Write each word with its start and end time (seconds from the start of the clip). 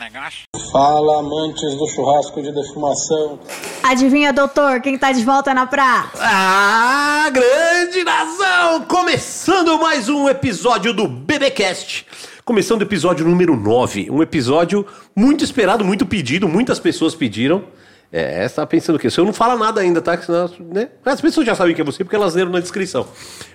negócio? 0.00 0.44
Fala, 0.72 1.18
amantes 1.18 1.74
do 1.76 1.86
churrasco 1.88 2.42
de 2.42 2.50
defumação. 2.52 3.38
Adivinha, 3.82 4.32
doutor, 4.32 4.80
quem 4.80 4.96
tá 4.96 5.12
de 5.12 5.22
volta 5.22 5.52
na 5.52 5.66
praia? 5.66 6.06
Ah, 6.18 7.28
grande 7.30 8.02
nação! 8.02 8.82
Começando 8.86 9.78
mais 9.78 10.08
um 10.08 10.26
episódio 10.26 10.94
do 10.94 11.06
BBcast. 11.06 12.06
Começando 12.46 12.80
o 12.80 12.84
episódio 12.84 13.26
número 13.26 13.54
9. 13.54 14.10
Um 14.10 14.22
episódio 14.22 14.86
muito 15.14 15.44
esperado, 15.44 15.84
muito 15.84 16.06
pedido, 16.06 16.48
muitas 16.48 16.78
pessoas 16.80 17.14
pediram. 17.14 17.62
É, 18.10 18.48
você 18.48 18.54
tá 18.54 18.66
pensando 18.66 18.96
o 18.96 18.98
quê? 18.98 19.06
O 19.06 19.10
senhor 19.10 19.26
não 19.26 19.34
fala 19.34 19.54
nada 19.54 19.82
ainda, 19.82 20.00
tá? 20.00 20.16
Que 20.16 20.24
senão, 20.24 20.50
né? 20.72 20.88
As 21.04 21.20
pessoas 21.20 21.46
já 21.46 21.54
sabem 21.54 21.74
que 21.74 21.80
é 21.80 21.84
você 21.84 22.02
porque 22.02 22.16
elas 22.16 22.34
leram 22.34 22.50
na 22.50 22.58
descrição. 22.58 23.06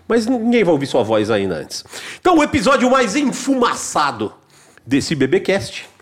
Mas 0.08 0.28
ninguém 0.28 0.64
vai 0.64 0.72
ouvir 0.72 0.86
sua 0.86 1.02
voz 1.02 1.32
ainda 1.32 1.56
antes. 1.56 1.84
Então, 2.20 2.38
o 2.38 2.44
episódio 2.44 2.90
mais 2.90 3.16
enfumaçado 3.16 4.32
desse 4.86 5.16
BBcast. 5.16 5.95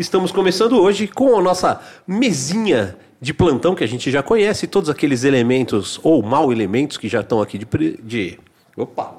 Estamos 0.00 0.32
começando 0.32 0.80
hoje 0.80 1.06
com 1.06 1.38
a 1.38 1.42
nossa 1.42 1.78
mesinha 2.06 2.96
de 3.20 3.34
plantão 3.34 3.74
que 3.74 3.84
a 3.84 3.86
gente 3.86 4.10
já 4.10 4.22
conhece, 4.22 4.66
todos 4.66 4.88
aqueles 4.88 5.24
elementos 5.24 6.00
ou 6.02 6.22
mal 6.22 6.50
elementos 6.50 6.96
que 6.96 7.06
já 7.06 7.20
estão 7.20 7.42
aqui 7.42 7.58
de, 7.58 7.66
de 8.02 8.38
opa. 8.74 9.14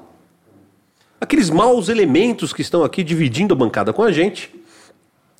Aqueles 1.20 1.50
maus 1.50 1.88
elementos 1.88 2.52
que 2.52 2.62
estão 2.62 2.82
aqui 2.82 3.04
dividindo 3.04 3.54
a 3.54 3.56
bancada 3.56 3.92
com 3.92 4.02
a 4.02 4.10
gente. 4.10 4.50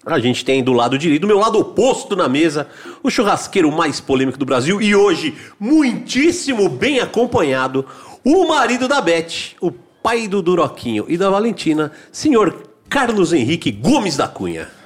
A 0.06 0.20
gente 0.20 0.45
tem 0.45 0.62
do 0.62 0.73
lado 0.73 0.96
direito, 0.96 1.23
do 1.23 1.27
meu 1.27 1.41
lado 1.41 1.59
oposto 1.59 2.15
na 2.15 2.29
mesa, 2.29 2.68
o 3.02 3.10
churrasqueiro 3.10 3.73
mais 3.73 4.01
polêmico 4.01 4.38
do 4.38 4.46
Brasil 4.46 4.80
e 4.80 4.95
hoje 4.95 5.34
muitíssimo 5.59 6.68
bem 6.68 7.01
acompanhado, 7.01 7.84
o 8.24 8.46
marido 8.46 8.87
da 8.87 9.01
Beth, 9.01 9.57
o 9.60 9.73
pai 9.73 10.29
do 10.29 10.40
Duroquinho 10.40 11.04
e 11.09 11.18
da 11.18 11.29
Valentina, 11.29 11.90
senhor 12.13 12.68
Carlos 12.88 13.32
Henrique 13.32 13.73
Gomes 13.73 14.16
da 14.16 14.29
Cunha. 14.29 14.82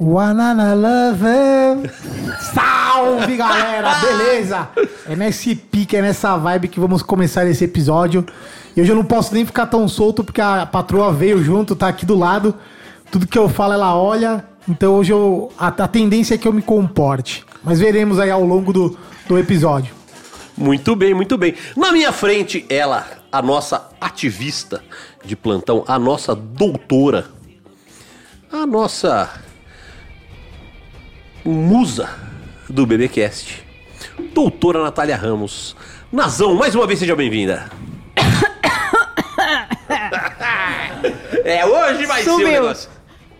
Wanna 0.00 0.74
love. 0.74 1.88
Salve 2.52 3.36
galera, 3.36 3.94
beleza? 4.02 4.68
É 5.08 5.14
nesse 5.14 5.54
pique, 5.54 5.96
é 5.96 6.02
nessa 6.02 6.36
vibe 6.36 6.66
que 6.66 6.80
vamos 6.80 7.00
começar 7.00 7.46
esse 7.46 7.64
episódio. 7.64 8.26
E 8.76 8.80
hoje 8.80 8.90
eu 8.90 8.96
não 8.96 9.04
posso 9.04 9.32
nem 9.32 9.46
ficar 9.46 9.66
tão 9.66 9.86
solto 9.86 10.24
porque 10.24 10.40
a 10.40 10.66
patroa 10.66 11.12
veio 11.12 11.42
junto, 11.44 11.76
tá 11.76 11.86
aqui 11.86 12.04
do 12.04 12.18
lado. 12.18 12.56
Tudo 13.08 13.26
que 13.26 13.38
eu 13.38 13.48
falo 13.48 13.72
ela 13.72 13.96
olha. 13.96 14.44
Então 14.68 14.94
hoje 14.94 15.12
eu, 15.12 15.52
a, 15.56 15.68
a 15.68 15.88
tendência 15.88 16.34
é 16.34 16.38
que 16.38 16.48
eu 16.48 16.52
me 16.52 16.62
comporte. 16.62 17.44
Mas 17.62 17.78
veremos 17.78 18.18
aí 18.18 18.32
ao 18.32 18.44
longo 18.44 18.72
do, 18.72 18.98
do 19.28 19.38
episódio. 19.38 19.94
Muito 20.56 20.96
bem, 20.96 21.14
muito 21.14 21.38
bem. 21.38 21.54
Na 21.76 21.92
minha 21.92 22.10
frente, 22.10 22.66
ela, 22.68 23.06
a 23.30 23.40
nossa 23.40 23.90
ativista 24.00 24.82
de 25.24 25.36
plantão, 25.36 25.84
a 25.86 25.98
nossa 26.00 26.34
doutora, 26.34 27.26
a 28.52 28.66
nossa 28.66 29.43
musa 31.44 32.08
do 32.68 32.84
BBcast, 32.86 33.62
doutora 34.32 34.82
Natália 34.82 35.14
Ramos. 35.14 35.76
Nazão, 36.10 36.54
mais 36.54 36.74
uma 36.74 36.86
vez 36.86 36.98
seja 36.98 37.14
bem-vinda. 37.14 37.70
é, 41.44 41.66
hoje 41.66 42.06
vai 42.06 42.22
ser 42.22 42.30
o 42.30 42.34
Sumiu. 42.34 42.48
negócio. 42.48 42.88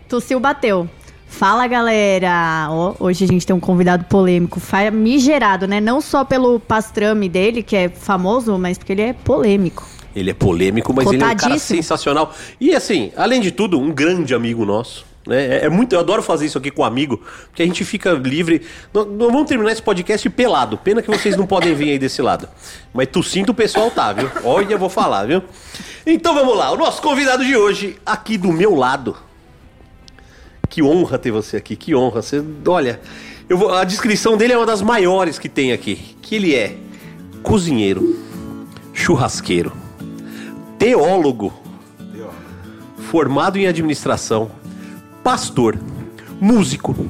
Tossiu, 0.07 0.39
bateu. 0.39 0.87
Fala, 1.25 1.65
galera! 1.67 2.67
Ó, 2.69 2.95
hoje 2.99 3.25
a 3.25 3.27
gente 3.27 3.45
tem 3.45 3.55
um 3.55 3.59
convidado 3.59 4.05
polêmico, 4.05 4.59
famigerado, 4.59 5.67
né? 5.67 5.81
Não 5.81 5.99
só 5.99 6.23
pelo 6.23 6.59
pastrame 6.59 7.27
dele, 7.27 7.63
que 7.63 7.75
é 7.75 7.89
famoso, 7.89 8.57
mas 8.59 8.77
porque 8.77 8.93
ele 8.93 9.01
é 9.01 9.13
polêmico. 9.13 9.83
Ele 10.15 10.29
é 10.29 10.33
polêmico, 10.33 10.93
mas 10.93 11.11
ele 11.11 11.23
é 11.23 11.25
um 11.25 11.35
cara 11.35 11.57
sensacional. 11.57 12.33
E 12.61 12.75
assim, 12.75 13.11
além 13.17 13.41
de 13.41 13.51
tudo, 13.51 13.79
um 13.79 13.91
grande 13.91 14.35
amigo 14.35 14.63
nosso. 14.63 15.14
Né? 15.25 15.57
É, 15.57 15.65
é 15.65 15.69
muito, 15.69 15.93
eu 15.93 15.99
adoro 15.99 16.21
fazer 16.21 16.45
isso 16.45 16.57
aqui 16.57 16.69
com 16.69 16.83
amigo, 16.83 17.21
porque 17.47 17.63
a 17.63 17.65
gente 17.65 17.83
fica 17.83 18.11
livre. 18.11 18.61
Vamos 18.93 19.47
terminar 19.47 19.71
esse 19.71 19.81
podcast 19.81 20.29
pelado. 20.29 20.77
Pena 20.77 21.01
que 21.01 21.09
vocês 21.09 21.35
não 21.35 21.47
podem 21.47 21.73
vir 21.73 21.91
aí 21.91 21.99
desse 21.99 22.21
lado. 22.21 22.47
Mas 22.93 23.07
tu 23.11 23.23
sinto 23.23 23.49
o 23.49 23.53
pessoal 23.53 23.89
tá, 23.89 24.13
viu? 24.13 24.29
Olha, 24.43 24.73
eu 24.73 24.79
vou 24.79 24.89
falar, 24.89 25.25
viu? 25.25 25.41
Então 26.05 26.33
vamos 26.33 26.55
lá. 26.55 26.71
O 26.71 26.77
nosso 26.77 27.01
convidado 27.01 27.43
de 27.43 27.55
hoje, 27.55 27.97
aqui 28.05 28.37
do 28.37 28.51
meu 28.51 28.75
lado. 28.75 29.15
Que 30.69 30.83
honra 30.83 31.17
ter 31.17 31.31
você 31.31 31.57
aqui, 31.57 31.75
que 31.75 31.95
honra. 31.95 32.21
Você, 32.21 32.43
olha, 32.67 32.99
eu 33.47 33.57
vou, 33.57 33.73
a 33.73 33.83
descrição 33.83 34.37
dele 34.37 34.53
é 34.53 34.57
uma 34.57 34.65
das 34.65 34.81
maiores 34.81 35.39
que 35.39 35.49
tem 35.49 35.71
aqui. 35.71 36.15
Que 36.21 36.35
ele 36.35 36.53
é 36.53 36.75
cozinheiro, 37.41 38.19
churrasqueiro, 38.93 39.71
teólogo, 40.79 41.53
formado 42.97 43.57
em 43.57 43.67
administração, 43.67 44.49
pastor, 45.25 45.75
músico, 46.39 47.09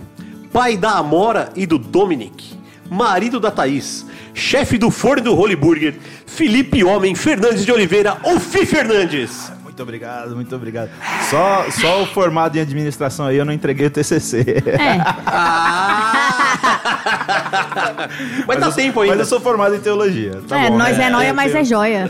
pai 0.50 0.78
da 0.78 0.92
Amora 0.92 1.52
e 1.54 1.66
do 1.66 1.78
Dominic, 1.78 2.58
marido 2.90 3.42
da 3.42 3.52
Thaís, 3.52 4.06
chefe 4.34 4.78
do 4.78 4.90
forno 4.90 5.24
do 5.24 5.38
Holy 5.38 5.54
Burger, 5.54 6.00
Felipe 6.26 6.82
Homem 6.82 7.14
Fernandes 7.14 7.66
de 7.66 7.74
Oliveira, 7.74 8.18
ou 8.24 8.40
Fi 8.40 8.66
Fernandes. 8.66 9.52
Muito 9.76 9.84
obrigado, 9.84 10.34
muito 10.38 10.56
obrigado. 10.56 10.90
Só, 11.30 11.66
só 11.70 12.02
o 12.04 12.06
formado 12.06 12.56
em 12.56 12.62
administração 12.62 13.26
aí 13.26 13.36
eu 13.36 13.44
não 13.44 13.52
entreguei 13.52 13.88
o 13.88 13.90
TCC. 13.90 14.64
É. 14.68 15.02
Ah! 15.26 16.22
Mas 18.48 18.60
dá 18.60 18.68
eu- 18.68 18.72
tempo 18.72 19.02
ainda. 19.02 19.16
Mas 19.18 19.20
eu 19.20 19.26
sou 19.30 19.42
formado 19.42 19.76
em 19.76 19.80
teologia. 19.80 20.40
Tá 20.48 20.62
é, 20.62 20.70
bom, 20.70 20.78
nós 20.78 20.96
é, 20.96 21.00
né? 21.02 21.10
nóia, 21.10 21.34
mas 21.34 21.54
eu- 21.54 21.60
é 21.60 21.64
joia. 21.66 22.10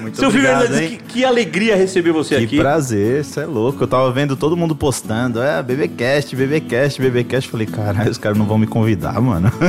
Muito 0.00 0.16
Seu 0.18 0.28
obrigado, 0.28 0.60
Fernandes, 0.62 0.80
hein? 0.92 0.98
que, 0.98 1.12
que 1.12 1.24
alegria 1.24 1.74
receber 1.76 2.12
você 2.12 2.38
Que 2.38 2.44
aqui. 2.44 2.58
prazer, 2.58 3.24
você 3.24 3.40
é 3.40 3.46
louco. 3.46 3.82
Eu 3.82 3.88
tava 3.88 4.10
vendo 4.12 4.36
todo 4.36 4.56
mundo 4.56 4.76
postando. 4.76 5.42
É, 5.42 5.60
BBcast, 5.62 6.34
BBcast, 6.36 7.00
BBcast. 7.02 7.50
Falei, 7.50 7.66
caralho, 7.66 8.10
os 8.10 8.18
caras 8.18 8.38
não 8.38 8.46
vão 8.46 8.58
me 8.58 8.66
convidar, 8.66 9.20
mano. 9.20 9.50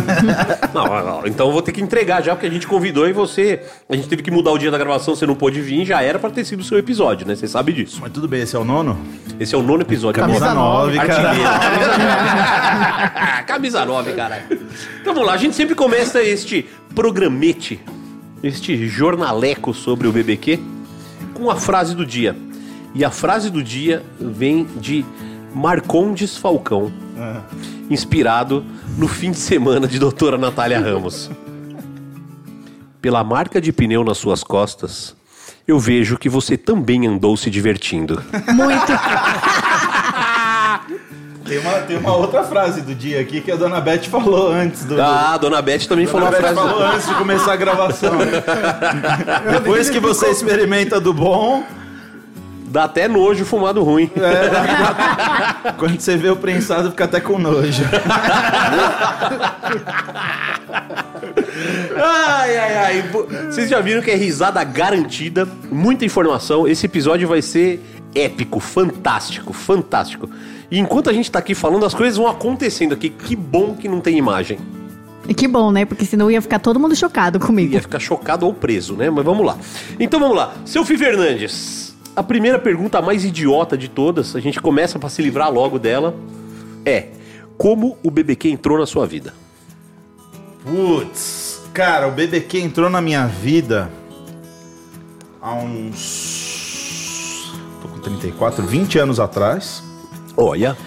Não, 0.73 0.85
não, 0.85 1.27
então 1.27 1.47
eu 1.47 1.51
vou 1.51 1.61
ter 1.61 1.71
que 1.73 1.81
entregar 1.81 2.21
já, 2.23 2.33
porque 2.33 2.47
a 2.47 2.49
gente 2.49 2.65
convidou 2.65 3.07
e 3.07 3.11
você. 3.13 3.61
A 3.89 3.95
gente 3.95 4.07
teve 4.07 4.23
que 4.23 4.31
mudar 4.31 4.51
o 4.51 4.57
dia 4.57 4.71
da 4.71 4.77
gravação, 4.77 5.13
você 5.15 5.25
não 5.25 5.30
pôde 5.35 5.61
vir, 5.61 5.85
já 5.85 6.01
era 6.01 6.17
pra 6.19 6.29
ter 6.29 6.45
sido 6.45 6.59
o 6.61 6.63
seu 6.63 6.77
episódio, 6.77 7.27
né? 7.27 7.35
Você 7.35 7.47
sabe 7.47 7.73
disso. 7.73 7.99
Mas 8.01 8.11
tudo 8.11 8.27
bem, 8.27 8.41
esse 8.41 8.55
é 8.55 8.59
o 8.59 8.63
nono? 8.63 8.99
Esse 9.39 9.55
é 9.55 9.57
o 9.57 9.63
nono 9.63 9.81
episódio. 9.81 10.21
Camisa 10.21 10.51
amor. 10.51 10.63
nove, 10.63 10.99
Artilheiro. 10.99 11.49
Camisa 13.47 13.85
9, 13.85 14.13
caralho. 14.13 14.43
Então 15.01 15.13
vamos 15.13 15.27
lá, 15.27 15.33
a 15.33 15.37
gente 15.37 15.55
sempre 15.55 15.75
começa 15.75 16.21
este 16.23 16.65
programete, 16.95 17.79
este 18.43 18.87
jornaleco 18.87 19.73
sobre 19.73 20.07
o 20.07 20.11
BBQ, 20.11 20.59
com 21.33 21.49
a 21.49 21.55
frase 21.55 21.95
do 21.95 22.05
dia. 22.05 22.35
E 22.93 23.03
a 23.05 23.09
frase 23.09 23.49
do 23.49 23.63
dia 23.63 24.03
vem 24.19 24.65
de 24.79 25.05
Marcondes 25.53 26.37
Falcão, 26.37 26.91
inspirado 27.89 28.65
no 28.97 29.07
fim 29.07 29.31
de 29.31 29.37
semana 29.37 29.87
de 29.87 29.97
doutora 29.99 30.37
Natália 30.37 30.79
Ramos. 30.79 31.29
Pela 33.01 33.23
marca 33.23 33.59
de 33.59 33.71
pneu 33.71 34.03
nas 34.03 34.17
suas 34.17 34.43
costas, 34.43 35.15
eu 35.71 35.79
vejo 35.79 36.17
que 36.17 36.27
você 36.29 36.57
também 36.57 37.07
andou 37.07 37.35
se 37.37 37.49
divertindo. 37.49 38.21
Muito. 38.53 38.91
Tem 41.43 41.57
uma, 41.59 41.71
tem 41.79 41.97
uma 41.97 42.15
outra 42.15 42.43
frase 42.43 42.81
do 42.81 42.95
dia 42.95 43.19
aqui 43.19 43.41
que 43.41 43.51
a 43.51 43.57
dona 43.57 43.81
Beth 43.81 44.03
falou 44.03 44.53
antes 44.53 44.85
do. 44.85 45.01
Ah, 45.01 45.33
a 45.33 45.37
dona 45.37 45.61
Beth 45.61 45.85
também 45.85 46.05
A 46.05 46.07
falou 46.07 46.27
dona 46.27 46.37
a 46.37 46.41
Beth 46.41 46.53
frase. 46.53 46.69
falou 46.69 46.85
antes 46.85 47.07
de 47.09 47.13
começar 47.15 47.51
a 47.51 47.55
gravação. 47.57 48.11
Depois 49.51 49.89
que 49.89 49.99
você 49.99 50.29
experimenta 50.29 50.97
do 50.97 51.13
bom, 51.13 51.65
Dá 52.67 52.85
até 52.85 53.05
nojo 53.05 53.43
fumar 53.43 53.73
do 53.73 53.83
ruim. 53.83 54.09
quando 55.77 55.99
você 55.99 56.15
vê 56.15 56.29
o 56.29 56.37
prensado, 56.37 56.89
fica 56.91 57.03
até 57.03 57.19
com 57.19 57.37
nojo. 57.37 57.83
Ai, 61.95 62.57
ai, 62.57 62.77
ai. 62.77 63.03
Vocês 63.49 63.69
já 63.69 63.79
viram 63.79 64.01
que 64.01 64.11
é 64.11 64.15
risada 64.15 64.63
garantida, 64.63 65.47
muita 65.71 66.05
informação. 66.05 66.67
Esse 66.67 66.85
episódio 66.85 67.27
vai 67.27 67.41
ser 67.41 67.81
épico, 68.13 68.59
fantástico, 68.59 69.53
fantástico. 69.53 70.29
E 70.69 70.79
enquanto 70.79 71.09
a 71.09 71.13
gente 71.13 71.29
tá 71.29 71.39
aqui 71.39 71.53
falando, 71.53 71.85
as 71.85 71.93
coisas 71.93 72.17
vão 72.17 72.27
acontecendo 72.27 72.93
aqui. 72.93 73.09
Que 73.09 73.35
bom 73.35 73.75
que 73.75 73.87
não 73.87 73.99
tem 73.99 74.17
imagem. 74.17 74.57
E 75.27 75.33
que 75.33 75.47
bom, 75.47 75.71
né? 75.71 75.85
Porque 75.85 76.05
senão 76.05 76.31
ia 76.31 76.41
ficar 76.41 76.59
todo 76.59 76.79
mundo 76.79 76.95
chocado 76.95 77.39
comigo. 77.39 77.73
Ia 77.73 77.81
ficar 77.81 77.99
chocado 77.99 78.45
ou 78.45 78.53
preso, 78.53 78.95
né? 78.95 79.09
Mas 79.09 79.23
vamos 79.23 79.45
lá. 79.45 79.57
Então 79.99 80.19
vamos 80.19 80.35
lá. 80.35 80.53
Seu 80.65 80.83
Fi 80.83 80.97
Fernandes, 80.97 81.95
a 82.15 82.23
primeira 82.23 82.57
pergunta 82.57 83.01
mais 83.01 83.23
idiota 83.23 83.77
de 83.77 83.87
todas, 83.87 84.35
a 84.35 84.39
gente 84.39 84.59
começa 84.59 84.97
pra 84.97 85.09
se 85.09 85.21
livrar 85.21 85.51
logo 85.51 85.77
dela, 85.77 86.15
é: 86.85 87.07
como 87.57 87.97
o 88.03 88.09
BBQ 88.09 88.49
entrou 88.49 88.77
na 88.77 88.85
sua 88.85 89.05
vida? 89.05 89.33
Putz, 90.63 91.61
cara, 91.73 92.07
o 92.07 92.11
BBQ 92.11 92.59
entrou 92.59 92.89
na 92.89 93.01
minha 93.01 93.25
vida 93.27 93.89
há 95.41 95.53
uns. 95.53 97.51
tô 97.81 97.87
com 97.87 97.99
34, 97.99 98.63
20 98.65 98.99
anos 98.99 99.19
atrás, 99.19 99.83
Olha, 100.37 100.77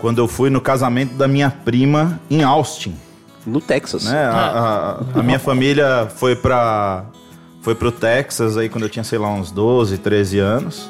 quando 0.00 0.18
eu 0.18 0.28
fui 0.28 0.50
no 0.50 0.60
casamento 0.60 1.14
da 1.14 1.26
minha 1.28 1.50
prima 1.50 2.20
em 2.30 2.42
Austin. 2.42 2.94
no 3.46 3.60
Texas. 3.60 4.04
Né? 4.04 4.24
A, 4.24 5.00
a- 5.14 5.20
a 5.20 5.22
minha 5.22 5.38
família 5.38 6.06
foi 6.16 6.36
pra. 6.36 7.04
Foi 7.62 7.74
pro 7.74 7.90
Texas 7.92 8.56
aí 8.56 8.68
quando 8.70 8.84
eu 8.84 8.88
tinha, 8.90 9.04
sei 9.04 9.18
lá, 9.18 9.28
uns 9.28 9.50
12, 9.50 9.98
13 9.98 10.38
anos. 10.38 10.88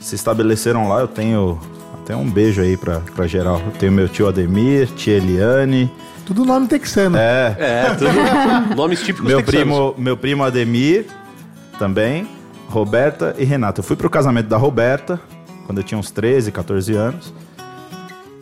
Se 0.00 0.14
estabeleceram 0.16 0.88
lá, 0.88 1.00
eu 1.00 1.06
tenho, 1.08 1.60
Até 2.02 2.14
um 2.16 2.28
beijo 2.28 2.60
aí 2.60 2.76
pra, 2.76 3.00
pra 3.14 3.26
geral. 3.28 3.60
Tem 3.78 3.88
o 3.88 3.92
meu 3.92 4.08
tio 4.08 4.26
Ademir, 4.28 4.88
tia 4.96 5.16
Eliane. 5.16 5.88
Tudo 6.34 6.46
nome 6.46 6.66
texano. 6.66 7.16
É, 7.18 7.54
É, 7.58 7.94
tudo 7.94 8.10
nomes 8.74 9.00
típicos 9.02 9.28
meu 9.28 9.42
texanos. 9.42 9.64
primo, 9.66 9.94
meu 9.98 10.16
primo 10.16 10.42
Ademir 10.44 11.06
também, 11.78 12.26
Roberta 12.70 13.34
e 13.38 13.44
Renata. 13.44 13.80
Eu 13.80 13.84
fui 13.84 13.96
pro 13.96 14.08
casamento 14.08 14.46
da 14.48 14.56
Roberta 14.56 15.20
quando 15.66 15.78
eu 15.78 15.84
tinha 15.84 15.98
uns 15.98 16.10
13, 16.10 16.50
14 16.50 16.94
anos. 16.94 17.34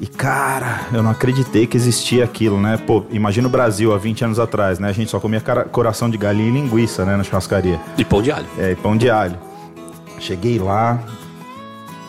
E 0.00 0.06
cara, 0.06 0.82
eu 0.92 1.02
não 1.02 1.10
acreditei 1.10 1.66
que 1.66 1.76
existia 1.76 2.24
aquilo, 2.24 2.60
né? 2.60 2.78
Pô, 2.86 3.04
imagina 3.10 3.48
o 3.48 3.50
Brasil 3.50 3.92
há 3.92 3.98
20 3.98 4.24
anos 4.24 4.38
atrás, 4.38 4.78
né? 4.78 4.88
A 4.88 4.92
gente 4.92 5.10
só 5.10 5.18
comia 5.20 5.40
cara- 5.40 5.64
coração 5.64 6.08
de 6.08 6.16
galinha 6.16 6.48
e 6.48 6.52
linguiça, 6.52 7.04
né, 7.04 7.16
na 7.16 7.22
churrascaria. 7.24 7.78
De 7.96 8.04
pão 8.04 8.22
de 8.22 8.30
alho. 8.32 8.46
É, 8.56 8.70
e 8.70 8.76
pão 8.76 8.96
de 8.96 9.10
alho. 9.10 9.36
Cheguei 10.18 10.58
lá, 10.58 11.00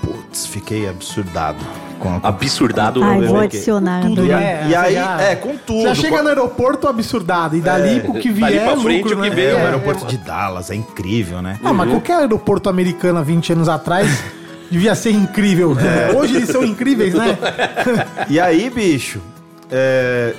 putz, 0.01 0.45
fiquei 0.45 0.88
absurdado. 0.88 1.60
Com, 2.01 2.19
com 2.19 2.27
Absurdado. 2.27 3.03
Ai, 3.03 3.21
vou 3.21 3.39
adicionar. 3.39 4.01
Tudo, 4.01 4.24
né? 4.24 4.65
E 4.68 4.75
aí, 4.75 4.94
já- 4.95 5.21
é, 5.21 5.36
com 5.36 5.56
tudo. 5.56 5.83
Já 5.83 5.94
chega 5.95 6.18
com- 6.18 6.24
no 6.24 6.30
aeroporto 6.30 6.88
absurdado. 6.88 7.56
E 7.56 7.62
dali 7.62 8.00
pro 8.01 8.13
que 8.15 8.30
vier 8.31 8.50
dali 8.51 8.59
pra 8.63 8.74
é 8.74 8.77
frente, 8.77 9.03
lucro, 9.03 9.19
o 9.19 9.24
que 9.24 9.30
né? 9.30 9.36
vem, 9.36 9.45
É, 9.45 9.53
o 9.53 9.57
É, 9.59 9.65
aeroporto 9.65 10.06
de 10.07 10.18
Dallas, 10.18 10.71
é 10.71 10.75
incrível, 10.75 11.42
né? 11.42 11.59
Ah, 11.63 11.71
mas 11.71 11.89
qualquer 11.89 12.18
aeroporto 12.18 12.69
americano 12.69 13.19
há 13.19 13.21
20 13.21 13.53
anos 13.53 13.69
atrás 13.69 14.07
devia 14.71 14.95
ser 14.95 15.12
incrível. 15.12 15.77
Hoje 16.18 16.38
eles 16.38 16.50
são 16.50 16.63
incríveis, 16.63 17.13
né? 17.13 17.38
E 18.30 18.39
aí, 18.39 18.69
bicho, 18.69 19.21
é, 19.69 20.33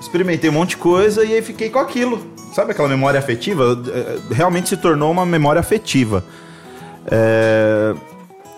experimentei 0.00 0.48
um 0.48 0.52
monte 0.52 0.70
de 0.70 0.76
coisa 0.76 1.24
e 1.24 1.32
aí 1.34 1.42
fiquei 1.42 1.70
com 1.70 1.78
aquilo. 1.80 2.24
Sabe 2.52 2.70
aquela 2.70 2.88
memória 2.88 3.18
afetiva? 3.18 3.76
É, 3.88 4.34
Realmente 4.34 4.68
se 4.68 4.76
tornou 4.76 5.10
uma 5.10 5.26
memória 5.26 5.58
afetiva. 5.58 6.24
É, 7.10 7.94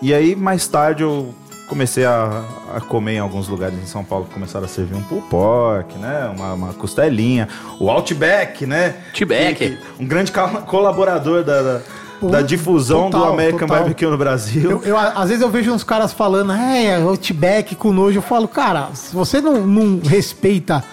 e 0.01 0.13
aí, 0.13 0.35
mais 0.35 0.67
tarde, 0.67 1.01
eu 1.03 1.33
comecei 1.67 2.05
a, 2.05 2.43
a 2.75 2.81
comer 2.81 3.15
em 3.15 3.19
alguns 3.19 3.47
lugares 3.47 3.77
em 3.77 3.85
São 3.85 4.03
Paulo 4.03 4.25
que 4.25 4.33
começaram 4.33 4.65
a 4.65 4.69
servir 4.69 4.95
um 4.95 5.03
pulled 5.03 5.27
pork, 5.29 5.97
né? 5.97 6.31
Uma, 6.33 6.53
uma 6.53 6.73
costelinha. 6.73 7.47
O 7.79 7.89
Outback, 7.89 8.65
né? 8.65 8.95
Outback. 9.07 9.77
Um 9.99 10.05
grande 10.05 10.31
colaborador 10.65 11.43
da, 11.43 11.61
da, 11.61 11.81
Pô, 12.19 12.29
da 12.29 12.41
difusão 12.41 13.09
total, 13.09 13.27
do 13.27 13.33
American 13.33 13.67
total. 13.67 13.77
Barbecue 13.77 14.07
no 14.07 14.17
Brasil. 14.17 14.71
Eu, 14.71 14.83
eu, 14.83 14.97
às 14.97 15.29
vezes 15.29 15.43
eu 15.43 15.49
vejo 15.49 15.71
uns 15.71 15.83
caras 15.83 16.13
falando, 16.13 16.53
é, 16.53 16.95
Outback 16.95 17.75
com 17.75 17.91
nojo. 17.91 18.17
Eu 18.17 18.23
falo, 18.23 18.47
cara, 18.47 18.89
se 18.93 19.13
você 19.13 19.41
não, 19.41 19.67
não 19.67 19.99
respeita 20.03 20.83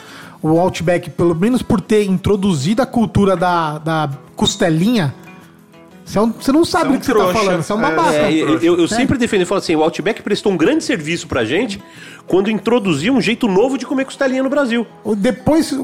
o 0.42 0.58
Outback, 0.58 1.08
pelo 1.10 1.34
menos 1.34 1.62
por 1.62 1.80
ter 1.80 2.04
introduzido 2.04 2.82
a 2.82 2.86
cultura 2.86 3.36
da, 3.36 3.78
da 3.78 4.10
costelinha, 4.36 5.14
você, 6.04 6.18
é 6.18 6.20
um- 6.22 6.32
você 6.32 6.52
não 6.52 6.64
sabe 6.64 6.84
Você 6.84 6.88
é 6.88 6.92
um 6.92 6.96
o 6.96 7.00
que 7.00 7.06
você 7.06 7.12
trouxa. 7.12 7.32
tá 7.32 7.38
falando. 7.38 7.62
Você 7.62 7.72
é 7.72 7.74
um 7.74 7.78
É, 7.78 7.82
babaca. 7.82 8.16
É, 8.16 8.32
eu, 8.32 8.58
eu- 8.60 8.78
eu 8.80 8.88
sempre 8.88 9.16
defendo, 9.18 9.40
eu 9.42 9.46
falo 9.46 9.58
assim, 9.60 9.74
o 9.74 9.82
Outback 9.82 10.22
prestou 10.22 10.52
um 10.52 10.56
grande 10.56 10.84
serviço 10.84 11.26
pra 11.26 11.44
gente 11.44 11.82
quando 12.26 12.50
introduziu 12.50 13.14
um 13.14 13.20
jeito 13.20 13.48
novo 13.48 13.76
de 13.78 13.86
comer 13.86 14.04
costelinha 14.04 14.42
no 14.42 14.48
Brasil. 14.50 14.86
Depois, 15.16 15.74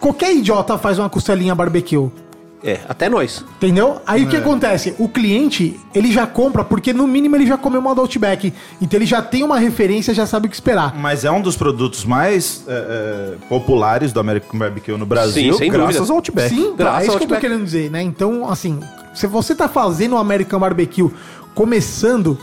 qualquer 0.00 0.34
idiota 0.34 0.76
faz 0.78 0.98
uma 0.98 1.10
costelinha 1.10 1.54
barbecue. 1.54 2.10
É, 2.64 2.80
até 2.88 3.10
nós. 3.10 3.44
Entendeu? 3.56 4.00
Aí 4.06 4.24
o 4.24 4.28
que 4.28 4.36
acontece? 4.38 4.94
O 4.98 5.06
cliente, 5.06 5.78
ele 5.94 6.10
já 6.10 6.26
compra, 6.26 6.64
porque 6.64 6.94
no 6.94 7.06
mínimo 7.06 7.36
ele 7.36 7.46
já 7.46 7.58
comeu 7.58 7.78
uma 7.78 7.94
do 7.94 8.00
Outback. 8.00 8.54
Então 8.80 8.98
ele 8.98 9.04
já 9.04 9.20
tem 9.20 9.42
uma 9.42 9.58
referência, 9.58 10.14
já 10.14 10.24
sabe 10.24 10.46
o 10.46 10.48
que 10.48 10.56
esperar. 10.56 10.94
Mas 10.96 11.26
é 11.26 11.30
um 11.30 11.42
dos 11.42 11.56
produtos 11.56 12.06
mais 12.06 12.64
é, 12.66 12.72
é, 12.72 13.46
populares 13.50 14.14
do 14.14 14.20
American 14.20 14.58
Barbecue 14.58 14.96
no 14.96 15.04
Brasil, 15.04 15.52
Sim, 15.52 15.58
sem 15.58 15.70
graças 15.70 15.96
dúvida. 15.96 16.12
ao 16.12 16.16
Outback. 16.16 16.48
Sim, 16.48 16.74
Graças 16.74 17.00
é 17.00 17.02
isso 17.02 17.12
ao 17.12 17.18
que 17.18 17.24
eu 17.24 17.28
tô 17.28 17.36
querendo 17.36 17.64
dizer, 17.64 17.90
né? 17.90 18.00
Então, 18.00 18.48
assim, 18.50 18.80
se 19.12 19.26
você 19.26 19.54
tá 19.54 19.68
fazendo 19.68 20.14
o 20.14 20.18
American 20.18 20.58
Barbecue 20.58 21.10
começando 21.54 22.38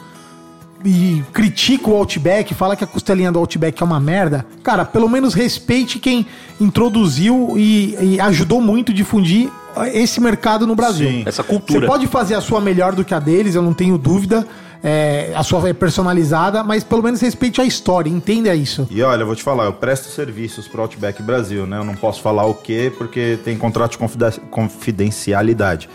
e 0.84 1.24
critica 1.32 1.90
o 1.90 1.96
Outback, 1.96 2.54
fala 2.54 2.76
que 2.76 2.84
a 2.84 2.88
costelinha 2.88 3.32
do 3.32 3.40
Outback 3.40 3.82
é 3.82 3.86
uma 3.86 4.00
merda, 4.00 4.46
cara, 4.64 4.84
pelo 4.86 5.08
menos 5.10 5.34
respeite 5.34 6.00
quem 6.00 6.26
introduziu 6.60 7.54
e, 7.58 7.96
e 8.16 8.20
ajudou 8.20 8.60
muito 8.60 8.92
a 8.92 8.96
difundir 8.96 9.50
esse 9.94 10.20
mercado 10.20 10.68
no 10.68 10.76
Brasil. 10.76 11.10
Sim. 11.10 11.24
Essa 11.26 11.44
cultura. 11.44 11.82
Você 11.82 11.86
pode 11.88 12.08
fazer 12.08 12.36
a 12.36 12.42
sua 12.42 12.60
melhor 12.60 12.94
do 12.94 13.06
que 13.06 13.14
a 13.14 13.20
deles, 13.20 13.56
eu 13.56 13.62
não 13.62 13.74
tenho 13.74 13.98
dúvida. 13.98 14.46
é, 14.84 15.32
a 15.36 15.44
sua 15.44 15.70
é 15.70 15.74
personalizada, 15.74 16.64
mas 16.64 16.84
pelo 16.84 17.04
menos 17.04 17.22
respeite 17.22 17.62
a 17.62 17.64
história, 17.64 18.10
entenda 18.10 18.54
isso. 18.56 18.88
E 18.90 19.02
olha, 19.04 19.22
eu 19.22 19.28
vou 19.28 19.36
te 19.36 19.44
falar, 19.44 19.66
eu 19.66 19.74
presto 19.74 20.10
serviços 20.10 20.68
pro 20.68 20.82
Outback 20.82 21.22
Brasil, 21.22 21.68
né? 21.68 21.78
Eu 21.78 21.84
não 21.84 21.96
posso 21.96 22.20
falar 22.22 22.46
o 22.46 22.56
quê, 22.56 22.92
porque 22.98 23.38
tem 23.46 23.56
contrato 23.58 23.92
de 23.92 24.40
confidencialidade. 24.50 25.88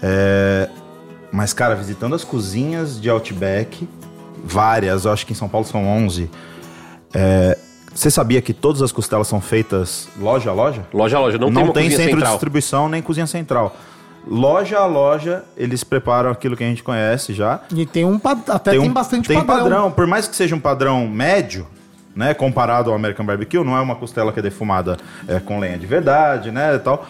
É, 0.00 0.68
Mas, 1.32 1.52
cara, 1.52 1.74
visitando 1.74 2.14
as 2.14 2.22
cozinhas 2.24 3.00
de 3.00 3.10
Outback, 3.10 3.88
várias, 4.44 5.04
eu 5.04 5.12
acho 5.12 5.26
que 5.26 5.32
em 5.32 5.36
São 5.36 5.48
Paulo 5.48 5.66
são 5.66 5.86
11. 5.86 6.30
é, 7.14 7.56
Você 7.94 8.10
sabia 8.10 8.40
que 8.40 8.52
todas 8.54 8.80
as 8.82 8.90
costelas 8.90 9.28
são 9.28 9.40
feitas 9.40 10.08
loja 10.18 10.48
a 10.50 10.52
loja? 10.54 10.82
Loja 10.94 11.16
a 11.16 11.20
loja, 11.20 11.36
não, 11.38 11.50
Não, 11.50 11.64
tem 11.72 11.88
tem 11.88 11.90
centro 11.90 12.04
de 12.06 12.10
central. 12.12 12.32
distribuição 12.32 12.88
nem 12.88 13.02
cozinha 13.02 13.26
central. 13.26 13.76
Loja 14.26 14.78
a 14.78 14.86
loja, 14.86 15.44
eles 15.56 15.82
preparam 15.84 16.30
aquilo 16.30 16.56
que 16.56 16.62
a 16.64 16.66
gente 16.66 16.82
conhece 16.82 17.34
já. 17.34 17.60
E 17.74 17.84
tem 17.84 18.04
um 18.04 18.18
até 18.48 18.70
tem, 18.70 18.78
um- 18.80 18.92
bastante 18.92 19.28
tem 19.28 19.36
padrão. 19.44 19.58
padrão. 19.64 19.90
Por 19.90 20.06
mais 20.06 20.26
que 20.28 20.34
seja 20.36 20.54
um 20.54 20.60
padrão 20.60 21.06
médio, 21.08 21.66
né, 22.14 22.32
comparado 22.32 22.88
ao 22.90 22.96
American 22.96 23.26
Barbecue, 23.26 23.62
não 23.64 23.76
é 23.76 23.80
uma 23.80 23.96
costela 23.96 24.32
que 24.32 24.38
é 24.38 24.42
defumada 24.42 24.96
é, 25.28 25.38
com 25.40 25.58
lenha 25.58 25.76
de 25.76 25.86
verdade, 25.86 26.50
né, 26.52 26.78
tal. 26.78 27.06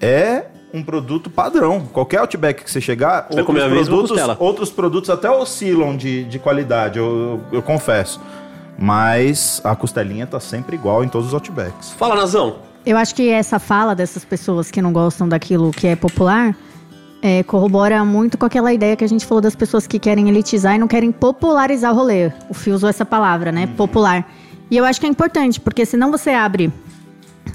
É 0.00 0.44
um 0.74 0.82
produto 0.82 1.30
padrão. 1.30 1.82
Qualquer 1.92 2.18
Outback 2.18 2.64
que 2.64 2.70
você 2.70 2.80
chegar, 2.80 3.28
a 3.30 3.34
mesma 3.52 3.86
produtos, 3.86 4.10
outros 4.40 4.70
produtos 4.70 5.08
até 5.08 5.30
oscilam 5.30 5.96
de, 5.96 6.24
de 6.24 6.38
qualidade, 6.38 6.98
eu, 6.98 7.06
eu- 7.06 7.40
eu 7.58 7.62
confesso. 7.62 8.20
Mas 8.76 9.60
a 9.64 9.74
costelinha 9.76 10.26
tá 10.26 10.40
sempre 10.40 10.74
igual 10.76 11.04
em 11.04 11.08
todos 11.08 11.28
os 11.28 11.34
Outbacks. 11.34 11.92
Fala, 11.92 12.16
Nazão. 12.16 12.56
Eu 12.84 12.96
acho 12.96 13.14
que 13.14 13.30
essa 13.30 13.58
fala 13.58 13.94
dessas 13.94 14.24
pessoas 14.24 14.70
que 14.70 14.82
não 14.82 14.92
gostam 14.92 15.28
daquilo 15.28 15.70
que 15.70 15.86
é 15.86 15.96
popular 15.96 16.54
é, 17.22 17.42
corrobora 17.44 18.04
muito 18.04 18.36
com 18.36 18.44
aquela 18.44 18.70
ideia 18.74 18.94
que 18.96 19.04
a 19.04 19.08
gente 19.08 19.24
falou 19.24 19.40
das 19.40 19.54
pessoas 19.54 19.86
que 19.86 19.98
querem 19.98 20.28
elitizar 20.28 20.74
e 20.74 20.78
não 20.78 20.86
querem 20.88 21.10
popularizar 21.10 21.92
o 21.92 21.96
rolê. 21.96 22.30
O 22.50 22.52
Fio 22.54 22.74
usou 22.74 22.88
essa 22.90 23.06
palavra, 23.06 23.50
né? 23.50 23.66
Popular. 23.76 24.28
E 24.70 24.76
eu 24.76 24.84
acho 24.84 25.00
que 25.00 25.06
é 25.06 25.08
importante, 25.08 25.58
porque 25.60 25.86
senão 25.86 26.10
você 26.10 26.30
abre 26.30 26.70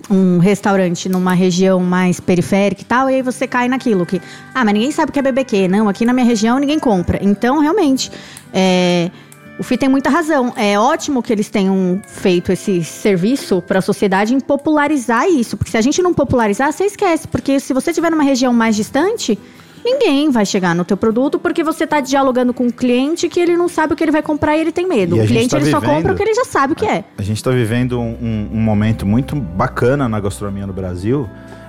um 0.09 0.39
restaurante 0.39 1.07
numa 1.07 1.33
região 1.33 1.79
mais 1.79 2.19
periférica 2.19 2.81
e 2.81 2.85
tal, 2.85 3.09
e 3.09 3.15
aí 3.15 3.21
você 3.21 3.47
cai 3.47 3.67
naquilo 3.67 4.05
que, 4.05 4.21
ah, 4.53 4.65
mas 4.65 4.73
ninguém 4.73 4.91
sabe 4.91 5.09
o 5.09 5.13
que 5.13 5.19
é 5.19 5.21
BBQ. 5.21 5.67
Não, 5.67 5.87
aqui 5.87 6.05
na 6.05 6.13
minha 6.13 6.25
região 6.25 6.57
ninguém 6.57 6.79
compra. 6.79 7.19
Então, 7.21 7.59
realmente, 7.59 8.11
é, 8.53 9.11
o 9.59 9.63
Fih 9.63 9.77
tem 9.77 9.89
muita 9.89 10.09
razão. 10.09 10.53
É 10.55 10.79
ótimo 10.79 11.21
que 11.21 11.33
eles 11.33 11.49
tenham 11.49 12.01
feito 12.07 12.51
esse 12.51 12.83
serviço 12.83 13.61
para 13.61 13.79
a 13.79 13.81
sociedade 13.81 14.33
em 14.33 14.39
popularizar 14.39 15.27
isso, 15.27 15.57
porque 15.57 15.71
se 15.71 15.77
a 15.77 15.81
gente 15.81 16.01
não 16.01 16.13
popularizar, 16.13 16.71
você 16.71 16.85
esquece, 16.85 17.27
porque 17.27 17.59
se 17.59 17.73
você 17.73 17.91
estiver 17.91 18.09
numa 18.09 18.23
região 18.23 18.53
mais 18.53 18.75
distante, 18.75 19.37
ninguém 19.83 20.29
vai 20.29 20.45
chegar 20.45 20.75
no 20.75 20.83
teu 20.85 20.97
produto 20.97 21.39
porque 21.39 21.63
você 21.63 21.83
está 21.85 21.99
dialogando 21.99 22.53
com 22.53 22.65
um 22.65 22.69
cliente 22.69 23.27
que 23.29 23.39
ele 23.39 23.55
não 23.57 23.67
sabe 23.67 23.93
o 23.93 23.95
que 23.95 24.03
ele 24.03 24.11
vai 24.11 24.21
comprar 24.21 24.55
e 24.57 24.61
ele 24.61 24.71
tem 24.71 24.87
medo. 24.87 25.15
E 25.17 25.21
O 25.21 25.27
cliente 25.27 25.49
tá 25.49 25.57
ele 25.57 25.69
só 25.71 25.79
vivendo- 25.79 25.95
compra 25.95 26.13
o 26.13 26.15
que 26.15 26.23
ele 26.23 26.33
já 26.33 26.45
sabe 26.45 26.73
o 26.73 26.75
que 26.75 26.85
é. 26.85 27.03
A 27.17 27.21
gente 27.21 27.37
está 27.37 27.51
vivendo 27.51 27.99
um, 27.99 28.47
um- 28.53 28.59
momento 28.61 29.05
muito 29.05 29.35
bacana 29.35 30.07
na 30.09 30.19
gastronomia 30.19 30.67
no 30.67 30.73
Brasil, 30.73 31.27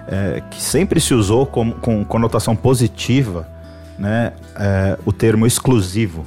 é, 0.09 0.43
que 0.51 0.61
sempre 0.63 1.01
se 1.01 1.15
usou 1.15 1.47
com, 1.47 1.71
com 1.73 2.05
conotação 2.05 2.55
positiva, 2.57 3.47
né, 3.99 4.33
é, 4.57 4.99
o 5.05 5.13
termo 5.13 5.47
exclusivo, 5.47 6.27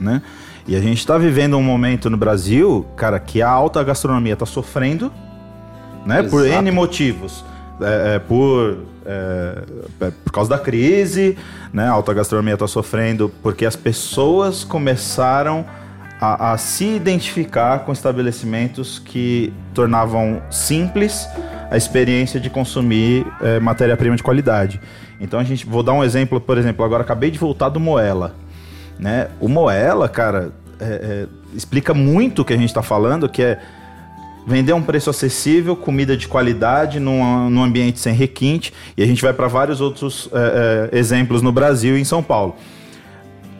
né? 0.00 0.22
E 0.66 0.76
a 0.76 0.80
gente 0.80 0.98
está 0.98 1.18
vivendo 1.18 1.56
um 1.56 1.62
momento 1.62 2.08
no 2.08 2.16
Brasil, 2.16 2.86
cara, 2.96 3.18
que 3.18 3.42
a 3.42 3.48
alta 3.50 3.82
gastronomia 3.82 4.32
está 4.34 4.46
sofrendo, 4.46 5.12
né, 6.06 6.22
por. 6.22 6.46
N 6.46 6.70
motivos. 6.70 7.44
É, 7.80 8.14
é, 8.14 8.18
por, 8.20 8.78
é, 9.06 9.62
é, 10.00 10.12
por 10.24 10.32
causa 10.32 10.50
da 10.50 10.58
crise, 10.58 11.36
né? 11.72 11.86
A 11.86 11.92
alta 11.92 12.12
gastronomia 12.14 12.54
está 12.54 12.66
sofrendo 12.66 13.32
porque 13.42 13.66
as 13.66 13.76
pessoas 13.76 14.64
começaram 14.64 15.64
a, 16.20 16.52
a 16.52 16.58
se 16.58 16.84
identificar 16.84 17.80
com 17.80 17.92
estabelecimentos 17.92 18.98
que 18.98 19.52
tornavam 19.74 20.40
simples 20.50 21.28
a 21.70 21.76
experiência 21.76 22.38
de 22.38 22.48
consumir 22.48 23.26
é, 23.40 23.58
matéria-prima 23.58 24.14
de 24.14 24.22
qualidade. 24.22 24.80
Então 25.20 25.40
a 25.40 25.44
gente, 25.44 25.66
vou 25.66 25.82
dar 25.82 25.92
um 25.92 26.04
exemplo, 26.04 26.40
por 26.40 26.58
exemplo, 26.58 26.84
agora 26.84 27.02
acabei 27.02 27.30
de 27.30 27.38
voltar 27.38 27.68
do 27.68 27.80
Moela, 27.80 28.34
né? 28.98 29.28
O 29.40 29.48
Moela, 29.48 30.08
cara, 30.08 30.52
é, 30.78 30.84
é, 30.84 31.26
explica 31.54 31.94
muito 31.94 32.42
o 32.42 32.44
que 32.44 32.52
a 32.52 32.56
gente 32.56 32.68
está 32.68 32.82
falando, 32.82 33.28
que 33.28 33.42
é 33.42 33.60
vender 34.46 34.72
um 34.72 34.82
preço 34.82 35.10
acessível, 35.10 35.76
comida 35.76 36.16
de 36.16 36.26
qualidade, 36.26 36.98
num, 36.98 37.48
num 37.48 37.62
ambiente 37.62 38.00
sem 38.00 38.14
requinte, 38.14 38.72
e 38.96 39.02
a 39.02 39.06
gente 39.06 39.22
vai 39.22 39.32
para 39.32 39.46
vários 39.48 39.80
outros 39.80 40.28
é, 40.32 40.90
é, 40.92 40.98
exemplos 40.98 41.42
no 41.42 41.52
Brasil 41.52 41.96
e 41.96 42.00
em 42.00 42.04
São 42.04 42.22
Paulo. 42.22 42.56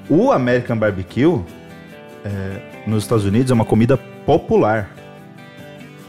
O 0.08 0.32
American 0.32 0.76
Barbecue, 0.76 1.40
é, 2.24 2.82
nos 2.86 3.04
Estados 3.04 3.24
Unidos, 3.24 3.50
é 3.50 3.54
uma 3.54 3.64
comida 3.64 3.96
popular. 4.26 4.90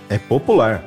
É 0.09 0.17
popular. 0.17 0.83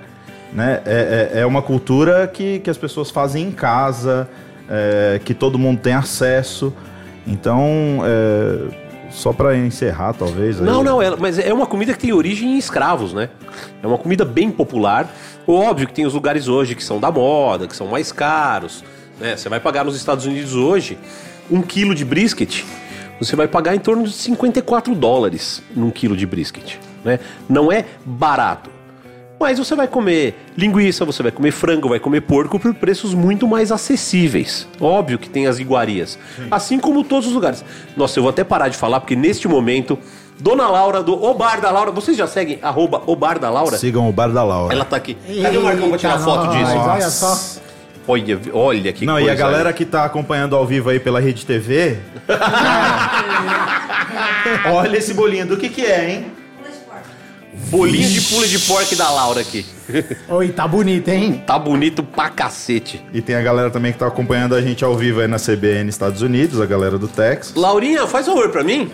Né? 0.53 0.81
É, 0.85 1.31
é, 1.35 1.41
é 1.41 1.47
uma 1.47 1.63
cultura 1.63 2.27
que, 2.27 2.59
que 2.61 2.71
as 2.71 2.79
pessoas 2.79 3.11
fazem 3.11 3.49
em 3.49 3.53
casa, 3.53 4.29
é, 4.69 5.21
que 5.25 5.35
todo 5.35 5.59
mundo 5.59 5.81
tem 5.81 5.93
acesso. 5.93 6.73
Então, 7.27 8.01
só 9.17 9.33
pra 9.33 9.57
encerrar, 9.57 10.13
talvez. 10.13 10.61
Não, 10.61 10.85
não, 10.85 11.01
é, 11.01 11.17
mas 11.17 11.39
é 11.39 11.53
uma 11.53 11.67
comida 11.67 11.95
que 11.95 11.99
tem 11.99 12.13
origem 12.13 12.55
em 12.55 12.59
escravos, 12.59 13.15
né? 13.15 13.31
É 13.83 13.87
uma 13.87 13.97
comida 13.97 14.27
bem 14.27 14.51
popular. 14.51 15.11
Óbvio 15.49 15.87
que 15.89 15.95
tem 15.95 16.05
os 16.05 16.13
lugares 16.13 16.49
hoje 16.49 16.75
que 16.75 16.85
são 16.85 17.01
da 17.01 17.11
moda, 17.11 17.67
que 17.67 17.75
são 17.75 17.87
mais 17.87 18.13
caros. 18.13 18.85
Né? 19.19 19.35
Você 19.35 19.49
vai 19.49 19.59
pagar 19.59 19.85
nos 19.85 19.97
Estados 19.97 20.27
Unidos 20.27 20.55
hoje 20.55 20.99
um 21.51 21.63
quilo 21.63 21.95
de 21.95 22.05
brisket, 22.05 22.63
você 23.19 23.35
vai 23.35 23.49
pagar 23.49 23.75
em 23.75 23.79
torno 23.79 24.05
de 24.05 24.13
54 24.13 24.95
dólares 24.95 25.63
num 25.75 25.91
quilo 25.91 26.15
de 26.15 26.27
brisket. 26.27 26.77
Né? 27.03 27.19
Não 27.49 27.73
é 27.73 27.87
barato. 28.05 28.76
Mas 29.39 29.59
você 29.59 29.75
vai 29.75 29.87
comer 29.87 30.35
linguiça, 30.57 31.05
você 31.05 31.23
vai 31.23 31.31
comer 31.31 31.51
frango, 31.51 31.91
vai 31.91 32.01
comer 32.01 32.23
porco 32.23 32.59
por 32.59 32.73
preços 32.75 33.13
muito 33.13 33.47
mais 33.47 33.71
acessíveis. 33.71 34.67
Óbvio 34.81 35.19
que 35.19 35.29
tem 35.29 35.47
as 35.47 35.59
iguarias. 35.59 36.19
Assim 36.51 36.79
como 36.79 37.05
todos 37.05 37.29
os 37.29 37.35
lugares. 37.35 37.63
Nossa, 37.97 38.19
eu 38.19 38.23
vou 38.23 38.31
até 38.31 38.43
parar 38.43 38.69
de 38.69 38.77
falar, 38.79 38.99
porque 39.01 39.15
neste 39.15 39.47
momento, 39.47 39.99
Dona 40.41 40.67
Laura 40.69 41.03
do 41.03 41.23
O 41.23 41.35
Bar 41.35 41.61
da 41.61 41.71
Laura, 41.71 41.91
vocês 41.91 42.17
já 42.17 42.27
seguem 42.27 42.59
arroba 42.63 43.03
O 43.07 43.15
Bar 43.15 43.39
da 43.39 43.51
Laura? 43.51 43.77
Sigam 43.77 44.09
o 44.09 44.13
Bar 44.13 44.29
da 44.29 44.43
Laura. 44.43 44.75
Ela 44.75 44.85
tá 44.87 44.97
aqui. 44.97 45.17
Cadê 45.43 45.59
o 45.59 45.63
Marcão 45.63 45.89
pra 45.91 45.99
tirar 45.99 46.13
Eita, 46.15 46.25
foto 46.25 46.57
disso? 46.57 46.73
Olha 46.77 47.11
só. 47.11 47.61
Olha, 48.09 48.41
olha 48.53 48.93
que 48.93 49.05
Não, 49.05 49.15
coisa. 49.15 49.29
e 49.29 49.31
a 49.31 49.35
galera 49.35 49.73
que 49.73 49.85
tá 49.85 50.05
acompanhando 50.05 50.55
ao 50.55 50.65
vivo 50.65 50.89
aí 50.91 51.01
pela 51.01 51.21
Rede 51.21 51.45
TV. 51.45 51.99
Olha 54.73 54.97
esse 54.97 55.13
bolinho. 55.13 55.45
Do 55.47 55.57
que 55.57 55.69
que 55.69 55.85
é, 55.85 56.11
hein? 56.11 56.27
Bolinho 57.67 58.09
de 58.09 58.21
pule 58.21 58.47
de 58.47 58.61
porco 58.61 58.95
da 58.95 59.11
Laura 59.11 59.41
aqui. 59.41 59.67
Oi, 60.29 60.51
tá 60.51 60.69
bonito, 60.69 61.09
hein? 61.09 61.43
Tá 61.45 61.59
bonito 61.59 62.03
pra 62.03 62.31
cacete. 62.31 63.05
E 63.13 63.21
tem 63.21 63.35
a 63.35 63.43
galera 63.43 63.71
também 63.71 63.93
que 63.93 63.99
tá 63.99 64.07
acompanhando 64.07 64.55
a 64.55 64.63
gente 64.63 64.85
ao 64.85 64.97
vivo 64.97 65.21
aí 65.21 65.27
na 65.27 65.37
CBN 65.37 65.89
Estados 65.89 66.23
Unidos, 66.23 66.61
a 66.61 66.67
galera 66.67 66.97
do 66.97 67.09
Texas. 67.09 67.55
Laurinha, 67.57 68.07
faz 68.07 68.27
favor 68.27 68.51
pra 68.51 68.63
mim. 68.63 68.93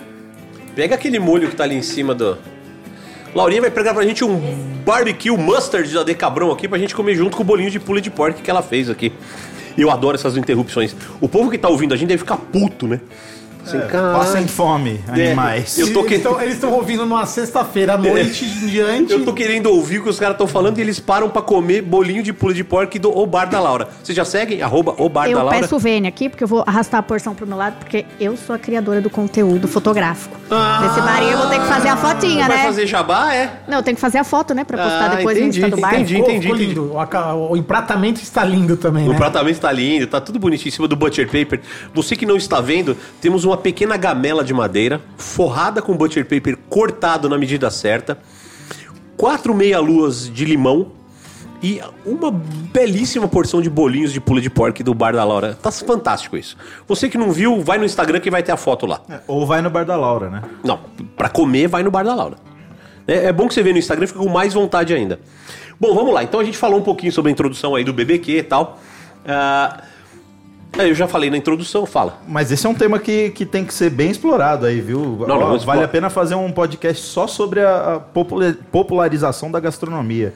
Pega 0.74 0.94
aquele 0.94 1.18
molho 1.18 1.50
que 1.50 1.56
tá 1.56 1.64
ali 1.64 1.74
em 1.74 1.82
cima 1.82 2.14
do. 2.14 2.38
Laurinha 3.34 3.60
vai 3.60 3.70
pegar 3.70 3.92
pra 3.92 4.04
gente 4.04 4.24
um 4.24 4.38
barbecue 4.84 5.36
mustard 5.36 5.92
da 5.92 6.02
Decabrão 6.02 6.50
aqui 6.50 6.66
pra 6.66 6.78
gente 6.78 6.94
comer 6.94 7.14
junto 7.14 7.36
com 7.36 7.42
o 7.42 7.46
bolinho 7.46 7.70
de 7.70 7.78
pule 7.78 8.00
de 8.00 8.10
porco 8.10 8.40
que 8.40 8.50
ela 8.50 8.62
fez 8.62 8.88
aqui. 8.88 9.12
Eu 9.76 9.90
adoro 9.90 10.14
essas 10.14 10.36
interrupções. 10.36 10.96
O 11.20 11.28
povo 11.28 11.50
que 11.50 11.58
tá 11.58 11.68
ouvindo 11.68 11.92
a 11.92 11.96
gente 11.96 12.08
deve 12.08 12.20
ficar 12.20 12.36
puto, 12.36 12.86
né? 12.88 13.00
Assim, 13.64 13.80
caralho. 13.88 14.18
Passem 14.18 14.46
fome, 14.48 15.00
animais. 15.08 15.78
Eu 15.78 15.92
tô 15.92 16.00
Eles 16.04 16.22
que- 16.22 16.28
Eles 16.42 16.54
estão 16.54 16.72
ouvindo 16.72 17.06
numa 17.06 17.24
sexta-feira 17.26 17.94
à 17.94 17.98
noite 17.98 18.44
em 18.44 18.66
diante. 18.66 19.12
Eu 19.12 19.24
tô 19.24 19.32
querendo 19.32 19.66
ouvir 19.66 19.98
o 19.98 20.02
que 20.02 20.08
os 20.08 20.18
caras 20.18 20.34
estão 20.34 20.46
falando 20.46 20.78
e 20.78 20.80
eles 20.80 20.98
param 20.98 21.28
pra 21.30 21.40
comer 21.42 21.82
bolinho 21.82 22.22
de 22.22 22.32
pule 22.32 22.54
de 22.54 22.64
porco 22.64 22.98
do 22.98 23.16
O 23.16 23.26
Bar 23.26 23.46
da 23.46 23.60
Laura. 23.60 23.88
Vocês 24.02 24.14
já 24.16 24.24
seguem? 24.24 24.62
Arroba 24.62 24.94
O 24.98 25.08
Bar 25.08 25.24
da 25.26 25.30
Eu 25.30 25.38
Laura. 25.38 25.60
peço 25.60 25.76
o 25.76 25.78
Vênia 25.78 26.08
aqui, 26.08 26.28
porque 26.28 26.44
eu 26.44 26.48
vou 26.48 26.64
arrastar 26.66 27.00
a 27.00 27.02
porção 27.02 27.34
pro 27.34 27.46
meu 27.46 27.56
lado, 27.56 27.76
porque 27.78 28.04
eu 28.20 28.36
sou 28.36 28.54
a 28.54 28.58
criadora 28.58 29.00
do 29.00 29.08
conteúdo 29.08 29.66
fotográfico. 29.68 30.36
Nesse 30.82 31.00
barinho 31.00 31.32
eu 31.32 31.38
vou 31.38 31.48
ter 31.48 31.60
que 31.60 31.66
fazer 31.66 31.88
a 31.88 31.96
fotinha, 31.96 32.46
Vai 32.48 32.58
né? 32.58 32.64
fazer 32.64 32.86
jabá, 32.86 33.32
é? 33.34 33.60
Não, 33.68 33.78
eu 33.78 33.82
tenho 33.82 33.94
que 33.94 34.00
fazer 34.00 34.18
a 34.18 34.24
foto, 34.24 34.52
né? 34.54 34.64
Pra 34.64 34.76
postar 34.78 35.04
Ah, 35.12 35.14
depois 35.16 35.36
entendi, 35.38 35.60
no 35.60 35.66
Insta 35.66 35.76
do 35.76 35.80
bar. 35.80 35.94
entendi. 35.94 36.18
Entendi, 36.18 36.40
ficou 36.48 36.56
entendi. 36.56 36.78
O, 37.50 37.56
empratamento 37.56 38.20
está 38.22 38.44
lindo 38.44 38.76
também, 38.76 39.06
O 39.08 39.12
né? 39.12 39.16
tratamento 39.16 39.58
tá 39.60 39.72
lindo, 39.72 40.06
tá 40.06 40.20
tudo 40.20 40.38
bonitinho 40.38 40.68
em 40.68 40.72
cima 40.72 40.86
do 40.88 40.96
butcher 40.96 41.26
paper. 41.26 41.60
Você 41.94 42.14
que 42.16 42.26
não 42.26 42.36
está 42.36 42.60
vendo, 42.60 42.96
temos 43.20 43.44
uma 43.52 43.58
pequena 43.58 43.98
gamela 43.98 44.42
de 44.42 44.54
madeira, 44.54 45.00
forrada 45.16 45.82
com 45.82 45.94
butcher 45.94 46.24
paper 46.24 46.56
cortado 46.70 47.28
na 47.28 47.36
medida 47.36 47.70
certa, 47.70 48.18
quatro 49.14 49.54
meia-luas 49.54 50.28
de 50.32 50.46
limão 50.46 50.92
e 51.62 51.80
uma 52.04 52.30
belíssima 52.30 53.28
porção 53.28 53.60
de 53.60 53.68
bolinhos 53.68 54.10
de 54.12 54.20
pula 54.20 54.40
de 54.40 54.48
porco 54.48 54.82
do 54.82 54.94
Bar 54.94 55.12
da 55.12 55.22
Laura. 55.22 55.56
Tá 55.62 55.70
fantástico 55.70 56.36
isso. 56.36 56.56
Você 56.88 57.10
que 57.10 57.18
não 57.18 57.30
viu, 57.30 57.60
vai 57.60 57.76
no 57.76 57.84
Instagram 57.84 58.20
que 58.20 58.30
vai 58.30 58.42
ter 58.42 58.52
a 58.52 58.56
foto 58.56 58.86
lá. 58.86 59.02
Ou 59.28 59.46
vai 59.46 59.60
no 59.60 59.68
Bar 59.68 59.84
da 59.84 59.96
Laura, 59.96 60.30
né? 60.30 60.42
Não, 60.64 60.80
pra 61.14 61.28
comer, 61.28 61.68
vai 61.68 61.82
no 61.82 61.90
Bar 61.90 62.04
da 62.04 62.14
Laura. 62.14 62.36
É, 63.06 63.26
é 63.26 63.32
bom 63.32 63.46
que 63.46 63.54
você 63.54 63.62
vê 63.62 63.72
no 63.72 63.78
Instagram, 63.78 64.06
fica 64.06 64.18
com 64.18 64.28
mais 64.30 64.54
vontade 64.54 64.94
ainda. 64.94 65.20
Bom, 65.78 65.94
vamos 65.94 66.14
lá. 66.14 66.24
Então 66.24 66.40
a 66.40 66.44
gente 66.44 66.56
falou 66.56 66.80
um 66.80 66.82
pouquinho 66.82 67.12
sobre 67.12 67.28
a 67.28 67.32
introdução 67.32 67.74
aí 67.74 67.84
do 67.84 67.92
BBQ 67.92 68.38
e 68.38 68.42
tal. 68.42 68.80
Ah, 69.26 69.82
é, 70.78 70.88
eu 70.88 70.94
já 70.94 71.06
falei 71.06 71.28
na 71.30 71.36
introdução, 71.36 71.84
fala. 71.86 72.18
Mas 72.26 72.50
esse 72.50 72.66
é 72.66 72.68
um 72.70 72.74
tema 72.74 72.98
que, 72.98 73.30
que 73.30 73.44
tem 73.44 73.64
que 73.64 73.74
ser 73.74 73.90
bem 73.90 74.10
explorado 74.10 74.64
aí, 74.66 74.80
viu? 74.80 75.24
não, 75.28 75.36
Ó, 75.36 75.46
vamos 75.46 75.64
vale 75.64 75.84
a 75.84 75.88
pena 75.88 76.08
fazer 76.10 76.34
um 76.34 76.50
podcast 76.50 77.02
só 77.04 77.26
sobre 77.26 77.60
a, 77.60 77.94
a 77.96 78.00
popula- 78.00 78.56
popularização 78.70 79.50
da 79.50 79.60
gastronomia, 79.60 80.32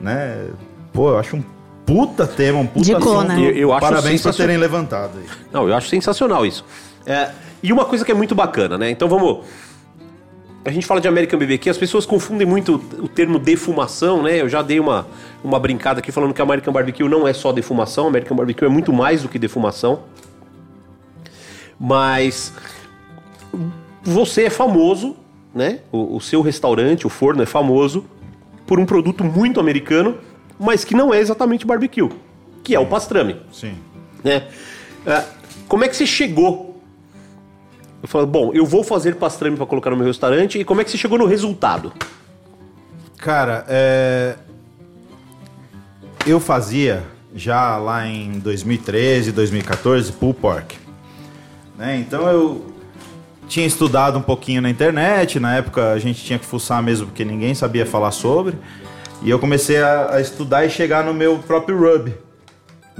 né? 0.00 0.46
Pô, 0.92 1.10
eu 1.10 1.18
acho 1.18 1.36
um 1.36 1.42
puta 1.86 2.26
tema, 2.26 2.58
um 2.58 2.66
puta 2.66 2.84
Dicona. 2.84 3.34
assunto. 3.34 3.40
Eu- 3.48 3.56
eu 3.56 3.72
acho 3.72 3.80
Parabéns 3.80 4.22
por 4.22 4.34
terem 4.34 4.56
levantado 4.56 5.12
aí. 5.18 5.24
Não, 5.52 5.68
eu 5.68 5.74
acho 5.74 5.88
sensacional 5.88 6.44
isso. 6.44 6.64
É, 7.06 7.30
e 7.62 7.72
uma 7.72 7.84
coisa 7.84 8.04
que 8.04 8.10
é 8.10 8.14
muito 8.14 8.34
bacana, 8.34 8.76
né? 8.76 8.90
Então 8.90 9.08
vamos. 9.08 9.44
A 10.62 10.70
gente 10.70 10.86
fala 10.86 11.00
de 11.00 11.08
American 11.08 11.38
BBQ, 11.38 11.70
as 11.70 11.78
pessoas 11.78 12.04
confundem 12.04 12.46
muito 12.46 12.74
o 12.98 13.08
termo 13.08 13.38
defumação, 13.38 14.22
né? 14.22 14.40
Eu 14.40 14.48
já 14.48 14.60
dei 14.60 14.78
uma, 14.78 15.06
uma 15.42 15.58
brincada 15.58 16.00
aqui 16.00 16.12
falando 16.12 16.34
que 16.34 16.42
American 16.42 16.72
Barbecue 16.72 17.08
não 17.08 17.26
é 17.26 17.32
só 17.32 17.50
defumação, 17.50 18.06
American 18.06 18.36
Barbecue 18.36 18.66
é 18.66 18.68
muito 18.68 18.92
mais 18.92 19.22
do 19.22 19.28
que 19.28 19.38
defumação. 19.38 20.00
Mas 21.78 22.52
você 24.02 24.44
é 24.44 24.50
famoso, 24.50 25.16
né? 25.54 25.80
O, 25.90 26.16
o 26.16 26.20
seu 26.20 26.42
restaurante, 26.42 27.06
o 27.06 27.10
forno 27.10 27.42
é 27.42 27.46
famoso 27.46 28.04
por 28.66 28.78
um 28.78 28.84
produto 28.84 29.24
muito 29.24 29.58
americano, 29.58 30.18
mas 30.58 30.84
que 30.84 30.94
não 30.94 31.12
é 31.12 31.20
exatamente 31.20 31.66
barbecue, 31.66 32.08
que 32.62 32.74
é 32.74 32.78
o 32.78 32.84
pastrame 32.84 33.36
Sim. 33.50 33.74
né? 34.22 34.46
É, 35.06 35.24
como 35.66 35.84
é 35.84 35.88
que 35.88 35.96
você 35.96 36.06
chegou? 36.06 36.69
Eu 38.02 38.08
falo, 38.08 38.26
bom, 38.26 38.50
eu 38.54 38.64
vou 38.64 38.82
fazer 38.82 39.16
pastrame 39.16 39.56
para 39.56 39.66
colocar 39.66 39.90
no 39.90 39.96
meu 39.96 40.06
restaurante 40.06 40.58
e 40.58 40.64
como 40.64 40.80
é 40.80 40.84
que 40.84 40.90
você 40.90 40.98
chegou 40.98 41.18
no 41.18 41.26
resultado? 41.26 41.92
Cara, 43.18 43.66
é... 43.68 44.36
eu 46.26 46.40
fazia 46.40 47.02
já 47.34 47.76
lá 47.76 48.06
em 48.06 48.38
2013, 48.38 49.32
2014 49.32 50.12
pull 50.12 50.32
pork. 50.32 50.76
Né? 51.76 51.98
Então 51.98 52.26
eu 52.28 52.74
tinha 53.46 53.66
estudado 53.66 54.18
um 54.18 54.22
pouquinho 54.22 54.62
na 54.62 54.70
internet, 54.70 55.38
na 55.38 55.56
época 55.56 55.92
a 55.92 55.98
gente 55.98 56.24
tinha 56.24 56.38
que 56.38 56.46
fuçar 56.46 56.82
mesmo 56.82 57.06
porque 57.06 57.24
ninguém 57.24 57.54
sabia 57.54 57.84
falar 57.84 58.12
sobre. 58.12 58.56
E 59.22 59.28
eu 59.28 59.38
comecei 59.38 59.82
a, 59.82 60.14
a 60.14 60.20
estudar 60.20 60.64
e 60.64 60.70
chegar 60.70 61.04
no 61.04 61.12
meu 61.12 61.38
próprio 61.38 61.78
rub. 61.78 62.14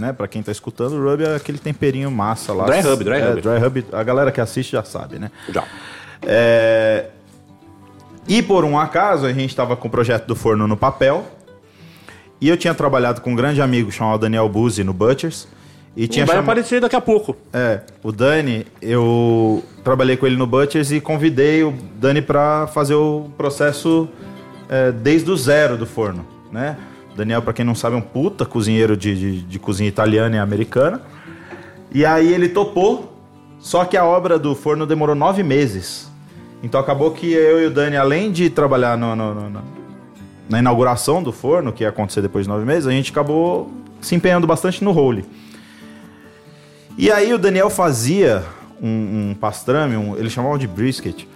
Né? 0.01 0.13
Pra 0.15 0.27
quem 0.27 0.43
tá 0.43 0.51
escutando, 0.51 0.95
o 0.95 1.11
rub 1.11 1.23
é 1.23 1.37
aquele 1.37 1.59
temperinho 1.59 2.11
massa 2.11 2.53
lá. 2.55 2.65
Dry 2.65 2.81
rub, 2.81 3.05
dry 3.05 3.15
É, 3.19 3.29
rub. 3.31 3.41
dry 3.43 3.59
rub. 3.59 3.85
A 3.93 4.03
galera 4.03 4.33
que 4.33 4.41
assiste 4.41 4.73
já 4.73 4.83
sabe, 4.83 5.19
né? 5.19 5.31
Já. 5.53 5.63
É, 6.23 7.07
E 8.27 8.43
por 8.43 8.65
um 8.65 8.79
acaso, 8.79 9.27
a 9.27 9.33
gente 9.33 9.51
estava 9.51 9.77
com 9.77 9.89
o 9.89 9.91
projeto 9.91 10.27
do 10.27 10.35
forno 10.37 10.67
no 10.69 10.77
papel. 10.77 11.27
E 12.41 12.49
eu 12.49 12.57
tinha 12.57 12.73
trabalhado 12.73 13.21
com 13.21 13.33
um 13.33 13.35
grande 13.37 13.61
amigo 13.61 13.91
chamado 13.93 14.21
Daniel 14.21 14.49
Buzzi 14.49 14.83
no 14.85 14.93
Butchers. 14.95 15.47
E 15.97 16.07
tinha 16.09 16.25
Vai 16.25 16.37
chama- 16.37 16.45
aparecer 16.47 16.81
daqui 16.81 16.95
a 16.97 17.01
pouco. 17.01 17.37
É, 17.53 17.81
o 18.03 18.13
Dani, 18.13 18.65
eu 18.81 19.63
trabalhei 19.85 20.17
com 20.17 20.27
ele 20.27 20.37
no 20.37 20.47
Butchers 20.47 20.93
e 20.93 21.01
convidei 21.01 21.63
o 21.65 21.73
Dani 21.97 22.23
para 22.23 22.69
fazer 22.69 22.95
o 22.95 23.31
processo 23.37 24.09
é, 24.69 24.93
desde 24.93 25.31
o 25.31 25.37
zero 25.37 25.77
do 25.77 25.85
forno, 25.85 26.25
né? 26.53 26.77
Daniel, 27.21 27.43
para 27.43 27.53
quem 27.53 27.65
não 27.65 27.75
sabe, 27.75 27.95
é 27.97 27.99
um 27.99 28.03
puta 28.03 28.45
cozinheiro 28.47 28.97
de, 28.97 29.15
de, 29.15 29.43
de 29.43 29.59
cozinha 29.59 29.89
italiana 29.89 30.37
e 30.37 30.39
americana. 30.39 31.03
E 31.93 32.05
aí 32.05 32.33
ele 32.33 32.49
topou, 32.49 33.15
só 33.59 33.85
que 33.85 33.97
a 33.97 34.05
obra 34.05 34.39
do 34.39 34.55
forno 34.55 34.87
demorou 34.87 35.15
nove 35.15 35.43
meses. 35.43 36.11
Então 36.63 36.81
acabou 36.81 37.11
que 37.11 37.31
eu 37.33 37.61
e 37.63 37.67
o 37.67 37.71
Dani, 37.71 37.97
além 37.97 38.33
de 38.33 38.49
trabalhar 38.49 38.97
no- 38.97 39.15
no- 39.15 39.35
no, 39.35 39.63
na 40.49 40.59
inauguração 40.59 41.23
do 41.23 41.31
forno, 41.33 41.73
que 41.73 41.83
ia 41.85 41.91
acontecer 41.91 42.23
depois 42.23 42.47
de 42.47 42.49
nove 42.51 42.65
meses, 42.65 42.87
a 42.87 42.91
gente 42.91 43.11
acabou 43.13 43.71
se 44.01 44.15
empenhando 44.15 44.47
bastante 44.47 44.83
no 44.83 44.91
role. 44.93 45.25
E 46.97 47.11
aí 47.11 47.33
o 47.35 47.39
Daniel 47.39 47.69
fazia 47.71 48.43
um, 48.81 49.31
um 49.31 49.35
pastrame, 49.39 49.97
um- 49.97 50.17
ele 50.17 50.31
chamava 50.31 50.59
de 50.59 50.67
brisket, 50.67 51.27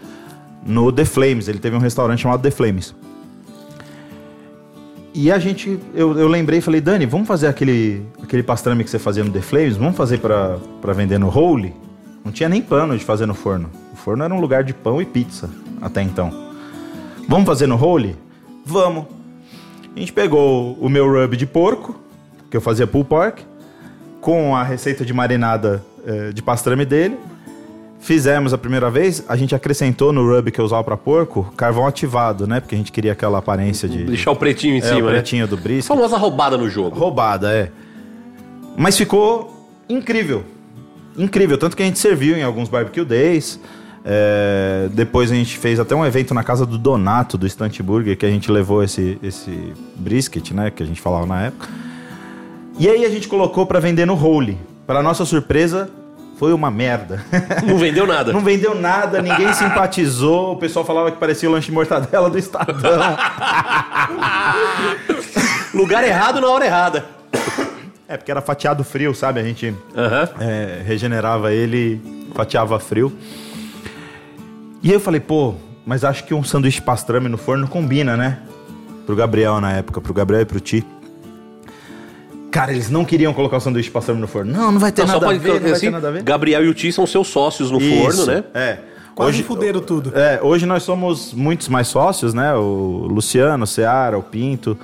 no 0.67 0.91
The 0.91 1.05
Flames. 1.05 1.47
Ele 1.49 1.59
teve 1.59 1.77
um 1.77 1.81
restaurante 1.81 2.21
chamado 2.21 2.41
The 2.43 2.51
Flames. 2.51 2.95
E 5.17 5.31
a 5.31 5.39
gente, 5.39 5.79
eu, 5.95 6.19
eu 6.19 6.27
lembrei 6.27 6.59
e 6.59 6.61
falei, 6.61 6.81
Dani, 6.81 7.07
vamos 7.07 7.29
fazer 7.29 7.47
aquele, 7.47 8.05
aquele 8.21 8.43
pastrame 8.43 8.83
que 8.83 8.91
você 8.91 8.99
fazia 8.99 9.23
no 9.23 9.31
The 9.31 9.41
Flames? 9.41 9.77
Vamos 9.77 9.97
fazer 9.97 10.19
pra 10.19 10.59
vender 10.93 11.19
no 11.19 11.29
Holy? 11.29 11.73
Não 12.25 12.33
tinha 12.33 12.49
nem 12.49 12.61
pano 12.61 12.99
de 12.99 13.05
fazer 13.05 13.25
no 13.25 13.35
forno. 13.35 13.71
O 13.93 13.97
forno 13.97 14.25
era 14.25 14.35
um 14.35 14.41
lugar 14.41 14.65
de 14.65 14.75
pão 14.75 15.01
e 15.01 15.05
pizza 15.05 15.49
até 15.81 16.03
então. 16.03 16.33
Vamos 17.29 17.47
fazer 17.47 17.69
no 17.69 17.81
Holy? 17.81 18.17
Vamos. 18.67 19.07
A 19.95 20.01
gente 20.01 20.13
pegou 20.13 20.75
o 20.81 20.89
meu 20.89 21.09
rub 21.09 21.37
de 21.37 21.47
porco, 21.47 21.95
que 22.51 22.57
eu 22.57 22.61
fazia 22.61 22.85
pulled 22.85 23.09
pork, 23.09 23.45
com 24.21 24.57
a 24.57 24.65
receita 24.65 25.05
de 25.05 25.13
marinada 25.13 25.81
eh, 26.05 26.33
de 26.33 26.43
pastrame 26.43 26.85
dele. 26.85 27.17
Fizemos 28.05 28.53
a 28.53 28.59
primeira 28.59 28.91
vez, 28.91 29.25
a 29.27 29.35
gente 29.35 29.55
acrescentou 29.55 30.13
no 30.13 30.31
rub 30.31 30.51
que 30.51 30.61
eu 30.61 30.65
usava 30.67 30.85
para 30.85 30.95
porco 30.95 31.51
carvão 31.57 31.87
ativado, 31.87 32.47
né? 32.47 32.61
Porque 32.61 32.75
a 32.75 32.79
gente 32.79 32.93
queria 32.93 33.13
aquela 33.13 33.39
aparência 33.39 33.89
de. 33.89 34.05
Deixar 34.05 34.31
o 34.31 34.37
pretinho 34.37 34.75
em 34.75 34.81
é, 34.81 34.83
cima, 34.83 34.99
o 34.99 35.07
né? 35.07 35.13
pretinho 35.13 35.49
do 35.49 35.57
brisket. 35.57 35.87
Famosa 35.87 36.19
roubada 36.19 36.59
no 36.59 36.69
jogo. 36.69 36.99
Roubada, 36.99 37.51
é. 37.51 37.71
Mas 38.77 38.95
ficou 38.95 39.71
incrível. 39.89 40.45
Incrível. 41.17 41.57
Tanto 41.57 41.75
que 41.75 41.83
a 41.83 41.87
gente 41.87 41.99
serviu 41.99 42.37
em 42.37 42.43
alguns 42.43 42.69
barbecue 42.69 43.07
days. 43.07 43.59
É, 44.05 44.91
depois 44.93 45.33
a 45.33 45.35
gente 45.35 45.57
fez 45.57 45.81
até 45.81 45.97
um 45.97 46.05
evento 46.05 46.35
na 46.35 46.45
casa 46.45 46.67
do 46.67 46.77
Donato, 46.77 47.39
do 47.39 47.49
Stunt 47.49 47.81
Burger, 47.81 48.19
que 48.19 48.27
a 48.27 48.31
gente 48.31 48.53
levou 48.53 48.85
esse, 48.85 49.19
esse 49.23 49.73
brisket, 49.97 50.51
né? 50.51 50.71
Que 50.71 50.83
a 50.83 50.87
gente 50.87 51.01
falava 51.01 51.25
na 51.25 51.45
época. 51.45 51.71
E 52.79 52.87
aí 52.87 53.07
a 53.07 53.09
gente 53.09 53.29
colocou 53.29 53.65
pra 53.65 53.81
vender 53.81 54.05
no 54.05 54.15
Holy. 54.15 54.59
Para 54.87 55.03
nossa 55.03 55.25
surpresa, 55.25 55.89
foi 56.39 56.53
uma 56.53 56.71
merda. 56.71 57.25
Não 57.67 57.79
vendeu 57.79 58.07
nada. 58.07 58.33
Não 58.33 58.41
vendeu 58.41 58.75
nada, 58.75 59.23
ninguém 59.23 59.53
simpatizou. 59.53 60.53
O 60.53 60.57
pessoal 60.57 60.85
falava 60.85 61.11
que 61.11 61.19
parecia 61.19 61.49
o 61.49 61.53
lanche 61.53 61.69
de 61.69 61.73
mortadela 61.73 62.29
do 62.29 62.39
Estadão. 62.39 63.01
Lugar 65.73 66.05
errado 66.05 66.41
na 66.41 66.49
hora 66.49 66.65
errada. 66.67 67.05
É, 68.07 68.17
porque 68.17 68.31
era 68.31 68.41
fatiado 68.41 68.85
frio, 68.85 69.15
sabe? 69.15 69.41
A 69.41 69.43
gente 69.43 69.75
Aham. 69.97 70.29
é, 70.41 70.83
regenerava 70.85 71.53
ele, 71.53 72.01
fatiava 72.35 72.79
frio. 72.79 73.13
E 74.83 74.89
aí 74.89 74.95
eu 74.95 75.01
falei, 75.01 75.21
pô, 75.21 75.55
mas 75.87 76.05
acho 76.05 76.25
que 76.25 76.35
um 76.35 76.45
sanduíche 76.45 76.81
pastrame 76.81 77.29
no 77.29 77.39
forno 77.39 77.67
combina, 77.67 78.17
né? 78.17 78.41
Pro 79.07 79.17
Gabriel 79.17 79.61
na 79.61 79.73
época, 79.73 80.01
pro 80.01 80.13
Gabriel 80.13 80.43
e 80.43 80.45
pro 80.45 80.61
Ti. 80.61 80.85
Cara, 82.55 82.71
eles 82.71 82.89
não 82.89 83.05
queriam 83.05 83.35
colocar 83.35 83.57
o 83.57 83.61
sanduíche 83.61 83.91
pastrame 83.91 84.21
no 84.21 84.29
forno. 84.29 84.53
Não, 84.53 84.71
não 84.71 84.79
vai 84.79 84.93
ter 84.93 85.03
Não, 85.03 85.09
só 85.09 85.15
nada 85.15 85.27
a 85.27 85.29
pode 85.31 85.41
ver, 85.41 85.55
não 85.55 85.61
vai 85.61 85.73
assim, 85.73 85.87
ter 85.87 85.91
nada 85.91 86.07
a 86.07 86.11
ver. 86.13 86.23
Gabriel 86.23 86.65
e 86.65 86.69
o 86.69 86.73
Ti 86.73 86.93
são 86.93 87.05
seus 87.05 87.27
sócios 87.27 87.69
no 87.69 87.81
Isso, 87.81 87.97
forno, 88.01 88.27
né? 88.27 88.45
É. 88.55 88.79
Quase 89.13 89.43
fuderam 89.43 89.81
tudo. 89.81 90.17
É, 90.17 90.39
hoje 90.41 90.65
nós 90.65 90.85
somos 90.85 91.35
muitos 91.35 91.69
mais 91.69 91.89
sócios, 91.89 92.33
né? 92.33 92.55
O 92.55 93.09
Luciano, 93.11 93.65
o 93.65 93.67
Seara, 93.67 94.17
o 94.17 94.23
Pinto. 94.23 94.79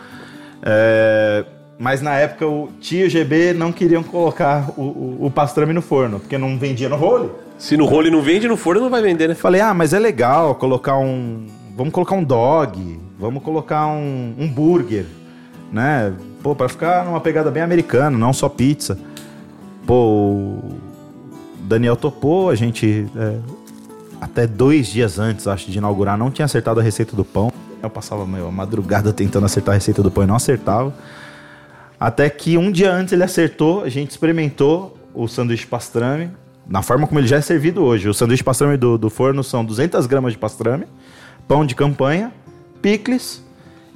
É, 0.64 1.44
mas 1.78 2.02
na 2.02 2.16
época 2.16 2.44
o 2.44 2.70
tio 2.80 3.04
e 3.04 3.06
o 3.06 3.10
GB 3.10 3.52
não 3.52 3.70
queriam 3.70 4.02
colocar 4.02 4.68
o, 4.76 4.82
o, 4.82 5.26
o 5.26 5.30
pastrame 5.30 5.72
no 5.72 5.80
forno, 5.80 6.18
porque 6.18 6.36
não 6.36 6.58
vendia 6.58 6.88
no 6.88 6.96
role. 6.96 7.30
Se 7.56 7.76
no 7.76 7.84
rolo 7.84 8.10
não 8.10 8.20
vende, 8.20 8.48
no 8.48 8.56
forno 8.56 8.80
não 8.80 8.90
vai 8.90 9.00
vender, 9.00 9.28
né? 9.28 9.36
Falei, 9.36 9.60
ah, 9.60 9.72
mas 9.72 9.92
é 9.94 9.98
legal 10.00 10.56
colocar 10.56 10.98
um. 10.98 11.46
Vamos 11.76 11.92
colocar 11.92 12.16
um 12.16 12.24
dog, 12.24 13.00
vamos 13.16 13.40
colocar 13.44 13.86
um, 13.86 14.34
um 14.36 14.48
burger, 14.48 15.06
né? 15.72 16.12
Pô, 16.42 16.54
pra 16.54 16.68
ficar 16.68 17.04
numa 17.04 17.20
pegada 17.20 17.50
bem 17.50 17.62
americana, 17.62 18.16
não 18.16 18.32
só 18.32 18.48
pizza. 18.48 18.98
Pô, 19.86 19.94
o 19.94 20.74
Daniel 21.60 21.96
topou, 21.96 22.50
a 22.50 22.54
gente. 22.54 23.06
é, 23.16 23.38
até 24.20 24.46
dois 24.46 24.86
dias 24.88 25.18
antes, 25.18 25.46
acho, 25.46 25.70
de 25.70 25.78
inaugurar, 25.78 26.16
não 26.16 26.30
tinha 26.30 26.44
acertado 26.44 26.80
a 26.80 26.82
receita 26.82 27.16
do 27.16 27.24
pão. 27.24 27.50
Eu 27.82 27.88
passava 27.88 28.26
meu, 28.26 28.48
a 28.48 28.50
madrugada 28.50 29.12
tentando 29.12 29.46
acertar 29.46 29.72
a 29.72 29.76
receita 29.76 30.02
do 30.02 30.10
pão 30.10 30.24
e 30.24 30.26
não 30.26 30.34
acertava. 30.34 30.92
Até 31.98 32.28
que 32.28 32.56
um 32.56 32.70
dia 32.70 32.92
antes 32.92 33.12
ele 33.12 33.22
acertou, 33.22 33.82
a 33.82 33.88
gente 33.88 34.10
experimentou 34.10 34.96
o 35.14 35.26
sanduíche 35.26 35.66
pastrame, 35.66 36.30
na 36.66 36.82
forma 36.82 37.06
como 37.06 37.18
ele 37.18 37.26
já 37.26 37.36
é 37.36 37.40
servido 37.40 37.82
hoje. 37.82 38.08
O 38.08 38.14
sanduíche 38.14 38.44
pastrame 38.44 38.76
do, 38.76 38.96
do 38.96 39.10
forno 39.10 39.42
são 39.42 39.64
200 39.64 40.06
gramas 40.06 40.32
de 40.32 40.38
pastrame, 40.38 40.86
pão 41.48 41.64
de 41.64 41.74
campanha, 41.74 42.32
picles 42.80 43.42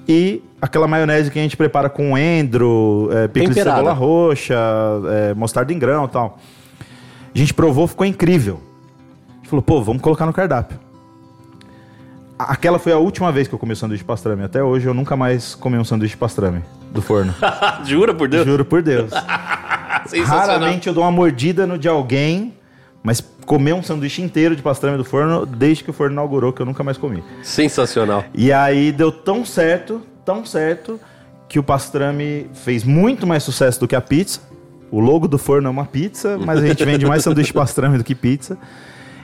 e 0.09 0.43
aquela 0.65 0.89
maionese 0.89 1.31
que 1.31 1.39
a 1.39 1.43
gente 1.43 1.59
prepara 1.59 1.91
com 1.91 2.17
endro, 2.17 3.11
é, 3.13 3.29
picles 3.29 3.55
de 3.55 3.63
cebola 3.63 3.93
roxa, 3.93 4.59
é, 5.11 5.35
mostarda 5.35 5.71
em 5.75 5.79
grão 5.79 6.07
e 6.07 6.09
tal. 6.09 6.39
A 7.35 7.39
gente 7.39 7.53
provou, 7.53 7.87
ficou 7.87 8.07
incrível. 8.07 8.61
A 9.29 9.37
gente 9.37 9.51
falou, 9.51 9.63
pô, 9.63 9.83
vamos 9.83 10.01
colocar 10.01 10.25
no 10.25 10.33
cardápio. 10.33 10.81
Aquela 12.39 12.79
foi 12.79 12.93
a 12.93 12.97
última 12.97 13.31
vez 13.31 13.47
que 13.47 13.55
eu 13.55 13.59
comi 13.59 13.75
o 13.75 13.77
sanduíche 13.77 14.03
pastrame. 14.03 14.43
Até 14.43 14.63
hoje 14.63 14.87
eu 14.87 14.95
nunca 14.95 15.15
mais 15.15 15.55
comi 15.55 15.77
um 15.77 15.85
sanduíche 15.85 16.17
pastrame 16.17 16.63
do 16.91 17.03
forno. 17.03 17.35
Jura 17.85 18.15
por 18.15 18.27
Deus? 18.27 18.47
Juro 18.47 18.65
por 18.65 18.81
Deus. 18.81 19.13
Raramente 20.25 20.89
eu 20.89 20.95
dou 20.95 21.05
uma 21.05 21.13
mordida 21.13 21.67
no 21.67 21.77
de 21.77 21.89
alguém, 21.89 22.55
mas 23.03 23.21
comer 23.45 23.75
um 23.75 23.83
sanduíche 23.83 24.23
inteiro 24.23 24.57
de 24.57 24.63
pastrame 24.63 24.97
do 24.97 25.05
forno 25.05 25.45
desde 25.45 25.85
que 25.85 25.91
o 25.91 25.93
forno 25.93 26.15
inaugurou, 26.15 26.55
que 26.55 26.63
eu 26.63 26.67
nunca 26.67 26.83
mais 26.83 26.97
comi. 26.97 27.23
Sensacional. 27.43 28.25
E 28.35 28.51
aí 28.51 28.91
deu 28.91 29.13
tão 29.13 29.45
certo, 29.45 30.01
tão 30.25 30.45
certo, 30.45 30.99
que 31.49 31.59
o 31.59 31.63
pastrame 31.63 32.47
fez 32.55 32.83
muito 32.85 33.27
mais 33.27 33.43
sucesso 33.43 33.79
do 33.81 33.87
que 33.89 33.95
a 33.97 34.01
pizza. 34.01 34.41
O 34.91 35.01
logo 35.01 35.27
do 35.29 35.39
forno 35.39 35.67
é 35.69 35.71
uma 35.71 35.85
pizza, 35.85 36.39
mas 36.39 36.63
a 36.63 36.67
gente 36.67 36.83
vende 36.87 37.05
mais 37.07 37.23
sanduíche 37.25 37.53
pastrame 37.53 37.99
do 37.99 38.05
que 38.05 38.15
pizza. 38.15 38.57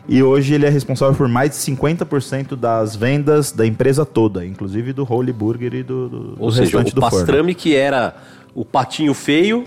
E 0.09 0.23
hoje 0.23 0.55
ele 0.55 0.67
é 0.67 0.69
responsável 0.69 1.15
por 1.15 1.29
mais 1.29 1.51
de 1.51 1.57
50% 1.57 2.57
das 2.57 2.97
vendas 2.97 3.53
da 3.53 3.65
empresa 3.67 4.05
toda, 4.05 4.45
inclusive 4.45 4.93
do 4.93 5.07
Holy 5.09 5.33
Burger 5.33 5.75
e 5.75 5.83
do, 5.83 6.09
do, 6.09 6.37
Ou 6.39 6.49
do 6.49 6.53
seja, 6.53 6.63
restante 6.79 6.93
o 6.93 6.95
do 6.97 7.01
forno. 7.03 7.17
pastrame 7.19 7.55
que 7.55 7.77
era 7.77 8.15
o 8.55 8.65
patinho 8.65 9.15
feio 9.15 9.65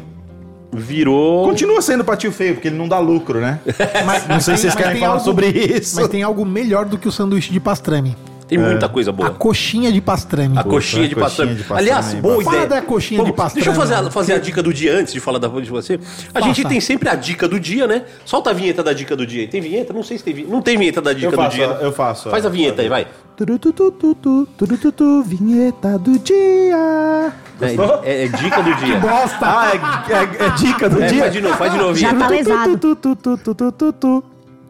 virou. 0.71 1.45
Continua 1.47 1.81
sendo 1.81 2.03
patinho 2.03 2.33
feio, 2.33 2.55
porque 2.55 2.67
ele 2.67 2.77
não 2.77 2.87
dá 2.87 2.99
lucro, 2.99 3.39
né? 3.39 3.59
Mas, 4.05 4.27
Não 4.27 4.39
sei 4.41 4.55
se 4.55 4.63
vocês 4.63 4.75
querem 4.75 4.93
tem 4.93 5.01
falar 5.01 5.13
algo- 5.13 5.23
sobre 5.25 5.47
isso. 5.47 5.95
Mas 5.95 6.07
tem 6.09 6.23
algo 6.23 6.43
melhor 6.45 6.85
do 6.85 6.97
que 6.97 7.07
o 7.07 7.11
sanduíche 7.11 7.51
de 7.53 7.59
pastrame. 7.59 8.17
Tem 8.47 8.57
muita 8.57 8.89
coisa 8.89 9.11
boa. 9.11 9.29
A 9.29 9.31
coxinha 9.31 9.91
de 9.91 10.01
pastrame. 10.01 10.57
A 10.57 10.63
coxinha 10.63 11.07
de 11.07 11.15
coxinha 11.15 11.25
pastrame. 11.25 11.55
de 11.55 11.63
pastrame 11.63 11.79
Aliás, 11.81 12.13
é 12.13 12.17
boa 12.21 12.35
ideia. 12.41 12.51
Fala 12.51 12.67
da 12.67 12.81
coxinha 12.81 13.23
de 13.23 13.33
pastrame, 13.33 13.65
Deixa 13.65 13.69
eu 13.69 13.81
fazer, 13.81 13.93
a, 14.07 14.11
fazer 14.11 14.33
a 14.33 14.37
dica 14.37 14.61
do 14.61 14.73
dia 14.73 14.95
antes 14.97 15.13
de 15.13 15.19
falar 15.19 15.39
da, 15.39 15.47
de 15.47 15.69
você. 15.69 15.95
A 15.95 16.39
Faça. 16.39 16.45
gente 16.45 16.65
tem 16.67 16.79
sempre 16.81 17.09
a 17.09 17.15
dica 17.15 17.47
do 17.47 17.59
dia, 17.59 17.87
né? 17.87 18.03
Solta 18.25 18.49
a 18.49 18.53
vinheta 18.53 18.83
da 18.83 18.93
dica 18.93 19.15
do 19.15 19.25
dia. 19.25 19.47
Tem 19.47 19.61
vinheta? 19.61 19.93
Não 19.93 20.03
sei 20.03 20.17
se 20.17 20.23
tem 20.23 20.33
vinheta. 20.33 20.53
Não 20.53 20.61
tem 20.61 20.77
vinheta 20.77 21.01
da 21.01 21.13
dica 21.13 21.27
Eu 21.27 21.31
do 21.31 21.37
faço, 21.37 21.55
dia. 21.55 21.67
né? 21.67 21.77
eu 21.81 21.91
faço. 21.91 22.29
Faz 22.29 22.45
a 22.45 22.49
vinheta 22.49 22.81
aí, 22.81 22.89
vai. 22.89 23.07
Turututututu, 23.35 24.47
turututu, 24.57 25.23
vinheta 25.23 25.97
do 25.97 26.19
dia. 26.19 27.33
É, 27.61 27.65
é- 28.03 28.23
é 28.25 28.27
dica 28.27 28.61
do 28.61 28.75
dia. 28.83 28.99
Bosta! 28.99 29.37
Ah, 29.41 29.71
é, 29.73 30.13
é- 30.13 30.45
é 30.47 30.49
dica 30.51 30.89
do 30.89 31.01
É, 31.01 31.07
dia? 31.07 31.19
faz 31.21 31.33
de 31.33 31.41
novo, 31.41 31.55
faz 31.57 31.71
de 31.71 31.77
novo. 31.77 31.95
Já 31.95 32.13
tá 32.13 32.27
lesado. 32.27 32.79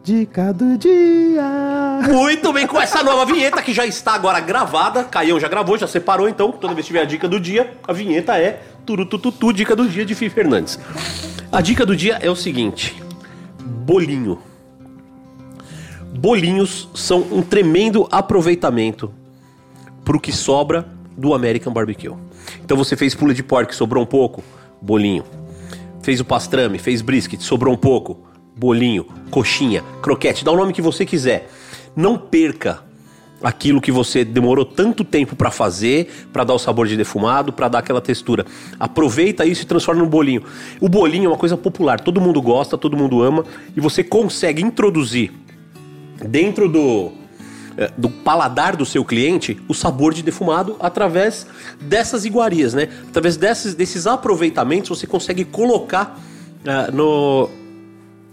Dica 0.04 0.52
do 0.52 0.76
dia. 0.76 2.02
Muito 2.12 2.52
bem, 2.52 2.66
com 2.66 2.78
essa 2.78 3.02
nova 3.02 3.24
vinheta 3.24 3.62
que 3.62 3.72
já 3.72 3.86
está 3.86 4.12
agora 4.12 4.38
gravada. 4.38 5.02
Caião 5.02 5.40
já 5.40 5.48
gravou, 5.48 5.78
já 5.78 5.86
separou, 5.86 6.28
então 6.28 6.52
toda 6.52 6.74
vez 6.74 6.84
que 6.84 6.88
tiver 6.88 7.00
a 7.00 7.06
dica 7.06 7.26
do 7.26 7.40
dia, 7.40 7.78
a 7.88 7.90
vinheta 7.90 8.36
é 8.36 8.62
Turutututu, 8.84 9.50
dica 9.50 9.74
do 9.74 9.88
dia 9.88 10.04
de 10.04 10.14
Fih 10.14 10.28
Fernandes. 10.28 10.78
A 11.50 11.62
dica 11.62 11.86
do 11.86 11.96
dia 11.96 12.18
é 12.20 12.28
o 12.28 12.36
seguinte: 12.36 13.02
bolinho. 13.58 14.38
Bolinhos 16.18 16.86
são 16.94 17.26
um 17.32 17.40
tremendo 17.40 18.06
aproveitamento 18.12 19.10
pro 20.04 20.20
que 20.20 20.32
sobra 20.32 20.86
do 21.16 21.32
American 21.32 21.72
Barbecue. 21.72 22.12
Então 22.62 22.76
você 22.76 22.94
fez 22.94 23.14
pula 23.14 23.32
de 23.32 23.42
porco, 23.42 23.74
sobrou 23.74 24.02
um 24.02 24.06
pouco, 24.06 24.44
bolinho. 24.82 25.24
Fez 26.02 26.20
o 26.20 26.26
pastrame, 26.26 26.78
fez 26.78 27.00
brisket, 27.00 27.40
sobrou 27.40 27.72
um 27.72 27.78
pouco, 27.78 28.33
bolinho, 28.56 29.06
coxinha, 29.30 29.82
croquete, 30.02 30.44
dá 30.44 30.52
o 30.52 30.56
nome 30.56 30.72
que 30.72 30.82
você 30.82 31.04
quiser. 31.04 31.50
Não 31.96 32.16
perca 32.16 32.82
aquilo 33.42 33.80
que 33.80 33.92
você 33.92 34.24
demorou 34.24 34.64
tanto 34.64 35.04
tempo 35.04 35.36
para 35.36 35.50
fazer, 35.50 36.10
para 36.32 36.44
dar 36.44 36.54
o 36.54 36.58
sabor 36.58 36.86
de 36.86 36.96
defumado, 36.96 37.52
para 37.52 37.68
dar 37.68 37.80
aquela 37.80 38.00
textura. 38.00 38.46
Aproveita 38.80 39.44
isso 39.44 39.62
e 39.62 39.66
transforma 39.66 40.02
no 40.02 40.08
bolinho. 40.08 40.42
O 40.80 40.88
bolinho 40.88 41.26
é 41.26 41.28
uma 41.28 41.36
coisa 41.36 41.56
popular, 41.56 42.00
todo 42.00 42.20
mundo 42.20 42.40
gosta, 42.40 42.78
todo 42.78 42.96
mundo 42.96 43.22
ama 43.22 43.44
e 43.76 43.80
você 43.80 44.02
consegue 44.02 44.62
introduzir 44.62 45.30
dentro 46.26 46.68
do, 46.68 47.12
eh, 47.76 47.90
do 47.98 48.08
paladar 48.08 48.76
do 48.76 48.86
seu 48.86 49.04
cliente 49.04 49.60
o 49.68 49.74
sabor 49.74 50.14
de 50.14 50.22
defumado 50.22 50.76
através 50.80 51.46
dessas 51.80 52.24
iguarias, 52.24 52.72
né? 52.72 52.88
Através 53.08 53.36
desses, 53.36 53.74
desses 53.74 54.06
aproveitamentos 54.06 54.88
você 54.88 55.06
consegue 55.06 55.44
colocar 55.44 56.18
ah, 56.66 56.90
no, 56.90 57.50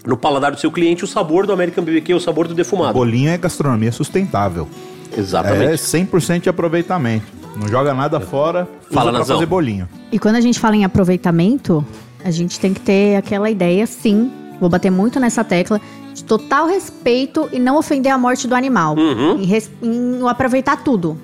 no 0.06 0.18
paladar 0.18 0.52
do 0.52 0.60
seu 0.60 0.72
cliente 0.72 1.04
o 1.04 1.08
sabor 1.08 1.46
do 1.46 1.54
American 1.54 1.84
BBQ, 1.84 2.14
o 2.16 2.20
sabor 2.20 2.48
do 2.48 2.54
defumado. 2.54 2.94
Bolinho 2.94 3.30
é 3.30 3.38
gastronomia 3.38 3.92
sustentável. 3.92 4.68
É 5.16 5.20
Exatamente. 5.20 5.74
100% 5.82 6.42
de 6.42 6.50
aproveitamento. 6.50 7.26
Não 7.56 7.68
joga 7.68 7.94
nada 7.94 8.20
fora, 8.20 8.68
Fala, 8.90 9.02
usa 9.08 9.12
pra 9.12 9.20
Nazão. 9.20 9.36
fazer 9.36 9.46
bolinho. 9.46 9.88
E 10.12 10.18
quando 10.18 10.38
a 10.38 10.42
gente 10.42 10.58
fala 10.60 10.76
em 10.76 10.86
aproveitamento, 10.86 11.86
a 12.24 12.32
gente 12.32 12.60
tem 12.60 12.74
que 12.74 12.80
ter 12.80 13.18
aquela 13.18 13.50
ideia, 13.50 13.86
sim, 13.86 14.32
vou 14.60 14.70
bater 14.70 14.90
muito 14.90 15.20
nessa 15.20 15.44
tecla, 15.44 15.80
de 16.14 16.24
total 16.24 16.68
respeito 16.68 17.50
e 17.52 17.60
não 17.60 17.78
ofender 17.78 18.12
a 18.12 18.18
morte 18.18 18.48
do 18.48 18.56
animal. 18.56 18.96
Uhum. 18.98 19.38
Em, 19.40 19.46
res- 19.46 19.70
em 19.84 20.20
aproveitar 20.28 20.82
tudo. 20.84 21.18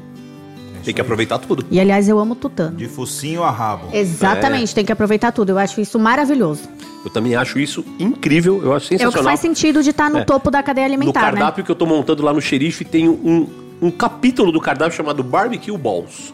Tem 0.87 0.93
que 0.95 1.01
aproveitar 1.01 1.37
tudo. 1.37 1.65
E 1.69 1.81
aliás, 1.81 2.07
eu 2.07 2.17
amo 2.17 2.33
tutano. 2.33 2.77
De 2.77 2.87
focinho 2.87 3.43
a 3.43 3.51
rabo. 3.51 3.89
Exatamente, 3.91 4.73
tem 4.73 4.85
que 4.85 4.91
aproveitar 4.93 5.33
tudo. 5.33 5.49
Eu 5.49 5.57
acho 5.57 5.81
isso 5.81 5.99
maravilhoso. 5.99 6.61
Eu 7.03 7.11
também 7.11 7.35
acho 7.35 7.59
isso 7.59 7.83
incrível, 7.99 8.61
eu 8.63 8.73
acho 8.73 8.85
É 8.85 8.87
o 8.87 8.89
que 8.91 8.97
sensacional. 8.99 9.23
faz 9.25 9.39
sentido 9.41 9.83
de 9.83 9.89
estar 9.89 10.09
no 10.09 10.19
É. 10.19 10.23
topo 10.23 10.49
da 10.49 10.63
cadeia 10.63 10.87
No 10.87 10.93
alimentar, 10.93 11.19
né? 11.23 11.31
cardápio 11.31 11.65
que 11.65 11.69
eu 11.69 11.75
tô 11.75 11.85
montando 11.85 12.23
lá 12.23 12.31
no 12.31 12.39
xerife 12.39 12.85
tem 12.85 13.09
um, 13.09 13.47
um 13.81 13.91
capítulo 13.91 14.49
do 14.49 14.61
cardápio 14.61 14.95
chamado 14.95 15.21
Barbecue 15.25 15.77
Balls. 15.77 16.33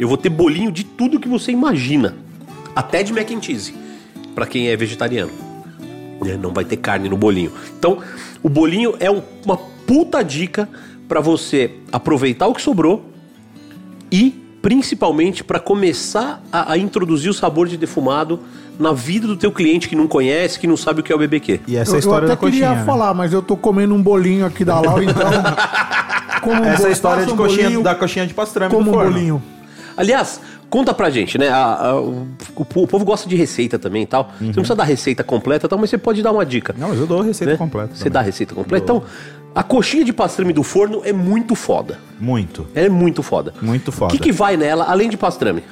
Eu 0.00 0.08
vou 0.08 0.16
ter 0.16 0.30
bolinho 0.30 0.72
de 0.72 0.82
tudo 0.82 1.20
que 1.20 1.28
você 1.28 1.52
imagina. 1.52 2.16
Até 2.74 3.02
de 3.02 3.12
mac 3.12 3.30
and 3.30 3.42
cheese. 3.42 3.74
Pra 4.34 4.46
quem 4.46 4.68
é 4.68 4.76
vegetariano. 4.78 5.30
Né, 6.24 6.38
Não 6.40 6.54
vai 6.54 6.64
ter 6.64 6.78
carne 6.78 7.06
no 7.10 7.18
bolinho. 7.18 7.52
Então, 7.78 7.98
o 8.42 8.48
bolinho 8.48 8.94
é 8.98 9.10
um- 9.10 9.20
uma 9.44 9.58
puta 9.86 10.22
dica 10.22 10.66
pra 11.06 11.20
você 11.20 11.70
aproveitar 11.92 12.46
o 12.46 12.54
que 12.54 12.62
sobrou 12.62 13.10
e 14.14 14.44
principalmente 14.62 15.42
para 15.44 15.58
começar 15.58 16.42
a, 16.52 16.72
a 16.72 16.78
introduzir 16.78 17.28
o 17.30 17.34
sabor 17.34 17.66
de 17.68 17.76
defumado 17.76 18.38
na 18.78 18.92
vida 18.92 19.26
do 19.26 19.36
teu 19.36 19.52
cliente 19.52 19.88
que 19.88 19.96
não 19.96 20.06
conhece, 20.06 20.58
que 20.58 20.66
não 20.66 20.76
sabe 20.76 21.00
o 21.00 21.02
que 21.02 21.12
é 21.12 21.16
o 21.16 21.18
BBQ. 21.18 21.60
E 21.66 21.76
essa 21.76 21.90
é 21.90 21.92
eu, 21.92 21.96
a 21.96 21.98
história 21.98 22.24
eu 22.24 22.28
da 22.28 22.34
até 22.34 22.46
queria 22.46 22.60
coxinha. 22.68 22.80
né? 22.80 22.84
falar, 22.86 23.12
mas 23.12 23.32
eu 23.32 23.42
tô 23.42 23.56
comendo 23.56 23.94
um 23.94 24.00
bolinho 24.02 24.46
aqui 24.46 24.64
da 24.64 24.80
Lau, 24.80 25.02
então. 25.02 25.30
como 26.42 26.64
Essa 26.64 26.82
é 26.82 26.84
bol- 26.84 26.90
história 26.92 27.26
de 27.26 27.32
um 27.32 27.36
coxinha, 27.36 27.62
bolinho, 27.64 27.82
da 27.82 27.94
coxinha 27.94 28.26
de 28.26 28.34
pastrame 28.34 28.70
Como 28.72 28.84
do 28.84 28.90
um 28.90 28.94
forno. 28.94 29.12
bolinho. 29.12 29.42
Aliás, 29.96 30.40
conta 30.74 30.92
pra 30.92 31.08
gente, 31.08 31.38
né? 31.38 31.48
a- 31.50 31.90
a- 31.90 32.00
o, 32.00 32.26
o 32.56 32.64
povo 32.64 33.04
gosta 33.04 33.28
de 33.28 33.36
receita 33.36 33.78
também 33.78 34.02
e 34.02 34.06
tal. 34.06 34.24
Você 34.40 34.44
não 34.46 34.52
precisa 34.54 34.74
dar 34.74 34.82
receita 34.82 35.22
completa 35.22 35.66
e 35.66 35.68
tal, 35.68 35.78
mas 35.78 35.88
você 35.88 35.96
pode 35.96 36.20
dar 36.20 36.32
uma 36.32 36.44
dica. 36.44 36.74
Não, 36.76 36.88
mas 36.88 36.98
eu 36.98 37.06
dou 37.06 37.20
a 37.20 37.24
receita 37.24 37.52
né? 37.52 37.56
completa. 37.56 37.94
Você 37.94 37.98
também. 38.00 38.12
dá 38.12 38.18
a 38.18 38.22
receita 38.24 38.54
completa. 38.56 38.82
Então, 38.84 39.02
a 39.54 39.62
coxinha 39.62 40.04
de 40.04 40.12
pastrame 40.12 40.52
do 40.52 40.64
forno 40.64 41.00
é 41.04 41.12
muito 41.12 41.54
foda. 41.54 42.00
Muito. 42.18 42.66
Ela 42.74 42.86
é 42.86 42.88
muito 42.88 43.22
foda. 43.22 43.54
Muito 43.62 43.88
O 43.88 43.92
foda. 43.92 44.10
que, 44.10 44.18
que 44.18 44.32
vai 44.32 44.56
nela, 44.56 44.84
além 44.88 45.08
de 45.08 45.16
pastrame? 45.16 45.62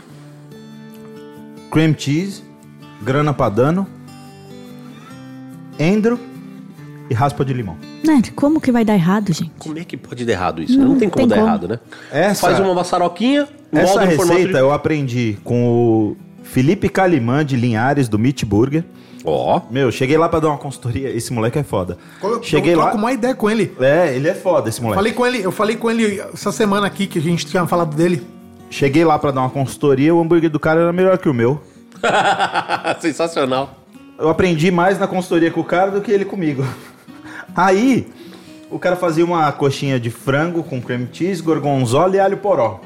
Cream 1.73 1.95
cheese, 1.99 2.45
grana 3.03 3.35
padano, 3.35 3.89
endro 5.81 6.21
e 7.13 7.15
raspa 7.15 7.45
de 7.45 7.53
limão. 7.53 7.77
Né, 8.05 8.23
como 8.35 8.61
que 8.61 8.73
vai 8.73 8.85
dar 8.85 8.95
errado, 8.95 9.33
gente? 9.33 9.53
Como 9.59 9.79
é 9.79 9.85
que 9.85 9.97
pode 9.97 10.25
dar 10.25 10.33
errado 10.33 10.63
isso? 10.63 10.79
Não, 10.79 10.97
tem 10.99 11.09
como 11.09 11.21
tem 11.21 11.29
dar 11.29 11.37
como. 11.37 11.47
errado, 11.47 11.69
né? 11.69 11.79
Essa- 12.11 12.47
Faz 12.49 12.59
uma 12.59 12.75
maçaroquinha, 12.75 13.47
Essa 13.73 14.01
receita 14.05 14.53
de... 14.55 14.59
eu 14.59 14.73
aprendi 14.73 15.37
com 15.45 15.65
o 15.65 16.17
Felipe 16.43 16.89
Calimã 16.89 17.45
de 17.45 17.57
Linhares, 17.57 18.09
do 18.09 18.19
Meat 18.19 18.45
Burger. 18.45 18.85
Ó, 19.25 19.61
Meu, 19.71 19.93
cheguei 19.93 20.19
lá 20.19 20.29
pra 20.29 20.41
dar 20.41 20.49
uma 20.49 20.59
consultoria. 20.59 21.09
Esse 21.09 21.33
moleque 21.33 21.57
é 21.59 21.63
foda. 21.63 21.97
Eu- 22.23 22.43
cheguei 22.43 22.75
eu 22.75 22.79
lá. 22.79 22.85
troco 22.87 22.99
uma 22.99 23.13
ideia 23.13 23.35
com 23.37 23.49
ele. 23.49 23.73
É, 23.79 24.17
ele 24.17 24.29
é 24.29 24.35
foda, 24.35 24.69
esse 24.69 24.81
moleque. 24.83 24.97
Falei 24.99 25.13
com 25.13 25.25
ele, 25.27 25.43
eu 25.43 25.53
falei 25.53 25.77
com 25.77 25.89
ele 25.91 26.19
essa 26.33 26.51
semana 26.51 26.87
aqui 26.89 27.07
que 27.07 27.19
a 27.19 27.23
gente 27.23 27.47
tinha 27.47 27.65
falado 27.67 27.95
dele. 27.95 28.27
Cheguei 28.69 29.05
lá 29.05 29.19
pra 29.19 29.31
dar 29.31 29.43
uma 29.43 29.51
consultoria, 29.51 30.13
o 30.15 30.21
hambúrguer 30.21 30.51
do 30.51 30.59
cara 30.59 30.81
era 30.81 30.93
melhor 30.93 31.19
que 31.19 31.29
o 31.29 31.35
meu. 31.35 31.61
sensacional. 33.01 33.79
Eu 34.19 34.29
aprendi 34.29 34.71
mais 34.71 34.99
na 34.99 35.07
consultoria 35.07 35.51
com 35.51 35.61
o 35.61 35.65
cara 35.65 35.91
do 35.91 36.01
que 36.01 36.11
ele 36.11 36.25
comigo. 36.25 36.65
Aí, 37.55 38.09
o 38.71 38.79
cara 38.79 38.97
fazia 38.97 39.25
uma 39.25 39.51
coxinha 39.53 40.01
de 40.01 40.11
frango 40.11 40.63
com 40.63 40.81
cream 40.81 41.09
cheese, 41.13 41.43
gorgonzola 41.43 42.17
e 42.17 42.21
alho 42.21 42.37
poró. 42.39 42.81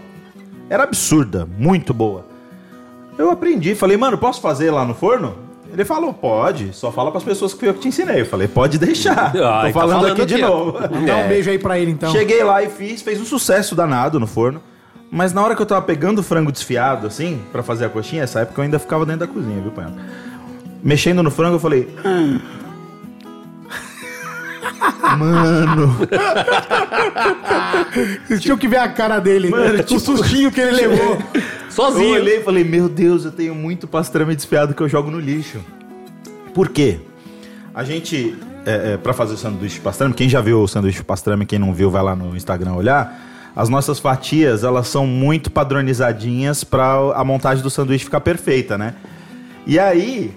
Era 0.68 0.82
absurda, 0.82 1.46
muito 1.58 1.94
boa. 1.94 2.26
Eu 3.16 3.30
aprendi, 3.30 3.74
falei, 3.74 3.96
mano, 3.96 4.18
posso 4.18 4.40
fazer 4.40 4.70
lá 4.70 4.84
no 4.84 4.94
forno? 4.94 5.36
Ele 5.72 5.84
falou, 5.84 6.12
pode, 6.12 6.72
só 6.72 6.90
fala 6.92 7.10
pras 7.10 7.24
pessoas 7.24 7.52
que 7.52 7.60
fui 7.60 7.68
eu 7.68 7.74
que 7.74 7.80
te 7.80 7.88
ensinei. 7.88 8.20
Eu 8.22 8.26
falei, 8.26 8.48
pode 8.48 8.78
deixar. 8.78 9.32
Ah, 9.36 9.60
Tô 9.60 9.66
tá 9.66 9.72
falando, 9.72 10.00
falando 10.02 10.12
aqui 10.12 10.26
de 10.26 10.38
novo. 10.38 10.72
Dá 11.06 11.16
um 11.18 11.28
beijo 11.28 11.50
aí 11.50 11.58
pra 11.58 11.78
ele 11.78 11.90
então. 11.90 12.10
Cheguei 12.12 12.42
lá 12.42 12.62
e 12.62 12.68
fiz, 12.68 13.02
fez 13.02 13.20
um 13.20 13.24
sucesso 13.24 13.74
danado 13.74 14.18
no 14.18 14.26
forno. 14.26 14.60
Mas 15.10 15.32
na 15.32 15.42
hora 15.42 15.54
que 15.54 15.62
eu 15.62 15.66
tava 15.66 15.82
pegando 15.82 16.18
o 16.18 16.22
frango 16.22 16.50
desfiado, 16.50 17.06
assim, 17.06 17.40
pra 17.52 17.62
fazer 17.62 17.84
a 17.84 17.88
coxinha, 17.88 18.22
essa 18.24 18.40
época 18.40 18.60
eu 18.60 18.64
ainda 18.64 18.78
ficava 18.78 19.06
dentro 19.06 19.20
da 19.20 19.32
cozinha, 19.32 19.60
viu, 19.60 19.70
Panhão? 19.70 19.94
Mexendo 20.82 21.22
no 21.22 21.30
frango, 21.30 21.56
eu 21.56 21.60
falei. 21.60 21.88
"Hum." 22.04 22.38
Mano, 25.18 25.96
Vocês 28.26 28.40
tinham 28.42 28.56
que 28.58 28.68
ver 28.68 28.78
a 28.78 28.88
cara 28.88 29.18
dele. 29.18 29.50
o 29.90 29.98
sustinho 29.98 30.50
que 30.50 30.60
ele 30.60 30.72
levou. 30.72 31.18
eu 31.34 31.42
Sozinho. 31.70 32.14
olhei 32.14 32.38
e 32.38 32.42
falei, 32.42 32.64
meu 32.64 32.88
Deus, 32.88 33.24
eu 33.24 33.32
tenho 33.32 33.54
muito 33.54 33.86
pastrame 33.86 34.34
desfiado 34.34 34.74
que 34.74 34.82
eu 34.82 34.88
jogo 34.88 35.10
no 35.10 35.18
lixo. 35.20 35.60
Por 36.54 36.68
quê? 36.68 37.00
A 37.74 37.84
gente, 37.84 38.36
é, 38.64 38.94
é, 38.94 38.96
para 38.96 39.12
fazer 39.12 39.34
o 39.34 39.36
sanduíche 39.36 39.74
de 39.76 39.80
pastrame, 39.82 40.14
quem 40.14 40.28
já 40.28 40.40
viu 40.40 40.60
o 40.62 40.68
sanduíche 40.68 40.98
de 40.98 41.04
pastrame, 41.04 41.44
quem 41.44 41.58
não 41.58 41.72
viu, 41.72 41.90
vai 41.90 42.02
lá 42.02 42.16
no 42.16 42.36
Instagram 42.36 42.72
olhar. 42.74 43.20
As 43.54 43.68
nossas 43.68 43.98
fatias, 43.98 44.64
elas 44.64 44.88
são 44.88 45.06
muito 45.06 45.50
padronizadinhas 45.50 46.62
para 46.64 46.94
a 47.14 47.24
montagem 47.24 47.62
do 47.62 47.70
sanduíche 47.70 48.04
ficar 48.04 48.20
perfeita, 48.20 48.76
né? 48.76 48.94
E 49.66 49.78
aí, 49.78 50.34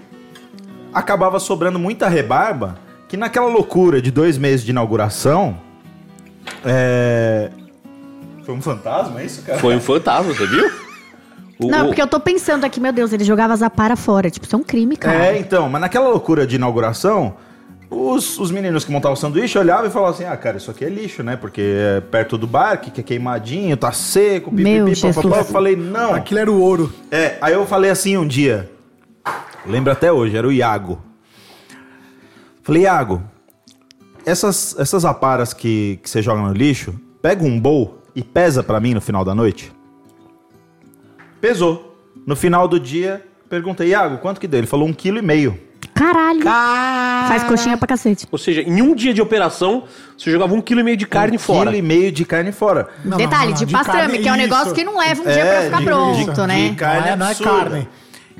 acabava 0.92 1.38
sobrando 1.38 1.78
muita 1.78 2.08
rebarba, 2.08 2.78
que 3.10 3.16
naquela 3.16 3.48
loucura 3.48 4.00
de 4.00 4.10
dois 4.10 4.38
meses 4.38 4.64
de 4.64 4.70
inauguração, 4.70 5.58
é... 6.64 7.50
Foi 8.44 8.54
um 8.54 8.62
fantasma, 8.62 9.20
é 9.20 9.24
isso, 9.26 9.42
cara? 9.42 9.58
Foi 9.58 9.74
um 9.76 9.80
fantasma, 9.80 10.32
você 10.32 10.46
viu? 10.46 10.70
O- 11.62 11.66
Não, 11.70 11.82
o- 11.84 11.86
porque 11.88 12.00
eu 12.00 12.06
tô 12.06 12.18
pensando 12.18 12.64
aqui, 12.64 12.80
meu 12.80 12.90
Deus, 12.90 13.12
ele 13.12 13.22
jogava 13.22 13.54
Zapara 13.54 13.94
fora. 13.94 14.30
Tipo, 14.30 14.46
isso 14.46 14.56
é 14.56 14.58
um 14.58 14.62
crime, 14.62 14.96
cara. 14.96 15.26
É, 15.26 15.38
então, 15.38 15.68
mas 15.68 15.78
naquela 15.82 16.08
loucura 16.08 16.46
de 16.46 16.56
inauguração, 16.56 17.34
os, 17.90 18.38
os 18.38 18.50
meninos 18.50 18.82
que 18.82 18.90
montavam 18.90 19.12
o 19.12 19.16
sanduíche 19.16 19.58
olhavam 19.58 19.84
e 19.86 19.90
falavam 19.90 20.14
assim: 20.14 20.24
ah, 20.24 20.34
cara, 20.38 20.56
isso 20.56 20.70
aqui 20.70 20.86
é 20.86 20.88
lixo, 20.88 21.22
né? 21.22 21.36
Porque 21.36 21.60
é 21.60 22.00
perto 22.00 22.38
do 22.38 22.46
bar, 22.46 22.78
que 22.80 22.98
é 22.98 23.04
queimadinho, 23.04 23.76
tá 23.76 23.92
seco, 23.92 24.50
Meu 24.50 24.86
pipipi, 24.86 25.12
papapá. 25.12 25.36
Eu 25.40 25.44
falei: 25.44 25.76
não. 25.76 26.14
Aquilo 26.14 26.40
era 26.40 26.50
o 26.50 26.58
ouro. 26.58 26.90
É, 27.10 27.36
aí 27.42 27.52
eu 27.52 27.66
falei 27.66 27.90
assim 27.90 28.16
um 28.16 28.26
dia, 28.26 28.70
lembro 29.66 29.92
até 29.92 30.10
hoje, 30.10 30.34
era 30.38 30.48
o 30.48 30.52
Iago. 30.52 30.98
Falei, 32.62 32.82
Iago, 32.82 33.22
essas, 34.24 34.76
essas 34.78 35.04
aparas 35.04 35.52
que, 35.52 35.98
que 36.02 36.08
você 36.10 36.20
joga 36.22 36.40
no 36.42 36.52
lixo, 36.52 36.94
pega 37.22 37.44
um 37.44 37.58
bowl 37.58 37.98
e 38.14 38.22
pesa 38.22 38.62
pra 38.62 38.78
mim 38.80 38.94
no 38.94 39.00
final 39.00 39.24
da 39.24 39.34
noite. 39.34 39.72
Pesou. 41.40 41.96
No 42.26 42.36
final 42.36 42.68
do 42.68 42.78
dia, 42.78 43.24
perguntei, 43.48 43.88
Iago, 43.88 44.18
quanto 44.18 44.40
que 44.40 44.46
deu? 44.46 44.58
Ele 44.58 44.66
falou 44.66 44.86
um 44.86 44.92
quilo 44.92 45.18
e 45.18 45.22
meio. 45.22 45.58
Caralho. 45.94 46.42
Faz 46.42 47.42
coxinha 47.44 47.76
pra 47.76 47.86
cacete. 47.88 48.26
Ou 48.30 48.38
seja, 48.38 48.60
em 48.62 48.80
um 48.82 48.94
dia 48.94 49.12
de 49.14 49.20
operação, 49.22 49.84
você 50.16 50.30
jogava 50.30 50.54
um 50.54 50.60
quilo 50.60 50.80
e 50.80 50.82
meio 50.82 50.96
de 50.96 51.06
carne 51.06 51.36
um 51.36 51.40
fora. 51.40 51.70
quilo 51.70 51.76
e 51.76 51.82
meio 51.82 52.12
de 52.12 52.24
carne 52.24 52.52
fora. 52.52 52.88
Não, 53.04 53.16
Detalhe, 53.18 53.44
não, 53.44 53.50
não, 53.52 53.58
de, 53.58 53.64
de 53.66 53.72
pastrame, 53.72 54.18
que 54.18 54.28
é 54.28 54.32
um 54.32 54.36
negócio 54.36 54.66
isso. 54.66 54.74
que 54.74 54.84
não 54.84 54.98
leva 54.98 55.20
um 55.22 55.24
dia 55.24 55.32
É, 55.32 55.52
pra 55.52 55.62
ficar 55.64 55.78
de- 55.78 55.84
pronto, 55.84 56.32
de- 56.32 56.46
né? 56.46 56.68
de 56.68 56.74
carne 56.76 57.00
Não 57.00 57.08
é- 57.12 57.16
não 57.16 57.26
é 57.28 57.34
carne. 57.34 57.88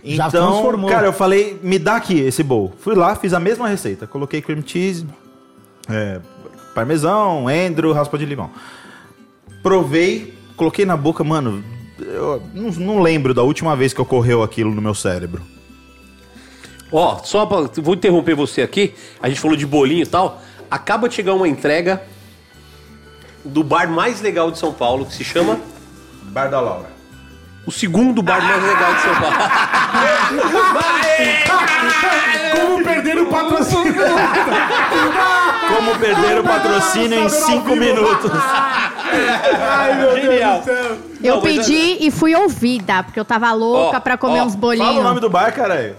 Já 0.04 0.28
Então, 0.28 0.52
transformou. 0.52 0.88
cara, 0.90 1.06
eu 1.06 1.12
falei, 1.12 1.58
me 1.62 1.78
dá 1.78 1.96
aqui 1.96 2.18
esse 2.20 2.42
bowl. 2.42 2.72
Fui 2.80 2.94
lá, 2.94 3.14
fiz 3.16 3.32
a 3.34 3.40
mesma 3.40 3.68
receita. 3.68 4.06
Coloquei 4.06 4.40
cream 4.40 4.62
cheese, 4.64 5.06
é, 5.88 6.20
parmesão, 6.74 7.50
endro, 7.50 7.92
raspa 7.92 8.16
de 8.16 8.24
limão. 8.24 8.50
Provei, 9.62 10.34
coloquei 10.56 10.84
na 10.86 10.96
boca, 10.96 11.22
mano. 11.22 11.62
Eu 11.98 12.42
não, 12.54 12.70
não 12.70 13.02
lembro 13.02 13.34
da 13.34 13.42
última 13.42 13.76
vez 13.76 13.92
que 13.92 14.00
ocorreu 14.00 14.42
aquilo 14.42 14.74
no 14.74 14.80
meu 14.80 14.94
cérebro. 14.94 15.42
Ó, 16.90 17.18
só 17.22 17.44
pra, 17.46 17.60
vou 17.82 17.94
interromper 17.94 18.34
você 18.34 18.62
aqui. 18.62 18.94
A 19.22 19.28
gente 19.28 19.40
falou 19.40 19.56
de 19.56 19.66
bolinho 19.66 20.02
e 20.02 20.06
tal. 20.06 20.40
Acaba 20.70 21.08
de 21.08 21.14
chegar 21.14 21.34
uma 21.34 21.46
entrega 21.46 22.02
do 23.44 23.62
bar 23.62 23.88
mais 23.90 24.20
legal 24.20 24.50
de 24.50 24.58
São 24.58 24.72
Paulo, 24.72 25.04
que 25.04 25.12
se 25.14 25.24
chama 25.24 25.58
Bar 26.24 26.48
da 26.48 26.60
Laura. 26.60 26.90
O 27.66 27.70
segundo 27.72 28.22
bar 28.22 28.40
mais 28.42 28.62
legal 28.62 28.94
de 28.94 29.00
São 29.02 29.14
Paulo. 29.14 29.36
Como 32.60 32.84
perder 32.84 33.18
o 33.18 33.26
patrocínio? 33.26 33.94
Como 35.76 35.98
perder 35.98 36.38
o 36.40 36.44
patrocínio 36.44 37.24
em 37.24 37.28
cinco 37.28 37.76
minutos. 37.76 38.30
Ai, 39.60 39.94
meu 39.94 40.16
Genial. 40.16 40.52
Deus 40.52 40.60
do 40.60 40.64
céu. 40.64 40.98
Eu 41.22 41.34
Não, 41.36 41.42
mas 41.42 41.66
pedi 41.66 41.98
e 42.00 42.10
fui 42.10 42.34
ouvida, 42.34 43.02
porque 43.02 43.20
eu 43.20 43.24
tava 43.24 43.52
louca 43.52 43.98
Ó, 43.98 44.00
pra 44.00 44.16
comer 44.16 44.40
ó, 44.40 44.44
uns 44.44 44.54
bolinhos. 44.54 44.88
Fala 44.88 45.00
o 45.00 45.04
nome 45.04 45.20
do 45.20 45.28
bar, 45.30 45.52
caralho. 45.52 45.96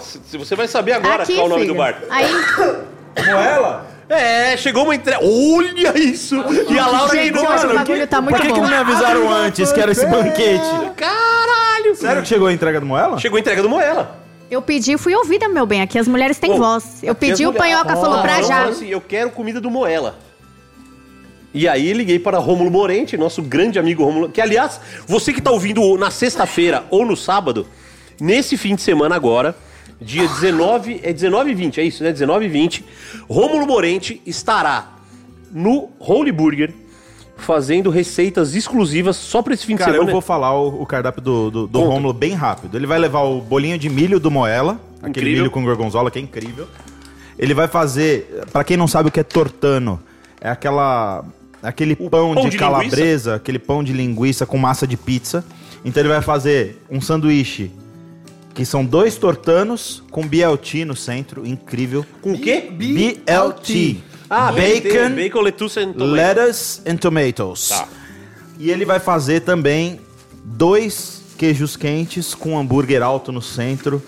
Se- 0.00 0.20
se 0.24 0.38
Você 0.38 0.54
vai 0.56 0.66
saber 0.68 0.92
agora 0.92 1.22
Aqui, 1.22 1.34
qual 1.34 1.44
é 1.44 1.46
o 1.46 1.50
nome 1.50 1.62
filho. 1.62 1.74
do 1.74 1.78
bar. 1.78 1.94
Aí, 2.10 2.30
Moela? 3.26 3.86
É, 4.08 4.56
chegou 4.56 4.84
uma 4.84 4.94
entrega. 4.94 5.20
Olha 5.24 5.98
isso! 5.98 6.36
E 6.70 6.78
a 6.78 6.86
Laura 6.86 7.14
gente, 7.14 7.32
ligou, 7.32 7.42
hoje 7.48 7.64
o 7.64 7.68
mano. 7.68 7.78
bagulho 7.78 8.06
tá 8.06 8.20
muito 8.20 8.36
Por 8.36 8.42
que, 8.42 8.52
que 8.52 8.54
bom. 8.60 8.62
não 8.62 8.68
me 8.68 8.76
avisaram 8.76 9.32
antes 9.32 9.72
que 9.72 9.80
era 9.80 9.92
esse 9.92 10.06
banquete? 10.06 10.62
Caralho! 10.96 11.94
Sério 11.96 12.22
que 12.22 12.28
chegou 12.28 12.46
a 12.48 12.52
entrega 12.52 12.80
do 12.80 12.86
Moela? 12.86 13.18
Chegou 13.18 13.36
a 13.36 13.40
entrega 13.40 13.62
do 13.62 13.68
Moela. 13.68 14.18
Eu 14.50 14.60
pedi 14.60 14.92
e 14.92 14.98
fui 14.98 15.14
ouvida, 15.14 15.48
meu 15.48 15.64
bem. 15.66 15.80
Aqui 15.80 15.98
as 15.98 16.06
mulheres 16.06 16.38
têm 16.38 16.52
Ô, 16.52 16.58
voz. 16.58 17.02
Eu 17.02 17.12
as 17.12 17.18
pedi, 17.18 17.46
o 17.46 17.52
Panhoca 17.52 17.96
falou 17.96 18.18
Ah, 18.18 18.22
pra 18.22 18.32
ela 18.38 18.42
já. 18.46 18.56
falou 18.58 18.70
assim, 18.72 18.88
eu 18.88 19.00
quero 19.00 19.30
comida 19.30 19.60
do 19.60 19.70
Moela. 19.70 20.18
E 21.52 21.66
aí 21.68 21.92
liguei 21.92 22.18
para 22.18 22.36
Rômulo 22.38 22.70
Morente, 22.70 23.16
nosso 23.16 23.40
grande 23.40 23.78
amigo 23.78 24.04
Rômulo, 24.04 24.28
que 24.28 24.40
aliás, 24.40 24.80
você 25.06 25.32
que 25.32 25.40
tá 25.40 25.50
ouvindo 25.50 25.96
na 25.96 26.10
sexta-feira 26.10 26.84
ou 26.90 27.06
no 27.06 27.16
sábado, 27.16 27.66
nesse 28.20 28.56
fim 28.56 28.74
de 28.74 28.82
semana 28.82 29.14
agora, 29.14 29.56
dia 30.00 30.26
19, 30.26 31.00
é 31.02 31.12
19 31.12 31.50
e 31.50 31.54
20, 31.54 31.80
é 31.80 31.84
isso, 31.84 32.02
né? 32.02 32.12
19 32.12 32.44
e 32.44 32.48
20, 32.48 32.84
Rômulo 33.28 33.66
Morente 33.66 34.20
estará 34.26 34.92
no 35.52 35.90
Holy 35.98 36.32
Burger 36.32 36.74
fazendo 37.36 37.90
receitas 37.90 38.54
exclusivas 38.54 39.16
só 39.16 39.42
para 39.42 39.54
esse 39.54 39.66
fim 39.66 39.76
Cara, 39.76 39.92
de 39.92 39.96
eu 39.96 40.02
semana. 40.02 40.12
vou 40.12 40.20
falar 40.20 40.54
o, 40.54 40.82
o 40.82 40.86
cardápio 40.86 41.20
do, 41.22 41.50
do, 41.50 41.66
do. 41.66 41.80
Rômulo 41.80 42.12
bem 42.12 42.32
rápido. 42.32 42.76
Ele 42.76 42.86
vai 42.86 42.98
levar 42.98 43.22
o 43.22 43.40
bolinho 43.40 43.78
de 43.78 43.88
milho 43.88 44.18
do 44.18 44.30
Moela, 44.30 44.80
aquele 44.98 45.10
Incrível. 45.10 45.38
milho 45.38 45.50
com 45.50 45.64
gorgonzola, 45.64 46.10
que 46.10 46.18
é 46.18 46.22
incrível. 46.22 46.68
Ele 47.38 47.52
vai 47.52 47.66
fazer, 47.66 48.44
pra 48.52 48.62
quem 48.62 48.76
não 48.76 48.86
sabe 48.86 49.08
o 49.08 49.12
que 49.12 49.20
é 49.20 49.24
tortano, 49.24 50.00
é 50.40 50.48
aquela 50.48 51.24
aquele 51.62 51.96
pão, 51.96 52.34
pão 52.34 52.44
de, 52.44 52.50
de 52.50 52.58
calabresa, 52.58 53.36
aquele 53.36 53.58
pão 53.58 53.82
de 53.82 53.92
linguiça 53.92 54.46
com 54.46 54.58
massa 54.58 54.86
de 54.86 54.96
pizza. 54.96 55.44
Então 55.84 56.00
ele 56.00 56.08
vai 56.08 56.22
fazer 56.22 56.82
um 56.90 57.00
sanduíche 57.00 57.70
que 58.54 58.64
são 58.64 58.84
dois 58.84 59.16
tortanos 59.16 60.02
com 60.10 60.26
BLT 60.26 60.84
no 60.84 60.94
centro, 60.94 61.46
incrível. 61.46 62.06
Com 62.22 62.32
o 62.34 62.38
quê? 62.40 62.68
BLT. 62.70 63.96
Ah, 64.30 64.50
BLT, 64.52 64.80
bacon, 64.90 65.14
bacon, 65.14 65.40
lettuce 65.40 65.78
and 65.80 65.92
tomato. 65.92 66.12
lettuce 66.12 66.80
and 66.86 66.96
tomatoes. 66.96 67.68
Tá. 67.68 67.88
E 68.58 68.70
ele 68.70 68.84
vai 68.84 69.00
fazer 69.00 69.40
também 69.40 70.00
dois 70.44 71.22
queijos 71.36 71.76
quentes 71.76 72.34
com 72.34 72.56
hambúrguer 72.58 73.02
alto 73.02 73.32
no 73.32 73.42
centro. 73.42 74.00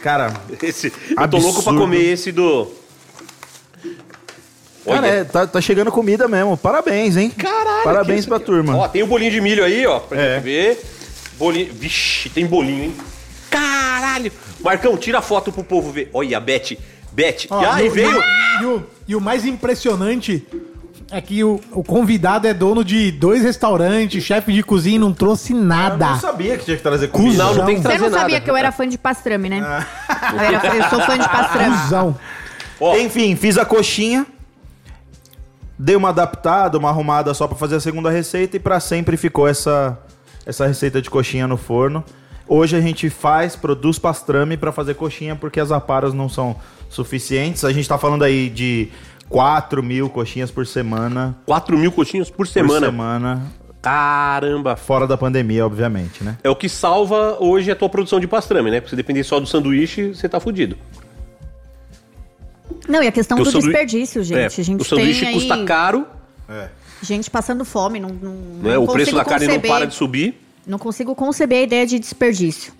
Cara, 0.00 0.32
Esse, 0.62 0.92
eu 1.16 1.28
tô 1.28 1.36
louco 1.38 1.62
pra 1.62 1.74
comer 1.74 2.00
esse 2.02 2.32
do. 2.32 2.68
cara 4.84 5.06
é, 5.06 5.24
tá, 5.24 5.46
tá 5.46 5.60
chegando 5.60 5.90
comida 5.92 6.26
mesmo. 6.28 6.56
Parabéns, 6.56 7.16
hein? 7.16 7.30
Caralho. 7.30 7.84
Parabéns 7.84 8.24
pra 8.24 8.38
turma. 8.40 8.76
Ó, 8.76 8.88
tem 8.88 9.02
o 9.02 9.06
bolinho 9.06 9.30
de 9.30 9.40
milho 9.40 9.64
aí, 9.64 9.84
ó, 9.86 9.98
pra 10.00 10.20
É. 10.20 10.34
gente 10.36 10.44
ver. 10.44 10.82
Bolinho. 11.38 11.72
Vixe, 11.74 12.30
tem 12.30 12.46
bolinho, 12.46 12.84
hein? 12.84 12.94
Caralho. 14.18 14.32
Marcão, 14.60 14.96
tira 14.96 15.18
a 15.18 15.22
foto 15.22 15.50
pro 15.52 15.62
povo 15.64 15.90
ver. 15.92 16.10
Olha, 16.12 16.36
a 16.36 16.40
Beth. 16.40 16.76
Beth. 17.12 17.46
Ó, 17.50 17.62
e 17.62 17.66
aí 17.66 17.86
e 17.86 17.88
veio. 17.90 18.22
E 18.60 18.64
o, 18.64 18.82
e 19.08 19.16
o 19.16 19.20
mais 19.20 19.44
impressionante 19.44 20.46
é 21.10 21.20
que 21.20 21.42
o, 21.42 21.58
o 21.72 21.82
convidado 21.82 22.46
é 22.46 22.52
dono 22.52 22.84
de 22.84 23.10
dois 23.10 23.42
restaurantes, 23.42 24.22
chefe 24.22 24.52
de 24.52 24.62
cozinha 24.62 24.96
e 24.96 24.98
não 24.98 25.12
trouxe 25.12 25.52
Eu 25.52 25.58
nada. 25.58 26.10
não 26.10 26.20
sabia 26.20 26.58
que 26.58 26.64
tinha 26.66 26.76
que 26.76 26.82
trazer 26.82 27.08
comida. 27.08 27.42
Não, 27.44 27.54
não 27.54 27.64
tem 27.66 27.76
que 27.76 27.82
Você 27.82 27.88
trazer 27.88 28.04
não 28.04 28.10
sabia 28.18 28.34
nada. 28.34 28.44
que 28.44 28.50
eu 28.50 28.56
era 28.56 28.70
fã 28.72 28.86
de 28.86 28.98
pastrame, 28.98 29.48
né? 29.48 29.58
Eu, 30.32 30.38
era- 30.40 30.76
eu 30.76 30.84
sou 30.90 31.00
fã 31.00 31.18
de 31.18 31.28
pastrame. 31.28 31.76
Cusão. 31.78 32.18
Ó, 32.80 32.96
Enfim, 32.96 33.34
fiz 33.36 33.56
a 33.56 33.64
coxinha. 33.64 34.26
Dei 35.78 35.94
uma 35.94 36.08
adaptada, 36.08 36.76
uma 36.76 36.88
arrumada 36.90 37.32
só 37.34 37.46
pra 37.46 37.56
fazer 37.56 37.76
a 37.76 37.80
segunda 37.80 38.10
receita 38.10 38.56
e 38.56 38.60
pra 38.60 38.80
sempre 38.80 39.16
ficou 39.16 39.46
essa 39.46 39.96
essa 40.44 40.66
receita 40.66 41.00
de 41.00 41.08
coxinha 41.10 41.46
no 41.46 41.56
forno. 41.56 42.02
Hoje 42.48 42.76
a 42.76 42.80
gente 42.80 43.10
faz, 43.10 43.54
produz 43.54 43.98
pastrame 43.98 44.56
pra 44.56 44.72
fazer 44.72 44.94
coxinha 44.94 45.36
porque 45.36 45.60
as 45.60 45.70
aparas 45.70 46.14
não 46.14 46.28
são 46.28 46.56
suficientes. 46.88 47.64
A 47.64 47.72
gente 47.72 47.86
tá 47.86 47.98
falando 47.98 48.24
aí 48.24 48.48
de 48.48 48.88
4 49.28 49.82
mil 49.82 50.08
coxinhas 50.08 50.50
por 50.50 50.66
semana. 50.66 51.36
4 51.44 51.76
mil 51.76 51.92
coxinhas 51.92 52.30
por 52.30 52.38
Por 52.38 52.48
semana. 52.48 52.86
semana. 52.86 53.42
Caramba. 53.82 54.76
Fora 54.76 55.06
da 55.06 55.16
pandemia, 55.16 55.64
obviamente, 55.64 56.24
né? 56.24 56.38
É 56.42 56.48
o 56.48 56.56
que 56.56 56.68
salva 56.68 57.36
hoje 57.38 57.70
a 57.70 57.76
tua 57.76 57.88
produção 57.88 58.18
de 58.18 58.26
pastrame, 58.26 58.70
né? 58.70 58.80
Porque 58.80 58.90
se 58.90 58.96
depender 58.96 59.22
só 59.24 59.38
do 59.38 59.46
sanduíche, 59.46 60.14
você 60.14 60.28
tá 60.28 60.40
fudido. 60.40 60.76
Não, 62.88 63.02
e 63.02 63.06
a 63.06 63.12
questão 63.12 63.36
Porque 63.36 63.50
do 63.52 63.58
o 63.58 63.60
sandu- 63.60 63.70
desperdício, 63.72 64.22
gente. 64.24 64.38
É, 64.38 64.46
a 64.46 64.64
gente 64.64 64.80
o 64.80 64.84
sanduíche 64.84 65.24
tem 65.24 65.34
custa 65.34 65.54
aí 65.54 65.64
caro, 65.66 66.06
gente 67.02 67.30
passando 67.30 67.64
fome. 67.64 68.00
Não, 68.00 68.08
não, 68.08 68.32
né? 68.62 68.74
não 68.74 68.84
O 68.84 68.88
preço 68.92 69.14
da 69.14 69.24
carne 69.24 69.46
não 69.46 69.60
para 69.60 69.86
de 69.86 69.94
subir. 69.94 70.47
Não 70.68 70.78
consigo 70.78 71.14
conceber 71.14 71.60
a 71.60 71.62
ideia 71.62 71.86
de 71.86 71.98
desperdício. 71.98 72.74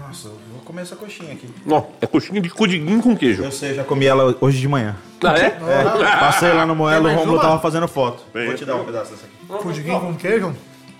Nossa, 0.00 0.26
eu 0.26 0.36
vou 0.50 0.60
comer 0.64 0.82
essa 0.82 0.96
coxinha 0.96 1.32
aqui. 1.32 1.48
Ó, 1.70 1.84
é 2.00 2.06
coxinha 2.08 2.40
de 2.40 2.50
cudiguinho 2.50 3.00
com 3.00 3.16
queijo. 3.16 3.44
Eu 3.44 3.52
sei, 3.52 3.72
já 3.74 3.84
comi 3.84 4.04
ela 4.04 4.36
hoje 4.40 4.58
de 4.58 4.66
manhã. 4.66 4.96
Ah, 5.22 5.38
é? 5.38 5.46
É, 5.46 6.16
passei 6.18 6.52
lá 6.52 6.66
no 6.66 6.74
Moelo, 6.74 7.02
o 7.02 7.04
mais 7.04 7.16
Romulo 7.16 7.36
uma? 7.36 7.42
tava 7.42 7.60
fazendo 7.60 7.86
foto. 7.86 8.24
Vou 8.34 8.54
te 8.54 8.64
dar 8.64 8.74
um 8.74 8.84
pedaço 8.84 9.12
dessa 9.12 9.26
aqui. 9.26 9.62
Cudiguinho 9.62 10.00
com 10.00 10.14
queijo? 10.16 10.56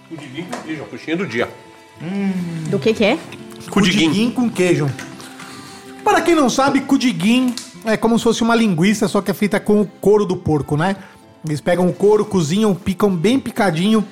Cudiguinho 0.08 0.46
com 0.46 0.62
queijo, 0.62 0.82
a 0.82 0.86
coxinha 0.86 1.16
do 1.16 1.26
dia. 1.26 1.48
Do 2.70 2.78
que 2.78 2.94
que 2.94 3.04
é? 3.04 3.18
Cudiguinho. 3.68 4.30
com 4.30 4.48
queijo. 4.48 4.88
Para 6.04 6.20
quem 6.20 6.36
não 6.36 6.48
sabe, 6.48 6.80
cudiguinho 6.82 7.54
é 7.84 7.96
como 7.96 8.16
se 8.18 8.22
fosse 8.22 8.42
uma 8.42 8.54
linguiça, 8.54 9.08
só 9.08 9.20
que 9.20 9.32
é 9.32 9.34
feita 9.34 9.58
com 9.58 9.80
o 9.80 9.86
couro 9.86 10.24
do 10.24 10.36
porco, 10.36 10.76
né? 10.76 10.94
Eles 11.44 11.60
pegam 11.60 11.88
o 11.88 11.92
couro, 11.92 12.24
cozinham, 12.24 12.72
picam 12.72 13.10
bem 13.10 13.40
picadinho, 13.40 14.06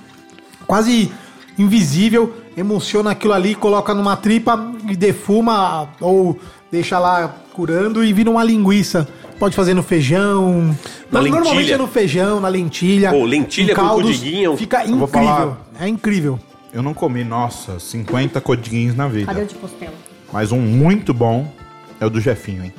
quase 0.66 1.12
invisível, 1.60 2.34
emociona 2.56 3.10
aquilo 3.10 3.32
ali, 3.32 3.54
coloca 3.54 3.94
numa 3.94 4.16
tripa 4.16 4.72
e 4.88 4.96
defuma 4.96 5.88
ou 6.00 6.38
deixa 6.70 6.98
lá 6.98 7.34
curando 7.52 8.04
e 8.04 8.12
vira 8.12 8.30
uma 8.30 8.42
linguiça. 8.44 9.06
Pode 9.38 9.56
fazer 9.56 9.72
no 9.74 9.82
feijão. 9.82 10.76
Na 11.10 11.20
Normalmente 11.22 11.54
lentilha. 11.56 11.74
é 11.74 11.78
no 11.78 11.86
feijão, 11.86 12.40
na 12.40 12.48
lentilha. 12.48 13.10
Pô, 13.10 13.24
lentilha 13.24 13.74
com 13.74 13.80
caldos. 13.82 14.16
cudiguinho. 14.18 14.56
Fica 14.56 14.82
incrível. 14.84 15.06
falar- 15.08 15.58
É 15.80 15.88
incrível. 15.88 16.38
Eu 16.72 16.82
não 16.82 16.92
comi, 16.94 17.24
nossa, 17.24 17.78
50 17.80 18.40
codiguinhos 18.40 18.94
na 18.94 19.08
vida. 19.08 19.26
Cadê 19.26 19.42
o 19.42 19.46
de 19.46 19.54
costela? 19.54 19.94
Mas 20.32 20.52
um 20.52 20.60
muito 20.60 21.12
bom 21.14 21.50
é 21.98 22.06
o 22.06 22.10
do 22.10 22.20
Jefinho, 22.20 22.64
hein? 22.64 22.72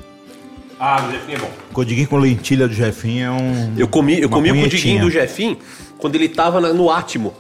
Ah, 0.80 1.04
o 1.08 1.12
Jefinho 1.12 1.38
é 1.38 1.40
bom. 1.42 1.50
Codiguinho 1.74 2.08
com 2.08 2.18
lentilha 2.18 2.68
do 2.68 2.74
Jefinho 2.74 3.26
é 3.26 3.32
um. 3.32 3.74
Eu 3.78 3.88
comi, 3.88 4.20
eu 4.22 4.30
comi 4.30 4.52
o 4.52 4.62
cudiguinho 4.64 5.02
do 5.02 5.10
Jefim 5.12 5.58
quando 5.98 6.16
ele 6.16 6.30
tava 6.30 6.62
na- 6.62 6.72
no 6.74 6.90
Átimo. 6.90 7.34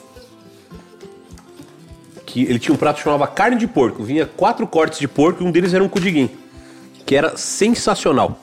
Que 2.32 2.44
ele 2.44 2.60
tinha 2.60 2.74
um 2.74 2.78
prato 2.78 2.96
que 2.96 3.04
chamava 3.04 3.28
carne 3.28 3.58
de 3.58 3.68
porco. 3.68 4.02
Vinha 4.04 4.26
quatro 4.26 4.66
cortes 4.66 5.00
de 5.00 5.08
porco 5.08 5.44
e 5.44 5.46
um 5.46 5.52
deles 5.52 5.74
era 5.74 5.84
um 5.84 5.90
cudiguinho. 5.90 6.30
Que 7.06 7.14
era 7.14 7.36
sensacional. 7.36 8.40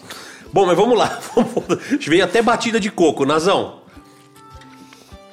Bom, 0.52 0.66
mas 0.66 0.76
vamos 0.76 0.98
lá. 0.98 1.18
Veio 2.06 2.22
até 2.22 2.42
batida 2.42 2.78
de 2.78 2.90
coco. 2.90 3.24
Nazão. 3.24 3.78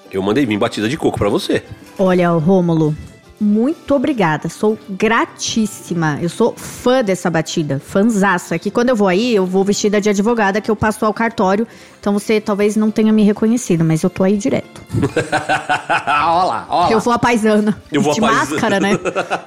Eu 0.10 0.22
mandei 0.22 0.46
vir 0.46 0.58
batida 0.58 0.88
de 0.88 0.96
coco 0.96 1.18
pra 1.18 1.28
você. 1.28 1.64
Olha, 2.00 2.30
Rômulo, 2.30 2.96
muito 3.40 3.94
obrigada. 3.94 4.48
Sou 4.48 4.78
gratíssima. 4.90 6.18
Eu 6.22 6.30
sou 6.30 6.54
fã 6.56 7.04
dessa 7.04 7.30
batida. 7.30 7.80
Fãzaça. 7.80 8.56
É 8.56 8.60
que 8.60 8.72
quando 8.72 8.90
eu 8.90 8.96
vou 8.96 9.08
aí, 9.08 9.36
eu 9.36 9.46
vou 9.46 9.64
vestida 9.64 10.00
de 10.00 10.10
advogada 10.10 10.62
que 10.62 10.72
eu 10.72 10.76
passo 10.76 11.06
ao 11.06 11.14
cartório. 11.14 11.68
Então 12.00 12.14
você 12.14 12.40
talvez 12.40 12.76
não 12.76 12.90
tenha 12.90 13.12
me 13.12 13.24
reconhecido, 13.24 13.84
mas 13.84 14.04
eu 14.04 14.10
tô 14.10 14.24
aí 14.24 14.38
direto. 14.38 14.82
olha 16.08 16.44
lá, 16.46 16.66
olha 16.70 16.94
Eu 16.94 17.00
vou 17.00 17.14
a 17.14 17.20
paisana. 17.20 17.80
Eu 17.92 18.02
vou 18.02 18.14
de 18.14 18.20
a 18.20 18.24
paisana. 18.28 18.50
máscara, 18.52 18.80
né? 18.80 18.92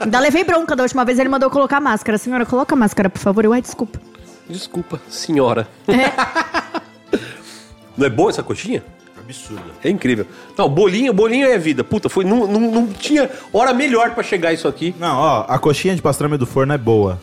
Ainda 0.00 0.20
levei 0.20 0.44
bronca 0.44 0.76
da 0.76 0.82
última 0.82 1.04
vez, 1.04 1.18
ele 1.18 1.28
mandou 1.28 1.46
eu 1.46 1.50
colocar 1.50 1.80
máscara. 1.80 2.18
Senhora, 2.18 2.44
coloca 2.44 2.74
a 2.74 2.78
máscara, 2.78 3.08
por 3.08 3.20
favor. 3.20 3.44
Eu, 3.44 3.52
ai, 3.52 3.62
desculpa. 3.62 4.00
Desculpa, 4.48 5.00
senhora. 5.08 5.68
Não 7.96 8.06
é 8.06 8.10
boa 8.10 8.30
essa 8.30 8.42
coxinha? 8.42 8.82
Absurdo. 9.28 9.62
É 9.84 9.90
incrível. 9.90 10.26
Não, 10.56 10.68
bolinho, 10.68 11.12
bolinho 11.12 11.46
é 11.46 11.58
vida. 11.58 11.84
Puta, 11.84 12.08
foi, 12.08 12.24
não, 12.24 12.46
não, 12.46 12.60
não 12.60 12.86
tinha 12.88 13.28
hora 13.52 13.74
melhor 13.74 14.14
pra 14.14 14.22
chegar 14.22 14.52
isso 14.54 14.66
aqui. 14.66 14.94
Não, 14.98 15.16
ó, 15.16 15.44
a 15.46 15.58
coxinha 15.58 15.94
de 15.94 16.00
pastrame 16.00 16.38
do 16.38 16.46
forno 16.46 16.72
é 16.72 16.78
boa. 16.78 17.20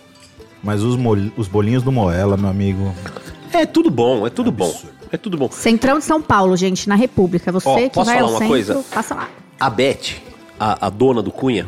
Mas 0.63 0.83
os, 0.83 0.95
mol- 0.95 1.31
os 1.35 1.47
bolinhos 1.47 1.81
do 1.83 1.91
Moela, 1.91 2.37
meu 2.37 2.49
amigo. 2.49 2.93
É 3.51 3.65
tudo 3.65 3.89
bom, 3.89 4.25
é 4.27 4.29
tudo 4.29 4.51
bom. 4.51 4.73
É 5.11 5.17
tudo 5.17 5.37
bom. 5.37 5.49
Centrão 5.51 5.97
de 5.99 6.03
São 6.03 6.21
Paulo, 6.21 6.55
gente, 6.57 6.87
na 6.89 6.95
República. 6.95 7.51
Você 7.51 7.67
Ó, 7.69 7.75
que 7.75 7.89
posso 7.89 8.05
vai 8.09 8.15
falar 8.19 8.27
ao 8.27 8.33
uma 8.33 8.37
centro, 8.39 8.47
coisa? 8.53 8.83
passa 8.93 9.15
lá. 9.15 9.29
A 9.59 9.69
Beth, 9.69 10.15
a, 10.59 10.87
a 10.87 10.89
dona 10.89 11.21
do 11.21 11.31
Cunha, 11.31 11.65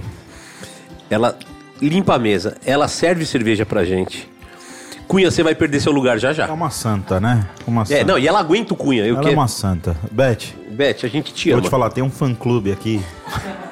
ela 1.09 1.37
limpa 1.81 2.15
a 2.15 2.19
mesa, 2.19 2.57
ela 2.65 2.87
serve 2.87 3.25
cerveja 3.25 3.65
pra 3.65 3.85
gente. 3.85 4.27
Cunha, 5.07 5.31
você 5.31 5.41
vai 5.41 5.55
perder 5.55 5.79
seu 5.79 5.91
lugar 5.91 6.17
já 6.19 6.29
É 6.31 6.33
já. 6.33 6.51
uma 6.51 6.69
santa, 6.69 7.19
né? 7.19 7.47
Uma 7.65 7.85
santa. 7.85 7.99
É, 8.01 8.03
não, 8.03 8.17
e 8.19 8.27
ela 8.27 8.39
aguenta 8.39 8.73
o 8.73 8.77
Cunha. 8.77 9.05
Eu 9.05 9.15
Ela 9.15 9.23
que... 9.23 9.29
é 9.29 9.33
uma 9.33 9.47
santa. 9.47 9.95
Beth, 10.11 10.53
Beth, 10.71 10.97
a 11.03 11.07
gente 11.07 11.33
te 11.33 11.49
vou 11.49 11.59
ama. 11.59 11.67
te 11.67 11.69
falar, 11.69 11.89
tem 11.89 12.03
um 12.03 12.09
fã-clube 12.09 12.71
aqui. 12.71 13.01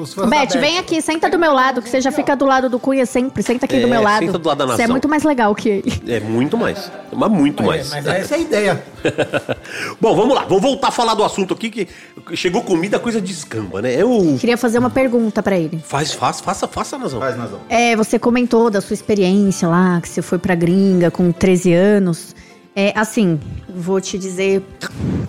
Os 0.00 0.14
fãs 0.14 0.28
Beth, 0.30 0.58
vem 0.58 0.78
aqui, 0.78 1.00
senta 1.02 1.28
do 1.28 1.38
meu 1.38 1.52
lado, 1.52 1.82
que 1.82 1.88
você 1.88 2.00
já 2.00 2.10
fica 2.10 2.34
do 2.34 2.44
lado 2.46 2.68
do 2.68 2.78
Cunha 2.78 3.04
sempre. 3.06 3.42
Senta 3.42 3.66
aqui 3.66 3.76
É, 3.76 3.80
do 3.80 3.88
meu 3.88 4.02
lado. 4.02 4.24
senta 4.24 4.38
do 4.38 4.48
lado 4.48 4.58
da 4.58 4.66
Você 4.66 4.72
é 4.72 4.76
nação. 4.78 4.92
muito 4.92 5.08
mais 5.08 5.22
legal 5.22 5.54
que 5.54 5.68
ele. 5.68 6.02
É 6.08 6.20
muito 6.20 6.56
mais. 6.56 6.90
Mas 7.12 7.30
muito 7.30 7.62
É, 7.62 7.66
mais. 7.66 7.90
mas 7.90 8.06
essa 8.06 8.34
é 8.34 8.38
a 8.38 8.40
ideia. 8.40 8.84
Bom, 10.00 10.14
vamos 10.16 10.34
lá. 10.34 10.44
Vamos 10.44 10.62
voltar 10.62 10.88
a 10.88 10.90
falar 10.90 11.14
do 11.14 11.22
assunto 11.24 11.54
aqui 11.54 11.70
que 11.70 11.88
chegou 12.36 12.62
comida, 12.62 12.98
coisa 12.98 13.20
descamba, 13.20 13.82
né? 13.82 13.94
Eu... 13.94 14.36
Queria 14.40 14.56
fazer 14.56 14.78
uma 14.78 14.90
pergunta 14.90 15.42
pra 15.42 15.58
ele. 15.58 15.78
Faz, 15.84 16.12
faz, 16.12 16.40
faça, 16.40 16.66
faça, 16.66 16.96
Nazão. 16.98 17.20
Faz, 17.20 17.36
Nazão. 17.36 17.60
É, 17.68 17.94
você 17.96 18.18
comentou 18.18 18.70
da 18.70 18.80
sua 18.80 18.94
experiência 18.94 19.68
lá, 19.68 20.00
que 20.00 20.08
você 20.08 20.22
foi 20.22 20.38
pra 20.38 20.54
gringa 20.54 21.10
com 21.10 21.30
13 21.32 21.72
anos. 21.72 22.34
É, 22.74 22.92
assim, 22.96 23.38
vou 23.68 24.00
te 24.00 24.16
dizer 24.16 24.62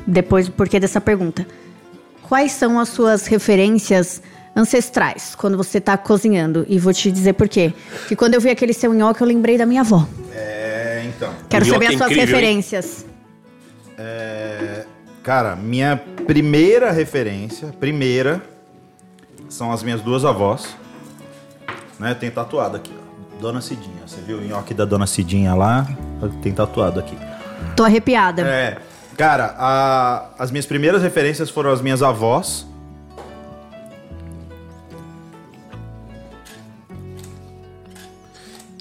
depois 0.05 0.47
o 0.47 0.51
porquê 0.51 0.79
dessa 0.79 1.01
pergunta. 1.01 1.45
Quais 2.29 2.51
são 2.53 2.79
as 2.79 2.89
suas 2.89 3.27
referências 3.27 4.21
ancestrais 4.62 5.36
quando 5.36 5.58
você 5.58 5.82
tá 5.82 5.97
cozinhando? 5.97 6.65
E 6.69 6.80
vou 6.80 6.93
te 6.93 7.12
dizer 7.12 7.34
por 7.34 7.50
quê. 7.50 7.74
Que 8.08 8.15
quando 8.15 8.36
eu 8.36 8.41
vi 8.41 8.50
aquele 8.50 8.74
seu 8.74 8.93
nhoque, 8.93 9.21
eu 9.21 9.28
lembrei 9.28 9.58
da 9.58 9.65
minha 9.65 9.82
avó. 9.82 10.08
É, 10.34 11.04
então. 11.08 11.34
Quero 11.50 11.65
saber 11.65 11.88
as 11.88 11.93
é 11.95 11.97
suas 11.97 12.12
incrível, 12.12 12.36
referências. 12.36 13.06
Cara, 15.24 15.56
minha 15.56 16.02
primeira 16.26 16.91
referência, 16.91 17.67
primeira, 17.80 18.41
são 19.50 19.71
as 19.71 19.84
minhas 19.84 20.02
duas 20.02 20.26
avós. 20.26 20.76
Né? 22.00 22.15
Tem 22.15 22.32
tatuado 22.32 22.78
aqui, 22.78 22.91
ó. 22.97 23.39
Dona 23.39 23.62
Cidinha. 23.62 24.02
Você 24.08 24.19
viu 24.21 24.38
o 24.38 24.41
nhoque 24.41 24.74
da 24.74 24.86
Dona 24.86 25.06
Cidinha 25.06 25.54
lá? 25.54 25.88
Tem 26.41 26.52
tatuado 26.52 27.00
aqui. 27.00 27.15
Tô 27.76 27.84
arrepiada. 27.84 28.41
É. 28.41 28.78
Cara, 29.15 29.54
a- 29.58 30.30
as 30.39 30.50
minhas 30.50 30.65
primeiras 30.65 31.04
referências 31.04 31.50
foram 31.50 31.71
as 31.71 31.82
minhas 31.82 32.02
avós. 32.02 32.65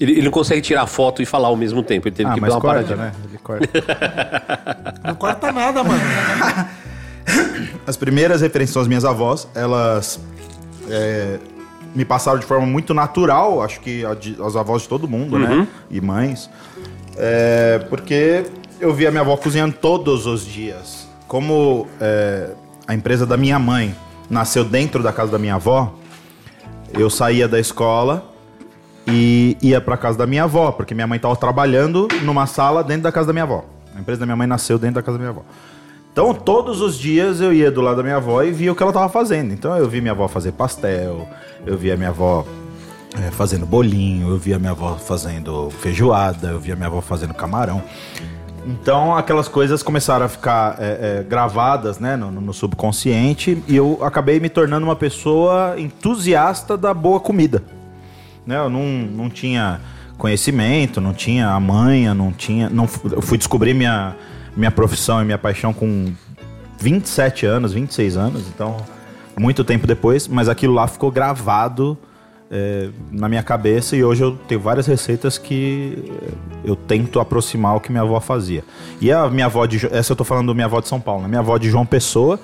Ele, 0.01 0.13
ele 0.13 0.23
não 0.23 0.31
consegue 0.31 0.61
tirar 0.61 0.85
foto 0.87 1.21
e 1.21 1.25
falar 1.25 1.47
ao 1.49 1.55
mesmo 1.55 1.83
tempo. 1.83 2.07
Ele 2.07 2.15
teve 2.15 2.29
Ah, 2.29 2.33
que 2.33 2.41
mas 2.41 2.49
dar 2.49 2.55
uma 2.55 2.61
corta, 2.61 2.83
paradinha. 2.83 2.97
né? 2.97 3.13
Ele 3.29 3.37
corta. 3.37 3.69
Não 5.07 5.15
corta 5.15 5.51
nada, 5.51 5.83
mano. 5.83 6.01
As 7.85 7.95
primeiras 7.97 8.41
referências 8.41 8.73
são 8.73 8.81
as 8.81 8.87
minhas 8.87 9.05
avós. 9.05 9.47
Elas 9.55 10.19
é, 10.89 11.39
me 11.95 12.03
passaram 12.05 12.39
de 12.39 12.45
forma 12.45 12.65
muito 12.65 12.93
natural, 12.93 13.61
acho 13.61 13.79
que 13.79 14.03
a 14.05 14.13
de- 14.13 14.37
as 14.43 14.55
avós 14.55 14.83
de 14.83 14.87
todo 14.89 15.07
mundo, 15.07 15.37
né? 15.39 15.67
E 15.89 15.99
mães. 16.01 16.49
É, 17.17 17.79
porque 17.89 18.45
eu 18.79 18.93
via 18.93 19.11
minha 19.11 19.21
avó 19.21 19.35
cozinhando 19.37 19.75
todos 19.79 20.25
os 20.25 20.45
dias. 20.45 21.07
Como 21.27 21.87
é, 21.99 22.49
a 22.87 22.93
empresa 22.93 23.25
da 23.25 23.37
minha 23.37 23.59
mãe 23.59 23.95
nasceu 24.29 24.63
dentro 24.63 25.01
da 25.03 25.11
casa 25.13 25.31
da 25.31 25.37
minha 25.39 25.55
avó, 25.55 25.93
eu 26.93 27.09
saía 27.09 27.47
da 27.47 27.59
escola 27.59 28.30
e 29.07 29.57
ia 29.61 29.81
pra 29.81 29.97
casa 29.97 30.17
da 30.17 30.27
minha 30.27 30.43
avó, 30.43 30.71
porque 30.71 30.93
minha 30.93 31.07
mãe 31.07 31.19
tava 31.19 31.35
trabalhando 31.35 32.07
numa 32.23 32.45
sala 32.45 32.83
dentro 32.83 33.03
da 33.03 33.11
casa 33.11 33.27
da 33.27 33.33
minha 33.33 33.43
avó. 33.43 33.65
A 33.95 33.99
empresa 33.99 34.19
da 34.19 34.25
minha 34.25 34.35
mãe 34.35 34.47
nasceu 34.47 34.77
dentro 34.77 34.95
da 34.95 35.01
casa 35.01 35.17
da 35.17 35.21
minha 35.21 35.31
avó. 35.31 35.43
Então, 36.11 36.33
todos 36.33 36.81
os 36.81 36.97
dias 36.97 37.39
eu 37.39 37.53
ia 37.53 37.71
do 37.71 37.81
lado 37.81 37.97
da 37.97 38.03
minha 38.03 38.17
avó 38.17 38.43
e 38.43 38.51
via 38.51 38.71
o 38.71 38.75
que 38.75 38.83
ela 38.83 38.91
tava 38.91 39.07
fazendo. 39.07 39.53
Então, 39.53 39.77
eu 39.77 39.87
vi 39.87 40.01
minha 40.01 40.11
avó 40.11 40.27
fazer 40.27 40.51
pastel, 40.51 41.27
eu 41.65 41.77
via 41.77 41.95
minha 41.95 42.09
avó 42.09 42.45
é, 43.17 43.31
fazendo 43.31 43.65
bolinho, 43.65 44.29
eu 44.29 44.37
via 44.37 44.59
minha 44.59 44.71
avó 44.71 44.95
fazendo 44.95 45.69
feijoada, 45.69 46.49
eu 46.49 46.59
via 46.59 46.75
minha 46.75 46.87
avó 46.87 46.99
fazendo 46.99 47.33
camarão. 47.33 47.81
Então, 48.65 49.15
aquelas 49.15 49.47
coisas 49.47 49.81
começaram 49.81 50.25
a 50.25 50.29
ficar 50.29 50.75
é, 50.79 51.19
é, 51.19 51.23
gravadas 51.23 51.97
né, 51.97 52.15
no, 52.15 52.29
no 52.29 52.53
subconsciente 52.53 53.63
e 53.67 53.75
eu 53.75 53.97
acabei 54.01 54.39
me 54.39 54.49
tornando 54.49 54.85
uma 54.85 54.95
pessoa 54.95 55.75
entusiasta 55.79 56.77
da 56.77 56.93
boa 56.93 57.19
comida. 57.19 57.63
Né, 58.51 58.57
eu 58.57 58.69
não, 58.69 58.83
não 58.83 59.29
tinha 59.29 59.79
conhecimento, 60.17 60.99
não 60.99 61.13
tinha 61.13 61.47
a 61.47 61.59
manha, 61.59 62.13
não 62.13 62.33
tinha. 62.33 62.69
Não, 62.69 62.83
eu 63.09 63.21
fui 63.21 63.37
descobrir 63.37 63.73
minha, 63.73 64.13
minha 64.57 64.69
profissão 64.69 65.21
e 65.21 65.25
minha 65.25 65.37
paixão 65.37 65.71
com 65.71 66.11
27 66.77 67.45
anos, 67.45 67.71
26 67.71 68.17
anos, 68.17 68.43
então 68.53 68.75
muito 69.39 69.63
tempo 69.63 69.87
depois, 69.87 70.27
mas 70.27 70.49
aquilo 70.49 70.73
lá 70.73 70.85
ficou 70.85 71.09
gravado 71.09 71.97
é, 72.51 72.89
na 73.09 73.29
minha 73.29 73.41
cabeça 73.41 73.95
e 73.95 74.03
hoje 74.03 74.21
eu 74.21 74.35
tenho 74.49 74.59
várias 74.59 74.85
receitas 74.85 75.37
que 75.37 76.11
eu 76.65 76.75
tento 76.75 77.21
aproximar 77.21 77.77
o 77.77 77.79
que 77.79 77.89
minha 77.89 78.03
avó 78.03 78.19
fazia. 78.19 78.65
E 78.99 79.13
a 79.13 79.29
minha 79.29 79.45
avó 79.45 79.65
de. 79.65 79.87
Essa 79.95 80.11
eu 80.11 80.17
tô 80.17 80.25
falando 80.25 80.47
da 80.47 80.53
minha 80.53 80.65
avó 80.65 80.81
de 80.81 80.89
São 80.89 80.99
Paulo, 80.99 81.21
né? 81.21 81.29
Minha 81.29 81.39
avó 81.39 81.57
de 81.57 81.69
João 81.69 81.85
Pessoa, 81.85 82.37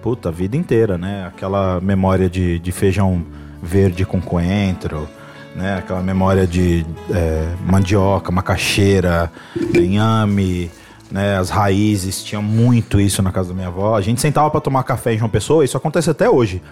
puta, 0.00 0.30
a 0.30 0.32
vida 0.32 0.56
inteira, 0.56 0.96
né? 0.96 1.26
Aquela 1.26 1.82
memória 1.82 2.30
de, 2.30 2.58
de 2.58 2.72
feijão 2.72 3.22
verde 3.62 4.06
com 4.06 4.22
coentro, 4.22 5.06
né? 5.54 5.78
Aquela 5.78 6.00
memória 6.00 6.46
de 6.46 6.86
é, 7.10 7.48
mandioca, 7.66 8.30
macaxeira, 8.30 9.30
inhame, 9.74 10.70
né? 11.10 11.36
As 11.36 11.50
raízes, 11.50 12.22
tinha 12.22 12.40
muito 12.40 13.00
isso 13.00 13.22
na 13.22 13.32
casa 13.32 13.48
da 13.48 13.54
minha 13.54 13.68
avó. 13.68 13.96
A 13.96 14.00
gente 14.00 14.20
sentava 14.20 14.50
pra 14.50 14.60
tomar 14.60 14.82
café 14.84 15.14
em 15.14 15.18
João 15.18 15.30
Pessoa, 15.30 15.64
isso 15.64 15.76
acontece 15.76 16.10
até 16.10 16.28
hoje. 16.28 16.62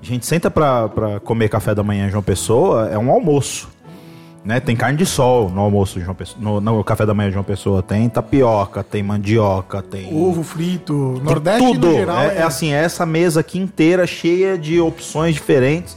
A 0.00 0.04
gente 0.06 0.24
senta 0.24 0.50
pra, 0.50 0.88
pra 0.88 1.20
comer 1.20 1.48
café 1.48 1.74
da 1.74 1.82
manhã 1.82 2.06
em 2.06 2.10
João 2.10 2.22
Pessoa, 2.22 2.88
é 2.88 2.98
um 2.98 3.10
almoço. 3.10 3.68
Né? 4.44 4.60
Tem 4.60 4.76
carne 4.76 4.96
de 4.96 5.04
sol 5.04 5.50
no 5.50 5.60
almoço 5.60 5.98
de 5.98 6.04
João 6.04 6.14
Pessoa, 6.14 6.40
no, 6.40 6.60
no 6.60 6.84
café 6.84 7.04
da 7.04 7.12
manhã 7.12 7.28
de 7.28 7.34
João 7.34 7.44
Pessoa. 7.44 7.82
Tem 7.82 8.08
tapioca, 8.08 8.84
tem 8.84 9.02
mandioca, 9.02 9.82
tem. 9.82 10.14
Ovo 10.14 10.44
frito, 10.44 11.14
tem 11.16 11.24
Nordeste 11.24 11.72
tudo. 11.72 11.92
geral. 11.92 12.20
é, 12.20 12.36
é 12.38 12.42
assim, 12.42 12.72
é 12.72 12.84
essa 12.84 13.04
mesa 13.04 13.40
aqui 13.40 13.58
inteira 13.58 14.06
cheia 14.06 14.56
de 14.56 14.80
opções 14.80 15.34
diferentes 15.34 15.96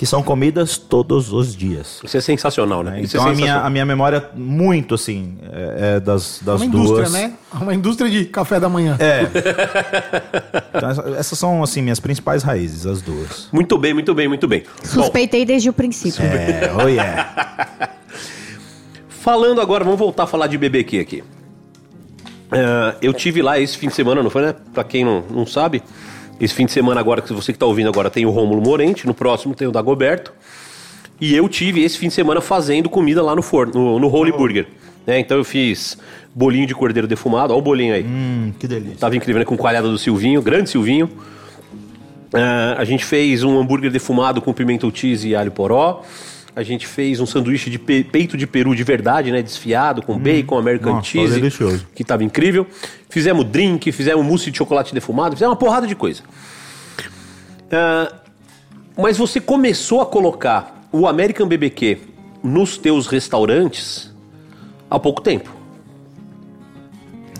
que 0.00 0.06
são 0.06 0.22
comidas 0.22 0.78
todos 0.78 1.30
os 1.30 1.54
dias. 1.54 2.00
Isso 2.02 2.16
é 2.16 2.22
sensacional, 2.22 2.82
né? 2.82 2.92
né? 2.92 3.02
Isso 3.02 3.18
Então 3.18 3.28
é 3.28 3.32
a 3.32 3.34
minha, 3.34 3.38
sensacional. 3.48 3.66
a 3.66 3.70
minha 3.70 3.84
memória 3.84 4.30
muito 4.34 4.94
assim 4.94 5.36
é, 5.52 5.96
é 5.96 6.00
das, 6.00 6.40
das 6.42 6.58
uma 6.62 6.64
indústria, 6.64 6.96
duas. 7.02 7.12
né? 7.12 7.32
Uma 7.52 7.74
indústria 7.74 8.10
de 8.10 8.24
café 8.24 8.58
da 8.58 8.66
manhã. 8.70 8.96
É. 8.98 9.26
Então, 10.74 10.88
essa- 10.88 11.08
essas 11.18 11.38
são 11.38 11.62
assim 11.62 11.82
minhas 11.82 12.00
principais 12.00 12.42
raízes, 12.42 12.86
as 12.86 13.02
duas. 13.02 13.48
Muito 13.52 13.76
bem, 13.76 13.92
muito 13.92 14.14
bem, 14.14 14.26
muito 14.26 14.48
bem. 14.48 14.60
Bom, 14.62 15.02
Suspeitei 15.02 15.44
desde 15.44 15.68
o 15.68 15.72
princípio. 15.74 16.24
É, 16.24 16.72
oh 16.82 16.88
yeah. 16.88 17.90
falando 19.10 19.60
agora, 19.60 19.84
vamos 19.84 19.98
voltar 19.98 20.22
a 20.22 20.26
falar 20.26 20.46
de 20.46 20.56
BBQ 20.56 20.98
aqui. 21.00 21.24
É, 22.50 22.94
eu 23.02 23.12
tive 23.12 23.42
lá 23.42 23.60
esse 23.60 23.76
fim 23.76 23.88
de 23.88 23.94
semana, 23.94 24.22
não 24.22 24.30
foi, 24.30 24.40
né? 24.42 24.54
Pra 24.72 24.82
quem 24.82 25.04
não, 25.04 25.22
não 25.30 25.44
sabe, 25.46 25.82
esse 26.40 26.54
fim 26.54 26.66
de 26.66 26.72
semana 26.72 27.00
agora, 27.00 27.20
que 27.20 27.32
você 27.32 27.52
que 27.52 27.58
tá 27.58 27.66
ouvindo 27.66 27.88
agora, 27.88 28.08
tem 28.10 28.24
o 28.24 28.30
Rômulo 28.30 28.62
Morente, 28.62 29.06
no 29.06 29.14
próximo 29.14 29.54
tem 29.54 29.68
o 29.68 29.72
Dagoberto. 29.72 30.32
E 31.20 31.34
eu 31.36 31.48
tive 31.48 31.82
esse 31.84 31.98
fim 31.98 32.08
de 32.08 32.14
semana 32.14 32.40
fazendo 32.40 32.88
comida 32.88 33.22
lá 33.22 33.36
no 33.36 33.42
forno, 33.42 33.74
no, 33.74 33.98
no 33.98 34.08
Holy 34.08 34.32
Burger. 34.32 34.66
né? 35.06 35.18
Então 35.18 35.36
eu 35.36 35.44
fiz 35.44 35.98
bolinho 36.34 36.66
de 36.66 36.74
cordeiro 36.74 37.06
defumado, 37.06 37.52
olha 37.52 37.58
o 37.60 37.62
bolinho 37.62 37.94
aí. 37.94 38.04
Hum, 38.04 38.52
que 38.58 38.66
delícia. 38.66 38.96
Tava 38.98 39.14
incrível, 39.16 39.40
né? 39.40 39.44
Com 39.44 39.56
coalhada 39.56 39.88
do 39.88 39.98
Silvinho, 39.98 40.40
grande 40.40 40.70
Silvinho. 40.70 41.10
Ah, 42.32 42.76
a 42.78 42.84
gente 42.84 43.04
fez 43.04 43.42
um 43.42 43.58
hambúrguer 43.58 43.90
defumado 43.90 44.40
com 44.40 44.52
pimento 44.52 44.90
cheese 44.94 45.28
e 45.28 45.34
alho 45.34 45.50
poró. 45.50 46.02
A 46.54 46.62
gente 46.64 46.86
fez 46.86 47.20
um 47.20 47.26
sanduíche 47.26 47.70
de 47.70 47.78
pe- 47.78 48.02
peito 48.04 48.36
de 48.36 48.46
peru 48.46 48.74
de 48.74 48.82
verdade, 48.82 49.30
né? 49.30 49.40
Desfiado, 49.40 50.02
com 50.02 50.18
bacon, 50.18 50.58
American 50.58 50.94
nossa, 50.94 51.06
cheese. 51.08 51.34
delicioso. 51.34 51.86
Que 51.94 52.02
tava 52.04 52.24
incrível. 52.24 52.66
Fizemos 53.08 53.44
drink, 53.44 53.90
fizemos 53.92 54.24
mousse 54.26 54.50
de 54.50 54.58
chocolate 54.58 54.92
defumado, 54.92 55.36
fizemos 55.36 55.52
uma 55.52 55.58
porrada 55.58 55.86
de 55.86 55.94
coisa. 55.94 56.22
Ah, 57.70 58.12
mas 58.96 59.16
você 59.16 59.40
começou 59.40 60.00
a 60.00 60.06
colocar 60.06 60.88
o 60.92 61.06
American 61.06 61.46
BBQ 61.46 61.98
nos 62.42 62.76
teus 62.76 63.06
restaurantes 63.06 64.12
há 64.90 64.98
pouco 64.98 65.20
tempo. 65.22 65.54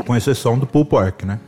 Com 0.06 0.14
exceção 0.16 0.58
do 0.58 0.66
pulled 0.66 0.88
pork, 0.88 1.26
né? 1.26 1.38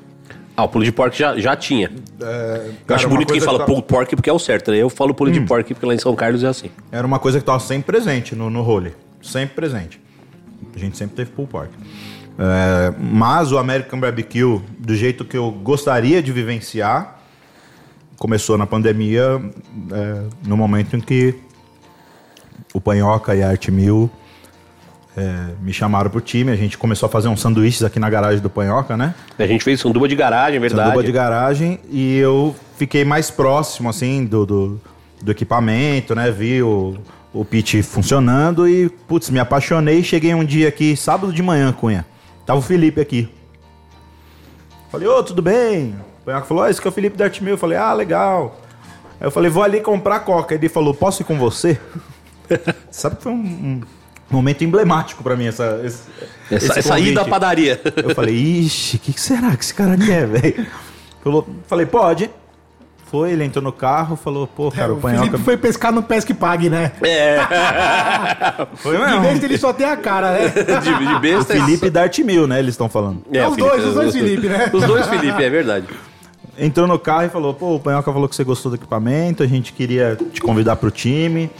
Ah, 0.57 0.65
o 0.65 0.69
pulo 0.69 0.85
de 0.85 0.93
porco 0.93 1.17
já, 1.17 1.39
já 1.39 1.57
tinha. 1.57 1.91
eu 2.21 2.75
cara, 2.87 3.01
acho 3.01 3.09
bonito 3.09 3.33
quem 3.33 3.41
fala 3.41 3.59
que 3.59 3.65
tá- 3.65 3.67
pulled 3.67 3.87
pork 3.87 4.15
porque 4.17 4.29
é 4.29 4.33
o 4.33 4.39
certo, 4.39 4.71
né? 4.71 4.79
Eu 4.79 4.91
falo 4.91 5.15
pulo 5.15 5.31
de 5.31 5.41
porco 5.41 5.69
porque 5.69 5.87
lá 5.87 5.95
em 5.95 5.99
São 5.99 6.15
Carlos 6.15 6.45
é 6.45 6.49
assim. 6.49 6.71
Era 6.91 7.07
uma 7.07 7.19
coisa 7.19 7.39
que 7.39 7.43
estava 7.43 7.59
sempre 7.59 7.85
presente 7.85 8.35
no, 8.37 8.51
no 8.51 8.63
role. 8.63 8.95
Sempre 9.23 9.55
presente. 9.55 10.01
A 10.75 10.79
gente 10.79 10.97
sempre 10.97 11.17
teve 11.17 11.31
pulled 11.31 11.51
pork. 11.51 11.71
É, 12.39 12.95
mas 12.99 13.53
o 13.53 13.59
American 13.59 13.99
Barbecue, 13.99 14.61
do 14.79 14.95
jeito 14.95 15.25
que 15.25 15.37
eu 15.37 15.51
gostaria 15.51 16.23
de 16.23 16.33
vivenciar, 16.33 17.21
começou 18.19 18.57
na 18.57 18.67
pandemia, 18.67 19.41
é, 19.91 20.23
no 20.47 20.57
momento 20.57 20.97
em 20.97 21.01
que 21.01 21.35
o 22.73 22.81
Panhoca 22.81 23.35
e 23.35 23.43
a 23.43 23.49
Arte 23.49 23.71
Mil 23.71 24.11
é, 25.17 25.49
me 25.61 25.73
chamaram 25.73 26.11
pro 26.11 26.21
time. 26.21 26.51
A 26.51 26.57
gente 26.57 26.79
começou 26.79 27.07
a 27.07 27.11
fazer 27.11 27.29
uns 27.29 27.41
sanduíches 27.41 27.83
aqui 27.83 27.99
na 27.99 28.09
garagem 28.09 28.41
do 28.41 28.49
Panhoca, 28.49 28.97
né? 28.97 29.15
A 29.39 29.47
gente 29.47 29.63
fez 29.63 29.81
sanduba 29.81 30.09
de 30.09 30.17
garagem, 30.17 30.57
é 30.57 30.61
verdade. 30.61 30.89
Sanduba 30.89 31.05
de 31.05 31.13
garagem 31.13 31.81
e 31.91 32.17
eu 32.19 32.55
fiquei 32.77 33.05
mais 33.05 33.31
próximo, 33.31 33.89
assim, 33.89 34.25
do, 34.25 34.47
do, 34.47 34.81
do 35.23 35.31
equipamento, 35.31 36.15
né? 36.15 36.31
Vi 36.31 36.63
o, 36.63 36.97
o 37.33 37.45
pit 37.45 37.83
funcionando 37.83 38.69
e, 38.69 38.89
putz, 38.89 39.31
me 39.31 39.39
apaixonei. 39.39 40.03
Cheguei 40.03 40.35
um 40.35 40.45
dia 40.45 40.69
aqui, 40.69 40.97
sábado 40.97 41.33
de 41.33 41.43
manhã, 41.43 41.73
Cunha. 41.73 42.07
Tava 42.47 42.59
o 42.59 42.63
Felipe 42.63 43.01
aqui. 43.01 43.29
Falei, 44.91 45.09
ô, 45.09 45.23
tudo 45.23 45.41
bem? 45.41 45.95
O 46.21 46.25
Panhoca 46.25 46.47
falou, 46.47 46.65
ah, 46.65 46.71
esse 46.71 46.79
aqui 46.79 46.89
é 46.89 46.91
o 46.91 46.93
Felipe 46.93 47.17
da 47.17 47.25
Arte 47.25 47.43
Mil. 47.43 47.55
Eu 47.55 47.59
falei, 47.59 47.79
ah, 47.79 47.93
legal. 47.93 48.59
Aí 49.21 49.27
eu 49.27 49.31
falei, 49.31 49.51
vou 49.51 49.63
ali 49.63 49.81
comprar 49.81 50.21
coca. 50.21 50.55
Ele 50.55 50.69
falou, 50.69 50.93
posso 50.93 51.23
ir 51.23 51.25
com 51.25 51.39
você? 51.39 51.79
Sabe 52.91 53.17
que 53.17 53.23
foi 53.23 53.33
um, 53.33 53.37
um 53.37 53.81
momento 54.33 54.65
emblemático 54.65 55.23
pra 55.23 55.37
mim, 55.37 55.47
essa, 55.47 55.81
esse, 55.85 56.03
Essa, 56.51 56.67
esse 56.67 56.79
essa 56.81 56.99
ida 56.99 57.21
à 57.21 57.25
convite. 57.25 57.31
padaria. 57.31 57.81
Eu 57.97 58.15
falei, 58.15 58.35
ixi, 58.35 58.97
o 58.97 59.01
que, 59.01 59.13
que 59.13 59.21
será 59.21 59.57
que 59.57 59.63
esse 59.65 59.75
cara 59.75 59.97
quer, 59.97 60.27
velho? 60.27 60.67
Falei, 61.67 61.87
pode. 61.87 62.31
Foi, 63.11 63.33
ele 63.33 63.45
entrou 63.45 63.63
no 63.63 63.73
carro, 63.73 64.17
falou, 64.17 64.47
pô, 64.47 64.71
cara, 64.71 64.89
É, 64.89 64.93
o 64.93 64.97
o 64.97 65.01
Panhoca... 65.01 65.25
Felipe 65.27 65.45
foi 65.45 65.57
pescar 65.59 65.93
no 65.93 66.03
Pesque 66.03 66.33
Pague, 66.33 66.71
né? 66.71 66.93
Foi 68.77 68.97
De 68.97 69.19
vez 69.21 69.43
ele 69.43 69.59
só 69.59 69.71
tem 69.73 69.87
a 69.87 69.97
cara, 69.99 70.33
né? 70.33 70.49
de, 70.49 71.07
de 71.07 71.15
O 71.15 71.21
besta. 71.21 71.53
Felipe 71.55 71.91
Dart 71.91 72.19
Mil, 72.21 72.47
né, 72.47 72.59
eles 72.59 72.73
estão 72.73 72.89
falando. 72.89 73.23
É, 73.31 73.47
os 73.47 73.53
o 73.53 73.55
Felipe, 73.57 73.71
dois, 73.71 73.85
os 73.87 73.95
dois 73.95 74.13
Felipe, 74.15 74.49
né? 74.49 74.71
Os 74.73 74.85
dois 74.85 75.07
Felipe, 75.09 75.43
é 75.45 75.51
verdade. 75.51 75.87
Entrou 76.59 76.87
no 76.87 76.99
carro 76.99 77.25
e 77.25 77.29
falou, 77.29 77.53
pô, 77.55 77.75
o 77.77 77.81
Panhoca 77.81 78.11
falou 78.13 78.29
que 78.29 78.35
você 78.37 78.45
gostou 78.45 78.71
do 78.71 78.77
equipamento, 78.77 79.43
a 79.43 79.47
gente 79.47 79.73
queria 79.75 80.17
te 80.33 80.41
convidar 80.41 80.77
pro 80.77 80.91
time, 80.91 81.51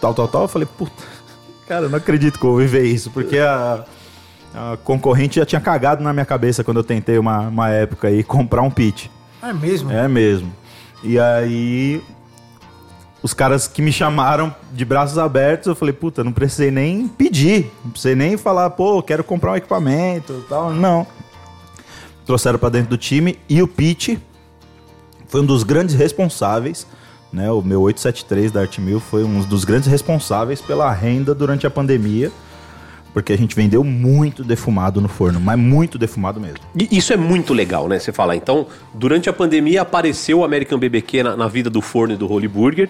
tal, 0.00 0.12
tal, 0.12 0.28
tal. 0.28 0.42
Eu 0.42 0.48
falei, 0.48 0.68
puta, 0.76 1.02
cara, 1.68 1.84
eu 1.84 1.90
não 1.90 1.98
acredito 1.98 2.38
que 2.38 2.44
eu 2.44 2.56
viver 2.56 2.84
isso, 2.84 3.10
porque 3.10 3.38
a, 3.38 3.84
a 4.54 4.78
concorrente 4.82 5.36
já 5.36 5.44
tinha 5.44 5.60
cagado 5.60 6.02
na 6.02 6.14
minha 6.14 6.24
cabeça 6.24 6.64
quando 6.64 6.78
eu 6.78 6.84
tentei 6.84 7.18
uma, 7.18 7.40
uma 7.40 7.68
época 7.68 8.08
aí 8.08 8.24
comprar 8.24 8.62
um 8.62 8.70
pit. 8.70 9.10
É 9.42 9.52
mesmo. 9.52 9.92
É 9.92 10.08
mesmo. 10.08 10.50
E 11.04 11.18
aí, 11.20 12.02
os 13.22 13.34
caras 13.34 13.68
que 13.68 13.82
me 13.82 13.92
chamaram 13.92 14.54
de 14.72 14.84
braços 14.84 15.18
abertos, 15.18 15.66
eu 15.66 15.76
falei, 15.76 15.92
puta, 15.92 16.24
não 16.24 16.32
precisei 16.32 16.70
nem 16.70 17.06
pedir. 17.06 17.70
Não 17.84 17.90
precisei 17.90 18.14
nem 18.14 18.36
falar, 18.38 18.70
pô, 18.70 19.02
quero 19.02 19.22
comprar 19.22 19.52
um 19.52 19.56
equipamento 19.56 20.42
e 20.44 20.48
tal. 20.48 20.72
Não. 20.72 21.06
Trouxeram 22.24 22.58
pra 22.58 22.70
dentro 22.70 22.90
do 22.90 22.98
time 22.98 23.38
e 23.48 23.62
o 23.62 23.68
Pete 23.68 24.18
foi 25.28 25.42
um 25.42 25.46
dos 25.46 25.62
grandes 25.62 25.94
responsáveis, 25.94 26.86
né? 27.32 27.50
O 27.50 27.62
meu 27.62 27.80
873 27.82 28.50
da 28.52 28.60
Artmil 28.62 29.00
foi 29.00 29.24
um 29.24 29.40
dos 29.40 29.64
grandes 29.64 29.88
responsáveis 29.88 30.60
pela 30.60 30.90
renda 30.92 31.34
durante 31.34 31.66
a 31.66 31.70
pandemia. 31.70 32.30
Porque 33.12 33.32
a 33.32 33.38
gente 33.38 33.56
vendeu 33.56 33.82
muito 33.82 34.44
defumado 34.44 35.00
no 35.00 35.08
forno, 35.08 35.40
mas 35.40 35.58
muito 35.58 35.98
defumado 35.98 36.38
mesmo. 36.38 36.58
E 36.78 36.96
isso 36.96 37.12
é 37.12 37.16
muito 37.16 37.54
legal, 37.54 37.88
né? 37.88 37.98
Você 37.98 38.12
falar. 38.12 38.36
Então, 38.36 38.66
durante 38.94 39.28
a 39.30 39.32
pandemia 39.32 39.80
apareceu 39.82 40.40
o 40.40 40.44
American 40.44 40.78
BBQ 40.78 41.22
na, 41.22 41.36
na 41.36 41.48
vida 41.48 41.70
do 41.70 41.80
forno 41.80 42.14
e 42.14 42.16
do 42.16 42.30
Holy 42.30 42.46
Burger. 42.46 42.88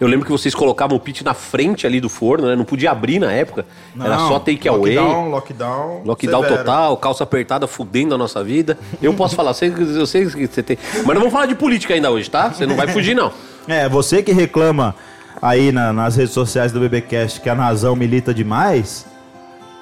Eu 0.00 0.08
lembro 0.08 0.24
que 0.24 0.32
vocês 0.32 0.54
colocavam 0.54 0.96
o 0.96 1.00
pit 1.00 1.22
na 1.22 1.34
frente 1.34 1.86
ali 1.86 2.00
do 2.00 2.08
forno, 2.08 2.48
né? 2.48 2.56
Não 2.56 2.64
podia 2.64 2.90
abrir 2.90 3.18
na 3.18 3.30
época. 3.30 3.66
Era 4.00 4.16
Não, 4.16 4.28
só 4.28 4.38
take 4.40 4.66
away. 4.66 4.96
Lockdown, 4.96 5.30
lockdown. 5.30 6.02
Lockdown 6.06 6.42
severo. 6.42 6.58
total, 6.64 6.96
calça 6.96 7.22
apertada 7.22 7.66
fudendo 7.66 8.14
a 8.14 8.18
nossa 8.18 8.42
vida. 8.42 8.78
Eu 9.02 9.12
posso 9.12 9.36
falar, 9.36 9.52
sei- 9.52 9.72
eu 9.78 10.06
sei 10.06 10.24
que 10.26 10.46
você 10.46 10.62
tem. 10.62 10.78
Mas 10.96 11.06
não 11.06 11.16
vamos 11.16 11.32
falar 11.32 11.44
de 11.46 11.54
política 11.54 11.92
ainda 11.92 12.10
hoje, 12.10 12.30
tá? 12.30 12.50
Você 12.50 12.64
não 12.64 12.74
vai 12.76 12.88
fugir, 12.88 13.14
não. 13.14 13.30
É, 13.68 13.88
você 13.88 14.22
que 14.22 14.32
reclama 14.32 14.94
aí 15.40 15.70
na- 15.72 15.92
nas 15.92 16.16
redes 16.16 16.32
sociais 16.32 16.72
do 16.72 16.80
BBcast 16.80 17.40
que 17.40 17.48
a 17.48 17.54
Nazão 17.54 17.94
milita 17.96 18.34
demais, 18.34 19.06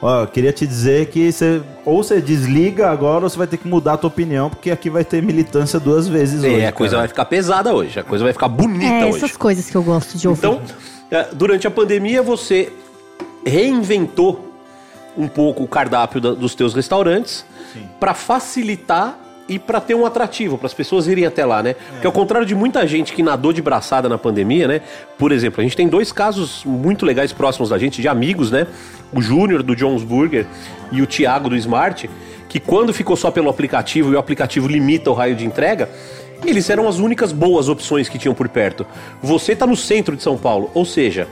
ó, 0.02 0.22
eu 0.22 0.26
queria 0.26 0.52
te 0.52 0.66
dizer 0.66 1.06
que 1.06 1.32
você 1.32 1.62
ou 1.84 2.02
você 2.02 2.20
desliga 2.20 2.90
agora 2.90 3.24
ou 3.24 3.30
você 3.30 3.38
vai 3.38 3.46
ter 3.46 3.56
que 3.56 3.66
mudar 3.66 3.94
a 3.94 3.96
tua 3.96 4.08
opinião, 4.08 4.50
porque 4.50 4.70
aqui 4.70 4.90
vai 4.90 5.04
ter 5.04 5.22
militância 5.22 5.80
duas 5.80 6.06
vezes 6.06 6.44
hoje. 6.44 6.60
É, 6.60 6.68
a 6.68 6.72
coisa 6.72 6.92
cara. 6.92 7.00
vai 7.02 7.08
ficar 7.08 7.24
pesada 7.24 7.74
hoje, 7.74 7.98
a 7.98 8.04
coisa 8.04 8.22
vai 8.24 8.32
ficar 8.32 8.48
bonita 8.48 8.84
É, 8.92 9.06
hoje. 9.06 9.16
essas 9.18 9.36
coisas 9.36 9.68
que 9.70 9.76
eu 9.76 9.82
gosto 9.82 10.16
de 10.18 10.28
ouvir. 10.28 10.38
Então, 10.38 10.60
eh, 11.10 11.28
durante 11.32 11.66
a 11.66 11.70
pandemia, 11.70 12.22
você 12.22 12.70
reinventou 13.44 14.52
um 15.16 15.26
pouco 15.26 15.64
o 15.64 15.68
cardápio 15.68 16.20
da- 16.20 16.34
dos 16.34 16.54
teus 16.54 16.74
restaurantes 16.74 17.44
para 17.98 18.14
facilitar 18.14 19.18
e 19.48 19.58
para 19.58 19.80
ter 19.80 19.94
um 19.94 20.04
atrativo, 20.04 20.58
para 20.58 20.66
as 20.66 20.74
pessoas 20.74 21.06
irem 21.06 21.24
até 21.24 21.44
lá, 21.44 21.62
né? 21.62 21.74
Porque 21.92 22.06
ao 22.06 22.12
contrário 22.12 22.46
de 22.46 22.54
muita 22.54 22.86
gente 22.86 23.12
que 23.12 23.22
nadou 23.22 23.52
de 23.52 23.62
braçada 23.62 24.08
na 24.08 24.18
pandemia, 24.18 24.68
né? 24.68 24.80
Por 25.16 25.32
exemplo, 25.32 25.60
a 25.60 25.64
gente 25.64 25.76
tem 25.76 25.88
dois 25.88 26.12
casos 26.12 26.62
muito 26.64 27.06
legais 27.06 27.32
próximos 27.32 27.70
da 27.70 27.78
gente, 27.78 28.02
de 28.02 28.08
amigos, 28.08 28.50
né? 28.50 28.66
O 29.12 29.22
Júnior 29.22 29.62
do 29.62 29.74
Jones 29.74 30.02
Burger 30.02 30.46
e 30.92 31.00
o 31.00 31.06
Thiago 31.06 31.48
do 31.48 31.56
Smart, 31.56 32.08
que 32.48 32.60
quando 32.60 32.92
ficou 32.92 33.16
só 33.16 33.30
pelo 33.30 33.48
aplicativo 33.48 34.12
e 34.12 34.16
o 34.16 34.18
aplicativo 34.18 34.68
limita 34.68 35.10
o 35.10 35.14
raio 35.14 35.34
de 35.34 35.46
entrega, 35.46 35.88
eles 36.44 36.68
eram 36.68 36.86
as 36.86 36.98
únicas 36.98 37.32
boas 37.32 37.68
opções 37.68 38.08
que 38.08 38.18
tinham 38.18 38.34
por 38.34 38.48
perto. 38.48 38.86
Você 39.22 39.56
tá 39.56 39.66
no 39.66 39.76
centro 39.76 40.14
de 40.14 40.22
São 40.22 40.36
Paulo, 40.36 40.70
ou 40.74 40.84
seja, 40.84 41.26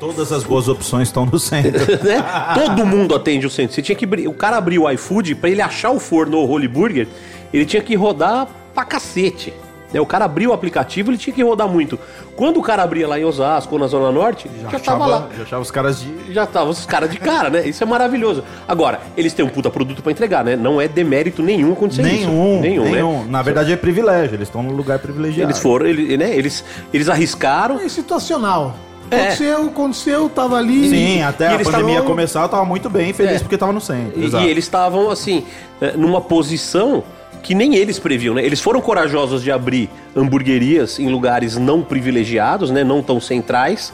Todas 0.00 0.30
as 0.30 0.44
boas 0.44 0.68
opções 0.68 1.08
estão 1.08 1.26
no 1.26 1.38
centro. 1.40 1.72
né? 2.06 2.24
Todo 2.54 2.86
mundo 2.86 3.16
atende 3.16 3.46
o 3.46 3.50
centro. 3.50 3.74
Você 3.74 3.82
tinha 3.82 3.96
que 3.96 4.06
o 4.28 4.32
cara 4.32 4.56
abriu 4.56 4.84
o 4.84 4.90
iFood 4.92 5.34
para 5.34 5.50
ele 5.50 5.60
achar 5.60 5.90
o 5.90 5.98
forno 5.98 6.38
ou 6.38 6.46
o 6.46 6.50
Holy 6.52 6.68
Burger, 6.68 7.08
ele 7.52 7.64
tinha 7.64 7.82
que 7.82 7.94
rodar 7.94 8.46
pra 8.74 8.84
cacete. 8.84 9.52
né? 9.92 10.00
O 10.00 10.06
cara 10.06 10.24
abriu 10.26 10.50
o 10.50 10.52
aplicativo, 10.52 11.10
ele 11.10 11.18
tinha 11.18 11.34
que 11.34 11.42
rodar 11.42 11.66
muito. 11.68 11.98
Quando 12.36 12.58
o 12.58 12.62
cara 12.62 12.82
abria 12.84 13.08
lá 13.08 13.18
em 13.18 13.24
Osasco 13.24 13.74
ou 13.74 13.80
na 13.80 13.86
Zona 13.88 14.12
Norte, 14.12 14.48
já, 14.70 14.78
tava 14.78 15.06
lá. 15.06 15.28
já 15.36 15.42
achava 15.42 15.62
os 15.62 15.70
caras 15.72 16.00
de. 16.00 16.32
Já 16.32 16.46
tava 16.46 16.70
os 16.70 16.86
caras 16.86 17.10
de 17.10 17.18
cara, 17.18 17.50
né? 17.50 17.66
Isso 17.66 17.82
é 17.82 17.86
maravilhoso. 17.86 18.44
Agora, 18.68 19.00
eles 19.16 19.32
têm 19.32 19.44
um 19.44 19.48
puta 19.48 19.68
produto 19.70 20.02
pra 20.02 20.12
entregar, 20.12 20.44
né? 20.44 20.54
Não 20.54 20.80
é 20.80 20.86
demérito 20.86 21.42
nenhum 21.42 21.72
acontecer 21.72 22.02
Nenhum, 22.02 22.52
isso. 22.54 22.60
Nenhum, 22.62 22.84
nenhum. 22.84 23.18
né? 23.24 23.26
Na 23.30 23.42
verdade 23.42 23.72
é 23.72 23.76
privilégio, 23.76 24.34
eles 24.36 24.46
estão 24.48 24.62
num 24.62 24.72
lugar 24.72 24.98
privilegiado. 25.00 25.50
Eles 25.50 25.58
foram, 25.60 25.86
ele- 25.86 26.16
né? 26.16 26.30
Eles, 26.36 26.64
eles 26.94 27.08
arriscaram. 27.08 27.80
É 27.80 27.88
situacional. 27.88 28.76
É. 29.10 29.16
Aconteceu, 29.16 29.62
aconteceu, 29.66 30.28
tava 30.28 30.58
ali. 30.58 30.90
Sim, 30.90 31.22
até 31.22 31.44
E 31.46 31.48
a 31.48 31.54
eles 31.54 31.66
pandemia 31.66 31.94
tavam- 31.96 32.06
começar, 32.10 32.42
eu 32.42 32.48
tava 32.50 32.64
muito 32.66 32.90
bem 32.90 33.12
feliz 33.14 33.36
É. 33.36 33.38
porque 33.38 33.56
tava 33.56 33.72
no 33.72 33.80
centro. 33.80 34.12
E, 34.20 34.28
e 34.28 34.48
eles 34.50 34.64
estavam, 34.64 35.10
assim, 35.10 35.44
eh, 35.80 35.94
numa 35.96 36.20
posição 36.20 37.02
que 37.42 37.54
nem 37.54 37.74
eles 37.76 37.98
previam, 37.98 38.34
né? 38.34 38.44
Eles 38.44 38.60
foram 38.60 38.80
corajosos 38.80 39.42
de 39.42 39.50
abrir 39.50 39.88
hamburguerias 40.16 40.98
em 40.98 41.08
lugares 41.08 41.56
não 41.56 41.82
privilegiados, 41.82 42.70
né? 42.70 42.84
Não 42.84 43.02
tão 43.02 43.20
centrais, 43.20 43.92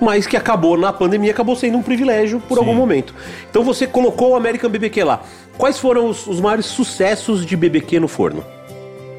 mas 0.00 0.26
que 0.26 0.36
acabou, 0.36 0.76
na 0.76 0.92
pandemia, 0.92 1.30
acabou 1.30 1.56
sendo 1.56 1.78
um 1.78 1.82
privilégio 1.82 2.40
por 2.40 2.58
algum 2.58 2.74
momento. 2.74 3.14
Então 3.50 3.62
você 3.64 3.86
colocou 3.86 4.32
o 4.32 4.36
American 4.36 4.68
BBQ 4.70 5.04
lá. 5.04 5.22
Quais 5.56 5.78
foram 5.78 6.08
os, 6.08 6.26
os 6.26 6.40
maiores 6.40 6.66
sucessos 6.66 7.46
de 7.46 7.56
BBQ 7.56 8.00
no 8.00 8.08
forno? 8.08 8.44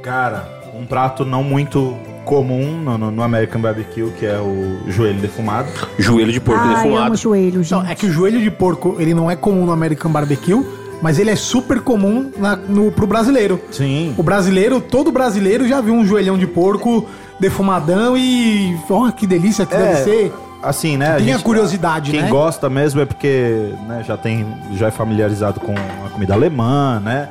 Cara, 0.03 0.47
um 0.77 0.85
prato 0.85 1.23
não 1.25 1.43
muito 1.43 1.95
comum 2.25 2.77
no, 2.81 2.97
no- 2.97 3.11
no 3.11 3.21
American 3.23 3.61
Barbecue, 3.61 4.11
que 4.19 4.25
é 4.25 4.37
o 4.39 4.79
joelho 4.91 5.19
defumado. 5.19 5.69
Joelho 5.97 6.31
de 6.31 6.39
porco 6.41 6.61
amo 6.63 6.75
defumado. 6.75 7.15
joelho, 7.15 7.63
gente. 7.63 7.67
Então, 7.79 7.87
é 7.87 7.95
que 7.95 8.05
o 8.07 8.11
joelho 8.11 8.41
de 8.41 8.51
porco, 8.51 8.95
ele 8.99 9.13
não 9.13 9.29
é 9.29 9.35
comum 9.35 9.65
no 9.65 9.71
American 9.71 10.11
Barbecue, 10.11 10.65
mas 11.01 11.19
ele 11.19 11.29
é 11.29 11.35
super 11.35 11.81
comum 11.81 12.31
na, 12.37 12.55
no, 12.55 12.91
pro 12.91 13.07
brasileiro. 13.07 13.61
Sim. 13.71 14.13
O 14.17 14.23
brasileiro, 14.23 14.79
todo 14.81 15.11
brasileiro 15.11 15.67
já 15.67 15.81
viu 15.81 15.93
um 15.93 16.05
joelhão 16.05 16.37
de 16.37 16.47
porco 16.47 17.07
defumadão 17.39 18.17
e. 18.17 18.77
Oh, 18.89 19.11
que 19.11 19.27
delícia 19.27 19.65
que 19.65 19.75
deve 19.75 20.03
ser. 20.03 20.33
Assim, 20.63 20.97
né? 20.97 21.17
Tem 21.17 21.31
a 21.31 21.39
curiosidade, 21.39 22.09
quem 22.09 22.23
né? 22.23 22.29
gosta 22.29 22.69
mesmo 22.69 22.99
é 22.99 23.05
porque 23.05 23.71
né, 23.87 24.03
já 24.03 24.17
tem, 24.17 24.47
já 24.73 24.87
é 24.87 24.91
familiarizado 24.91 25.59
com 25.59 25.73
a 25.73 26.09
comida 26.09 26.33
alemã, 26.33 26.99
né? 26.99 27.29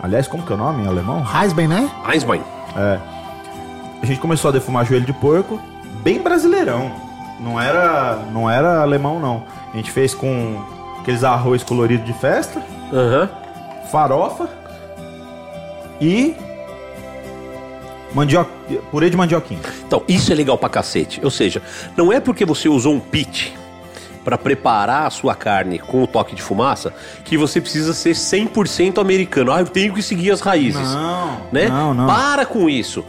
Aliás, 0.00 0.28
como 0.28 0.44
que 0.44 0.52
é 0.52 0.54
o 0.54 0.58
nome 0.58 0.84
em 0.84 0.86
alemão? 0.86 1.26
Heisbein, 1.34 1.66
né? 1.66 1.90
Einsbein. 2.12 2.42
A 4.02 4.06
gente 4.06 4.20
começou 4.20 4.50
a 4.50 4.52
defumar 4.52 4.86
joelho 4.86 5.04
de 5.04 5.12
porco, 5.12 5.60
bem 6.02 6.22
brasileirão. 6.22 6.92
Não 7.40 7.60
era, 7.60 8.20
não 8.32 8.48
era 8.48 8.82
alemão 8.82 9.18
não. 9.18 9.42
A 9.72 9.76
gente 9.76 9.90
fez 9.90 10.14
com 10.14 10.62
aqueles 11.00 11.24
arroz 11.24 11.62
colorido 11.62 12.04
de 12.04 12.12
festa, 12.12 12.62
Aham. 12.92 13.28
farofa 13.90 14.48
e 16.00 16.34
mandioca, 18.14 18.50
purê 18.90 19.10
de 19.10 19.16
mandioquinha. 19.16 19.60
Então, 19.86 20.02
isso 20.08 20.32
é 20.32 20.34
legal 20.34 20.56
pra 20.58 20.68
cacete. 20.68 21.20
Ou 21.22 21.30
seja, 21.30 21.62
não 21.96 22.12
é 22.12 22.20
porque 22.20 22.44
você 22.44 22.68
usou 22.68 22.94
um 22.94 23.00
pit 23.00 23.56
pra 24.24 24.36
preparar 24.36 25.06
a 25.06 25.10
sua 25.10 25.34
carne 25.34 25.78
com 25.78 26.02
o 26.02 26.06
toque 26.06 26.34
de 26.34 26.42
fumaça 26.42 26.92
que 27.24 27.36
você 27.36 27.60
precisa 27.60 27.94
ser 27.94 28.12
100% 28.12 29.00
americano. 29.00 29.52
Ah, 29.52 29.60
eu 29.60 29.66
tenho 29.66 29.94
que 29.94 30.02
seguir 30.02 30.30
as 30.30 30.40
raízes. 30.40 30.80
Não, 30.80 31.40
né? 31.52 31.68
não, 31.68 31.94
não. 31.94 32.06
Para 32.06 32.44
com 32.44 32.68
isso. 32.68 33.04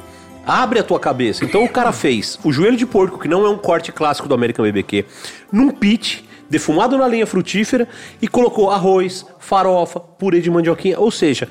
Abre 0.45 0.79
a 0.79 0.84
tua 0.84 0.99
cabeça. 0.99 1.45
Então 1.45 1.63
o 1.63 1.69
cara 1.69 1.91
fez 1.91 2.39
o 2.43 2.51
joelho 2.51 2.77
de 2.77 2.86
porco, 2.86 3.19
que 3.19 3.27
não 3.27 3.45
é 3.45 3.49
um 3.49 3.57
corte 3.57 3.91
clássico 3.91 4.27
do 4.27 4.34
American 4.34 4.65
BBQ, 4.65 5.05
num 5.51 5.69
pit 5.69 6.27
defumado 6.51 6.97
na 6.97 7.05
lenha 7.05 7.25
frutífera 7.25 7.87
e 8.21 8.27
colocou 8.27 8.69
arroz, 8.69 9.25
farofa, 9.39 10.01
purê 10.01 10.41
de 10.41 10.51
mandioquinha. 10.51 10.99
Ou 10.99 11.09
seja, 11.09 11.47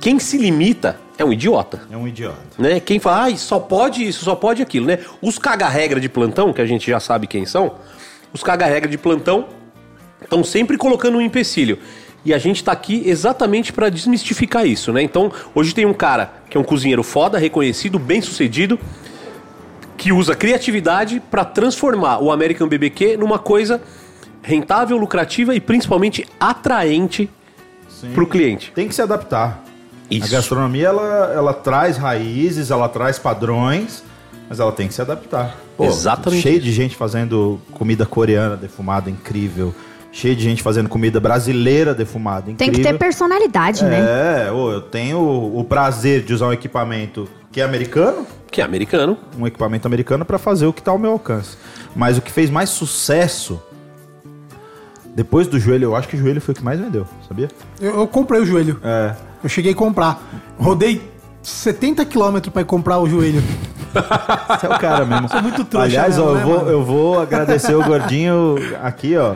quem 0.00 0.18
se 0.18 0.36
limita 0.36 1.00
é 1.16 1.24
um 1.24 1.32
idiota 1.32 1.80
É 1.90 1.96
um 1.96 2.06
idiota. 2.06 2.36
né? 2.58 2.78
Quem 2.78 3.00
fala, 3.00 3.22
ai, 3.22 3.38
só 3.38 3.58
pode 3.58 4.06
isso, 4.06 4.22
só 4.22 4.34
pode 4.34 4.60
aquilo, 4.60 4.86
né? 4.86 4.98
Os 5.22 5.38
caga-regra 5.38 5.98
de 5.98 6.10
plantão, 6.10 6.52
que 6.52 6.60
a 6.60 6.66
gente 6.66 6.90
já 6.90 7.00
sabe 7.00 7.26
quem 7.26 7.46
são, 7.46 7.76
os 8.34 8.42
caga-regra 8.42 8.88
de 8.88 8.98
plantão 8.98 9.46
estão 10.22 10.44
sempre 10.44 10.76
colocando 10.76 11.16
um 11.16 11.20
empecilho. 11.22 11.78
E 12.22 12.34
a 12.34 12.38
gente 12.38 12.62
tá 12.62 12.72
aqui 12.72 13.02
exatamente 13.06 13.72
para 13.72 13.88
desmistificar 13.88 14.66
isso, 14.66 14.92
né? 14.92 15.00
Então, 15.00 15.32
hoje 15.54 15.74
tem 15.74 15.86
um 15.86 15.94
cara 15.94 16.34
que 16.50 16.58
é 16.58 16.60
um 16.60 16.64
cozinheiro 16.64 17.02
foda, 17.02 17.38
reconhecido, 17.38 17.98
bem-sucedido, 17.98 18.78
que 19.96 20.12
usa 20.12 20.34
criatividade 20.34 21.20
para 21.30 21.44
transformar 21.44 22.18
o 22.18 22.30
American 22.30 22.68
BBQ 22.68 23.16
numa 23.16 23.38
coisa 23.38 23.80
rentável, 24.42 24.96
lucrativa 24.96 25.54
e 25.54 25.60
principalmente 25.60 26.26
atraente 26.38 27.28
pro 28.14 28.26
cliente. 28.26 28.72
Tem 28.74 28.86
que 28.86 28.94
se 28.94 29.02
adaptar. 29.02 29.64
Isso. 30.10 30.26
A 30.26 30.28
gastronomia 30.28 30.88
ela, 30.88 31.32
ela 31.34 31.52
traz 31.52 31.96
raízes, 31.96 32.70
ela 32.70 32.88
traz 32.88 33.18
padrões, 33.18 34.04
mas 34.48 34.60
ela 34.60 34.70
tem 34.70 34.86
que 34.86 34.94
se 34.94 35.02
adaptar. 35.02 35.56
Exatamente 35.78 36.42
Cheio 36.42 36.60
de 36.60 36.72
gente 36.72 36.94
fazendo 36.94 37.60
comida 37.72 38.06
coreana 38.06 38.56
defumada 38.56 39.10
incrível. 39.10 39.74
Cheio 40.12 40.34
de 40.34 40.42
gente 40.42 40.62
fazendo 40.62 40.88
comida 40.88 41.20
brasileira 41.20 41.92
defumada 41.92 42.50
incrível. 42.50 42.72
Tem 42.72 42.82
que 42.82 42.88
ter 42.88 42.96
personalidade, 42.96 43.84
né? 43.84 43.98
É, 43.98 44.48
eu 44.48 44.80
tenho 44.80 45.18
o 45.18 45.62
prazer 45.64 46.22
de 46.22 46.32
usar 46.32 46.46
um 46.46 46.52
equipamento 46.52 47.28
que 47.56 47.60
é 47.62 47.64
americano, 47.64 48.26
Que 48.50 48.60
é 48.60 48.64
americano. 48.64 49.16
um 49.38 49.46
equipamento 49.46 49.88
americano 49.88 50.26
para 50.26 50.36
fazer 50.36 50.66
o 50.66 50.74
que 50.74 50.82
tá 50.82 50.90
ao 50.90 50.98
meu 50.98 51.12
alcance. 51.12 51.56
Mas 51.94 52.18
o 52.18 52.20
que 52.20 52.30
fez 52.30 52.50
mais 52.50 52.68
sucesso 52.68 53.58
depois 55.14 55.46
do 55.46 55.58
joelho, 55.58 55.84
eu 55.84 55.96
acho 55.96 56.06
que 56.06 56.16
o 56.16 56.18
joelho 56.18 56.38
foi 56.38 56.52
o 56.52 56.54
que 56.54 56.62
mais 56.62 56.78
vendeu, 56.78 57.06
sabia? 57.26 57.48
Eu, 57.80 58.00
eu 58.00 58.06
comprei 58.06 58.42
o 58.42 58.44
joelho. 58.44 58.78
É. 58.84 59.16
Eu 59.42 59.48
cheguei 59.48 59.72
a 59.72 59.74
comprar. 59.74 60.22
Rodei 60.58 61.10
70 61.42 62.04
quilômetros 62.04 62.52
pra 62.52 62.60
ir 62.60 62.66
comprar 62.66 62.98
o 62.98 63.08
joelho. 63.08 63.42
Você 64.50 64.66
é 64.66 64.68
o 64.68 64.78
cara 64.78 65.06
mesmo. 65.06 65.26
Sou 65.26 65.40
muito 65.40 65.64
trouxa 65.64 65.86
Aliás, 65.86 66.18
ó, 66.18 66.34
né, 66.34 66.42
eu, 66.42 66.46
vou, 66.46 66.68
eu 66.68 66.84
vou 66.84 67.20
agradecer 67.22 67.74
o 67.74 67.82
gordinho 67.82 68.56
aqui, 68.82 69.16
ó. 69.16 69.34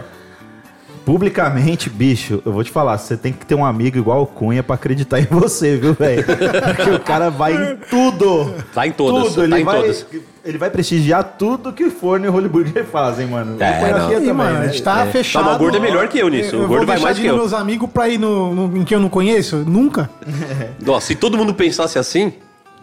Publicamente, 1.14 1.90
bicho, 1.90 2.40
eu 2.46 2.52
vou 2.52 2.62
te 2.62 2.70
falar, 2.70 2.96
você 2.96 3.16
tem 3.16 3.32
que 3.32 3.44
ter 3.44 3.56
um 3.56 3.64
amigo 3.64 3.98
igual 3.98 4.22
o 4.22 4.26
Cunha 4.26 4.62
pra 4.62 4.76
acreditar 4.76 5.18
em 5.20 5.24
você, 5.24 5.76
viu, 5.76 5.92
velho? 5.92 6.24
Porque 6.24 6.90
o 6.92 7.00
cara 7.00 7.28
vai 7.28 7.52
em 7.52 7.76
tudo. 7.90 8.54
Tá 8.72 8.86
em 8.86 8.92
todas, 8.92 9.24
Tudo, 9.34 9.34
tá 9.40 9.42
ele 9.56 9.60
em 9.60 9.64
vai, 9.64 9.80
todas. 9.80 10.06
Ele 10.44 10.56
vai 10.56 10.70
prestigiar 10.70 11.24
tudo 11.36 11.72
que 11.72 11.82
o 11.82 11.90
Forno 11.90 12.26
e 12.26 12.28
o 12.28 12.32
Holy 12.32 12.48
Burger 12.48 12.84
fazem, 12.84 13.26
mano. 13.26 13.56
É, 13.60 13.92
O 13.92 13.98
não. 13.98 14.22
E, 14.22 14.32
mano, 14.32 14.58
né? 14.60 14.64
a 14.66 14.68
gente 14.68 14.82
tá 14.84 15.04
É. 15.04 15.10
fechado. 15.10 15.42
Tá, 15.42 15.48
mas 15.50 15.56
o 15.56 15.58
gordo 15.58 15.76
é 15.78 15.80
melhor 15.80 16.06
que 16.06 16.16
eu 16.16 16.28
nisso. 16.28 16.56
O 16.56 16.62
Eu, 16.62 16.68
gordo 16.68 16.86
vou 16.86 16.94
vai 16.94 17.00
mais 17.00 17.16
de 17.16 17.22
que 17.22 17.28
eu. 17.28 17.34
meus 17.36 17.52
amigos 17.52 17.90
pra 17.90 18.08
ir 18.08 18.16
no, 18.16 18.54
no- 18.54 18.76
em 18.78 18.84
que 18.84 18.94
eu 18.94 19.00
não 19.00 19.08
conheço? 19.08 19.56
Nunca. 19.56 20.08
Nossa, 20.80 21.08
se 21.08 21.16
todo 21.16 21.36
mundo 21.36 21.52
pensasse 21.52 21.98
assim, 21.98 22.34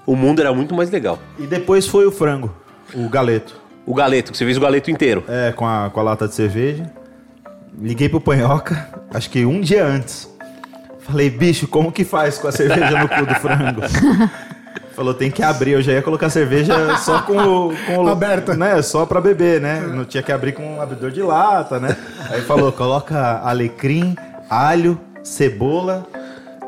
o 0.05 0.17
mundo 0.17 0.41
era 0.41 0.53
muito 0.53 0.75
mais 0.75 0.91
legal. 0.91 1.17
E 1.39 1.47
depois 1.47 1.87
foi 1.87 2.05
o 2.05 2.11
frango, 2.11 2.53
o 2.93 3.07
galeto. 3.07 3.55
O 3.85 3.93
galeto, 3.95 4.33
que 4.33 4.37
você 4.37 4.43
fez 4.43 4.57
o 4.57 4.59
galeto 4.59 4.91
inteiro. 4.91 5.23
É, 5.29 5.53
com 5.53 5.65
a, 5.65 5.89
com 5.89 6.01
a 6.01 6.03
lata 6.03 6.27
de 6.27 6.35
cerveja. 6.35 6.91
Liguei 7.79 8.09
pro 8.09 8.19
Panhoca, 8.19 8.89
acho 9.13 9.29
que 9.29 9.45
um 9.45 9.61
dia 9.61 9.85
antes. 9.85 10.27
Falei, 11.01 11.29
bicho, 11.29 11.67
como 11.67 11.91
que 11.91 12.03
faz 12.03 12.37
com 12.37 12.47
a 12.47 12.51
cerveja 12.51 12.99
no 12.99 13.07
cu 13.07 13.25
do 13.25 13.35
frango? 13.35 13.81
Falou, 14.93 15.13
tem 15.13 15.29
que 15.29 15.43
abrir. 15.43 15.73
Eu 15.73 15.81
já 15.81 15.93
ia 15.93 16.01
colocar 16.01 16.27
cerveja 16.27 16.97
só 16.97 17.21
com 17.21 17.37
o. 17.37 17.73
Com 17.85 18.05
o 18.05 18.07
Aberta. 18.09 18.55
Né? 18.55 18.81
Só 18.81 19.05
pra 19.05 19.21
beber, 19.21 19.61
né? 19.61 19.79
Não 19.79 20.03
tinha 20.03 20.23
que 20.23 20.31
abrir 20.31 20.53
com 20.53 20.63
um 20.63 20.81
abridor 20.81 21.11
de 21.11 21.21
lata, 21.21 21.79
né? 21.79 21.95
Aí 22.31 22.41
falou, 22.41 22.71
coloca 22.71 23.39
alecrim, 23.43 24.15
alho, 24.49 24.99
cebola 25.23 26.03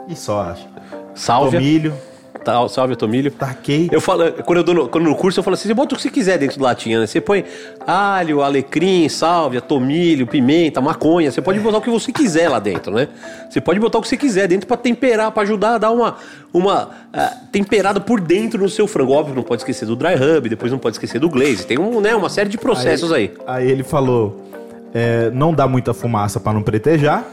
e 0.08 0.16
só, 0.16 0.44
acho. 0.44 0.68
Sálvia. 1.16 1.60
Tomilho. 1.60 2.09
Tal, 2.44 2.70
salve, 2.70 2.96
Tomilho. 2.96 3.32
Taquei. 3.32 3.90
Eu 3.92 4.00
falo, 4.00 4.32
quando 4.46 4.60
eu 4.60 4.64
dou 4.64 4.76
no, 4.76 4.88
quando 4.88 5.04
no 5.04 5.16
curso, 5.16 5.40
eu 5.40 5.44
falo 5.44 5.56
assim: 5.56 5.68
você 5.68 5.74
bota 5.74 5.94
o 5.94 5.98
que 5.98 6.04
você 6.04 6.10
quiser 6.10 6.38
dentro 6.38 6.60
da 6.60 6.66
latinha, 6.66 7.00
né? 7.00 7.08
Você 7.08 7.20
põe 7.20 7.44
alho, 7.86 8.42
alecrim, 8.42 9.08
sálvia, 9.10 9.62
tomilho, 9.62 10.26
pimenta, 10.26 10.80
maconha. 10.80 11.32
Você 11.32 11.42
pode 11.42 11.60
botar 11.60 11.78
o 11.78 11.82
que 11.82 11.90
você 11.90 12.12
quiser 12.12 12.50
lá 12.50 12.60
dentro, 12.60 12.94
né? 12.94 13.08
Você 13.50 13.60
pode 13.60 13.80
botar 13.80 13.98
o 13.98 14.02
que 14.02 14.08
você 14.08 14.18
quiser 14.18 14.48
dentro 14.48 14.68
pra 14.68 14.78
temperar, 14.78 15.32
pra 15.32 15.44
ajudar 15.44 15.76
a 15.76 15.78
dar 15.78 15.92
uma, 15.92 16.16
uma 16.54 16.90
ah, 17.14 17.34
temperada 17.52 18.00
por 18.00 18.22
dentro 18.22 18.62
no 18.62 18.70
seu 18.70 18.88
frango. 18.88 19.12
Óbvio, 19.12 19.36
não 19.36 19.44
pode 19.44 19.62
esquecer 19.62 19.86
do 19.86 19.96
dry 19.96 20.16
rub, 20.16 20.48
depois 20.48 20.72
não 20.72 20.80
pode 20.80 20.96
esquecer 20.96 21.20
do 21.20 21.30
glaze. 21.30 21.66
Tem 21.66 21.78
um, 21.78 22.00
né, 22.00 22.16
uma 22.16 22.30
série 22.30 22.50
de 22.50 22.58
processos 22.58 23.12
aí. 23.12 23.34
Aí 23.46 23.70
ele 23.70 23.84
falou: 23.84 24.50
é, 24.94 25.30
não 25.32 25.54
dá 25.54 25.68
muita 25.68 25.94
fumaça 25.94 26.40
pra 26.40 26.54
não 26.54 26.64
pretejar. 26.64 27.26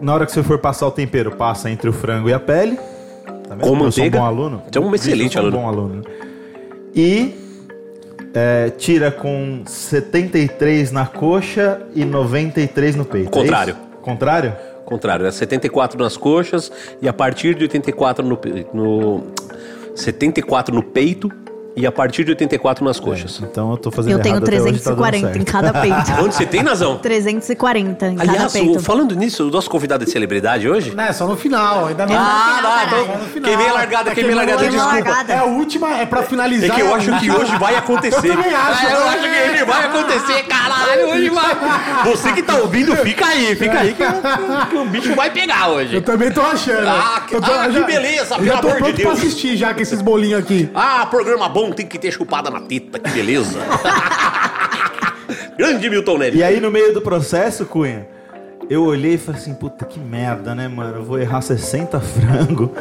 Na 0.00 0.14
hora 0.14 0.26
que 0.26 0.32
você 0.32 0.42
for 0.42 0.58
passar 0.58 0.86
o 0.86 0.90
tempero, 0.90 1.32
passa 1.32 1.70
entre 1.70 1.88
o 1.88 1.92
frango 1.92 2.28
e 2.28 2.32
a 2.32 2.40
pele. 2.40 2.78
Tá 3.56 3.64
vendo? 3.66 3.78
Com 3.78 3.84
Eu 3.84 3.92
sou 3.92 4.04
um 4.04 4.06
manteiga? 4.06 4.18
bom 4.18 4.24
aluno. 4.24 4.62
Você 4.70 4.78
é 4.78 4.80
um 4.80 4.88
eu 4.88 4.94
excelente 4.94 5.32
sou 5.34 5.42
um 5.42 5.46
aluno. 5.46 5.58
bom 5.62 5.68
aluno. 5.68 6.04
E 6.94 7.34
é, 8.34 8.70
tira 8.70 9.10
com 9.10 9.62
73 9.66 10.90
na 10.92 11.06
coxa 11.06 11.80
e 11.94 12.04
93 12.04 12.96
no 12.96 13.04
peito. 13.04 13.28
é 13.28 13.30
Contrário. 13.30 13.72
isso? 13.74 14.00
Contrário? 14.02 14.52
Contrário, 14.84 15.24
é 15.26 15.30
74 15.30 15.98
nas 15.98 16.14
coxas 16.16 16.70
e 17.00 17.08
a 17.08 17.12
partir 17.12 17.54
de 17.54 17.62
84 17.64 18.22
no, 18.26 18.38
no 18.74 19.22
74 19.94 20.74
no 20.74 20.82
peito 20.82 21.30
e 21.76 21.86
a 21.86 21.92
partir 21.92 22.24
de 22.24 22.30
84 22.30 22.84
nas 22.84 23.00
coxas. 23.00 23.40
Então 23.42 23.70
eu 23.72 23.76
tô 23.76 23.90
fazendo 23.90 24.12
Eu 24.12 24.18
tenho 24.22 24.34
errado 24.36 24.46
até 24.48 24.60
hoje, 24.62 24.78
tá 24.80 24.90
dando 24.90 25.02
340 25.02 25.38
em 25.38 25.44
cada 25.44 25.72
peito. 25.72 26.12
Onde 26.22 26.34
você 26.34 26.46
tem, 26.46 26.62
Nazão? 26.62 26.98
340 26.98 28.06
em 28.08 28.16
cada 28.16 28.30
Aliás, 28.30 28.54
o- 28.54 28.58
peito. 28.58 28.80
falando 28.82 29.14
nisso, 29.16 29.48
o 29.48 29.50
nosso 29.50 29.68
convidado 29.68 30.04
é 30.04 30.06
celebridade 30.06 30.68
hoje? 30.68 30.94
Né, 30.94 31.12
só 31.12 31.26
no 31.26 31.36
final. 31.36 31.86
Ainda 31.86 32.06
não. 32.06 32.14
Ah, 32.16 32.54
final, 32.56 32.72
tá, 32.72 32.84
caralho. 32.84 33.02
então, 33.34 33.42
queimei 33.42 33.68
a 33.68 33.72
largada, 33.72 34.10
É 34.10 34.14
queimei 34.14 34.32
a 34.32 34.36
largada, 34.36 34.68
desculpa. 34.68 34.92
largada. 34.94 35.32
É 35.32 35.38
a 35.38 35.44
última, 35.44 35.90
é 35.98 36.06
pra 36.06 36.20
É 36.20 36.24
finalizar. 36.24 36.74
que 36.76 36.80
eu 36.82 36.94
acho 36.94 37.18
que 37.18 37.30
hoje 37.30 37.56
vai 37.58 37.76
acontecer. 37.76 38.14
Eu 38.28 38.36
também 38.36 38.54
acho, 38.54 38.86
É, 38.86 38.92
eu 38.92 39.08
acho 39.08 39.22
que 39.22 39.50
hoje 39.52 39.64
vai 39.64 39.84
acontecer, 39.86 40.42
caralho, 40.44 41.08
hoje 41.10 41.28
vai. 41.30 41.54
Você 42.04 42.32
que 42.32 42.42
tá 42.42 42.56
ouvindo, 42.56 42.94
fica 42.96 43.26
aí, 43.26 43.54
fica 43.56 43.80
aí 43.80 43.94
que, 43.94 44.04
que- 44.04 44.66
que 44.70 44.76
o 44.76 44.84
bicho 44.86 45.14
vai 45.14 45.30
pegar 45.30 45.68
hoje. 45.68 45.94
Eu 45.96 46.02
também 46.02 46.30
tô 46.30 46.40
achando. 46.40 46.86
Ah, 46.88 47.22
que- 47.26 47.34
Eu 47.34 47.40
tô- 47.42 47.50
ah, 47.52 47.66
eu 47.66 47.72
que 47.72 47.92
beleza, 47.92 48.34
eu 48.34 48.38
pelo 48.38 48.46
já 48.46 48.58
tô 48.58 48.68
amor 48.68 48.76
de 48.76 48.82
pronto 48.82 48.94
pra 48.96 49.04
Deus. 49.10 49.18
assistir 49.18 49.56
já 49.56 49.74
com 49.74 49.80
esses 49.80 50.00
bolinhos 50.00 50.40
aqui. 50.40 50.70
Ah, 50.74 51.06
programa 51.06 51.48
bom 51.48 51.63
tem 51.72 51.86
que 51.86 51.98
ter 51.98 52.10
chupada 52.12 52.50
na 52.50 52.60
teta, 52.60 52.98
que 52.98 53.10
beleza. 53.10 53.58
Grande 55.56 55.88
Milton 55.88 56.18
Nery. 56.18 56.38
E 56.38 56.42
aí, 56.42 56.60
no 56.60 56.70
meio 56.70 56.92
do 56.92 57.00
processo, 57.00 57.64
Cunha, 57.64 58.06
eu 58.68 58.82
olhei 58.84 59.14
e 59.14 59.18
falei 59.18 59.40
assim, 59.40 59.54
puta 59.54 59.84
que 59.84 59.98
merda, 60.00 60.54
né, 60.54 60.68
mano? 60.68 60.96
Eu 60.98 61.04
vou 61.04 61.18
errar 61.18 61.40
60 61.40 62.00
frango. 62.00 62.72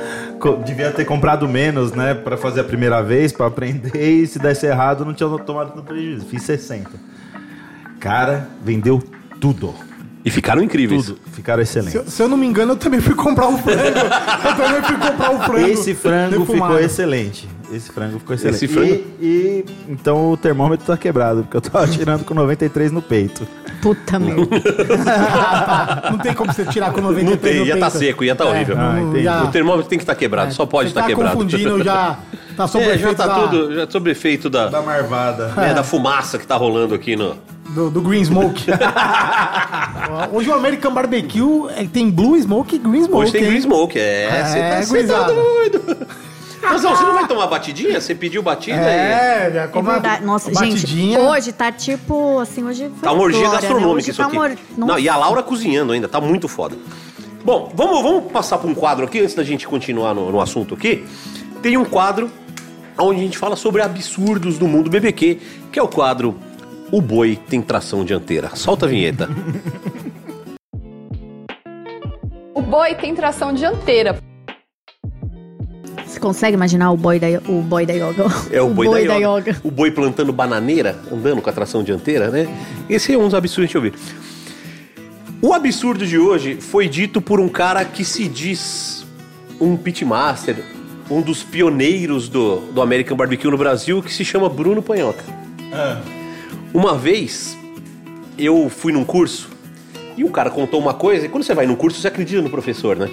Devia 0.66 0.92
ter 0.92 1.06
comprado 1.06 1.48
menos, 1.48 1.92
né, 1.92 2.14
pra 2.14 2.36
fazer 2.38 2.62
a 2.62 2.64
primeira 2.64 3.02
vez, 3.02 3.32
pra 3.32 3.48
aprender. 3.48 3.92
E 3.96 4.26
se 4.28 4.40
desse 4.40 4.66
errado, 4.66 5.06
não 5.06 5.14
tinha 5.14 5.30
tomado 5.40 5.72
tanto 5.74 5.84
prejuízo. 5.84 6.26
Fiz 6.26 6.44
60. 6.44 6.90
Cara, 8.00 8.48
vendeu 8.64 9.02
tudo. 9.40 9.74
E 10.26 10.30
ficaram 10.30 10.62
incríveis. 10.64 11.06
Tudo. 11.08 11.20
Ficaram 11.34 11.64
Se, 11.66 11.70
excelentes. 11.72 11.96
eu- 11.96 12.06
se 12.10 12.22
eu 12.24 12.30
não 12.30 12.38
me 12.38 12.48
engano, 12.48 12.74
eu 12.74 12.78
também 12.78 13.02
fui 13.02 13.14
comprar 13.14 13.48
um 13.48 13.58
frango. 13.58 13.82
eu 13.84 14.56
também 14.56 14.82
fui 14.84 14.98
comprar 14.98 15.32
um 15.32 15.40
frango. 15.42 15.68
Esse 15.68 15.94
frango 15.94 16.40
defumado. 16.40 16.74
ficou 16.74 16.80
excelente. 16.80 17.48
Esse 17.76 17.92
frango 17.92 18.20
ficou 18.20 18.36
excelente. 18.36 18.56
Esse 18.64 18.68
frango- 18.68 19.04
E, 19.20 19.26
e- 19.26 19.66
então 19.90 20.32
o 20.32 20.38
termômetro 20.38 20.86
tá 20.86 20.96
quebrado, 20.98 21.44
porque 21.44 21.58
eu 21.58 21.62
tava 21.62 21.88
tirando 21.92 22.24
com 22.24 22.34
93 22.34 22.92
no 22.92 23.02
peito. 23.02 23.48
Puta 23.82 24.18
merda. 24.20 24.42
Ah, 25.08 26.00
tá. 26.04 26.12
Não 26.12 26.18
tem 26.20 26.34
como 26.34 26.54
você 26.54 26.64
tirar 26.66 26.92
com 26.94 27.02
93 27.02 27.30
Não 27.30 27.38
tem, 27.38 27.60
no 27.60 27.66
ia 27.66 27.78
tá 27.80 27.90
seco, 27.90 28.24
ia 28.24 28.36
tá 28.36 28.46
horrível. 28.46 28.76
Ah, 28.80 29.00
entendi. 29.02 29.24
já- 29.24 29.44
O 29.44 29.48
termômetro 29.48 29.90
tem 29.90 29.98
que 29.98 30.04
estar 30.04 30.16
quebrado, 30.16 30.54
só 30.54 30.66
pode 30.66 30.90
estar 30.90 31.02
tá 31.02 31.08
quebrado. 31.08 31.36
confundindo, 31.36 31.84
já 31.84 32.18
tá 32.56 32.68
sob 32.68 32.84
É, 32.88 32.98
já 32.98 33.14
tá 33.14 33.28
da- 33.28 33.36
tudo, 33.48 33.76
já 33.76 33.90
sob 33.90 34.10
efeito 34.12 34.50
da, 34.50 34.68
Da 34.68 34.82
marvada. 34.82 35.52
é, 35.58 35.74
da 35.74 35.84
fumaça 35.84 36.38
que 36.38 36.48
tá 36.48 36.56
rolando 36.56 36.94
aqui 36.96 37.16
no. 37.16 37.36
do, 37.70 37.90
do 37.90 38.02
Green 38.02 38.24
Smoke. 38.24 38.66
Hoje 40.32 40.50
o 40.50 40.54
American 40.54 40.94
Barbecue 40.94 41.68
é, 41.76 41.86
tem 41.86 42.10
Blue 42.10 42.40
Smoke 42.40 42.76
e 42.76 42.80
Green 42.80 43.04
Smoke. 43.04 43.16
Hoje 43.24 43.32
tem 43.34 43.42
hein? 43.44 43.50
Green 43.50 43.62
Smoke, 43.62 44.00
é. 44.00 44.24
É, 44.26 44.44
Você 44.46 44.60
tá, 44.60 44.82
cê 44.82 44.82
tá 44.82 44.86
gurizada. 44.94 45.34
doido. 45.34 46.08
Mas 46.64 46.82
não, 46.84 46.96
você 46.96 47.04
não 47.04 47.14
vai 47.14 47.28
tomar 47.28 47.48
batidinha? 47.48 48.00
Você 48.00 48.16
pediu 48.16 48.42
batida 48.42 48.78
e. 48.78 48.80
É, 48.80 49.52
já 49.54 49.62
É 49.64 49.68
como 49.68 49.90
a- 49.90 49.94
verdade. 49.94 50.26
Nossa, 50.26 50.50
a 50.50 50.54
gente, 50.54 50.74
batidinha. 50.82 51.20
hoje 51.20 51.52
tá 51.52 51.72
tipo, 51.72 52.40
assim, 52.40 52.64
hoje 52.64 52.90
foi 52.90 53.02
Tá 53.02 53.12
uma 53.12 53.24
orgia 53.24 53.40
glória, 53.42 53.56
né? 53.56 53.62
gastronômica 53.68 53.98
Hoje 53.98 54.12
isso 54.12 54.22
tá 54.22 54.28
aqui. 54.28 54.36
uma 54.38 54.46
or- 54.46 54.58
Não, 54.78 54.98
e 55.00 55.10
a 55.10 55.16
Laura 55.18 55.44
cozinhando 55.44 55.94
ainda, 55.94 56.08
tá 56.08 56.20
muito 56.22 56.48
foda. 56.48 56.76
Bom, 57.44 57.72
vamos, 57.76 58.02
vamos 58.02 58.32
passar 58.32 58.58
para 58.58 58.70
um 58.70 58.74
quadro 58.74 59.06
aqui, 59.06 59.20
antes 59.20 59.36
da 59.36 59.44
gente 59.44 59.68
continuar 59.68 60.14
no, 60.14 60.32
no 60.32 60.40
assunto 60.40 60.74
aqui. 60.74 61.06
Tem 61.62 61.78
um 61.78 61.84
quadro 61.86 62.32
onde 62.98 63.20
a 63.20 63.24
gente 63.24 63.38
fala 63.38 63.56
sobre 63.56 63.82
absurdos 63.82 64.58
do 64.58 64.68
mundo 64.68 64.90
BBQ, 64.90 65.40
que 65.72 65.78
é 65.80 65.84
o 65.84 65.88
quadro 65.88 66.36
O 66.92 67.02
Boi 67.02 67.36
Tem 67.50 67.62
Tração 67.62 68.06
Dianteira. 68.06 68.56
Solta 68.56 68.86
a 68.86 68.90
vinheta. 68.90 69.28
O 72.54 72.62
boi 72.62 72.96
tem 72.96 73.14
tração 73.14 73.52
dianteira. 73.54 74.18
Você 76.14 76.20
consegue 76.20 76.54
imaginar 76.54 76.92
o 76.92 76.98
boy 76.98 77.20
da, 77.20 77.26
o 77.48 77.64
boy 77.64 77.88
da 77.88 77.94
yoga? 77.94 78.26
É 78.52 78.62
o, 78.62 78.70
boi, 78.72 78.88
da, 78.88 79.16
yoga. 79.16 79.40
yoga. 79.40 79.62
O 79.64 79.72
boi 79.72 79.90
plantando 79.90 80.32
bananeira, 80.32 80.96
andando 81.12 81.42
com 81.42 81.50
a 81.50 81.54
tração 81.54 81.82
dianteira, 81.82 82.30
né? 82.30 82.48
Esse 82.88 83.14
é 83.14 83.18
um 83.18 83.24
dos 83.24 83.34
absurdos 83.34 83.72
que 83.72 83.78
a 83.78 83.82
gente 83.82 83.96
ouviu. 83.98 84.14
O 85.42 85.54
absurdo 85.54 86.06
de 86.06 86.20
hoje 86.20 86.58
foi 86.62 86.88
dito 86.88 87.20
por 87.20 87.40
um 87.40 87.50
cara 87.50 87.84
que 87.84 88.06
se 88.06 88.28
diz 88.28 89.04
um 89.60 89.76
pitmaster, 89.76 90.64
um 91.10 91.20
dos 91.20 91.42
pioneiros 91.42 92.30
do, 92.30 92.58
do 92.58 92.80
American 92.80 93.18
Barbecue 93.18 93.50
no 93.50 93.58
Brasil, 93.58 94.00
que 94.04 94.14
se 94.14 94.24
chama 94.24 94.48
Bruno 94.48 94.84
Panhoca. 94.84 95.24
Uma 96.72 96.96
vez, 96.96 97.58
eu 98.38 98.70
fui 98.70 98.94
num 98.94 99.04
curso 99.04 99.50
e 100.16 100.24
o 100.24 100.30
cara 100.30 100.52
contou 100.52 100.80
uma 100.80 100.94
coisa, 100.94 101.26
e 101.26 101.30
quando 101.30 101.44
você 101.44 101.56
vai 101.56 101.66
num 101.66 101.76
curso, 101.76 102.00
você 102.00 102.08
acredita 102.08 102.40
no 102.40 102.52
professor, 102.52 102.96
né? 102.96 103.10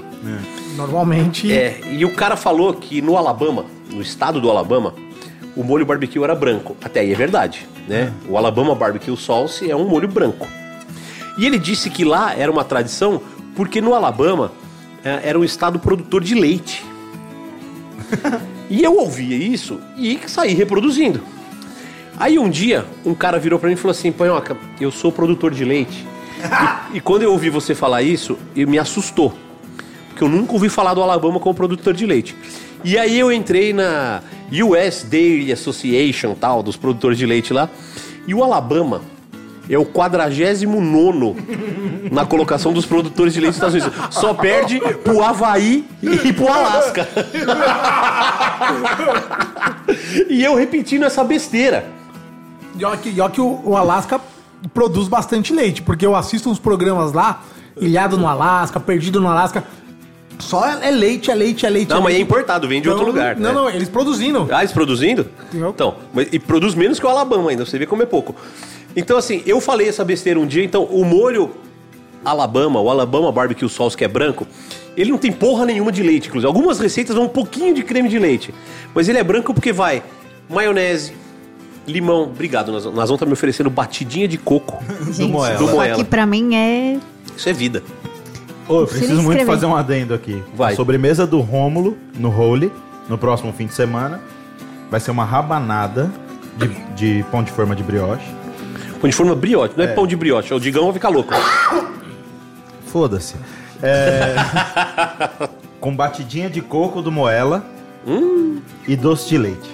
Normalmente. 0.81 1.53
É, 1.53 1.79
e 1.91 2.05
o 2.07 2.15
cara 2.15 2.37
falou 2.37 2.73
que 2.73 3.03
no 3.03 3.17
Alabama, 3.17 3.67
no 3.93 4.01
estado 4.01 4.41
do 4.41 4.51
Alabama, 4.51 4.95
o 5.55 5.63
molho 5.63 5.85
barbecue 5.85 6.23
era 6.25 6.35
branco. 6.35 6.75
Até 6.83 7.01
aí 7.01 7.13
é 7.13 7.15
verdade, 7.15 7.69
né? 7.87 8.13
O 8.27 8.39
Alabama 8.39 8.75
Barbecue 8.75 9.15
Sauce 9.17 9.71
é 9.71 9.77
um 9.77 9.87
molho 9.87 10.09
branco. 10.09 10.49
E 11.37 11.45
ele 11.45 11.59
disse 11.59 11.91
que 11.91 12.03
lá 12.03 12.35
era 12.35 12.51
uma 12.51 12.65
tradição 12.65 13.21
porque 13.55 13.81
no 13.81 13.95
Alabama 13.95 14.53
é, 15.05 15.29
era 15.29 15.39
um 15.39 15.45
estado 15.45 15.79
produtor 15.79 16.25
de 16.25 16.35
leite. 16.35 16.83
e 18.71 18.83
eu 18.83 18.97
ouvia 18.97 19.37
isso 19.37 19.79
e 19.99 20.19
saí 20.27 20.55
reproduzindo. 20.55 21.21
Aí 22.19 22.39
um 22.39 22.49
dia, 22.49 22.87
um 23.05 23.15
cara 23.15 23.39
virou 23.39 23.59
pra 23.59 23.69
mim 23.69 23.75
e 23.75 23.79
falou 23.79 23.93
assim: 23.93 24.11
Panhoca, 24.13 24.57
eu 24.81 24.91
sou 24.91 25.13
produtor 25.13 25.53
de 25.53 25.65
leite. 25.65 26.07
e, 26.95 26.97
e 26.97 27.01
quando 27.03 27.23
eu 27.23 27.33
ouvi 27.33 27.51
você 27.51 27.75
falar 27.75 28.03
isso, 28.03 28.39
eu 28.57 28.67
me 28.67 28.79
assustou. 28.79 29.35
Porque 30.21 30.25
eu 30.25 30.29
nunca 30.29 30.53
ouvi 30.53 30.69
falar 30.69 30.93
do 30.93 31.03
Alabama 31.03 31.41
como 31.41 31.55
produtor 31.55 31.95
de 31.95 32.05
leite. 32.05 32.37
E 32.85 32.99
aí 32.99 33.19
eu 33.19 33.33
entrei 33.33 33.73
na 33.73 34.21
US 34.53 35.07
Dairy 35.11 35.51
Association, 35.51 36.35
tal, 36.35 36.63
dos 36.63 36.77
produtores 36.77 37.17
de 37.17 37.25
leite 37.25 37.55
lá. 37.55 37.71
E 38.27 38.35
o 38.35 38.45
Alabama 38.45 39.01
é 39.69 39.79
o 39.79 39.85
49 39.87 41.37
na 42.13 42.27
colocação 42.27 42.71
dos 42.71 42.85
produtores 42.85 43.33
de 43.33 43.41
leite 43.41 43.59
dos 43.59 43.75
Estados 43.75 43.75
Unidos. 43.75 44.15
Só 44.15 44.35
perde 44.35 44.79
pro 45.03 45.25
Havaí 45.25 45.87
e 46.03 46.33
pro 46.35 46.49
Alasca. 46.49 47.09
e 50.29 50.45
eu 50.45 50.55
repetindo 50.55 51.07
essa 51.07 51.25
besteira. 51.25 51.87
E 52.79 52.85
olha 52.85 52.99
que, 52.99 53.11
que 53.11 53.41
o, 53.41 53.61
o 53.65 53.75
Alasca 53.75 54.21
produz 54.75 55.09
bastante 55.09 55.55
leite, 55.55 55.81
porque 55.81 56.05
eu 56.05 56.15
assisto 56.15 56.51
uns 56.51 56.59
programas 56.59 57.15
lá, 57.15 57.43
Ilhado 57.81 58.19
no 58.19 58.29
Alasca, 58.29 58.79
Perdido 58.79 59.19
no 59.19 59.29
Alasca. 59.29 59.65
Só 60.41 60.67
é, 60.67 60.89
é 60.89 60.91
leite, 60.91 61.31
é 61.31 61.35
leite, 61.35 61.65
é 61.67 61.71
leite. 61.71 61.91
Não, 61.91 61.99
é 61.99 62.01
mas 62.01 62.15
é 62.15 62.17
leite. 62.17 62.23
importado, 62.29 62.67
vem 62.69 62.81
de 62.83 62.89
outro 62.89 63.05
Então, 63.05 63.15
lugar. 63.15 63.37
Não, 63.37 63.49
né? 63.51 63.55
não, 63.55 63.71
eles 63.71 63.89
produzindo. 63.89 64.49
Ah, 64.51 64.61
eles 64.61 64.73
produzindo? 64.73 65.27
Eu- 65.55 65.71
Então, 65.71 65.97
mas- 66.13 66.29
e 66.33 66.39
produz 66.39 66.75
menos 66.75 66.99
que 66.99 67.07
o 67.07 67.09
Alabama 67.09 67.51
ainda, 67.51 67.65
você 67.65 67.79
vê 67.79 67.87
como 67.87 68.03
é 68.03 68.07
pouco. 68.07 68.35
Então, 68.97 69.17
assim, 69.17 69.43
eu 69.47 69.61
falei 69.61 69.89
essa 69.89 70.05
besteira 70.05 70.39
um 70.41 70.47
dia, 70.47 70.65
então, 70.65 70.85
o 70.85 71.05
molho 71.05 71.51
Alabama, 72.25 72.81
o 72.81 72.91
Alabama 72.91 73.31
Barbecue 73.33 73.69
Sauce, 73.69 73.97
que 73.97 74.05
é 74.05 74.09
branco, 74.09 74.47
ele 74.97 75.11
não 75.11 75.19
tem 75.19 75.31
porra 75.33 75.65
nenhuma 75.65 75.91
de 75.93 76.03
leite, 76.03 76.29
inclusive. 76.29 76.47
Algumas 76.47 76.79
receitas 76.79 77.15
vão 77.17 77.25
um 77.25 77.29
pouquinho 77.29 77.75
de 77.75 77.83
creme 77.83 78.09
de 78.09 78.19
leite, 78.19 78.53
mas 78.95 79.09
ele 79.09 79.19
é 79.19 79.25
branco 79.25 79.55
porque 79.55 79.73
vai 79.73 80.03
maionese, 80.49 81.13
limão. 81.87 82.25
Obrigado, 82.25 82.73
Nazão. 82.73 82.93
Nazão 82.93 83.17
tá 83.17 83.25
me 83.25 83.33
oferecendo 83.33 83.71
batidinha 83.71 84.27
de 84.29 84.37
coco. 84.37 84.83
Gente, 85.13 85.31
Moela. 85.31 85.57
Do 85.59 85.65
isso 85.65 85.75
Moela. 85.75 85.93
aqui 85.95 86.05
pra 86.05 86.27
mim 86.27 86.55
é... 86.55 86.99
Isso 87.37 87.49
é 87.49 87.53
vida. 87.53 87.83
Ô, 88.71 88.83
eu 88.83 88.87
preciso 88.87 89.21
muito 89.21 89.45
fazer 89.45 89.67
um 89.67 89.75
adendo 89.75 90.15
aqui. 90.15 90.41
Vai. 90.55 90.73
A 90.73 90.77
sobremesa 90.77 91.27
do 91.27 91.41
Rômulo, 91.41 91.99
no 92.17 92.31
Holy, 92.31 92.73
no 93.09 93.19
próximo 93.19 93.53
fim 93.53 93.67
de 93.67 93.75
semana. 93.75 94.21
Vai 94.89 95.01
ser 95.01 95.11
uma 95.11 95.25
rabanada 95.25 96.09
de, 96.57 96.69
de 96.95 97.25
pão 97.33 97.43
de 97.43 97.51
forma 97.51 97.75
de 97.75 97.83
brioche. 97.83 98.25
Pão 99.01 99.11
de 99.11 99.17
forma 99.17 99.35
brioche, 99.35 99.75
não 99.77 99.85
é, 99.85 99.89
pão 99.89 100.07
de 100.07 100.15
brioche. 100.15 100.55
O 100.55 100.61
Digão 100.61 100.85
vai 100.85 100.93
ficar 100.93 101.09
louco. 101.09 101.35
Foda-se. 102.87 103.35
É, 103.83 104.37
com 105.81 105.95
batidinha 105.97 106.49
de 106.49 106.61
coco 106.61 107.03
do 107.03 107.11
Moela 107.11 107.65
e 108.87 108.95
doce 108.95 109.31
de 109.31 109.39
leite. 109.39 109.71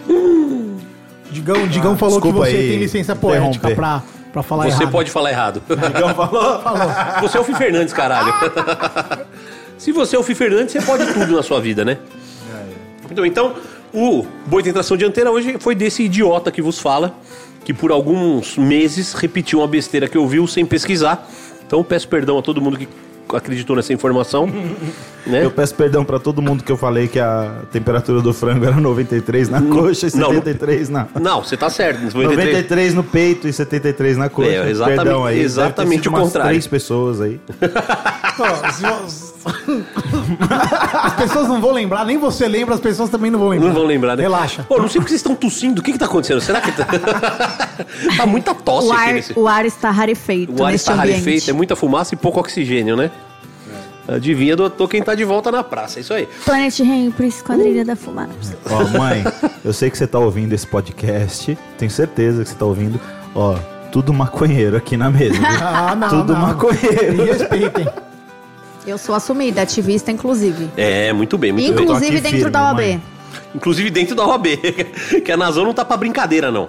Digão, 1.31 1.67
Digão 1.67 1.99
falou 1.99 2.19
que 2.19 2.33
você 2.33 2.57
aí 2.57 2.69
tem 2.69 2.79
licença 2.79 3.15
poética 3.15 3.71
pra, 3.73 4.03
pra 4.37 4.43
falar 4.43 4.65
Você 4.65 4.83
errado. 4.83 4.93
pode 4.93 5.11
falar 5.11 5.31
errado. 5.31 5.63
Digão 5.67 6.13
falou? 6.15 6.63
Você 7.23 7.39
é 7.39 7.41
o 7.41 7.45
Fih 7.45 7.55
Fernandes, 7.55 7.95
caralho. 7.95 8.35
Se 9.79 9.93
você 9.93 10.15
é 10.17 10.19
o 10.19 10.23
Fih 10.23 10.35
Fernandes, 10.35 10.73
você 10.73 10.83
pode 10.83 11.07
tudo 11.13 11.35
na 11.35 11.43
sua 11.43 11.59
vida, 11.61 11.85
né? 11.85 11.97
Então, 13.11 13.25
então, 13.25 13.55
o 13.95 14.27
Boi 14.47 14.63
tem 14.63 14.73
tração 14.73 14.97
dianteira 14.97 15.31
hoje 15.31 15.57
foi 15.59 15.75
desse 15.75 16.03
idiota 16.03 16.51
que 16.51 16.61
vos 16.61 16.79
fala, 16.79 17.15
que 17.65 17.73
por 17.73 17.91
alguns 17.91 18.59
meses 18.59 19.15
repetiu 19.15 19.61
uma 19.61 19.69
besteira 19.69 20.07
que 20.09 20.19
ouviu 20.19 20.47
sem 20.47 20.67
pesquisar. 20.67 21.27
Então, 21.67 21.83
peço 21.83 22.07
perdão 22.09 22.39
a 22.39 22.43
todo 22.43 22.61
mundo 22.61 22.77
que 22.77 22.89
acreditou 23.35 23.77
nessa 23.77 23.93
informação. 23.93 24.47
né? 25.27 25.45
Eu 25.45 25.51
peço 25.51 25.75
perdão 25.75 26.05
pra 26.05 26.19
todo 26.19 26.41
mundo 26.41 26.63
que 26.63 26.71
eu 26.71 26.77
falei 26.77 27.09
que 27.09 27.19
a 27.19 27.63
temperatura 27.73 28.21
do 28.21 28.33
frango 28.33 28.65
era 28.65 28.77
93 28.77 29.49
na 29.49 29.63
coxa 29.63 30.07
e 30.07 30.17
não, 30.17 30.29
não. 30.29 30.35
73 30.35 30.89
na... 30.89 31.07
Não, 31.21 31.43
você 31.43 31.57
tá 31.57 31.69
certo. 31.71 32.01
93. 32.15 32.37
93 32.37 32.95
no 32.95 33.03
peito 33.05 33.49
e 33.49 33.53
73 33.53 34.17
na 34.17 34.29
coxa. 34.29 34.51
É, 34.51 34.71
exatamente- 34.71 35.03
Perdão 35.03 35.25
aí. 35.25 35.41
exatamente 35.41 36.09
o 36.09 36.13
umas 36.13 36.23
contrário. 36.23 36.51
três 36.51 36.67
pessoas 36.67 37.21
aí. 37.21 37.41
Ó, 38.39 39.26
As 41.03 41.15
pessoas 41.15 41.49
não 41.49 41.61
vão 41.61 41.73
lembrar, 41.73 42.05
nem 42.05 42.19
você 42.19 42.49
lembra, 42.49 42.75
as 42.75 42.81
pessoas 42.81 43.09
também 43.11 43.31
não 43.31 43.39
vão 43.39 43.49
lembrar. 43.49 43.69
Não 43.69 43.75
vão 43.75 43.85
lembrar, 43.85 44.17
né? 44.17 44.23
Relaxa. 44.23 44.65
Pô, 44.69 44.79
não 44.79 44.89
sei 44.89 45.01
porque 45.01 45.11
vocês 45.11 45.21
estão 45.21 45.35
tossindo. 45.35 45.81
O 45.81 45.85
que 45.85 45.93
que 45.93 45.99
tá 45.99 46.07
acontecendo? 46.07 46.41
Será 46.41 46.61
que 46.61 46.73
tá... 46.73 46.85
tá 48.17 48.27
muita 48.27 48.55
tosse 48.55 48.89
O 48.89 48.93
aqui 48.93 49.03
ar, 49.03 49.15
nesse... 49.15 49.39
o 49.39 49.49
ar 49.49 49.65
está 49.65 49.91
rarefeito 49.91 50.61
O 50.61 50.65
ar 50.65 50.75
está 50.75 50.93
ambiente. 50.95 51.11
rarefeito, 51.11 51.51
é 51.51 51.53
muita 51.53 51.77
fumaça 51.77 52.15
e 52.15 52.17
pouco 52.17 52.41
oxigênio, 52.41 52.97
né? 52.97 53.11
Adivinha, 54.09 54.55
doutor, 54.55 54.87
quem 54.89 55.03
tá 55.03 55.17
de 55.17 55.25
volta 55.25 55.51
na 55.51 55.65
praça, 55.65 55.99
é 55.99 56.01
isso 56.01 56.15
aí. 56.15 56.29
Planet 56.45 56.79
Ramp, 56.79 57.19
Esquadrilha 57.21 57.85
da 57.85 57.97
Fumaça. 57.97 58.57
Ó, 58.71 58.97
mãe, 58.97 59.25
eu 59.65 59.73
sei 59.73 59.91
que 59.91 59.99
você 59.99 60.07
tá 60.07 60.17
ouvindo 60.21 60.53
esse 60.53 60.65
podcast. 60.67 61.59
Tenho 61.77 61.91
certeza 61.91 62.45
que 62.45 62.51
você 62.51 62.55
tá 62.55 62.65
ouvindo. 62.65 63.01
Ó, 63.35 63.57
tudo 63.91 64.13
maconheiro 64.15 64.77
aqui 64.77 64.97
na 64.97 65.11
mesa. 65.11 65.35
Ah, 65.61 65.97
não, 65.97 66.09
Tudo 66.09 66.35
não. 66.35 66.41
maconheiro. 66.41 67.15
Me 67.17 67.25
respeitem. 67.25 67.89
Eu 68.87 68.97
sou 68.99 69.15
assumida, 69.15 69.63
ativista, 69.63 70.13
inclusive. 70.13 70.71
É, 70.77 71.13
muito 71.13 71.37
bem, 71.37 71.53
muito 71.53 71.75
bem. 71.75 71.83
Inclusive 71.83 72.13
aqui 72.13 72.21
dentro 72.21 72.39
firme, 72.39 72.53
da 72.53 72.63
OAB. 72.63 72.77
mãe. 72.77 73.03
Inclusive 73.55 73.91
dentro 73.91 74.15
da 74.15 74.27
OAB, 74.27 74.47
que 75.25 75.33
a 75.33 75.37
Nazão 75.37 75.65
não 75.65 75.75
tá 75.75 75.85
pra 75.85 75.97
brincadeira, 75.97 76.51
não. 76.53 76.69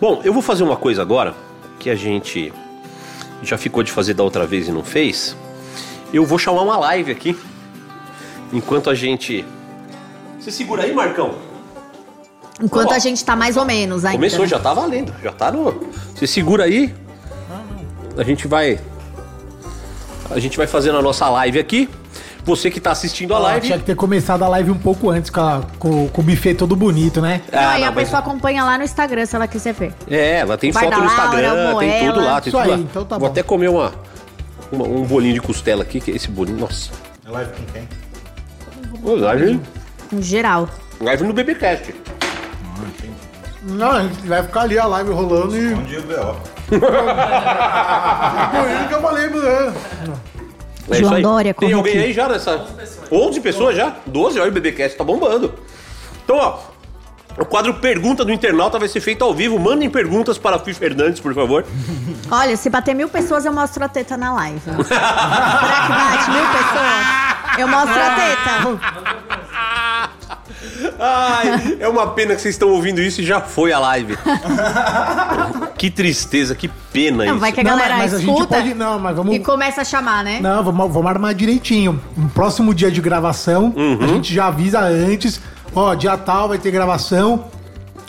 Bom, 0.00 0.20
eu 0.24 0.32
vou 0.32 0.42
fazer 0.42 0.62
uma 0.62 0.76
coisa 0.76 1.02
agora, 1.02 1.34
que 1.78 1.90
a 1.90 1.96
gente 1.96 2.52
já 3.42 3.58
ficou 3.58 3.82
de 3.82 3.90
fazer 3.90 4.14
da 4.14 4.22
outra 4.22 4.46
vez 4.46 4.68
e 4.68 4.72
não 4.72 4.84
fez. 4.84 5.36
Eu 6.12 6.24
vou 6.24 6.38
chamar 6.38 6.62
uma 6.62 6.76
live 6.76 7.10
aqui, 7.10 7.36
enquanto 8.52 8.88
a 8.88 8.94
gente... 8.94 9.44
Você 10.38 10.52
segura 10.52 10.84
aí, 10.84 10.94
Marcão? 10.94 11.34
Enquanto 12.62 12.92
Ó, 12.92 12.94
a 12.94 12.98
gente 12.98 13.24
tá 13.24 13.34
mais 13.34 13.56
ou 13.56 13.64
menos 13.64 14.04
ainda. 14.04 14.18
Começou, 14.18 14.42
né? 14.42 14.46
já 14.46 14.60
tá 14.60 14.72
valendo, 14.72 15.12
já 15.22 15.32
tá 15.32 15.50
no... 15.50 15.90
Você 16.14 16.26
segura 16.26 16.64
aí, 16.64 16.94
a 18.16 18.22
gente 18.22 18.46
vai... 18.46 18.78
A 20.30 20.38
gente 20.38 20.56
vai 20.56 20.66
fazendo 20.66 20.98
a 20.98 21.02
nossa 21.02 21.28
live 21.28 21.58
aqui. 21.58 21.88
Você 22.44 22.70
que 22.70 22.78
tá 22.78 22.90
assistindo 22.90 23.32
a 23.32 23.38
Ah, 23.38 23.40
live... 23.40 23.66
Tinha 23.66 23.78
que 23.78 23.84
ter 23.84 23.94
começado 23.96 24.42
a 24.42 24.48
live 24.48 24.70
um 24.70 24.76
pouco 24.78 25.08
antes, 25.08 25.30
com, 25.30 25.40
a- 25.40 25.62
com- 25.78 26.08
com 26.08 26.20
o 26.20 26.24
buffet 26.24 26.54
todo 26.54 26.76
bonito, 26.76 27.20
né? 27.22 27.40
Não, 27.50 27.58
Ah, 27.58 27.78
e 27.78 27.80
não, 27.80 27.88
a 27.88 27.90
mas- 27.90 28.04
pessoa 28.04 28.18
acompanha 28.20 28.62
lá 28.64 28.76
no 28.76 28.84
Instagram 28.84 29.24
se 29.24 29.34
ela 29.34 29.46
quiser 29.48 29.72
ver. 29.72 29.94
É, 30.10 30.40
ela 30.40 30.58
tem 30.58 30.70
Vai 30.70 30.84
foto 30.84 30.92
no 31.00 31.06
Laura, 31.06 31.14
Instagram, 31.14 31.54
tem 31.54 31.72
Moela. 31.72 32.12
tudo 32.12 32.24
lá, 32.24 32.40
tem 32.42 32.48
Isso 32.50 32.58
tudo 32.58 32.60
aí, 32.60 32.70
lá. 32.70 32.76
então 32.76 33.04
tá 33.06 33.16
Vou 33.18 33.28
bom. 33.28 33.32
até 33.32 33.42
comer 33.42 33.68
uma, 33.70 33.92
uma- 34.70 34.84
um 34.86 35.02
bolinho 35.04 35.32
de 35.34 35.40
costela 35.40 35.82
aqui, 35.82 36.00
que 36.00 36.10
é 36.10 36.16
esse 36.16 36.28
bolinho. 36.28 36.58
Nossa. 36.58 36.90
Live 37.26 37.50
com 37.52 37.64
quem? 37.72 37.88
Ô, 39.02 39.16
Live, 39.16 39.60
Em 40.12 40.22
geral. 40.22 40.68
live 41.00 41.24
no 41.24 41.32
BBcast. 41.32 41.94
Não, 43.62 43.90
a 43.92 44.02
gente 44.02 44.26
vai 44.26 44.42
ficar 44.42 44.60
ali 44.62 44.78
a 44.78 44.84
live 44.86 45.10
rolando 45.12 45.56
e. 45.56 45.74
Bom 45.74 45.82
dia, 45.84 46.00
B.O. 46.02 46.53
Por 46.68 46.78
isso 48.70 48.88
que 48.88 48.94
eu 48.94 49.00
falei, 49.00 49.28
mano. 49.28 49.74
É 50.90 50.94
João 50.96 51.00
isso 51.00 51.14
aí. 51.14 51.22
Dória, 51.22 51.54
Tem 51.54 51.68
corre 51.68 51.72
alguém 51.74 51.94
aqui. 51.98 52.04
aí 52.06 52.12
já 52.12 52.28
nessa? 52.28 52.64
11 53.10 53.40
pessoas 53.40 53.76
já? 53.76 53.96
12, 54.06 54.38
olha 54.40 54.50
o 54.50 54.52
BBcast, 54.52 54.96
tá 54.98 55.04
bombando. 55.04 55.54
Então, 56.24 56.36
ó, 56.36 56.58
o 57.38 57.44
quadro 57.44 57.74
Pergunta 57.74 58.24
do 58.24 58.32
Internauta 58.32 58.78
vai 58.78 58.88
ser 58.88 59.00
feito 59.00 59.24
ao 59.24 59.34
vivo. 59.34 59.58
Mandem 59.58 59.88
perguntas 59.90 60.38
para 60.38 60.58
Fih 60.58 60.74
Fernandes, 60.74 61.20
por 61.20 61.34
favor. 61.34 61.64
Olha, 62.30 62.56
se 62.56 62.68
bater 62.70 62.94
mil 62.94 63.08
pessoas, 63.08 63.44
eu 63.44 63.52
mostro 63.52 63.82
a 63.84 63.88
teta 63.88 64.16
na 64.16 64.32
live. 64.34 64.60
Será 64.84 65.86
que 65.86 65.92
bate 65.92 66.30
mil 66.30 66.46
pessoas? 66.46 67.58
Eu 67.58 67.68
mostro 67.68 68.00
a 68.00 68.10
teta. 68.14 69.33
Ai, 70.98 71.76
é 71.80 71.88
uma 71.88 72.08
pena 72.08 72.34
que 72.34 72.42
vocês 72.42 72.54
estão 72.54 72.68
ouvindo 72.70 73.00
isso 73.00 73.20
e 73.20 73.24
já 73.24 73.40
foi 73.40 73.72
a 73.72 73.78
live. 73.78 74.16
que 75.76 75.90
tristeza, 75.90 76.54
que 76.54 76.68
pena 76.92 77.24
Não, 77.24 77.32
isso. 77.32 77.40
vai 77.40 77.52
que 77.52 77.60
a 77.60 77.64
Não, 77.64 77.70
galera 77.70 77.96
mas 77.96 78.14
a 78.14 78.18
gente 78.18 78.30
escuta 78.30 78.56
pode- 78.56 78.74
não, 78.74 78.98
mas 78.98 79.16
vamos- 79.16 79.34
e 79.34 79.38
começa 79.40 79.80
a 79.80 79.84
chamar, 79.84 80.24
né? 80.24 80.38
Não, 80.40 80.62
vamos, 80.62 80.92
vamos 80.92 81.10
armar 81.10 81.34
direitinho. 81.34 82.00
No 82.16 82.28
próximo 82.28 82.74
dia 82.74 82.90
de 82.90 83.00
gravação, 83.00 83.72
Uhum. 83.76 83.98
a 84.02 84.06
gente 84.06 84.32
já 84.34 84.46
avisa 84.46 84.80
antes. 84.80 85.40
Ó, 85.74 85.94
dia 85.94 86.16
tal 86.16 86.48
vai 86.48 86.58
ter 86.58 86.70
gravação. 86.70 87.46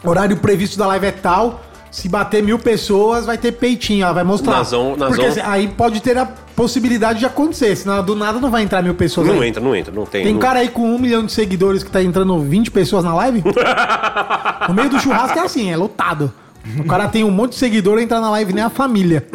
Horário 0.03 0.37
previsto 0.37 0.77
da 0.77 0.85
live 0.87 1.07
é 1.07 1.11
tal. 1.11 1.61
Se 1.95 2.09
bater 2.09 2.43
mil 2.43 2.59
pessoas, 2.59 3.25
vai 3.25 3.37
ter 3.37 3.53
peitinho, 3.53 4.03
ela 4.03 4.11
vai 4.11 4.23
mostrar. 4.25 4.57
Nazão- 4.57 4.97
Nazão- 4.97 5.07
Porque 5.07 5.25
assim, 5.27 5.39
aí 5.41 5.69
pode 5.69 6.01
ter 6.01 6.17
a 6.17 6.25
possibilidade 6.25 7.19
de 7.19 7.25
acontecer, 7.25 7.73
senão 7.77 8.03
do 8.03 8.13
nada 8.17 8.37
não 8.37 8.51
vai 8.51 8.63
entrar 8.63 8.81
mil 8.83 8.93
pessoas 8.95 9.27
Não 9.27 9.39
aí. 9.39 9.47
entra, 9.47 9.63
não 9.63 9.73
entra, 9.73 9.93
não 9.93 10.05
tem. 10.05 10.21
Tem 10.25 10.33
não- 10.33 10.39
cara 10.41 10.59
aí 10.59 10.67
com 10.67 10.81
um 10.93 10.99
milhão 10.99 11.25
de 11.25 11.31
seguidores 11.31 11.83
que 11.83 11.89
tá 11.89 12.03
entrando 12.03 12.37
20 12.39 12.69
pessoas 12.69 13.01
na 13.05 13.15
live? 13.15 13.41
no 14.67 14.73
meio 14.73 14.89
do 14.89 14.99
churrasco 14.99 15.39
é 15.39 15.43
assim, 15.43 15.71
é 15.71 15.77
lotado. 15.77 16.33
O 16.79 16.83
cara 16.83 17.07
tem 17.07 17.23
um 17.23 17.31
monte 17.31 17.51
de 17.51 17.59
seguidor, 17.59 17.97
entra 17.97 18.19
na 18.19 18.29
live 18.29 18.51
nem 18.51 18.63
a 18.65 18.69
família. 18.69 19.25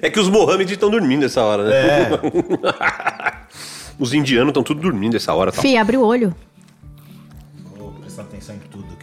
É 0.00 0.08
que 0.08 0.20
os 0.20 0.28
Mohamed 0.28 0.72
estão 0.72 0.88
dormindo 0.88 1.24
essa 1.26 1.42
hora, 1.42 1.64
né? 1.64 1.72
É. 1.74 2.10
os 3.98 4.14
indianos 4.14 4.50
estão 4.50 4.62
tudo 4.62 4.80
dormindo 4.80 5.16
essa 5.16 5.34
hora. 5.34 5.50
Tal. 5.50 5.62
Fih, 5.62 5.76
abre 5.76 5.96
o 5.96 6.04
olho. 6.04 6.32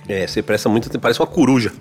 É, 0.09 0.25
você 0.27 0.41
presta 0.41 0.67
muito, 0.67 0.89
parece 0.99 1.19
uma 1.21 1.27
coruja. 1.27 1.71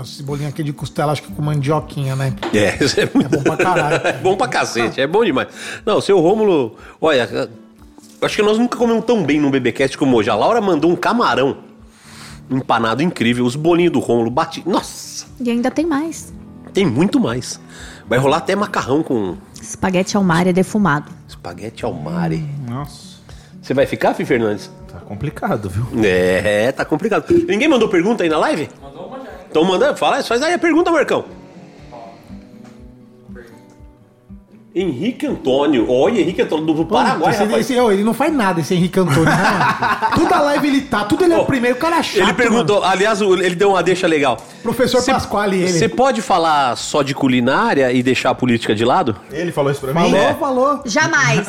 Esse 0.00 0.22
bolinho 0.22 0.48
aqui 0.48 0.62
de 0.62 0.72
costela, 0.72 1.10
acho 1.10 1.22
que 1.24 1.32
com 1.32 1.42
mandioquinha, 1.42 2.14
né? 2.14 2.32
É, 2.54 2.82
isso 2.84 2.98
é, 3.00 3.10
muito 3.12 3.28
bom 3.30 3.42
pra 3.42 3.56
caralho. 3.56 4.00
É 4.06 4.12
bom 4.12 4.36
pra 4.36 4.46
cacete, 4.46 5.00
é 5.00 5.06
bom 5.08 5.24
demais. 5.24 5.48
Não, 5.84 5.96
o 5.98 6.00
seu 6.00 6.20
Rômulo, 6.20 6.76
olha, 7.00 7.28
eu 7.32 7.48
acho 8.26 8.36
que 8.36 8.42
nós 8.42 8.58
nunca 8.58 8.78
comemos 8.78 9.04
tão 9.04 9.24
bem 9.24 9.40
no 9.40 9.50
BBcast 9.50 9.98
como 9.98 10.16
hoje. 10.16 10.30
A 10.30 10.36
Laura 10.36 10.60
mandou 10.60 10.88
um 10.90 10.94
camarão 10.96 11.58
empanado 12.48 13.02
incrível, 13.02 13.44
os 13.44 13.56
bolinhos 13.56 13.92
do 13.92 13.98
Rômulo, 13.98 14.30
bati. 14.30 14.62
Nossa, 14.66 15.26
E 15.40 15.50
ainda 15.50 15.70
tem 15.70 15.84
mais. 15.84 16.32
tem 16.72 16.86
muito 16.86 17.18
mais. 17.18 17.60
Vai 18.08 18.18
rolar 18.20 18.36
até 18.38 18.54
macarrão 18.54 19.02
com 19.02 19.36
Espaguete 19.60 20.16
ao 20.16 20.22
mar 20.22 20.46
é 20.46 20.52
defumado. 20.52 21.10
espaguete 21.26 21.84
ao 21.84 21.92
mare. 21.92 22.42
Nossa, 22.68 23.18
Você 23.60 23.74
vai 23.74 23.84
ficar, 23.84 24.14
Fih 24.14 24.24
Fernandes? 24.24 24.70
Tá 25.08 25.14
complicado, 25.14 25.70
viu? 25.70 25.86
É, 26.04 26.70
tá 26.72 26.84
complicado. 26.84 27.24
Ninguém 27.46 27.68
mandou 27.68 27.88
pergunta 27.88 28.22
aí 28.22 28.28
na 28.28 28.38
live? 28.38 28.68
Mandou 28.80 29.06
uma 29.06 29.18
já. 29.18 29.30
Então 29.50 29.64
manda, 29.64 29.96
fala, 29.96 30.22
faz 30.22 30.42
aí 30.42 30.52
a 30.52 30.58
pergunta, 30.58 30.90
Marcão. 30.90 31.24
Henrique 34.80 35.26
Antônio. 35.26 35.90
Olha, 35.90 36.20
Henrique 36.20 36.42
Antônio 36.42 36.66
do 36.66 36.84
Paraguai, 36.84 37.32
esse, 37.32 37.42
rapaz. 37.42 37.60
esse- 37.70 37.74
ele 37.74 38.04
não 38.04 38.14
faz 38.14 38.32
nada, 38.32 38.60
esse 38.60 38.74
Henrique 38.74 38.98
Antônio, 39.00 39.24
né? 39.24 39.36
Toda 40.14 40.40
live 40.40 40.68
ele 40.68 40.80
tá, 40.82 41.04
tudo 41.04 41.24
ele 41.24 41.34
é 41.34 41.38
o 41.38 41.44
primeiro, 41.44 41.76
o 41.76 41.78
cara 41.80 41.96
é 41.98 42.02
chato. 42.02 42.18
Ele 42.22 42.32
perguntou, 42.34 42.82
aliás, 42.84 43.20
o- 43.20 43.34
ele 43.34 43.54
deu 43.54 43.70
uma 43.70 43.82
deixa 43.82 44.06
legal. 44.06 44.36
Professor 44.62 45.00
Cê- 45.00 45.12
Pasquale, 45.12 45.56
ele. 45.62 45.72
Você 45.72 45.88
pode 45.88 46.20
falar 46.22 46.76
só 46.76 47.02
de 47.02 47.14
culinária 47.14 47.90
e 47.92 48.02
deixar 48.02 48.30
a 48.30 48.34
política 48.34 48.74
de 48.74 48.84
lado? 48.84 49.16
Ele 49.32 49.50
falou 49.52 49.70
isso 49.72 49.80
pra 49.80 49.92
mim? 49.94 50.00
Falou, 50.10 50.18
É. 50.20 50.34
falou. 50.34 50.82
Jamais. 50.84 51.46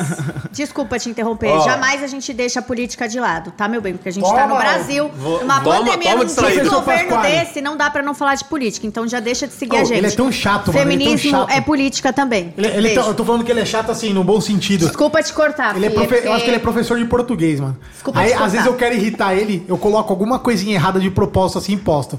Desculpa 0.52 0.98
te 0.98 1.08
interromper. 1.08 1.48
Ó. 1.48 1.60
Jamais 1.64 2.02
a 2.02 2.06
gente 2.06 2.32
deixa 2.32 2.60
a 2.60 2.62
política 2.62 3.08
de 3.08 3.18
lado, 3.20 3.50
tá, 3.52 3.68
meu 3.68 3.80
bem? 3.80 3.94
Porque 3.94 4.08
a 4.08 4.12
gente 4.12 4.24
tá 4.24 4.42
Toma. 4.42 4.46
no 4.46 4.56
Brasil, 4.56 5.10
numa 5.40 5.60
Toma, 5.60 5.76
pandemia, 5.76 6.10
toma 6.10 6.16
num 6.18 6.24
distraído. 6.24 6.60
desgoverno 6.62 7.08
Pasquale. 7.10 7.38
desse, 7.38 7.60
não 7.60 7.76
dá 7.76 7.90
pra 7.90 8.02
não 8.02 8.14
falar 8.14 8.34
de 8.34 8.44
política. 8.44 8.86
Então 8.86 9.06
já 9.06 9.20
deixa 9.20 9.46
de 9.46 9.52
seguir 9.54 9.76
Ô, 9.76 9.80
a 9.80 9.84
gente. 9.84 9.98
ele 9.98 10.06
é 10.06 10.10
tão 10.10 10.30
chato, 10.32 10.68
mano, 10.68 10.78
é 10.78 10.82
Feminismo 10.82 11.30
chato. 11.30 11.50
é 11.50 11.60
política 11.60 12.12
também. 12.12 12.52
Ele, 12.56 12.66
ele 12.68 12.90
tá- 12.90 13.02
tô 13.20 13.24
falando 13.26 13.44
que 13.44 13.50
ele 13.50 13.60
é 13.60 13.64
chato 13.64 13.90
assim, 13.90 14.12
no 14.12 14.24
bom 14.24 14.40
sentido. 14.40 14.86
Desculpa 14.86 15.22
te 15.22 15.32
cortar, 15.32 15.76
Ele 15.76 15.86
é 15.86 15.90
profe- 15.90 16.14
Eu 16.14 16.18
porque- 16.18 16.28
acho 16.28 16.44
que 16.44 16.50
ele 16.50 16.56
é 16.56 16.60
professor 16.60 16.98
de 16.98 17.04
português, 17.04 17.60
mano. 17.60 17.76
Desculpa 17.92 18.20
Aí, 18.20 18.26
te 18.28 18.32
às 18.32 18.38
cortar. 18.38 18.52
vezes 18.52 18.66
eu 18.66 18.74
quero 18.74 18.94
irritar 18.94 19.34
ele, 19.34 19.64
eu 19.68 19.76
coloco 19.78 20.12
alguma 20.12 20.38
coisinha 20.38 20.74
errada 20.74 20.98
de 20.98 21.10
propósito 21.10 21.58
assim, 21.58 21.72
imposto. 21.74 22.18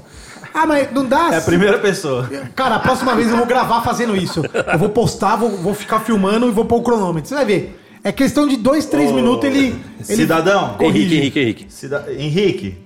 Ah, 0.54 0.66
mas 0.66 0.92
não 0.92 1.04
dá. 1.06 1.30
É 1.32 1.38
a 1.38 1.40
primeira 1.40 1.78
pessoa. 1.78 2.30
Cara, 2.54 2.76
a 2.76 2.78
próxima 2.78 3.14
vez 3.14 3.30
eu 3.30 3.36
vou 3.36 3.46
gravar 3.46 3.80
fazendo 3.82 4.14
isso. 4.16 4.42
Eu 4.72 4.78
vou 4.78 4.90
postar, 4.90 5.36
vou, 5.36 5.50
vou 5.56 5.74
ficar 5.74 6.00
filmando 6.00 6.46
e 6.46 6.50
vou 6.50 6.64
pôr 6.66 6.76
o 6.78 6.82
cronômetro. 6.82 7.28
Você 7.28 7.34
vai 7.34 7.44
ver. 7.46 7.80
É 8.04 8.12
questão 8.12 8.46
de 8.46 8.56
dois, 8.56 8.84
três 8.86 9.10
minutos 9.12 9.48
ele. 9.48 9.68
ele 10.08 10.16
Cidadão, 10.16 10.76
Henrique, 10.80 11.14
Henrique, 11.16 11.40
Henrique. 11.40 11.66
Cida- 11.68 12.06
Henrique, 12.10 12.76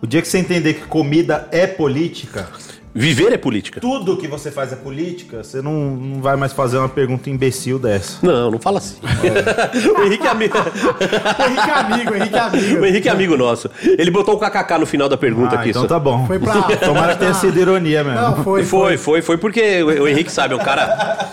o 0.00 0.06
dia 0.06 0.22
que 0.22 0.28
você 0.28 0.38
entender 0.38 0.74
que 0.74 0.86
comida 0.86 1.46
é 1.52 1.66
política, 1.66 2.48
Viver 2.94 3.32
é 3.32 3.38
política. 3.38 3.80
tudo 3.80 4.16
que 4.18 4.28
você 4.28 4.50
faz 4.50 4.70
é 4.72 4.76
política, 4.76 5.42
você 5.42 5.62
não, 5.62 5.72
não 5.96 6.20
vai 6.20 6.36
mais 6.36 6.52
fazer 6.52 6.76
uma 6.76 6.88
pergunta 6.90 7.30
imbecil 7.30 7.78
dessa. 7.78 8.18
Não, 8.22 8.50
não 8.50 8.58
fala 8.58 8.78
assim. 8.78 8.96
o 9.98 10.02
Henrique 10.04 10.26
é 10.26 10.30
amigo. 10.30 10.56
Henrique 10.58 11.70
é 11.70 11.74
amigo, 11.74 12.14
Henrique 12.14 12.36
é 12.36 12.42
O 12.42 12.44
amigo. 12.46 12.84
Henrique 12.86 13.08
é 13.08 13.12
amigo 13.12 13.36
nosso. 13.36 13.70
Ele 13.82 14.10
botou 14.10 14.34
o 14.34 14.38
kkk 14.38 14.78
no 14.78 14.84
final 14.86 15.08
da 15.08 15.16
pergunta 15.16 15.56
Ah, 15.56 15.60
aqui. 15.60 15.70
então 15.70 15.82
só. 15.82 15.88
tá 15.88 15.98
bom. 15.98 16.26
Foi 16.26 16.38
pra. 16.38 16.54
Tomara 16.76 17.14
que 17.14 17.20
tenha 17.20 17.34
sido 17.34 17.58
ironia 17.58 18.04
mesmo. 18.04 18.20
Não, 18.20 18.44
foi, 18.44 18.62
Foi, 18.64 18.96
foi, 18.98 19.22
foi 19.22 19.38
porque 19.38 19.82
o 19.82 20.02
o 20.02 20.08
Henrique 20.08 20.30
sabe, 20.30 20.52
é 20.52 20.56
um 20.56 20.60
cara. 20.60 21.30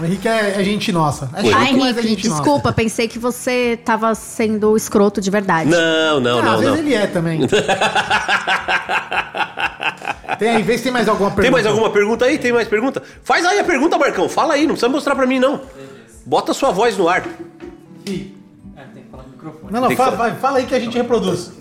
O 0.00 0.04
Henrique 0.04 0.26
é, 0.26 0.60
é 0.60 0.64
gente 0.64 0.90
nossa. 0.90 1.28
É 1.34 1.52
Ai, 1.52 1.68
é 1.68 1.70
Henrique, 1.72 2.02
gente 2.02 2.28
nossa. 2.28 2.40
desculpa, 2.42 2.72
pensei 2.72 3.06
que 3.06 3.18
você 3.18 3.78
tava 3.84 4.14
sendo 4.14 4.74
escroto 4.76 5.20
de 5.20 5.30
verdade. 5.30 5.68
Não, 5.70 6.18
não, 6.18 6.38
Ah, 6.38 6.42
não, 6.42 6.52
às 6.54 6.60
vezes 6.60 6.74
não. 6.74 6.82
ele 6.82 6.94
é 6.94 7.06
também. 7.06 7.40
tem 10.38 10.48
aí, 10.50 10.62
vê 10.62 10.76
se 10.78 10.84
tem 10.84 10.92
mais 10.92 11.08
alguma 11.08 11.28
pergunta. 11.30 11.42
Tem 11.42 11.50
mais 11.50 11.66
alguma 11.66 11.90
pergunta 11.90 12.24
aí? 12.24 12.38
Tem 12.38 12.52
mais 12.52 12.66
pergunta? 12.68 13.02
Faz 13.22 13.44
aí 13.44 13.58
a 13.58 13.64
pergunta, 13.64 13.98
Marcão. 13.98 14.28
Fala 14.28 14.54
aí, 14.54 14.62
não 14.62 14.68
precisa 14.74 14.88
mostrar 14.88 15.14
pra 15.14 15.26
mim, 15.26 15.38
não. 15.38 15.60
Bota 16.24 16.52
sua 16.54 16.70
voz 16.70 16.96
no 16.96 17.08
ar. 17.08 17.24
Não, 19.70 19.80
não, 19.80 19.88
Tem 19.88 19.90
que 19.90 19.96
fala, 19.96 20.16
falar. 20.16 20.30
vai, 20.30 20.38
fala 20.38 20.58
aí 20.58 20.66
que 20.66 20.74
a 20.74 20.80
gente 20.80 20.96
reproduz. 20.96 21.52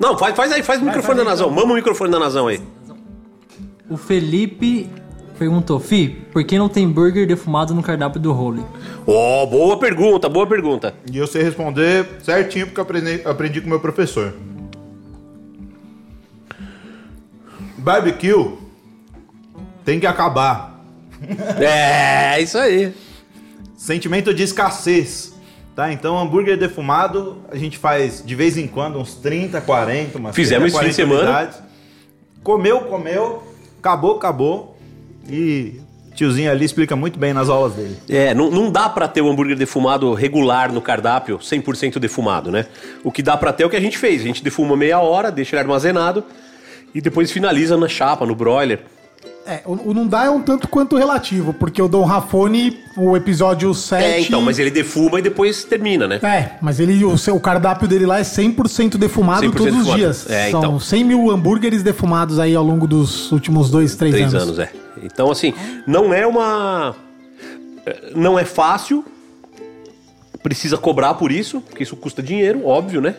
Não, 0.00 0.16
faz, 0.18 0.34
faz 0.34 0.52
aí, 0.52 0.62
faz 0.62 0.80
o 0.80 0.84
microfone 0.84 1.16
faz 1.16 1.24
da 1.26 1.30
Nazão. 1.30 1.46
então. 1.46 1.56
Mama 1.60 1.72
o 1.72 1.76
microfone 1.76 2.10
da 2.10 2.18
Nazão 2.18 2.46
aí. 2.48 2.60
O 3.88 3.96
Felipe 3.96 4.88
perguntou, 5.38 5.78
Fi, 5.78 6.08
por 6.32 6.44
que 6.44 6.58
não 6.58 6.68
tem 6.68 6.88
burger 6.88 7.26
defumado 7.26 7.74
no 7.74 7.82
cardápio 7.82 8.20
do 8.20 8.32
Holy? 8.32 8.64
Ó, 9.06 9.46
boa 9.46 9.78
pergunta, 9.78 10.28
boa 10.28 10.46
pergunta. 10.46 10.94
E 11.10 11.16
eu 11.16 11.26
sei 11.26 11.42
responder 11.42 12.06
certinho 12.22 12.66
porque 12.66 12.80
eu 12.80 12.82
aprendi, 12.82 13.22
aprendi 13.24 13.60
com 13.60 13.68
meu 13.68 13.80
professor. 13.80 14.34
Barbecue 17.78 18.58
tem 19.84 19.98
que 19.98 20.06
acabar. 20.06 20.84
É, 21.58 22.40
isso 22.40 22.58
aí. 22.58 22.92
Sentimento 23.76 24.34
de 24.34 24.42
escassez. 24.42 25.34
Tá? 25.74 25.92
Então, 25.92 26.18
hambúrguer 26.18 26.58
defumado, 26.58 27.38
a 27.50 27.56
gente 27.56 27.78
faz 27.78 28.20
de 28.24 28.34
vez 28.34 28.58
em 28.58 28.66
quando 28.66 28.98
uns 28.98 29.14
30, 29.14 29.60
40, 29.60 30.18
umas 30.18 30.34
Fizemos 30.34 30.72
30, 30.72 30.88
esse 30.88 30.96
fim 30.96 31.02
de 31.02 31.06
40 31.06 31.52
semana. 31.52 31.68
Comeu, 32.42 32.80
comeu, 32.80 33.42
acabou, 33.78 34.16
acabou. 34.16 34.77
E 35.28 35.80
tiozinho 36.14 36.50
ali 36.50 36.64
explica 36.64 36.96
muito 36.96 37.18
bem 37.18 37.32
nas 37.32 37.48
aulas 37.48 37.74
dele. 37.74 37.96
É, 38.08 38.34
não, 38.34 38.50
não 38.50 38.70
dá 38.70 38.88
pra 38.88 39.06
ter 39.06 39.22
o 39.22 39.30
hambúrguer 39.30 39.56
defumado 39.56 40.12
regular 40.14 40.72
no 40.72 40.80
cardápio, 40.80 41.38
100% 41.38 41.98
defumado, 41.98 42.50
né? 42.50 42.66
O 43.04 43.12
que 43.12 43.22
dá 43.22 43.36
pra 43.36 43.52
ter 43.52 43.62
é 43.62 43.66
o 43.66 43.70
que 43.70 43.76
a 43.76 43.80
gente 43.80 43.96
fez. 43.96 44.22
A 44.22 44.24
gente 44.24 44.42
defuma 44.42 44.76
meia 44.76 44.98
hora, 44.98 45.30
deixa 45.30 45.54
ele 45.54 45.60
armazenado 45.60 46.24
e 46.94 47.00
depois 47.00 47.30
finaliza 47.30 47.76
na 47.76 47.88
chapa, 47.88 48.26
no 48.26 48.34
broiler. 48.34 48.80
É, 49.48 49.62
o, 49.64 49.90
o 49.90 49.94
não 49.94 50.06
dá 50.06 50.26
é 50.26 50.30
um 50.30 50.42
tanto 50.42 50.68
quanto 50.68 50.94
relativo, 50.94 51.54
porque 51.54 51.80
o 51.80 51.88
Dom 51.88 52.04
Rafone, 52.04 52.80
o 52.94 53.16
episódio 53.16 53.72
7. 53.72 54.04
É, 54.04 54.20
então, 54.20 54.42
mas 54.42 54.58
ele 54.58 54.70
defuma 54.70 55.18
e 55.18 55.22
depois 55.22 55.64
termina, 55.64 56.06
né? 56.06 56.20
É, 56.22 56.50
mas 56.60 56.78
ele, 56.78 57.02
o, 57.02 57.16
seu, 57.16 57.34
o 57.34 57.40
cardápio 57.40 57.88
dele 57.88 58.04
lá 58.04 58.18
é 58.18 58.22
100% 58.22 58.98
defumado 58.98 59.46
100% 59.46 59.56
todos 59.56 59.74
os 59.88 59.94
dias. 59.94 60.28
É, 60.28 60.50
São 60.50 60.60
então. 60.60 60.78
100 60.78 61.02
mil 61.02 61.30
hambúrgueres 61.30 61.82
defumados 61.82 62.38
aí 62.38 62.54
ao 62.54 62.62
longo 62.62 62.86
dos 62.86 63.32
últimos 63.32 63.70
dois, 63.70 63.94
três, 63.96 64.14
Três 64.14 64.34
anos. 64.34 64.48
anos, 64.48 64.58
é. 64.58 64.70
Então, 65.02 65.30
assim, 65.30 65.54
não 65.86 66.12
é 66.12 66.26
uma. 66.26 66.94
é, 67.86 68.10
Não 68.14 68.38
é 68.38 68.44
fácil. 68.44 69.02
Precisa 70.42 70.76
cobrar 70.76 71.14
por 71.14 71.32
isso, 71.32 71.62
porque 71.62 71.82
isso 71.84 71.96
custa 71.96 72.22
dinheiro, 72.22 72.66
óbvio, 72.66 73.00
né? 73.00 73.14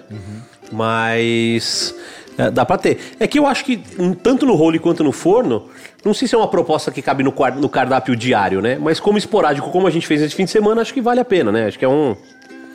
Mas. 0.71 1.95
É, 2.39 2.49
dá 2.49 2.65
pra 2.65 2.77
ter. 2.77 2.97
É 3.19 3.27
que 3.27 3.37
eu 3.37 3.45
acho 3.45 3.65
que, 3.65 3.75
tanto 4.23 4.45
no 4.45 4.55
role 4.55 4.79
quanto 4.79 5.03
no 5.03 5.11
forno, 5.11 5.67
não 6.05 6.13
sei 6.13 6.25
se 6.25 6.33
é 6.33 6.37
uma 6.37 6.47
proposta 6.47 6.89
que 6.89 7.01
cabe 7.01 7.21
no, 7.21 7.33
no 7.57 7.67
cardápio 7.67 8.15
diário, 8.15 8.61
né? 8.61 8.77
Mas 8.79 8.97
como 8.97 9.17
esporádico, 9.17 9.69
como 9.71 9.85
a 9.85 9.89
gente 9.89 10.07
fez 10.07 10.21
esse 10.21 10.33
fim 10.33 10.45
de 10.45 10.51
semana, 10.51 10.79
acho 10.81 10.93
que 10.93 11.01
vale 11.01 11.19
a 11.19 11.25
pena, 11.25 11.51
né? 11.51 11.67
Acho 11.67 11.77
que 11.77 11.83
é 11.83 11.89
um. 11.89 12.15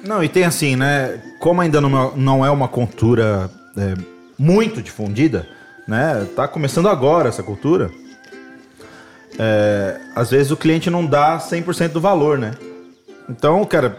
Não, 0.07 0.23
e 0.23 0.29
tem 0.29 0.45
assim, 0.45 0.77
né? 0.77 1.19
Como 1.41 1.63
ainda 1.63 1.81
não, 1.81 2.15
não 2.15 2.45
é 2.45 2.51
uma 2.51 2.69
cultura 2.69 3.51
é, 3.75 3.95
muito 4.39 4.83
difundida, 4.83 5.49
né? 5.89 6.27
Tá 6.37 6.47
começando 6.47 6.91
agora 6.91 7.31
essa 7.31 7.43
cultura. 7.43 7.91
É, 9.39 9.99
às 10.15 10.31
vezes 10.31 10.53
o 10.53 10.59
cliente 10.59 10.91
não 10.91 11.07
dá 11.07 11.39
100% 11.39 11.89
do 11.89 12.03
valor, 12.03 12.37
né? 12.37 12.53
Então, 13.31 13.65
cara, 13.65 13.97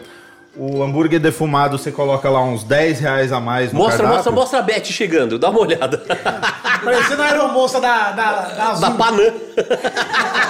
o 0.57 0.81
hambúrguer 0.81 1.19
defumado 1.19 1.77
você 1.77 1.91
coloca 1.91 2.29
lá 2.29 2.41
uns 2.41 2.63
10 2.63 2.99
reais 2.99 3.31
a 3.31 3.39
mais 3.39 3.73
no 3.73 3.79
Mostra, 3.79 3.97
cardápio. 3.97 4.15
mostra, 4.15 4.31
mostra 4.31 4.59
a 4.59 4.61
Beth 4.61 4.85
chegando, 4.85 5.37
dá 5.37 5.49
uma 5.49 5.59
olhada. 5.59 5.97
Parecendo 6.83 7.21
a 7.21 7.25
aeromoça 7.25 7.81
da, 7.81 8.11
da, 8.11 8.31
da 8.41 8.63
Azul. 8.69 8.81
da 8.81 8.91
Panã. 8.91 9.23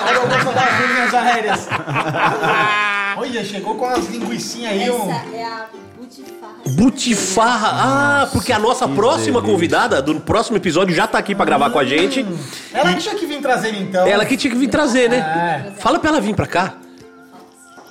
A 0.06 0.08
aeromoça 0.08 0.52
das 0.52 0.90
linhas 0.90 1.14
aéreas. 1.14 1.68
Olha, 3.18 3.44
chegou 3.44 3.76
com 3.76 3.86
as 3.86 4.06
linguicinhas 4.08 4.74
aí. 4.74 4.92
Um... 4.92 5.10
Essa 5.12 5.36
é 5.36 5.44
a 5.44 5.66
Butifarra. 5.98 6.54
Butifarra. 6.68 7.70
Ah, 7.72 8.30
porque 8.32 8.52
a 8.54 8.60
nossa 8.60 8.88
próxima 8.88 9.42
convidada 9.42 10.02
do 10.02 10.20
próximo 10.20 10.58
episódio 10.58 10.94
já 10.94 11.08
tá 11.08 11.18
aqui 11.18 11.34
pra 11.34 11.46
gravar 11.46 11.70
com 11.72 11.80
a 11.80 11.86
gente. 11.86 12.26
Ela 12.74 12.94
que 12.94 13.00
tinha 13.00 13.16
que 13.16 13.26
vir 13.26 13.42
trazer 13.42 13.74
então. 13.74 14.06
Ela 14.06 14.26
que 14.26 14.38
tinha 14.38 14.52
que 14.52 14.60
vir 14.60 14.68
trazer, 14.68 15.10
né? 15.10 15.74
Fala 15.78 15.98
pra 15.98 16.10
ela 16.10 16.22
vir 16.22 16.36
pra 16.36 16.46
cá. 16.46 16.74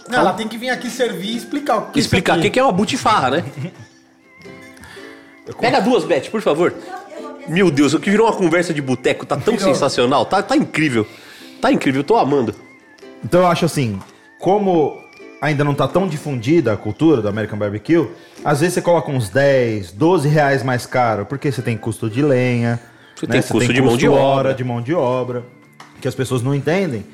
Não, 0.09 0.19
ela 0.19 0.33
tem 0.35 0.47
que 0.47 0.59
vir 0.59 0.71
aqui 0.71 0.91
servir 0.91 1.31
e 1.33 1.37
explicar 1.37 1.77
o 1.79 1.83
que 1.91 1.99
Explicar 1.99 2.39
o 2.39 2.43
que 2.43 2.51
que 2.51 2.59
é 2.59 2.63
uma 2.63 2.73
butifarra, 2.73 3.31
né? 3.31 3.45
Pega 5.61 5.81
duas, 5.81 6.05
Beth, 6.05 6.31
por 6.31 6.41
favor. 6.41 6.75
Meu 7.47 7.71
Deus, 7.71 7.93
o 7.93 8.01
que 8.01 8.11
virou 8.11 8.27
uma 8.27 8.35
conversa 8.37 8.73
de 8.73 8.81
boteco 8.81 9.27
tá 9.27 9.37
tão 9.37 9.57
Virou. 9.57 9.73
sensacional, 9.73 10.25
tá, 10.25 10.43
tá 10.43 10.57
incrível. 10.57 11.07
Tá 11.61 11.71
incrível, 11.71 12.01
eu 12.01 12.05
tô 12.05 12.17
amando. 12.17 12.55
Então 13.23 13.41
eu 13.41 13.47
acho 13.47 13.65
assim, 13.65 13.99
como 14.39 14.99
ainda 15.41 15.63
não 15.63 15.75
tá 15.75 15.87
tão 15.87 16.09
difundida 16.09 16.73
a 16.73 16.77
cultura 16.77 17.21
do 17.21 17.29
American 17.29 17.59
Barbecue, 17.59 18.09
às 18.43 18.61
vezes 18.61 18.75
você 18.75 18.83
coloca 18.83 19.11
uns 19.11 19.29
10, 19.29 19.93
12 19.93 20.29
reais 20.29 20.63
mais 20.63 20.87
caro, 20.87 21.27
porque 21.27 21.53
você 21.53 21.61
tem 21.61 21.77
custo 21.77 22.09
de 22.09 22.23
lenha, 22.23 22.81
Você 23.15 23.27
tem 23.27 23.43
custo 23.43 23.73
de 23.73 23.83
mão 23.83 23.97
de 23.97 24.09
hora 24.09 24.21
obra. 24.49 24.55
de 24.55 24.65
mão 24.65 24.81
de 24.81 24.95
obra, 24.95 25.45
que 26.01 26.09
as 26.09 26.15
pessoas 26.15 26.43
não 26.43 26.55
entendem. 26.55 27.05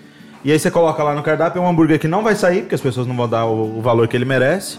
E 0.44 0.50
aí 0.50 0.58
você 0.58 0.70
coloca 0.70 1.02
lá 1.02 1.14
no 1.14 1.22
cardápio 1.22 1.60
um 1.60 1.68
hambúrguer 1.68 1.98
que 1.98 2.08
não 2.08 2.22
vai 2.22 2.34
sair, 2.34 2.60
porque 2.62 2.74
as 2.74 2.80
pessoas 2.80 3.06
não 3.06 3.14
vão 3.16 3.28
dar 3.28 3.44
o, 3.46 3.78
o 3.78 3.82
valor 3.82 4.08
que 4.08 4.16
ele 4.16 4.24
merece, 4.24 4.78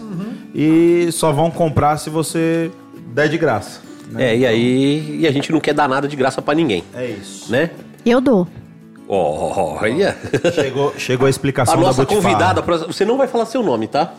e 0.54 1.08
só 1.12 1.30
vão 1.32 1.50
comprar 1.50 1.96
se 1.98 2.10
você 2.10 2.70
der 3.08 3.28
de 3.28 3.38
graça. 3.38 3.80
É, 4.16 4.36
e 4.36 4.44
aí 4.46 5.18
e 5.20 5.26
a 5.26 5.30
gente 5.30 5.50
não 5.52 5.60
quer 5.60 5.72
dar 5.72 5.88
nada 5.88 6.06
de 6.08 6.16
graça 6.16 6.42
pra 6.42 6.52
ninguém, 6.54 6.82
É 6.94 7.06
isso. 7.06 7.50
né? 7.50 7.70
Eu 8.04 8.20
dou. 8.20 8.46
Olha. 9.08 10.16
Chegou, 10.54 10.92
chegou 10.98 11.26
a 11.26 11.30
explicação 11.30 11.74
A 11.74 11.76
nossa 11.76 11.98
da 12.02 12.08
Botifarra. 12.08 12.22
convidada, 12.34 12.62
pra- 12.62 12.76
você 12.78 13.04
não 13.04 13.16
vai 13.16 13.26
falar 13.28 13.46
seu 13.46 13.62
nome, 13.62 13.86
tá? 13.86 14.12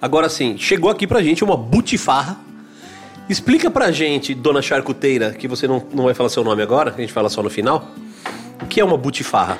Agora 0.00 0.28
sim, 0.28 0.56
chegou 0.58 0.90
aqui 0.90 1.06
pra 1.06 1.22
gente 1.22 1.44
uma 1.44 1.56
butifarra. 1.56 2.36
Explica 3.28 3.70
pra 3.70 3.90
gente, 3.92 4.34
dona 4.34 4.60
charcuteira, 4.62 5.30
que 5.32 5.46
você 5.46 5.68
não, 5.68 5.82
não 5.94 6.04
vai 6.04 6.14
falar 6.14 6.28
seu 6.28 6.42
nome 6.42 6.62
agora, 6.62 6.92
a 6.96 7.00
gente 7.00 7.12
fala 7.12 7.28
só 7.28 7.42
no 7.42 7.50
final. 7.50 7.88
O 8.62 8.66
que 8.66 8.80
é 8.80 8.84
uma 8.84 8.96
butifarra? 8.96 9.58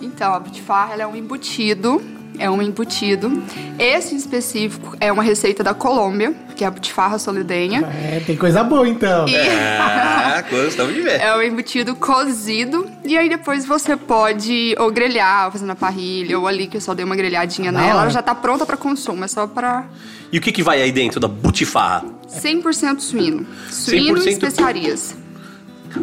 Então, 0.00 0.32
a 0.34 0.38
butifarra 0.40 0.94
ela 0.94 1.02
é 1.02 1.06
um 1.06 1.16
embutido. 1.16 2.00
É 2.38 2.48
um 2.48 2.62
embutido. 2.62 3.42
Esse 3.78 4.14
em 4.14 4.16
específico 4.16 4.96
é 4.98 5.12
uma 5.12 5.22
receita 5.22 5.62
da 5.62 5.74
Colômbia, 5.74 6.32
que 6.56 6.64
é 6.64 6.66
a 6.66 6.70
butifarra 6.70 7.18
solidenha. 7.18 7.80
É, 7.82 8.20
tem 8.24 8.34
coisa 8.34 8.64
boa 8.64 8.88
então. 8.88 9.28
E 9.28 9.36
Ah, 9.36 10.42
gostamos 10.48 10.94
de 10.94 11.02
ver. 11.02 11.20
é 11.20 11.36
um 11.36 11.42
embutido 11.42 11.94
cozido. 11.96 12.86
E 13.04 13.18
aí 13.18 13.28
depois 13.28 13.66
você 13.66 13.94
pode 13.94 14.74
ou 14.78 14.90
grelhar, 14.90 15.46
ou 15.46 15.52
fazer 15.52 15.66
na 15.66 15.74
parrilha, 15.76 16.38
ou 16.38 16.46
ali 16.46 16.66
que 16.66 16.78
eu 16.78 16.80
só 16.80 16.94
dei 16.94 17.04
uma 17.04 17.14
grelhadinha 17.16 17.70
Da 17.70 17.78
nela. 17.78 17.92
hora. 17.94 18.02
Ela 18.04 18.10
já 18.10 18.22
tá 18.22 18.34
pronta 18.34 18.64
pra 18.64 18.76
consumo. 18.76 19.22
É 19.22 19.28
só 19.28 19.46
pra 19.46 19.84
E 20.32 20.38
o 20.38 20.40
que, 20.40 20.50
que 20.50 20.62
vai 20.62 20.80
aí 20.80 20.92
dentro 20.92 21.20
da 21.20 21.28
butifarra? 21.28 22.06
100% 22.26 23.00
suíno. 23.00 23.46
Suíno 23.68 24.18
100% 24.18 24.26
e 24.26 24.28
especiarias. 24.30 25.14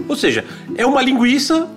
Ou 0.07 0.15
seja, 0.15 0.45
é 0.75 0.85
uma 0.85 1.01
linguiça 1.01 1.67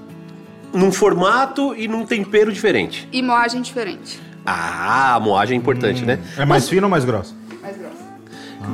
num 0.72 0.92
formato 0.92 1.74
e 1.76 1.88
num 1.88 2.04
tempero 2.04 2.52
diferente. 2.52 3.08
E 3.12 3.22
moagem 3.22 3.62
diferente. 3.62 4.20
Ah, 4.44 5.14
a 5.14 5.20
moagem 5.20 5.56
é 5.56 5.60
importante, 5.60 6.04
né? 6.04 6.18
É 6.36 6.44
mais 6.44 6.68
fino 6.68 6.86
ou 6.86 6.90
mais 6.90 7.04
grosso? 7.04 7.36
Mais 7.60 7.76
grossa. 7.76 7.94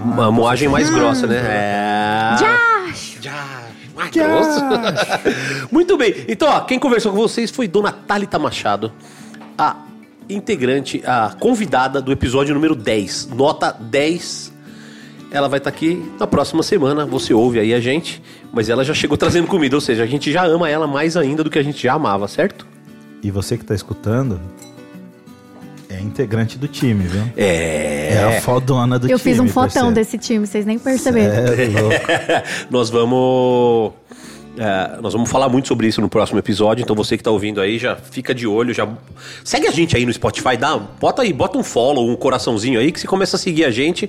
Uma 0.04 0.30
moagem 0.30 0.68
mais 0.68 0.90
grossa, 0.90 1.26
né? 1.26 1.36
É. 1.36 2.36
Já. 2.38 2.76
Mais 3.94 4.10
grosso. 4.10 4.60
Muito 5.72 5.96
bem. 5.96 6.14
Então, 6.28 6.48
ó, 6.48 6.60
quem 6.60 6.78
conversou 6.78 7.12
com 7.12 7.18
vocês 7.18 7.50
foi 7.50 7.66
Dona 7.66 7.90
Thalita 7.90 8.38
Machado, 8.38 8.92
a 9.56 9.76
integrante, 10.28 11.02
a 11.06 11.34
convidada 11.40 12.00
do 12.02 12.12
episódio 12.12 12.54
número 12.54 12.74
10. 12.74 13.28
Nota 13.28 13.72
10. 13.72 14.52
Ela 15.30 15.48
vai 15.48 15.58
estar 15.58 15.70
aqui 15.70 16.02
na 16.18 16.26
próxima 16.26 16.62
semana. 16.62 17.04
Você 17.06 17.34
ouve 17.34 17.58
aí 17.58 17.74
a 17.74 17.80
gente. 17.80 18.22
Mas 18.52 18.68
ela 18.68 18.84
já 18.84 18.94
chegou 18.94 19.16
trazendo 19.16 19.46
comida, 19.46 19.74
ou 19.74 19.80
seja, 19.80 20.02
a 20.02 20.06
gente 20.06 20.30
já 20.32 20.44
ama 20.46 20.68
ela 20.70 20.86
mais 20.86 21.16
ainda 21.16 21.42
do 21.44 21.50
que 21.50 21.58
a 21.58 21.62
gente 21.62 21.82
já 21.82 21.94
amava, 21.94 22.26
certo? 22.28 22.66
E 23.22 23.30
você 23.30 23.58
que 23.58 23.64
tá 23.64 23.74
escutando, 23.74 24.40
é 25.90 26.00
integrante 26.00 26.56
do 26.58 26.68
time, 26.68 27.04
viu? 27.04 27.22
É. 27.36 28.14
É 28.14 28.38
a 28.38 28.40
fodona 28.40 28.98
do 28.98 29.06
Eu 29.10 29.18
time. 29.18 29.32
fiz 29.32 29.40
um 29.40 29.48
fotão 29.48 29.62
parceiro. 29.62 29.92
desse 29.92 30.16
time, 30.16 30.46
vocês 30.46 30.64
nem 30.64 30.78
perceberam. 30.78 31.34
É, 31.34 31.80
louco. 31.80 31.96
nós 32.70 32.88
vamos. 32.88 33.92
É, 34.56 35.00
nós 35.00 35.12
vamos 35.12 35.30
falar 35.30 35.48
muito 35.48 35.68
sobre 35.68 35.86
isso 35.86 36.00
no 36.00 36.08
próximo 36.08 36.38
episódio, 36.38 36.82
então 36.82 36.94
você 36.96 37.16
que 37.16 37.22
tá 37.22 37.30
ouvindo 37.30 37.60
aí 37.60 37.78
já 37.78 37.96
fica 37.96 38.34
de 38.34 38.46
olho, 38.46 38.72
já 38.72 38.88
segue 39.44 39.66
a 39.66 39.70
gente 39.70 39.96
aí 39.96 40.06
no 40.06 40.12
Spotify, 40.12 40.56
dá, 40.56 40.76
bota 40.76 41.22
aí, 41.22 41.32
bota 41.32 41.58
um 41.58 41.62
follow, 41.62 42.08
um 42.08 42.16
coraçãozinho 42.16 42.78
aí 42.78 42.92
que 42.92 43.00
você 43.00 43.06
começa 43.06 43.36
a 43.36 43.38
seguir 43.38 43.64
a 43.64 43.70
gente 43.70 44.08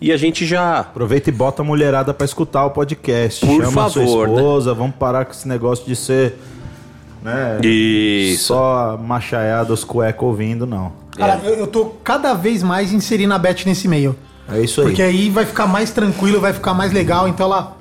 e 0.00 0.10
a 0.12 0.16
gente 0.16 0.46
já 0.46 0.80
Aproveita 0.80 1.30
e 1.30 1.32
bota 1.32 1.62
a 1.62 1.64
mulherada 1.64 2.12
pra 2.12 2.24
escutar 2.24 2.64
o 2.64 2.70
podcast. 2.70 3.44
Por 3.44 3.64
Chama 3.64 3.86
a 3.86 3.90
sua 3.90 4.02
favor, 4.02 4.28
né? 4.28 4.34
esposa, 4.34 4.74
vamos 4.74 4.96
parar 4.96 5.24
com 5.24 5.32
esse 5.32 5.46
negócio 5.46 5.86
de 5.86 5.94
ser. 5.94 6.36
Né, 7.22 7.60
Isso. 7.62 8.44
Só 8.44 8.98
machaiada 8.98 9.72
os 9.72 9.84
cuecos 9.84 10.26
ouvindo, 10.26 10.66
não. 10.66 10.92
Cara, 11.16 11.40
eu, 11.44 11.54
eu 11.54 11.66
tô 11.66 11.86
cada 12.02 12.34
vez 12.34 12.62
mais 12.62 12.92
inserindo 12.92 13.34
a 13.34 13.38
Beth 13.38 13.66
nesse 13.66 13.86
meio. 13.86 14.16
É 14.50 14.60
isso 14.60 14.80
aí. 14.80 14.86
Porque 14.88 15.02
aí 15.02 15.30
vai 15.30 15.44
ficar 15.44 15.66
mais 15.66 15.90
tranquilo, 15.90 16.40
vai 16.40 16.52
ficar 16.52 16.74
mais 16.74 16.92
legal. 16.92 17.28
Então 17.28 17.46
ela 17.46 17.76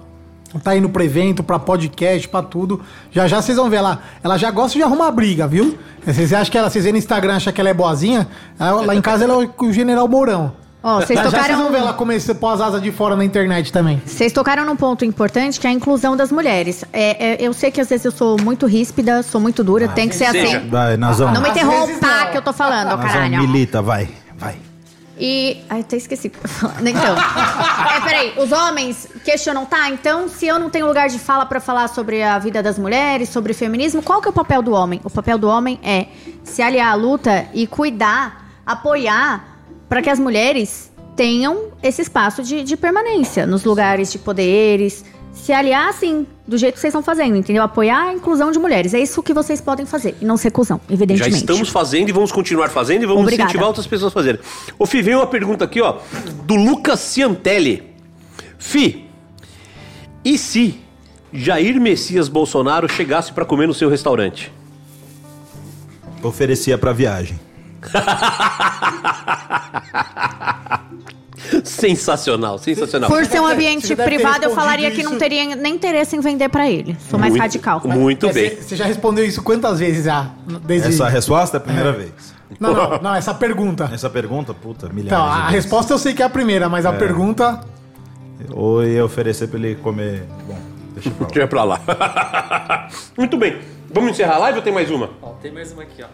tá 0.63 0.75
indo 0.75 0.89
pro 0.89 1.03
evento, 1.03 1.43
pra 1.43 1.59
podcast, 1.59 2.27
pra 2.27 2.41
tudo. 2.41 2.81
Já 3.11 3.27
já 3.27 3.41
vocês 3.41 3.57
vão 3.57 3.69
ver 3.69 3.77
ela. 3.77 3.99
Ela 4.23 4.37
já 4.37 4.49
gosta 4.49 4.77
de 4.77 4.83
arrumar 4.83 5.11
briga, 5.11 5.45
viu? 5.47 5.77
Vocês 6.05 6.33
acham 6.33 6.51
que 6.51 6.57
ela, 6.57 6.69
vocês 6.69 6.83
vêem 6.83 6.93
no 6.93 6.97
Instagram, 6.97 7.35
acham 7.35 7.51
que 7.53 7.59
ela 7.61 7.69
é 7.69 7.73
boazinha? 7.73 8.27
Ela- 8.59 8.85
lá 8.85 8.95
em 8.95 9.01
casa 9.01 9.25
ela 9.25 9.43
é 9.43 9.49
o 9.59 9.71
General 9.73 10.07
Mourão. 10.07 10.53
Ó, 10.81 11.01
vocês 11.01 11.09
já 11.19 11.25
já 11.25 11.29
vocês 11.29 11.43
tocaram. 11.43 11.63
vão 11.63 11.71
ver 11.73 11.79
ela 11.79 11.91
começar 11.93 12.31
a 12.31 12.35
pôr 12.35 12.47
as 12.53 12.61
asas 12.61 12.81
de 12.81 12.89
fora 12.89 13.13
na 13.13 13.25
internet 13.25 13.69
também. 13.69 14.01
Vocês 14.05 14.31
tocaram 14.31 14.65
num 14.65 14.77
ponto 14.77 15.03
importante 15.03 15.59
que 15.59 15.67
é 15.67 15.69
a 15.69 15.73
inclusão 15.73 16.15
das 16.15 16.31
mulheres. 16.31 16.85
É, 16.93 17.33
é, 17.33 17.37
eu 17.45 17.51
sei 17.51 17.69
que 17.69 17.81
às 17.81 17.89
vezes 17.89 18.05
eu 18.05 18.11
sou 18.13 18.37
muito 18.41 18.65
ríspida, 18.65 19.21
sou 19.21 19.41
muito 19.41 19.61
dura, 19.61 19.89
tem 19.89 20.07
que 20.07 20.15
ser 20.15 20.31
seja. 20.31 20.57
assim. 20.59 20.69
Vai, 20.69 20.95
Nazão. 20.95 21.33
Não 21.33 21.41
me 21.41 21.49
interrompa 21.49 22.07
não. 22.23 22.31
que 22.31 22.37
eu 22.37 22.41
tô 22.41 22.53
falando, 22.53 22.93
ó, 22.93 22.97
caralho. 22.97 23.39
milita, 23.39 23.81
vai, 23.81 24.07
vai. 24.37 24.55
E. 25.19 25.61
Ai, 25.69 25.81
até 25.81 25.97
esqueci. 25.97 26.31
Então. 26.79 27.15
é, 27.95 28.01
peraí, 28.01 28.33
os 28.37 28.51
homens 28.51 29.07
questionam, 29.23 29.65
tá? 29.65 29.89
Então, 29.89 30.29
se 30.29 30.47
eu 30.47 30.57
não 30.57 30.69
tenho 30.69 30.87
lugar 30.87 31.09
de 31.09 31.19
fala 31.19 31.45
pra 31.45 31.59
falar 31.59 31.89
sobre 31.89 32.23
a 32.23 32.39
vida 32.39 32.63
das 32.63 32.79
mulheres, 32.79 33.29
sobre 33.29 33.53
feminismo, 33.53 34.01
qual 34.01 34.21
que 34.21 34.27
é 34.27 34.31
o 34.31 34.33
papel 34.33 34.61
do 34.61 34.71
homem? 34.71 35.01
O 35.03 35.09
papel 35.09 35.37
do 35.37 35.47
homem 35.47 35.79
é 35.83 36.07
se 36.43 36.61
aliar 36.61 36.91
à 36.91 36.95
luta 36.95 37.47
e 37.53 37.67
cuidar, 37.67 38.45
apoiar 38.65 39.59
pra 39.89 40.01
que 40.01 40.09
as 40.09 40.19
mulheres 40.19 40.91
tenham 41.15 41.73
esse 41.83 42.01
espaço 42.01 42.41
de, 42.41 42.63
de 42.63 42.77
permanência 42.77 43.45
nos 43.45 43.65
lugares 43.65 44.11
de 44.11 44.17
poderes. 44.17 45.03
Se 45.33 45.53
aliar, 45.53 45.89
assim, 45.89 46.27
do 46.47 46.57
jeito 46.57 46.75
que 46.75 46.79
vocês 46.81 46.91
estão 46.91 47.01
fazendo, 47.01 47.35
entendeu? 47.35 47.63
Apoiar 47.63 48.09
a 48.09 48.13
inclusão 48.13 48.51
de 48.51 48.59
mulheres. 48.59 48.93
É 48.93 48.99
isso 48.99 49.23
que 49.23 49.33
vocês 49.33 49.61
podem 49.61 49.85
fazer. 49.85 50.15
E 50.21 50.25
não 50.25 50.37
ser 50.37 50.51
cuzão, 50.51 50.79
Já 50.87 50.93
evidentemente. 50.93 51.37
estamos 51.37 51.69
fazendo 51.69 52.09
e 52.09 52.11
vamos 52.11 52.31
continuar 52.31 52.69
fazendo 52.69 53.03
e 53.03 53.05
vamos 53.05 53.23
Obrigada. 53.23 53.49
incentivar 53.49 53.67
outras 53.67 53.87
pessoas 53.87 54.11
a 54.11 54.13
fazerem. 54.13 54.39
Ô, 54.77 54.85
Fi, 54.85 55.01
veio 55.01 55.19
uma 55.19 55.27
pergunta 55.27 55.63
aqui, 55.65 55.81
ó, 55.81 55.97
do 56.43 56.55
Lucas 56.55 56.99
Ciantelli. 56.99 57.83
Fi, 58.57 59.05
e 60.25 60.37
se 60.37 60.79
Jair 61.31 61.79
Messias 61.79 62.27
Bolsonaro 62.27 62.89
chegasse 62.89 63.31
pra 63.31 63.45
comer 63.45 63.67
no 63.67 63.73
seu 63.73 63.89
restaurante? 63.89 64.51
Oferecia 66.21 66.77
pra 66.77 66.91
viagem. 66.91 67.39
Sensacional, 71.63 72.57
sensacional. 72.57 73.09
Por 73.09 73.25
ser 73.25 73.39
um 73.39 73.45
ambiente 73.47 73.95
privado, 73.95 74.43
eu 74.45 74.51
falaria 74.55 74.89
que 74.91 75.01
isso. 75.01 75.09
não 75.09 75.17
teria 75.17 75.55
nem 75.55 75.75
interesse 75.75 76.15
em 76.15 76.19
vender 76.19 76.49
pra 76.49 76.69
ele. 76.69 76.95
Sou 77.09 77.19
mais 77.19 77.31
Muito- 77.31 77.41
radical. 77.41 77.81
Muito 77.85 78.27
É, 78.27 78.33
bem. 78.33 78.55
Você 78.61 78.75
já 78.75 78.85
respondeu 78.85 79.25
isso 79.25 79.41
quantas 79.41 79.79
vezes 79.79 80.05
já? 80.05 80.29
Desde... 80.65 80.89
Essa 80.89 81.07
resposta 81.09 81.57
é 81.57 81.59
a 81.59 81.61
primeira 81.61 81.91
vez. 81.91 82.11
Não, 82.59 82.73
não, 82.73 83.01
não, 83.01 83.15
essa 83.15 83.33
pergunta. 83.33 83.89
Essa 83.93 84.09
pergunta, 84.09 84.53
puta, 84.53 84.87
milhares 84.89 85.07
Então, 85.11 85.23
de 85.25 85.31
a 85.31 85.41
vezes. 85.51 85.63
resposta 85.65 85.93
eu 85.93 85.97
sei 85.99 86.13
que 86.13 86.21
é 86.21 86.25
a 86.25 86.29
primeira, 86.29 86.67
mas 86.67 86.85
a 86.85 86.93
pergunta. 86.93 87.61
Ou 88.51 88.83
ia 88.83 89.03
oferecer 89.05 89.47
pra 89.47 89.59
ele 89.59 89.75
comer... 89.75 90.23
Bom, 90.47 90.57
deixa 90.95 91.09
pra 91.11 91.19
lá. 91.27 91.31
Deixa 91.31 91.47
pra 91.47 91.63
lá. 91.63 92.87
Muito 93.17 93.37
bem. 93.37 93.59
Vamos 93.93 94.11
encerrar 94.11 94.35
a 94.35 94.39
live 94.39 94.59
ou 94.59 94.63
tem 94.63 94.73
mais 94.73 94.89
uma? 94.91 95.09
Ó, 95.21 95.29
tem 95.41 95.51
mais 95.51 95.71
uma 95.71 95.83
aqui, 95.83 96.03
ó. 96.03 96.07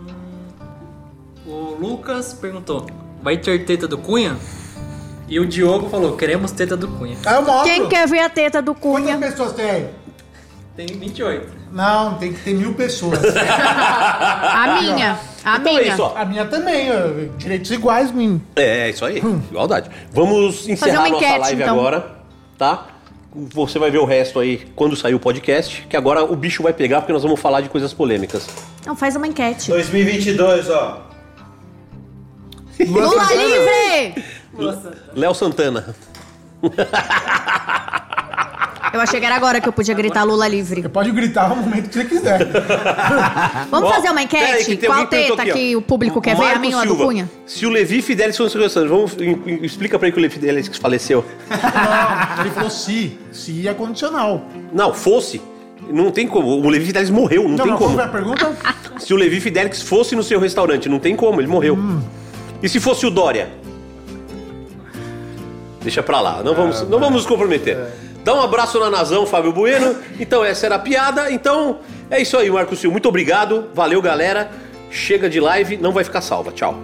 Hum, 0.00 1.50
o 1.50 1.76
Lucas 1.80 2.34
perguntou: 2.34 2.86
vai 3.22 3.36
ter 3.36 3.64
teta 3.64 3.86
do 3.86 3.96
Cunha? 3.98 4.36
E 5.34 5.40
o 5.40 5.44
Diogo 5.44 5.90
falou: 5.90 6.16
queremos 6.16 6.52
teta 6.52 6.76
do 6.76 6.86
Cunha. 6.86 7.16
Ah, 7.26 7.34
eu 7.34 7.42
mostro. 7.42 7.64
Quem 7.64 7.88
quer 7.88 8.06
ver 8.06 8.20
a 8.20 8.28
teta 8.28 8.62
do 8.62 8.72
Quantas 8.72 9.16
Cunha? 9.16 9.18
pessoas 9.18 9.52
tem 9.52 9.68
aí? 9.68 9.88
Tem 10.76 10.86
28. 10.86 11.52
Não, 11.72 12.14
tem 12.18 12.32
que 12.32 12.40
ter 12.40 12.54
mil 12.54 12.72
pessoas. 12.74 13.18
A 13.34 14.78
minha. 14.80 15.18
A 15.44 15.56
Então 15.56 15.72
é 15.76 15.80
minha. 15.80 15.92
isso, 15.92 16.02
ó. 16.04 16.16
a 16.16 16.24
minha 16.24 16.44
também, 16.44 16.88
ó, 16.88 17.36
direitos 17.36 17.68
iguais, 17.72 18.12
menino. 18.12 18.40
É, 18.54 18.90
isso 18.90 19.04
aí. 19.04 19.18
Igualdade. 19.50 19.90
Vamos 20.12 20.68
encerrar 20.68 21.00
uma 21.00 21.06
a 21.06 21.10
nossa 21.10 21.24
enquete, 21.24 21.40
live 21.40 21.62
então. 21.62 21.78
agora, 21.80 22.06
tá? 22.56 22.86
Você 23.52 23.80
vai 23.80 23.90
ver 23.90 23.98
o 23.98 24.04
resto 24.04 24.38
aí 24.38 24.68
quando 24.76 24.94
sair 24.94 25.16
o 25.16 25.18
podcast, 25.20 25.84
que 25.90 25.96
agora 25.96 26.22
o 26.22 26.36
bicho 26.36 26.62
vai 26.62 26.72
pegar 26.72 27.00
porque 27.00 27.12
nós 27.12 27.24
vamos 27.24 27.40
falar 27.40 27.60
de 27.60 27.68
coisas 27.68 27.92
polêmicas. 27.92 28.46
Não, 28.86 28.94
faz 28.94 29.16
uma 29.16 29.26
enquete. 29.26 29.68
2022, 29.68 30.70
ó. 30.70 31.13
Lula 32.80 33.28
livre! 33.34 34.24
Léo 35.14 35.34
Santana. 35.34 35.94
Eu 38.92 39.00
achei 39.00 39.18
que 39.18 39.26
era 39.26 39.34
agora 39.34 39.60
que 39.60 39.68
eu 39.68 39.72
podia 39.72 39.92
gritar 39.92 40.22
Lula 40.22 40.46
livre. 40.46 40.80
Você 40.82 40.88
pode 40.88 41.10
gritar 41.10 41.48
no 41.48 41.56
momento 41.56 41.88
que 41.88 41.94
você 41.94 42.04
quiser. 42.04 42.46
Vamos 43.68 43.90
Ó, 43.90 43.92
fazer 43.92 44.10
uma 44.10 44.22
enquete? 44.22 44.76
tem 44.76 44.88
Qual 44.88 45.00
alguém 45.00 45.06
que 45.06 45.10
perguntou 45.16 45.36
teta 45.36 45.42
aqui, 45.42 45.50
ó. 45.50 45.54
que 45.54 45.76
o 45.76 45.82
público 45.82 46.20
quer 46.20 46.36
ver? 46.36 46.42
A 46.42 46.46
Marco 46.46 46.60
minha 46.60 46.76
ou 46.76 46.82
a 46.82 46.84
do 46.84 46.88
Silva, 46.90 47.04
Cunha? 47.04 47.30
Se 47.44 47.66
o 47.66 47.70
Levi 47.70 48.00
Fidelis 48.02 48.36
fosse 48.36 48.52
seu 48.52 48.60
restaurante, 48.62 48.90
vamos 48.90 49.16
em- 49.18 49.42
em- 49.50 49.64
explica 49.64 49.98
pra 49.98 50.06
ele 50.06 50.12
que 50.14 50.20
o 50.20 50.22
Levi 50.22 50.34
Fidelis 50.34 50.68
faleceu. 50.78 51.24
Não, 51.50 52.40
ele 52.44 52.50
falou 52.54 52.70
se. 52.70 53.18
Se 53.32 53.66
é 53.66 53.74
condicional. 53.74 54.46
Não, 54.72 54.94
fosse. 54.94 55.42
Não 55.90 56.12
tem 56.12 56.28
como. 56.28 56.46
O 56.46 56.68
Levi 56.68 56.86
Fidelis 56.86 57.10
morreu, 57.10 57.42
não, 57.42 57.50
Não, 57.50 57.56
tem 57.58 57.66
não, 57.72 57.76
como. 57.78 57.96
qual 57.96 57.96
foi 57.96 58.04
a 58.04 58.08
pergunta? 58.08 58.56
Se 59.00 59.12
o 59.12 59.16
Levi 59.16 59.40
Fidelix 59.40 59.82
fosse 59.82 60.14
no 60.14 60.22
seu 60.22 60.38
restaurante, 60.38 60.88
não 60.88 61.00
tem 61.00 61.16
como, 61.16 61.40
ele 61.40 61.48
morreu. 61.48 61.76
E 62.64 62.68
se 62.70 62.80
fosse 62.80 63.04
o 63.04 63.10
Dória? 63.10 63.50
Deixa 65.82 66.02
pra 66.02 66.18
lá, 66.18 66.42
não 66.42 66.54
vamos, 66.54 66.80
Ah, 66.80 66.84
não 66.86 66.98
vamos 66.98 67.16
nos 67.16 67.26
comprometer. 67.26 67.76
Dá 68.24 68.32
um 68.34 68.40
abraço 68.40 68.80
na 68.80 68.88
Nazão, 68.88 69.26
Fábio 69.26 69.52
Bueno. 69.52 69.94
Então, 70.18 70.42
essa 70.42 70.64
era 70.64 70.76
a 70.76 70.78
piada. 70.78 71.30
Então, 71.30 71.80
é 72.10 72.22
isso 72.22 72.38
aí, 72.38 72.50
Marco 72.50 72.74
Silva. 72.74 72.92
Muito 72.92 73.06
obrigado. 73.06 73.66
Valeu, 73.74 74.00
galera. 74.00 74.50
Chega 74.90 75.28
de 75.28 75.40
live, 75.40 75.76
não 75.76 75.92
vai 75.92 76.04
ficar 76.04 76.22
salva. 76.22 76.52
Tchau. 76.52 76.74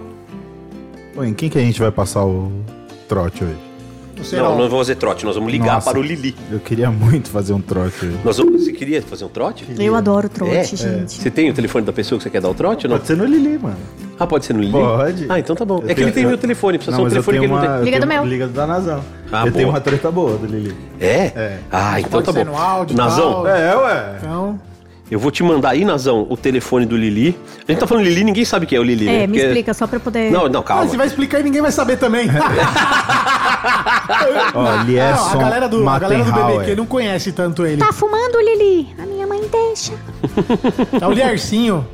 Pô, 1.15 1.23
em 1.23 1.33
quem 1.33 1.49
que 1.49 1.57
a 1.57 1.61
gente 1.61 1.79
vai 1.79 1.91
passar 1.91 2.25
o 2.25 2.51
trote 3.09 3.43
hoje? 3.43 3.70
Você 4.23 4.35
Não, 4.37 4.51
não 4.57 4.69
vamos 4.69 4.87
fazer 4.87 4.95
trote, 4.95 5.25
nós 5.25 5.35
vamos 5.35 5.51
ligar 5.51 5.75
Nossa. 5.75 5.89
para 5.89 5.99
o 5.99 6.03
Lili. 6.03 6.35
Eu 6.51 6.59
queria 6.59 6.91
muito 6.91 7.29
fazer 7.29 7.53
um 7.53 7.61
trote. 7.61 8.05
Nós 8.23 8.37
vamos... 8.37 8.63
Você 8.63 8.71
queria 8.71 9.01
fazer 9.01 9.25
um 9.25 9.29
trote? 9.29 9.65
Eu 9.79 9.95
adoro 9.95 10.29
trote, 10.29 10.55
É? 10.55 10.63
gente. 10.63 11.13
Você 11.13 11.29
tem 11.31 11.49
o 11.49 11.53
telefone 11.53 11.85
da 11.85 11.91
pessoa 11.93 12.17
que 12.17 12.23
você 12.23 12.29
quer 12.29 12.41
dar 12.41 12.49
o 12.49 12.53
trote 12.53 12.85
ou 12.85 12.91
não? 12.91 12.97
Pode 12.97 13.07
ser 13.07 13.17
no 13.17 13.25
Lili, 13.25 13.57
mano. 13.57 13.77
Ah, 14.19 14.27
pode 14.27 14.45
ser 14.45 14.53
no 14.53 14.59
Lili? 14.59 14.71
Pode. 14.71 15.25
Ah, 15.29 15.39
então 15.39 15.55
tá 15.55 15.65
bom. 15.65 15.79
Eu 15.83 15.89
é 15.89 15.93
que 15.95 16.01
ele 16.01 16.11
tenho- 16.11 16.13
tem 16.13 16.23
eu- 16.23 16.29
meu 16.29 16.37
telefone, 16.37 16.77
precisa 16.77 16.95
ser 16.95 17.01
um 17.01 17.05
mas 17.05 17.13
eu 17.15 17.23
telefone 17.23 17.39
que 17.39 17.45
ele 17.45 17.47
tenho 17.47 17.59
não 17.59 17.67
tem. 17.67 17.77
uma- 17.77 17.83
Liga 17.85 17.99
do 17.99 18.07
tenho- 18.07 18.21
meu. 18.21 18.31
Liga 18.31 18.47
do 18.47 18.53
da 18.53 18.67
Nazão. 18.67 19.03
Ah, 19.31 19.37
eu 19.39 19.41
boa. 19.43 19.51
tenho 19.51 19.69
uma 19.69 19.81
treta 19.81 20.11
boa 20.11 20.37
do 20.37 20.45
Lili. 20.45 20.75
É? 20.99 21.07
É. 21.15 21.57
Ah, 21.71 21.99
então 21.99 22.11
Pode 22.11 22.25
tá 22.25 22.31
ser 22.33 22.45
bom. 22.45 22.51
no 22.51 22.57
áudio 22.57 22.95
Nazão, 22.97 23.31
tal. 23.33 23.47
É, 23.47 23.75
ué. 23.77 24.15
Então, 24.19 24.59
eu 25.11 25.19
vou 25.19 25.29
te 25.29 25.43
mandar 25.43 25.71
aí, 25.71 25.83
Nazão, 25.83 26.25
o 26.29 26.37
telefone 26.37 26.85
do 26.85 26.95
Lili. 26.95 27.37
A 27.67 27.71
gente 27.71 27.79
tá 27.81 27.85
falando 27.85 28.05
Lili, 28.05 28.23
ninguém 28.23 28.45
sabe 28.45 28.65
quem 28.65 28.77
é 28.77 28.81
o 28.81 28.83
Lili, 28.83 29.05
né? 29.05 29.23
É, 29.23 29.27
me 29.27 29.33
Porque- 29.33 29.45
explica, 29.45 29.73
só 29.73 29.85
pra 29.85 29.97
eu 29.97 29.99
poder. 29.99 30.31
Não, 30.31 30.47
não, 30.47 30.63
calma. 30.63 30.87
você 30.87 30.95
vai 30.95 31.05
explicar 31.05 31.41
e 31.41 31.43
ninguém 31.43 31.61
vai 31.61 31.71
saber 31.71 31.97
também. 31.97 32.29
Ó, 34.53 34.61
Não, 34.77 34.83
Lieson 34.85 35.29
a 35.31 35.35
galera 35.35 35.67
do, 35.69 35.87
a 35.87 35.99
galera 35.99 36.23
do. 36.23 36.31
BBQ 36.31 36.75
não 36.75 36.85
conhece 36.85 37.31
tanto 37.33 37.65
ele. 37.65 37.77
Tá 37.77 37.91
fumando, 37.91 38.39
Lili? 38.39 38.95
A 38.97 39.05
minha 39.05 39.27
mãe 39.27 39.41
deixa. 39.51 39.93
É 40.99 41.05
o 41.07 41.11
Liercinho. 41.11 41.85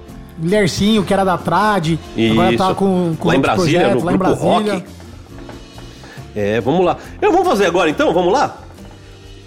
Liercinho, 0.41 1.03
que 1.03 1.11
era 1.11 1.23
da 1.23 1.37
Trad. 1.37 1.97
Agora 2.31 2.55
tá 2.57 2.75
com, 2.75 3.15
com 3.19 3.27
lá 3.29 3.35
em 3.35 3.39
Brasília, 3.41 3.79
projetos, 3.79 4.03
no 4.03 4.05
lá 4.05 4.13
em 4.13 4.17
grupo 4.17 4.35
Brasília. 4.35 4.73
Rock. 4.75 4.85
É, 6.35 6.61
vamos 6.61 6.85
lá. 6.85 6.97
Eu 7.19 7.31
vou 7.31 7.43
fazer 7.43 7.65
agora 7.65 7.89
então, 7.89 8.13
vamos 8.13 8.31
lá? 8.31 8.57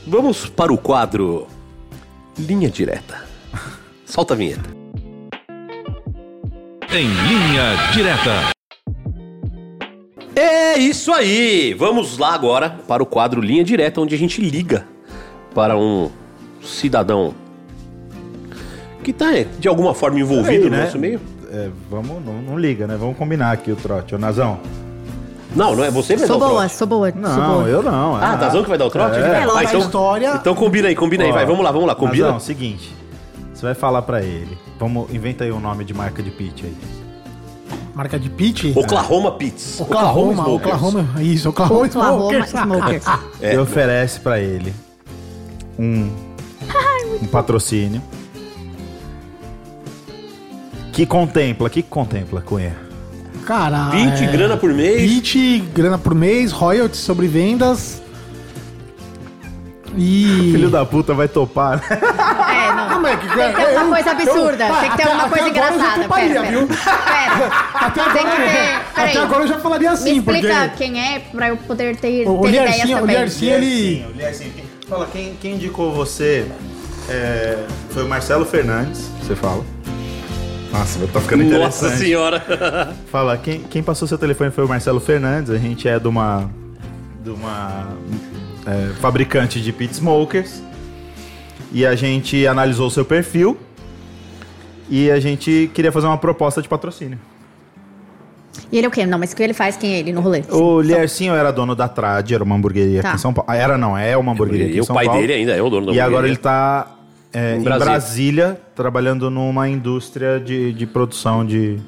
Vamos 0.05 0.47
para 0.49 0.73
o 0.73 0.77
quadro 0.79 1.47
Linha 2.37 2.69
Direta. 2.69 3.30
Solta 4.07 4.35
a 4.35 4.37
vinheta. 4.37 4.69
Em 6.93 7.07
linha 7.07 7.77
direta. 7.93 8.51
É 10.35 10.79
isso 10.79 11.13
aí! 11.13 11.75
Vamos 11.75 12.19
lá 12.19 12.35
agora 12.35 12.71
para 12.89 13.03
o 13.03 13.07
quadro 13.07 13.41
Linha 13.41 13.63
Direta, 13.63 14.01
onde 14.01 14.15
a 14.15 14.19
gente 14.19 14.41
liga 14.41 14.87
para 15.55 15.77
um 15.77 16.11
cidadão 16.63 17.35
que 19.03 19.13
tá 19.13 19.27
de 19.59 19.69
alguma 19.69 19.95
forma 19.95 20.19
envolvido 20.21 20.65
Aí, 20.65 20.71
no 20.71 20.77
né? 20.77 20.85
nosso 20.85 20.99
meio. 20.99 21.21
É, 21.53 21.69
vamos, 21.91 22.25
não, 22.25 22.35
não 22.43 22.59
liga, 22.59 22.87
né? 22.87 22.97
Vamos 22.99 23.17
combinar 23.17 23.53
aqui 23.53 23.71
o 23.73 23.77
trote. 23.77 24.15
Ô, 24.15 24.19
Nazão. 24.19 24.59
Não, 25.55 25.75
não 25.75 25.85
é 25.85 25.91
você 25.91 26.15
que 26.15 26.21
vai 26.21 26.29
Sou 26.29 26.39
dar 26.39 26.47
o 26.47 26.49
boa, 26.49 26.61
trote. 26.61 26.77
sou 26.77 26.87
boa, 26.87 27.11
sou 27.13 27.21
Não, 27.21 27.55
boa. 27.55 27.69
eu 27.69 27.83
não. 27.83 28.15
Ah, 28.17 28.37
Tazão 28.37 28.63
que 28.63 28.69
vai 28.69 28.79
dar 28.79 28.87
o 28.87 28.91
trote? 28.91 29.17
É. 29.17 29.21
É, 29.21 29.47
Ah, 29.53 29.65
então, 29.65 29.81
história. 29.81 30.35
então 30.41 30.55
combina 30.55 30.87
aí, 30.89 30.95
combina 30.95 31.25
aí, 31.25 31.31
Ó, 31.31 31.35
vai, 31.35 31.45
vamos 31.45 31.65
lá, 31.65 31.73
vamos 31.73 31.89
lá, 31.89 31.95
combina. 31.95 32.27
Nazão, 32.27 32.41
seguinte. 32.41 32.95
Você 33.61 33.67
vai 33.67 33.75
falar 33.75 34.01
pra 34.01 34.23
ele. 34.23 34.57
Vamos, 34.79 35.13
inventa 35.13 35.45
aí 35.45 35.53
um 35.53 35.61
nome 35.61 35.85
de 35.85 35.93
marca 35.93 36.23
de 36.23 36.31
pitch 36.31 36.65
aí. 36.65 36.75
marca 37.95 38.19
de 38.19 38.31
pit. 38.31 38.73
Oklahoma 38.75 39.33
Pits. 39.33 39.79
Oklahoma, 39.83 40.33
Smokers. 40.33 40.75
Oklahoma, 40.75 41.23
isso, 41.23 41.49
Oklahoma, 41.51 41.85
Oklahoma 41.85 42.47
Smokers. 42.47 43.05
Smokers. 43.05 43.05
É. 43.43 43.55
E 43.55 43.59
oferece 43.59 44.19
pra 44.21 44.41
ele 44.41 44.73
um, 45.79 46.11
um 47.21 47.27
patrocínio 47.27 48.01
que 50.91 51.05
contempla, 51.05 51.69
que 51.69 51.83
contempla, 51.83 52.41
Cunha? 52.41 52.75
Cara, 53.45 53.91
20 53.91 54.25
é, 54.25 54.27
grana 54.29 54.57
por 54.57 54.73
mês. 54.73 55.03
20 55.03 55.59
grana 55.75 55.99
por 55.99 56.15
mês, 56.15 56.51
royalties 56.51 57.01
sobre 57.01 57.29
vendas. 57.29 58.01
E. 59.97 60.49
Filho 60.53 60.71
da 60.71 60.87
puta 60.87 61.13
vai 61.15 61.29
topar, 61.29 61.83
É, 62.71 62.75
não. 62.75 62.91
Ah, 62.91 62.99
mas 63.01 63.21
que- 63.21 63.29
Tem 63.29 63.49
que 63.51 63.57
ter 63.57 63.63
eu- 63.75 63.81
uma 63.83 63.95
coisa 63.95 64.11
absurda. 64.11 64.67
eu- 64.69 64.77
tem 64.77 64.91
que 64.91 64.97
ter 64.97 65.03
até- 65.03 65.13
uma 65.15 65.23
até 65.25 65.31
coisa 65.31 65.49
engraçada. 65.49 66.09
Pera, 66.09 66.43
viu? 66.43 66.67
pera. 66.67 67.47
Até 67.75 68.03
Tem 68.03 68.23
agora, 68.23 68.37
que 68.37 68.43
ter. 68.43 68.81
Peraí. 68.95 69.11
até 69.11 69.19
agora 69.19 69.43
eu 69.45 69.49
já 69.49 69.59
falaria 69.59 69.91
assim, 69.91 70.13
Me 70.13 70.19
explica 70.19 70.55
porque. 70.69 70.77
quem 70.85 71.01
é 71.15 71.19
pra 71.19 71.49
eu 71.49 71.57
poder 71.57 71.97
ter, 71.97 72.25
ter 72.25 72.49
ideias 72.49 72.53
Liercinho, 72.53 72.97
o 72.97 73.01
também. 73.01 73.17
Liercinho, 73.17 73.55
ele. 73.55 74.07
Fala, 74.89 75.07
quem, 75.13 75.35
quem 75.41 75.55
indicou 75.55 75.93
você 75.93 76.47
é, 77.09 77.59
foi 77.91 78.05
o 78.05 78.09
Marcelo 78.09 78.45
Fernandes, 78.45 79.09
você 79.23 79.35
fala. 79.37 79.65
Nossa, 80.73 81.01
tá 81.09 81.21
ficando 81.21 81.43
Nossa 81.45 81.87
interessante. 81.87 81.99
senhora. 81.99 82.95
Fala, 83.11 83.37
quem, 83.37 83.61
quem 83.63 83.83
passou 83.83 84.07
seu 84.07 84.17
telefone 84.17 84.53
foi 84.53 84.65
o 84.65 84.69
Marcelo 84.69 85.01
Fernandes, 85.01 85.51
a 85.51 85.59
gente 85.59 85.89
é 85.89 85.99
de 85.99 86.07
uma, 86.07 86.49
de 87.25 87.31
uma 87.31 87.89
é, 88.67 88.93
fabricante 89.01 89.61
de 89.61 89.73
pit 89.73 89.95
smokers 89.95 90.63
e 91.73 91.85
a 91.87 91.95
gente 91.95 92.47
analisou 92.47 92.87
o 92.87 92.91
seu 92.91 93.05
perfil 93.05 93.57
e 94.89 95.11
a 95.11 95.21
gente 95.21 95.71
queria 95.73 95.93
fazer 95.93 96.07
uma 96.07 96.19
proposta 96.19 96.61
de 96.61 96.69
patrocínio. 96.69 97.19
E 98.73 98.77
ele 98.79 98.87
é 98.87 98.89
o 98.89 98.91
quê? 98.93 99.07
Não, 99.07 99.19
mas 99.19 99.33
o 99.33 99.37
que 99.37 99.43
ele 99.43 99.53
faz? 99.55 99.77
Quem 99.77 99.95
é 99.95 99.99
ele 100.01 100.13
no 100.13 100.21
rolê? 100.21 100.43
O 100.51 100.81
Liercinho 100.81 101.35
era 101.35 101.53
dono 101.53 101.75
da 101.75 101.89
Trad, 101.89 102.31
era 102.33 102.43
uma 102.43 102.55
hamburgueria 102.57 103.01
Tá. 103.03 103.09
aqui 103.11 103.17
em 103.17 103.21
São 103.21 103.33
Paulo. 103.33 103.51
Ah, 103.51 103.57
Era 103.57 103.79
não, 103.79 103.97
é 103.97 104.17
uma 104.17 104.33
hamburgueria 104.33 104.67
aqui 104.67 104.75
E 104.75 104.79
em 104.79 104.81
o 104.81 104.85
São 104.85 104.95
pai 104.95 105.07
Paulo. 105.07 105.21
dele 105.21 105.33
ainda 105.33 105.53
é 105.53 105.63
o 105.63 105.71
dono 105.71 105.87
da 105.87 105.93
E 105.93 106.01
agora 106.01 106.27
hamburgueria. 106.27 106.33
ele 106.35 106.37
tá 106.39 106.97
é, 107.33 107.55
Em 107.57 107.61
em 107.61 107.63
Brasília. 107.63 107.85
Brasília. 107.93 108.61
trabalhando 108.75 109.31
numa 109.31 109.69
indústria 109.69 110.41
de, 110.41 110.73
de 110.73 110.87
produção 110.87 111.47
de, 111.47 111.79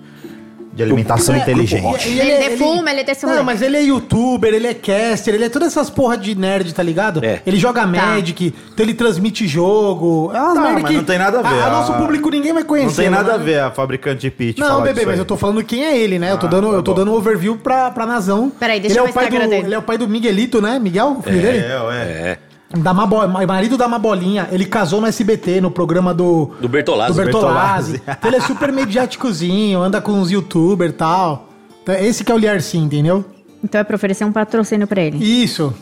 de 0.73 0.83
alimentação 0.83 1.35
É, 1.35 1.39
inteligente. 1.39 2.09
e- 2.09 2.13
e 2.15 2.21
Ele 2.21 2.49
defuma, 2.49 2.91
ele 2.91 3.05
desse 3.05 3.27
rolê. 3.27 3.37
Não, 3.39 3.45
mas 3.45 3.61
ele 3.61 3.77
é 3.77 3.83
youtuber, 3.83 4.55
ele 4.55 4.67
é 4.67 4.73
caster, 4.75 5.35
ele 5.35 5.45
é 5.45 5.49
todas 5.49 5.69
essas 5.69 5.91
porra 5.91 6.17
de 6.17 6.35
nerd, 6.35 6.73
tá 6.73 6.83
ligado? 6.83 7.23
É. 7.25 7.43
Ele 7.47 7.59
joga 7.59 7.87
Magic, 7.87 8.55
então 8.73 8.85
ele 8.87 8.95
transmite 8.95 9.47
jogo. 9.47 10.31
É 10.35 10.41
umas 10.41 10.55
Tá, 10.55 10.61
merda 10.61 10.89
que 10.89 10.95
não 10.95 11.05
tem 11.05 11.19
nada 11.19 11.41
a 11.41 11.43
ver, 11.43 11.61
A, 11.61 11.67
a- 11.67 11.71
nosso 11.71 11.93
público 11.95 12.31
ninguém 12.31 12.53
vai 12.55 12.65
conhecer. 12.65 12.89
Não 12.89 12.95
tem 12.95 13.11
nada 13.11 13.35
a 13.35 13.39
né? 13.39 13.45
ver 13.45 13.61
a 13.61 13.71
fabricante 13.71 14.21
de 14.23 14.31
pitch 14.31 14.59
Não, 14.59 14.67
falar 14.69 14.81
bebê, 14.81 14.95
disso 14.95 15.07
mas 15.09 15.19
eu 15.19 15.25
tô 15.25 15.37
falando 15.37 15.63
quem 15.63 15.85
é 15.85 15.97
ele, 15.99 16.19
né? 16.19 16.33
eu 16.33 16.39
tô 16.39 16.47
dando, 16.47 16.69
tá 16.71 16.75
eu 16.77 16.83
tô 16.83 16.95
dando 16.95 17.11
um 17.13 17.15
overview 17.15 17.57
pra, 17.59 17.91
pra 17.91 18.07
Nazão. 18.07 18.51
Peraí, 18.59 18.81
deixa 18.81 18.95
ele 18.95 19.01
eu 19.01 19.05
é 19.05 19.07
ver 19.07 19.11
o 19.11 19.15
pai 19.15 19.29
do, 19.31 19.39
dele. 19.39 19.67
Ele 19.67 19.75
é 19.75 19.79
o 19.79 19.83
pai 19.83 19.99
do 19.99 20.09
Miguelito, 20.09 20.61
né? 20.63 20.79
Miguel, 20.79 21.17
o 21.19 21.23
filho 21.23 21.41
dele? 21.43 21.59
É, 21.59 21.73
é. 21.93 22.39
É. 22.73 22.79
Da 22.79 22.93
Mabo, 22.95 23.27
marido 23.47 23.77
da 23.77 23.87
Mabolinha. 23.89 24.49
Ele 24.51 24.65
casou 24.65 25.01
no 25.01 25.07
SBT, 25.07 25.61
no 25.61 25.71
programa 25.71 26.13
do... 26.15 26.51
Do 26.61 26.69
Bertolazzi. 26.69 27.13
do 27.13 27.23
Bertolazzi. 27.25 27.93
Bertolazzi. 27.93 28.19
Então 28.19 28.31
ele 28.31 28.37
é 28.37 28.41
super 28.41 28.73
mediáticozinho, 28.73 29.81
anda 29.83 30.01
com 30.01 30.13
uns 30.13 30.31
youtubers 30.31 30.91
e 30.93 30.95
tal. 30.95 31.49
Então, 31.83 31.95
esse 31.97 32.25
que 32.25 32.31
é 32.33 32.35
o 32.35 32.39
Liercin, 32.39 32.85
entendeu? 32.85 33.25
Então 33.63 33.81
é 33.81 33.85
pra 33.85 33.97
oferecer 33.97 34.25
um 34.25 34.33
patrocínio 34.33 34.87
pra 34.87 35.01
ele. 35.03 35.19
Isso. 35.23 35.73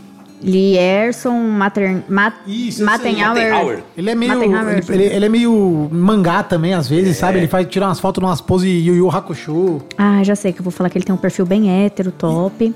Lierson 0.43 1.32
Mater, 1.38 2.03
Mat, 2.09 2.34
Isso, 2.47 2.82
Mattenhauer. 2.84 3.82
Ele 3.97 4.11
é 4.11 4.14
meio. 4.14 4.43
Ele, 4.43 4.82
ele- 4.88 5.05
ele 5.16 5.24
é 5.26 5.28
meio 5.28 5.88
mangá 5.93 6.43
também, 6.43 6.72
às 6.74 6.88
vezes, 6.88 7.16
sabe? 7.18 7.38
Ele 7.38 7.47
faz 7.49 7.66
tirar 7.68 7.88
umas 7.88 8.01
fotos 8.01 8.22
numas 8.22 8.41
poses 8.41 8.68
Yu 8.84 8.95
Yu 8.97 9.11
Hakusho. 9.11 9.82
Ah, 9.99 10.22
já 10.24 10.34
sei 10.34 10.53
que 10.53 10.61
eu 10.61 10.64
vou 10.64 10.70
falar 10.72 10.88
que 10.88 10.97
ele 10.99 11.05
tem 11.05 11.14
um 11.14 11.18
perfil 11.18 11.45
bem 11.45 11.70
hétero, 11.84 12.11
top. 12.11 12.74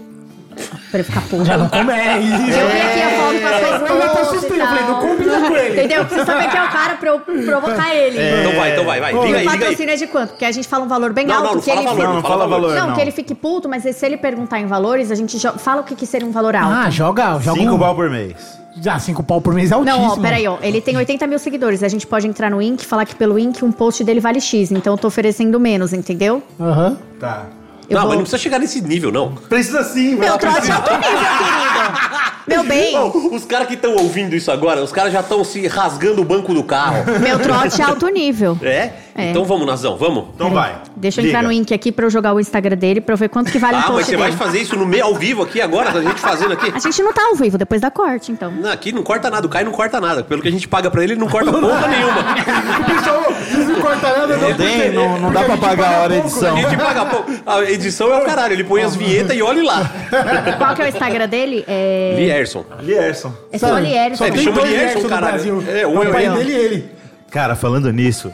Pra 0.90 1.00
ele 1.00 1.02
ficar 1.04 1.20
porra. 1.22 1.44
Já 1.44 1.58
não 1.58 1.68
come. 1.68 1.92
É, 1.92 2.18
isso. 2.20 2.34
Eu 2.34 2.68
vi 2.68 2.80
aqui 2.80 3.02
a 3.02 3.10
foto 3.10 3.40
com 3.40 3.46
as 3.46 3.60
coisas 3.60 3.90
Eu 3.90 4.02
até 4.02 4.20
assustei, 4.20 4.60
eu 4.60 4.66
falei, 4.66 4.84
não 4.84 5.00
combina 5.00 5.40
com 5.48 5.56
ele. 5.56 5.72
Entendeu? 5.78 5.98
Eu 5.98 6.04
preciso 6.06 6.26
saber 6.26 6.48
quem 6.50 6.60
é 6.60 6.64
o 6.64 6.68
cara 6.68 6.94
pra 6.94 7.10
eu 7.10 7.20
provocar 7.20 7.94
ele. 7.94 8.18
Então 8.40 8.52
vai, 8.56 8.72
então 8.72 8.84
vai, 8.84 9.00
vai. 9.00 9.12
Liga 9.12 9.20
o 9.20 9.24
aí, 9.24 9.32
liga 9.40 9.50
aí. 9.52 9.58
patrocínio 9.58 9.92
é 9.92 9.96
de 9.96 10.06
quanto? 10.06 10.30
Porque 10.30 10.44
a 10.44 10.52
gente 10.52 10.68
fala 10.68 10.84
um 10.84 10.88
valor 10.88 11.12
bem 11.12 11.26
Não, 11.26 11.34
alto. 11.34 11.46
não, 11.46 11.54
não 11.54 11.60
que 11.60 11.66
fala 11.70 11.80
ele 11.80 11.86
valor, 11.88 12.00
fique- 12.00 12.14
não 12.14 12.22
fala 12.22 12.46
valor. 12.46 12.74
Não, 12.74 12.86
não. 12.88 12.94
que 12.94 13.00
ele 13.00 13.10
fique 13.10 13.34
puto, 13.34 13.68
mas 13.68 13.82
se 13.82 14.06
ele 14.06 14.16
perguntar 14.16 14.60
em 14.60 14.66
valores, 14.66 15.10
a 15.10 15.14
gente 15.14 15.38
fala 15.58 15.80
o 15.80 15.84
que, 15.84 15.94
que 15.94 16.06
seria 16.06 16.26
um 16.26 16.32
valor 16.32 16.54
alto. 16.54 16.72
Ah, 16.72 16.90
joga. 16.90 17.38
joga 17.40 17.60
Cinco 17.60 17.74
um... 17.74 17.78
pau 17.78 17.94
por 17.94 18.08
mês. 18.10 18.34
Já, 18.80 18.98
cinco 18.98 19.22
pau 19.22 19.40
por 19.40 19.54
mês 19.54 19.70
é 19.70 19.74
altíssimo. 19.74 20.02
Não, 20.04 20.12
ó, 20.14 20.16
peraí, 20.16 20.46
ó. 20.48 20.56
Ele 20.60 20.80
tem 20.80 20.96
80 20.96 21.26
mil 21.28 21.38
seguidores. 21.38 21.82
A 21.84 21.88
gente 21.88 22.06
pode 22.08 22.26
entrar 22.26 22.50
no 22.50 22.60
Ink 22.60 22.82
e 22.82 22.86
falar 22.86 23.04
que 23.06 23.14
pelo 23.14 23.38
Ink 23.38 23.64
um 23.64 23.70
post 23.70 24.02
dele 24.02 24.18
vale 24.18 24.40
X. 24.40 24.72
Então 24.72 24.94
eu 24.94 24.98
tô 24.98 25.06
oferecendo 25.08 25.58
menos, 25.60 25.92
entendeu? 25.92 26.42
Aham. 26.60 26.96
Tá. 27.20 27.46
Eu 27.88 27.94
não, 27.94 28.00
vou- 28.02 28.08
mas 28.08 28.16
não 28.16 28.22
precisa 28.24 28.38
chegar 28.38 28.58
nesse 28.58 28.80
nível, 28.80 29.12
não. 29.12 29.34
Precisa 29.34 29.84
sim, 29.84 30.14
Meu 30.14 30.38
trote 30.38 30.70
é 30.70 30.72
alto 30.74 30.90
nível, 30.94 31.18
querido. 31.38 32.34
Meu 32.46 32.64
bem, 32.64 32.96
Ô, 32.98 33.34
os 33.34 33.44
caras 33.44 33.66
que 33.68 33.74
estão 33.74 33.92
ouvindo 33.96 34.34
isso 34.36 34.50
agora, 34.50 34.82
os 34.82 34.92
caras 34.92 35.12
já 35.12 35.20
estão 35.20 35.42
se 35.44 35.66
rasgando 35.66 36.20
o 36.20 36.24
banco 36.24 36.52
do 36.54 36.62
carro. 36.62 37.04
meu 37.20 37.38
trote 37.38 37.80
é 37.80 37.84
alto 37.84 38.06
nível. 38.08 38.58
É? 38.62 38.90
É. 39.16 39.30
Então 39.30 39.44
vamos, 39.44 39.64
Nazão, 39.66 39.96
vamos. 39.96 40.24
Então 40.34 40.50
vai. 40.50 40.74
Deixa 40.96 41.20
eu 41.20 41.24
Liga. 41.24 41.36
entrar 41.38 41.46
no 41.46 41.52
Ink 41.52 41.72
aqui 41.72 41.92
pra 41.92 42.06
eu 42.06 42.10
jogar 42.10 42.34
o 42.34 42.40
Instagram 42.40 42.76
dele 42.76 43.00
pra 43.00 43.12
eu 43.14 43.16
ver 43.16 43.28
quanto 43.28 43.52
que 43.52 43.58
vale 43.58 43.76
um 43.76 43.80
Ah, 43.80 43.82
post 43.84 43.94
mas 43.96 44.06
você 44.06 44.16
dele. 44.16 44.22
vai 44.22 44.32
fazer 44.32 44.58
isso 44.60 44.76
no 44.76 44.84
meio 44.86 45.04
ao 45.04 45.14
vivo 45.14 45.42
aqui 45.42 45.60
agora, 45.60 45.90
a 45.90 46.02
gente 46.02 46.20
fazendo 46.20 46.52
aqui? 46.54 46.72
A 46.74 46.78
gente 46.80 47.02
não 47.02 47.12
tá 47.12 47.22
ao 47.30 47.36
vivo, 47.36 47.56
depois 47.56 47.80
da 47.80 47.90
corte, 47.90 48.32
então. 48.32 48.50
Não, 48.50 48.72
aqui 48.72 48.90
não 48.92 49.02
corta 49.04 49.30
nada, 49.30 49.46
o 49.46 49.50
Caio 49.50 49.66
não 49.66 49.72
corta 49.72 50.00
nada. 50.00 50.24
Pelo 50.24 50.42
que 50.42 50.48
a 50.48 50.50
gente 50.50 50.66
paga 50.66 50.90
pra 50.90 51.02
ele, 51.04 51.12
ele 51.12 51.20
não 51.20 51.28
corta 51.28 51.52
porra 51.52 51.86
nenhuma. 51.88 52.14
O 52.80 52.84
pessoal, 52.84 53.22
vocês 53.32 53.68
não 53.68 53.80
cortam 53.80 54.10
nada, 54.18 54.36
não. 54.36 54.48
Não 54.48 54.56
tem, 54.56 54.92
não, 54.92 55.18
não 55.20 55.32
dá 55.32 55.40
a 55.40 55.44
pra 55.44 55.56
pagar 55.56 55.76
paga 55.76 55.96
a 55.96 56.02
hora 56.02 56.14
de 56.14 56.20
pouco, 56.20 56.36
edição. 56.36 56.56
A 56.56 56.60
gente 56.60 56.76
paga 56.76 57.04
pouco. 57.06 57.32
A 57.46 57.62
edição 57.70 58.12
é 58.12 58.18
o 58.20 58.24
caralho, 58.24 58.52
ele 58.52 58.64
põe 58.64 58.82
as 58.82 58.96
vinhetas 58.96 59.36
e 59.36 59.42
olha 59.42 59.62
lá. 59.62 59.90
Qual 60.58 60.74
que 60.74 60.82
é 60.82 60.84
o 60.86 60.88
Instagram 60.88 61.28
dele? 61.28 61.64
É, 61.68 62.14
Lierson. 62.18 62.64
Lierson. 62.80 63.32
é 63.52 63.58
só? 63.58 63.78
Lierson. 63.78 64.16
Só 64.16 64.24
É, 64.24 64.28
ele 64.28 64.36
tem 64.36 64.44
chama 64.44 64.56
dois 64.56 64.70
Lierson, 64.70 64.86
Lierson 64.86 65.02
no 65.02 65.08
caralho. 65.08 65.32
Brasil. 65.34 65.64
É, 65.68 65.80
É, 65.82 65.86
um 65.86 65.98
o 65.98 66.02
é 66.02 66.06
pai 66.10 66.28
dele 66.30 66.52
e 66.52 66.56
ele. 66.56 66.90
Cara, 67.30 67.54
falando 67.54 67.92
nisso, 67.92 68.32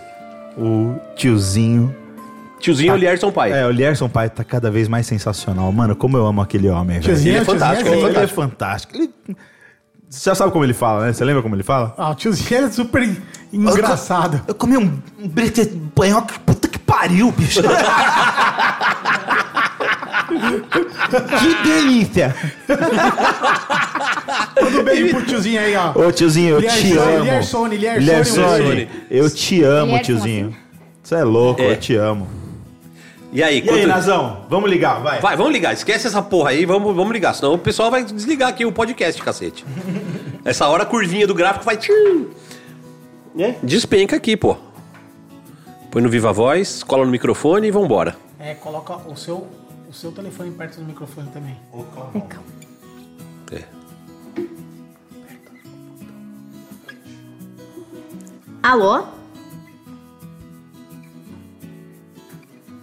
o 0.57 0.95
tiozinho. 1.17 1.95
Tiozinho 2.59 2.93
é 2.93 2.95
o 2.95 2.97
Lierson 2.97 3.33
pai. 3.33 3.53
É, 3.53 3.67
o 3.67 3.71
Lierson 3.71 4.09
pai 4.09 4.29
tá 4.29 4.45
cada 4.45 4.71
vez 4.71 4.89
mais 4.89 5.07
sensacional. 5.07 5.73
Mano, 5.73 5.97
como 5.97 6.17
eu 6.17 6.27
amo 6.27 6.43
aquele 6.43 6.69
homem, 6.69 7.01
velho. 7.01 7.03
Tiozinho, 7.03 7.35
Ele 7.35 7.39
é 7.39 7.45
fantástico, 7.45 7.89
tiozinho, 7.89 8.09
Ele 8.09 8.19
é 8.19 8.23
é 8.23 8.27
fantástico. 8.27 8.97
Ele... 8.97 9.11
Você 10.09 10.29
já 10.29 10.35
sabe 10.35 10.53
como 10.53 10.65
ele 10.65 10.75
fala, 10.75 11.07
né? 11.07 11.13
Você 11.13 11.25
lembra 11.25 11.41
como 11.41 11.55
ele 11.55 11.63
fala? 11.63 11.95
Ah, 11.97 12.11
o 12.11 12.15
tiozinho 12.15 12.65
é 12.65 12.71
super 12.71 13.09
engraçado. 13.53 14.43
Eu 14.47 14.55
comi 14.55 14.77
um, 14.77 15.01
um 15.19 15.29
brete 15.29 15.61
espanhol 15.61 16.23
que 16.23 16.39
puta 16.41 16.67
que 16.67 16.79
pariu, 16.81 17.31
bicho. 17.31 17.61
que 20.41 21.69
delícia. 21.69 22.35
Um 24.63 24.83
beijo 24.85 25.09
pro 25.15 25.25
tiozinho 25.27 25.61
aí, 25.61 25.75
ó. 25.77 25.93
Ô, 25.99 26.13
tiozinho, 26.13 26.57
eu 26.57 26.63
te 26.63 26.93
amo. 26.97 27.25
Lierson, 27.25 27.67
Lierson, 27.67 28.01
Lierson, 28.01 28.57
Lierson. 28.59 28.91
eu 29.11 29.31
te 29.31 29.63
amo, 29.63 29.93
Lierson, 29.93 30.05
tiozinho. 30.05 30.57
Você 31.03 31.15
é 31.17 31.25
louco, 31.25 31.61
É. 31.63 31.73
eu 31.73 31.77
te 31.77 31.95
amo. 31.97 32.29
E 33.33 33.43
aí, 33.43 33.57
E 33.59 33.61
aí, 33.61 33.63
quanto- 33.63 33.87
Nazão? 33.87 34.45
Vamos 34.51 34.69
ligar, 34.69 35.01
vai. 35.03 35.21
Vai, 35.21 35.37
vamos 35.37 35.53
ligar. 35.53 35.73
Esquece 35.73 36.07
essa 36.07 36.21
porra 36.21 36.51
aí, 36.51 36.65
vamos, 36.67 36.95
vamos 36.95 37.13
ligar. 37.13 37.33
Senão 37.35 37.55
o 37.55 37.59
pessoal 37.59 37.91
vai 37.91 38.03
desligar 38.05 38.49
aqui 38.49 38.65
o 38.65 38.73
podcast, 38.73 39.23
cacete. 39.23 39.65
Essa 40.45 40.67
hora 40.69 40.83
a 40.83 40.87
curvinha 40.87 41.27
do 41.27 41.35
gráfico 41.35 41.65
vai. 41.65 41.77
tchum. 41.77 42.27
É? 43.39 43.55
Despenca 43.63 44.17
aqui, 44.17 44.37
pô. 44.37 44.57
Põe 45.91 46.03
no 46.03 46.09
Viva 46.09 46.33
Voz, 46.33 46.83
cola 46.83 47.05
no 47.05 47.11
microfone 47.11 47.69
e 47.69 47.71
vambora. 47.71 48.17
É, 48.39 48.55
coloca 48.55 48.95
o 49.09 49.15
seu, 49.17 49.47
o 49.91 49.93
seu 49.93 50.13
telefone 50.13 50.53
perto 50.53 50.79
do 50.79 50.85
microfone 50.85 51.29
também. 51.31 51.57
É. 53.51 53.65
Alô? 58.63 59.03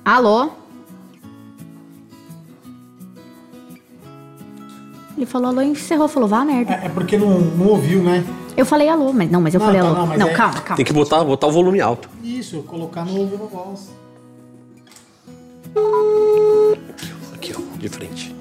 Alô? 0.03 0.49
Ele 5.15 5.25
falou 5.25 5.47
alô 5.47 5.61
e 5.61 5.67
encerrou, 5.67 6.07
falou, 6.09 6.27
vá 6.27 6.43
merda. 6.43 6.73
É, 6.73 6.85
é 6.87 6.89
porque 6.89 7.17
não, 7.17 7.39
não 7.39 7.67
ouviu, 7.67 8.03
né? 8.03 8.23
Eu 8.57 8.65
falei 8.65 8.89
alô, 8.89 9.13
mas 9.13 9.31
não, 9.31 9.39
mas 9.39 9.53
eu 9.53 9.59
Não, 9.59 9.67
falei 9.67 9.81
tá, 9.81 9.87
alô. 9.87 9.97
não, 10.05 10.17
Não, 10.17 10.27
é- 10.27 10.33
calma, 10.33 10.59
calma. 10.61 10.75
Tem 10.75 10.85
que 10.85 10.93
botar, 10.93 11.23
botar 11.23 11.47
o 11.47 11.51
volume 11.51 11.79
alto. 11.79 12.09
Isso, 12.21 12.61
colocar 12.63 13.05
no 13.05 13.17
ouvido 13.21 13.43
a 13.43 13.47
voz. 13.47 13.89
De 17.77 17.89
frente. 17.89 18.35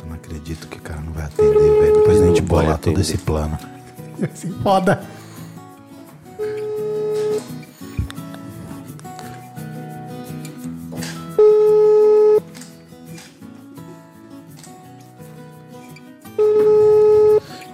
Eu 0.00 0.06
não 0.06 0.14
acredito 0.14 0.68
que 0.68 0.78
o 0.78 0.82
cara 0.82 1.00
não 1.00 1.12
vai 1.12 1.24
atender, 1.24 1.80
velho. 1.80 1.94
Depois 1.94 2.20
a 2.20 2.26
gente 2.26 2.42
bolar 2.42 2.78
todo 2.78 3.00
esse 3.00 3.18
plano. 3.18 3.58
Assim, 4.22 4.50
foda. 4.62 5.02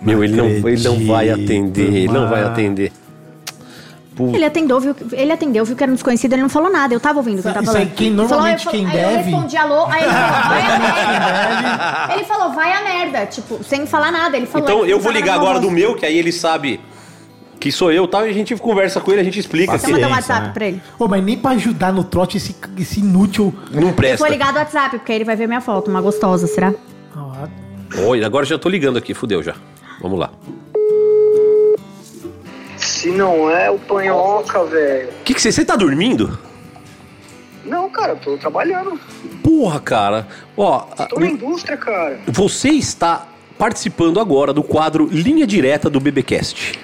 Meu, 0.03 0.23
ele 0.23 0.37
não, 0.37 0.47
ele 0.47 0.83
não 0.83 1.07
vai 1.07 1.31
atender, 1.31 1.95
ele 1.95 2.09
não 2.09 2.29
vai 2.29 2.45
atender. 2.45 2.93
Puta. 4.17 4.37
Ele 4.37 4.45
atendeu, 4.45 4.79
viu, 4.79 4.95
ele 5.13 5.33
atendeu, 5.33 5.65
viu 5.65 5.75
que 5.75 5.83
era 5.83 5.91
um 5.91 5.95
desconhecido, 5.97 6.33
ele 6.35 6.43
não 6.43 6.49
falou 6.49 6.71
nada. 6.71 6.95
Eu 6.95 7.01
tava 7.01 7.19
ouvindo 7.19 7.43
quem 7.43 7.53
tava 7.53 7.65
Isso 7.65 7.77
aí, 7.77 7.83
falando. 7.85 7.95
quem 7.97 8.07
Ele 8.07 8.17
falou, 8.17 8.29
normalmente 8.31 8.67
eu 8.67 8.71
quem 8.71 8.87
falo- 8.87 8.97
aí 8.99 9.05
deve- 9.05 9.19
eu 9.19 9.25
respondi 9.25 9.57
alô, 9.57 9.87
aí 9.87 10.03
ele 10.03 10.13
falou, 10.13 10.49
vai 10.49 10.63
a 10.63 10.79
merda. 10.79 12.15
Ele 12.15 12.25
falou, 12.25 12.53
vai 12.53 12.73
a 12.73 12.83
merda, 12.85 13.27
tipo, 13.27 13.65
sem 13.65 13.87
falar 13.87 14.13
nada. 14.13 14.37
Ele 14.37 14.47
falou, 14.47 14.67
Então 14.69 14.83
ele 14.85 14.93
eu 14.93 14.99
vou 15.01 15.13
tava 15.13 15.19
ligar 15.25 15.35
agora 15.35 15.59
do 15.59 15.71
meu, 15.71 15.97
que 15.97 16.07
aí 16.07 16.17
ele 16.17 16.31
sabe 16.31 16.79
que 17.59 17.73
sou 17.73 17.91
eu 17.91 18.05
e 18.05 18.09
tal, 18.09 18.25
e 18.27 18.31
a 18.31 18.33
gente 18.33 18.55
conversa 18.57 19.01
com 19.01 19.11
ele, 19.11 19.21
a 19.21 19.25
gente 19.25 19.41
explica. 19.41 19.73
Eu 19.75 19.79
que 19.81 19.91
mandar 19.91 20.07
um 20.07 20.11
Paciência, 20.11 20.33
WhatsApp 20.35 20.47
né? 20.49 20.53
pra 20.55 20.67
ele. 20.67 20.83
Ô, 20.99 21.09
mas 21.09 21.25
nem 21.25 21.37
pra 21.37 21.51
ajudar 21.53 21.93
no 21.93 22.05
trote 22.05 22.37
esse, 22.37 22.55
esse 22.79 23.01
inútil. 23.01 23.53
não 23.73 23.89
Eu 23.89 23.93
presta. 23.95 24.19
vou 24.19 24.29
ligar 24.33 24.53
do 24.53 24.59
WhatsApp, 24.59 24.99
porque 24.99 25.11
aí 25.11 25.19
ele 25.19 25.25
vai 25.25 25.35
ver 25.35 25.49
minha 25.49 25.61
foto, 25.61 25.91
uma 25.91 26.01
gostosa, 26.01 26.47
será? 26.47 26.73
Oi, 28.07 28.23
agora 28.25 28.45
já 28.45 28.59
tô 28.59 28.69
ligando 28.69 28.97
aqui, 28.97 29.13
fudeu 29.15 29.43
já. 29.43 29.55
Vamos 30.01 30.19
lá. 30.19 30.31
Se 33.05 33.11
não 33.11 33.51
é 33.51 33.71
o 33.71 33.79
panhoca, 33.79 34.65
velho. 34.65 35.11
O 35.21 35.25
que 35.25 35.39
você... 35.39 35.53
Você 35.53 35.63
tá 35.63 35.77
dormindo? 35.77 36.39
Não, 37.63 37.91
cara, 37.91 38.13
eu 38.13 38.17
tô 38.17 38.39
trabalhando. 38.39 38.99
Porra, 39.43 39.79
cara. 39.79 40.27
Ó, 40.57 40.79
Tô 41.11 41.21
na 41.21 41.27
indústria, 41.27 41.77
cara. 41.77 42.19
você 42.27 42.71
está 42.71 43.29
participando 43.59 44.19
agora 44.19 44.55
do 44.55 44.63
quadro 44.63 45.07
Linha 45.13 45.47
Direta 45.47 45.91
do 45.91 46.01
BBcast. 46.01 46.79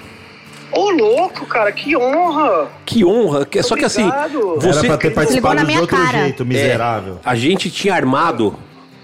Ô, 0.71 0.91
louco, 0.91 1.47
cara, 1.47 1.73
que 1.73 1.97
honra. 1.97 2.69
Que 2.85 3.03
honra. 3.03 3.47
que- 3.47 3.63
Só 3.63 3.75
que 3.75 3.87
assim, 3.87 4.05
Obrigado. 4.05 4.59
Era 4.63 4.73
você... 4.75 4.87
pra 4.89 4.99
ter 4.99 5.11
participado 5.15 5.65
de 5.65 5.79
outro 5.79 5.97
cara. 5.97 6.19
jeito, 6.25 6.45
miserável. 6.45 7.19
A 7.25 7.35
gente 7.35 7.71
tinha 7.71 7.95
armado 7.95 8.55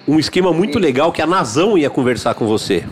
um 0.07 0.19
esquema 0.19 0.53
muito 0.53 0.79
legal 0.79 1.11
que 1.11 1.23
a 1.23 1.27
Nazão 1.27 1.79
ia 1.79 1.89
conversar 1.89 2.35
com 2.35 2.47
você. 2.47 2.85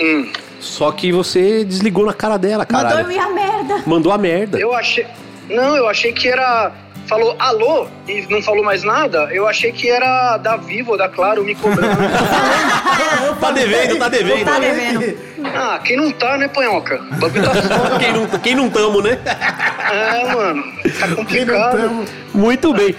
Hum, 0.00 0.30
Só 0.60 0.92
que 0.92 1.10
você 1.10 1.64
desligou 1.64 2.04
na 2.06 2.12
cara 2.12 2.36
dela, 2.36 2.66
Mandou 2.70 2.88
caralho. 2.90 3.06
eu 3.06 3.12
ir 3.12 3.18
a 3.18 3.28
merda. 3.30 3.82
Mandou 3.86 4.12
a 4.12 4.18
merda. 4.18 4.58
eu 4.58 4.74
achei. 4.74 5.06
Não, 5.48 5.74
eu 5.76 5.88
achei 5.88 6.12
que 6.12 6.28
era. 6.28 6.70
Falou 7.08 7.34
alô 7.40 7.88
e 8.06 8.24
não 8.30 8.40
falou 8.40 8.62
mais 8.62 8.84
nada. 8.84 9.28
Eu 9.32 9.48
achei 9.48 9.72
que 9.72 9.90
era 9.90 10.36
da 10.36 10.56
Vivo, 10.56 10.96
da 10.96 11.08
Claro, 11.08 11.42
me 11.42 11.54
cobrando. 11.56 11.96
Tá 13.40 13.50
devendo, 13.52 13.98
tá 13.98 14.08
devendo. 14.08 14.44
Tá 14.44 14.58
devendo. 14.60 15.18
ah, 15.44 15.80
quem 15.82 15.96
não 15.96 16.12
tá, 16.12 16.36
né, 16.36 16.46
panhoca? 16.48 16.98
Tá. 16.98 17.30
Quem 17.98 18.12
não, 18.12 18.26
quem 18.40 18.54
não 18.54 18.70
tamo, 18.70 19.00
né? 19.02 19.18
É, 19.90 20.34
mano. 20.34 20.62
Tá 20.98 21.08
complicado. 21.08 22.04
Muito 22.34 22.72
bem. 22.74 22.94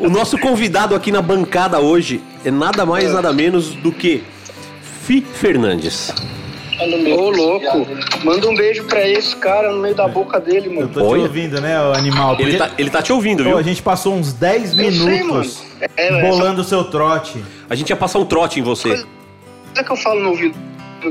Ô, 0.00 0.06
o 0.06 0.10
nosso 0.10 0.36
convidado 0.38 0.94
aqui 0.94 1.10
na 1.12 1.22
bancada 1.22 1.78
hoje 1.78 2.20
é 2.44 2.50
nada 2.50 2.84
mais, 2.84 3.12
nada 3.12 3.32
menos 3.32 3.74
do 3.74 3.92
que 3.92 4.22
Fi 5.04 5.20
Fernandes. 5.34 6.12
Ô, 7.16 7.30
louco. 7.30 7.86
Manda 8.24 8.48
um 8.48 8.54
beijo 8.54 8.84
pra 8.84 9.06
esse 9.08 9.36
cara 9.36 9.70
no 9.72 9.78
meio 9.80 9.94
da 9.94 10.08
boca 10.08 10.40
dele, 10.40 10.68
Eu 10.68 10.72
mano. 10.74 10.88
tô 10.88 11.00
te 11.00 11.20
ouvindo, 11.20 11.60
né, 11.60 11.76
animal? 11.94 12.34
Ele 12.34 12.42
Porque- 12.44 12.56
tá, 12.56 12.70
ele 12.78 12.90
tá 12.90 13.02
te 13.02 13.12
ouvindo, 13.12 13.42
Pô, 13.42 13.50
viu? 13.50 13.58
a 13.58 13.62
gente 13.62 13.82
passou 13.82 14.14
uns 14.14 14.32
10 14.32 14.70
Eu 14.78 14.90
sei, 14.90 14.90
minutos 14.90 15.62
mano. 15.62 15.90
É, 15.96 16.08
é, 16.08 16.30
bolando 16.30 16.60
o 16.62 16.64
seu 16.64 16.84
trote. 16.84 17.42
A 17.68 17.74
gente 17.74 17.90
ia 17.90 17.96
passar 17.96 18.18
um 18.18 18.24
trote 18.24 18.58
em 18.60 18.62
você. 18.62 18.88
Coisa 18.88 19.06
que 19.84 19.90
eu 19.92 19.96
falo 19.96 20.20
no 20.20 20.30
ouvido 20.30 20.56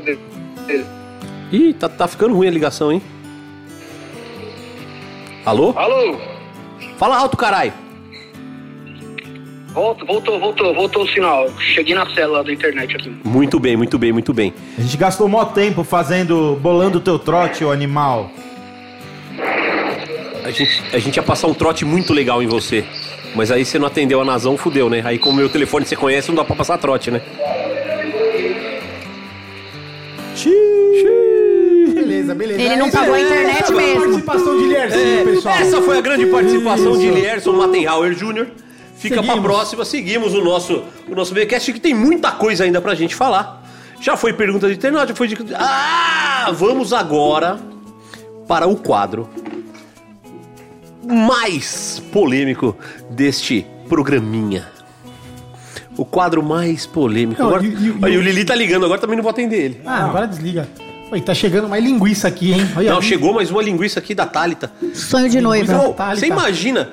dele. 0.04 0.20
Ih, 1.52 1.74
tá, 1.74 1.88
tá 1.90 2.08
ficando 2.08 2.36
ruim 2.36 2.48
a 2.48 2.52
ligação, 2.52 2.92
hein? 2.92 3.02
Alô? 5.46 5.74
Alô? 5.78 6.18
Fala 6.98 7.18
alto, 7.18 7.36
caralho. 7.38 7.74
Volta, 9.74 10.04
voltou, 10.04 10.40
voltou, 10.40 10.74
voltou 10.74 11.04
o 11.04 11.08
sinal. 11.08 11.48
Cheguei 11.60 11.94
na 11.94 12.06
célula 12.14 12.44
da 12.44 12.52
internet 12.52 12.96
aqui. 12.96 13.16
Muito 13.24 13.60
bem, 13.60 13.78
muito 13.78 13.98
bem, 14.00 14.12
muito 14.12 14.34
bem. 14.34 14.54
A 14.78 14.82
gente 14.82 14.98
gastou 14.98 15.28
mó 15.28 15.46
tempo 15.46 15.84
fazendo, 15.84 16.58
bolando 16.62 16.98
o 16.98 17.02
teu 17.02 17.20
trote, 17.20 17.64
ô 17.64 17.72
animal. 17.72 18.32
A 20.44 20.52
gente, 20.52 20.82
a 20.92 20.98
gente 20.98 21.18
ia 21.18 21.24
passar 21.24 21.48
um 21.48 21.54
trote 21.54 21.86
muito 21.86 22.14
legal 22.14 22.42
em 22.42 22.48
você. 22.48 22.84
Mas 23.36 23.52
aí 23.52 23.64
você 23.64 23.78
não 23.78 23.86
atendeu 23.86 24.20
a 24.20 24.26
Nazão, 24.26 24.58
fudeu, 24.58 24.90
né? 24.90 25.04
Aí 25.06 25.20
como 25.20 25.38
meu 25.38 25.50
telefone 25.50 25.86
você 25.86 25.96
conhece, 25.96 26.30
não 26.30 26.36
dá 26.36 26.44
pra 26.44 26.56
passar 26.56 26.78
trote, 26.80 27.12
né? 27.12 27.22
Beleza, 31.94 32.34
beleza. 32.36 32.62
Ele 32.62 32.76
não 32.76 32.88
Essa- 32.88 32.98
pagou 33.00 33.14
a 33.16 33.22
internet 33.22 33.58
essa 33.64 33.74
foi 33.74 33.84
mesmo. 33.84 34.00
participação 34.02 34.58
de 34.58 34.68
Liercinho, 34.68 35.26
pessoal. 35.26 35.56
Essa 35.56 35.82
foi 35.82 35.98
a 35.98 36.02
grande 36.02 36.26
participação 36.28 36.98
de. 36.98 37.10
Lierson 37.12 37.52
Mattenhauer 37.54 38.14
Jr. 38.16 38.48
Fica 39.00 39.16
pra 39.16 39.24
Seguimos. 39.24 39.44
próxima, 39.50 39.86
seguimos 39.86 40.34
o 40.34 40.44
nosso, 40.44 40.84
o 41.08 41.16
nosso 41.16 41.34
BCast 41.34 41.72
que 41.74 41.80
tem 41.80 41.94
muita 41.94 42.32
coisa 42.34 42.66
ainda 42.66 42.82
pra 42.82 42.94
gente 42.96 43.16
falar. 43.16 43.66
Já 44.02 44.16
foi 44.18 44.34
pergunta 44.34 44.68
de 44.68 44.74
internauta, 44.76 45.08
já 45.08 45.16
foi 45.16 45.28
de. 45.28 45.38
Ah! 45.56 46.52
Vamos 46.54 46.92
agora 46.94 47.58
para 48.48 48.68
o 48.68 48.76
quadro 48.76 49.30
mais 51.04 52.02
polêmico 52.12 52.76
deste 53.10 53.66
programinha. 53.88 54.68
O 55.98 56.06
quadro 56.06 56.42
mais 56.44 56.86
polêmico. 56.86 57.42
Não, 57.42 57.50
Agora, 57.50 57.66
e- 57.66 57.70
e- 57.70 57.96
aí 58.02 58.14
e- 58.14 58.18
o 58.18 58.22
Lili 58.22 58.46
tá 58.46 58.56
ligando, 58.56 58.86
agora 58.86 59.00
também 59.02 59.18
não 59.18 59.24
vou 59.24 59.32
atender 59.32 59.58
ele. 59.64 59.82
Ah, 59.86 60.06
agora 60.06 60.28
desliga. 60.28 60.68
Oi, 61.12 61.20
tá 61.22 61.34
chegando 61.34 61.68
mais 61.68 61.84
linguiça 61.84 62.28
aqui, 62.28 62.54
hein? 62.54 62.70
Olha 62.78 62.92
Não, 62.92 62.98
aí. 63.00 63.04
chegou 63.04 63.34
mais 63.34 63.50
uma 63.50 63.62
linguiça 63.64 64.00
aqui 64.00 64.14
da 64.14 64.26
Thalita. 64.28 64.72
Sonho 64.94 65.28
de 65.30 65.42
noiva. 65.42 65.74
Thalita. 65.94 66.16
Você 66.16 66.28
imagina. 66.28 66.90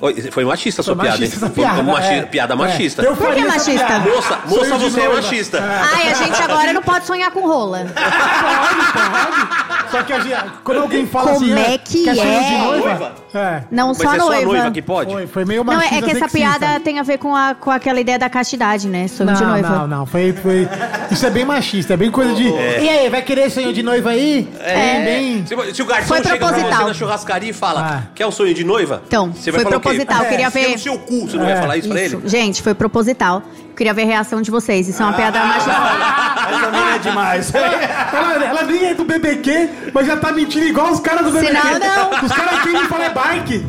Oi, 0.00 0.30
Foi 0.30 0.44
machista 0.44 0.80
a 0.80 0.84
sua 0.84 0.94
Foi 0.94 1.04
piada, 1.04 1.18
machista 1.18 1.36
hein? 1.36 1.42
essa 1.44 1.54
piada. 1.54 1.74
Foi 1.74 1.82
uma 1.84 1.92
machi- 1.94 2.14
é. 2.14 2.22
piada 2.22 2.54
É. 2.54 2.56
machista. 2.56 3.02
Eu 3.02 3.16
Por 3.16 3.34
que 3.34 3.44
machista? 3.44 3.86
piada. 3.86 4.10
Moça, 4.10 4.38
moça, 4.46 4.78
você 4.78 5.00
é 5.00 5.08
machista. 5.08 5.58
Ai, 5.94 6.10
a 6.10 6.14
gente 6.14 6.42
agora 6.42 6.72
não 6.72 6.82
pode 6.82 7.04
sonhar 7.06 7.30
com 7.32 7.40
rola. 7.46 7.78
Pode, 7.94 8.92
pode. 8.92 9.67
Só 9.90 10.02
que 10.02 10.12
a 10.12 10.20
gente, 10.20 10.36
quando 10.64 10.78
alguém 10.80 11.06
fala 11.06 11.32
Como 11.32 11.44
assim, 11.46 11.58
é 11.58 11.78
que 11.78 12.04
quer 12.04 12.14
sonho 12.16 12.28
é? 12.30 12.42
de 12.42 12.58
noiva? 12.58 12.88
Noiva? 12.88 13.12
É. 13.34 13.62
Não 13.70 13.88
Mas 13.88 13.96
só 13.98 14.02
é 14.02 14.06
só 14.18 14.24
a 14.26 14.28
noiva. 14.30 14.44
noiva 14.44 14.70
que 14.70 14.82
pode? 14.82 15.12
Foi, 15.12 15.26
foi 15.26 15.44
meio 15.44 15.64
Não, 15.64 15.74
machista 15.74 15.94
é 15.96 15.98
que 16.02 16.10
essa 16.10 16.28
sexista. 16.28 16.58
piada 16.58 16.80
tem 16.80 16.98
a 16.98 17.02
ver 17.02 17.18
com, 17.18 17.34
a, 17.34 17.54
com 17.54 17.70
aquela 17.70 18.00
ideia 18.00 18.18
da 18.18 18.28
castidade, 18.28 18.88
né? 18.88 19.06
Sonho 19.08 19.34
de 19.34 19.42
Não, 19.42 19.50
noiva. 19.50 19.68
não, 19.68 19.86
não. 19.86 20.06
Foi, 20.06 20.32
foi... 20.32 20.68
Isso 21.10 21.24
é 21.26 21.30
bem 21.30 21.44
machista, 21.44 21.94
é 21.94 21.96
bem 21.96 22.10
coisa 22.10 22.34
de. 22.34 22.44
E 22.48 22.88
aí, 22.88 23.08
vai 23.08 23.22
querer 23.22 23.50
sonho 23.50 23.72
de 23.72 23.82
noiva 23.82 24.10
aí? 24.10 24.48
É. 24.60 25.04
Bem. 25.04 25.44
Se, 25.46 25.74
se 25.74 25.82
o 25.82 25.86
garçom 25.86 26.06
Foi 26.08 26.22
chega 26.22 26.36
pra 26.36 26.46
você 26.48 26.54
proposital. 26.54 26.88
na 26.88 26.94
churrascaria 26.94 27.50
e 27.50 27.52
fala, 27.52 27.80
Ah. 27.80 28.02
quer 28.14 28.26
um 28.26 28.30
sonho 28.30 28.52
de 28.54 28.64
noiva? 28.64 29.02
Então, 29.06 29.32
você 29.32 29.50
vai 29.50 29.60
foi 29.60 29.64
falar 29.70 29.76
o 29.76 29.80
quê? 29.80 29.88
proposital, 29.88 30.22
eu 30.24 30.30
queria 30.30 30.46
É, 30.46 30.50
ver- 30.50 30.78
seu 30.78 30.98
cu, 30.98 31.26
você 31.28 31.36
não 31.36 31.44
vai 31.44 31.52
É. 31.54 31.56
falar 31.60 31.76
isso, 31.76 31.88
pra 31.88 32.02
Isso. 32.02 32.16
ele? 32.16 32.28
Gente, 32.28 32.62
foi 32.62 32.74
proposital. 32.74 33.42
Eu 33.78 33.86
queria 33.86 33.94
ver 33.94 34.02
a 34.02 34.06
reação 34.06 34.42
de 34.42 34.50
vocês. 34.50 34.88
Isso 34.88 35.00
é 35.00 35.06
uma 35.06 35.12
piada 35.12 35.38
machista. 35.38 35.70
Essa 36.50 36.70
mina 36.72 36.94
é 36.96 36.98
demais. 36.98 37.52
Ela, 37.54 38.44
ela 38.44 38.62
nem 38.64 38.86
é 38.86 38.94
do 38.94 39.04
BBQ, 39.04 39.70
mas 39.92 40.06
já 40.06 40.16
tá 40.16 40.32
mentindo 40.32 40.64
igual 40.64 40.90
os 40.90 40.98
caras 40.98 41.24
do 41.24 41.30
BBQ. 41.30 41.56
Sinal 41.56 41.78
não. 41.78 42.24
Os 42.24 42.32
caras 42.32 42.54
aqui 42.54 42.68
me 42.70 42.84
falam 42.84 43.04
é 43.04 43.10
bike. 43.10 43.66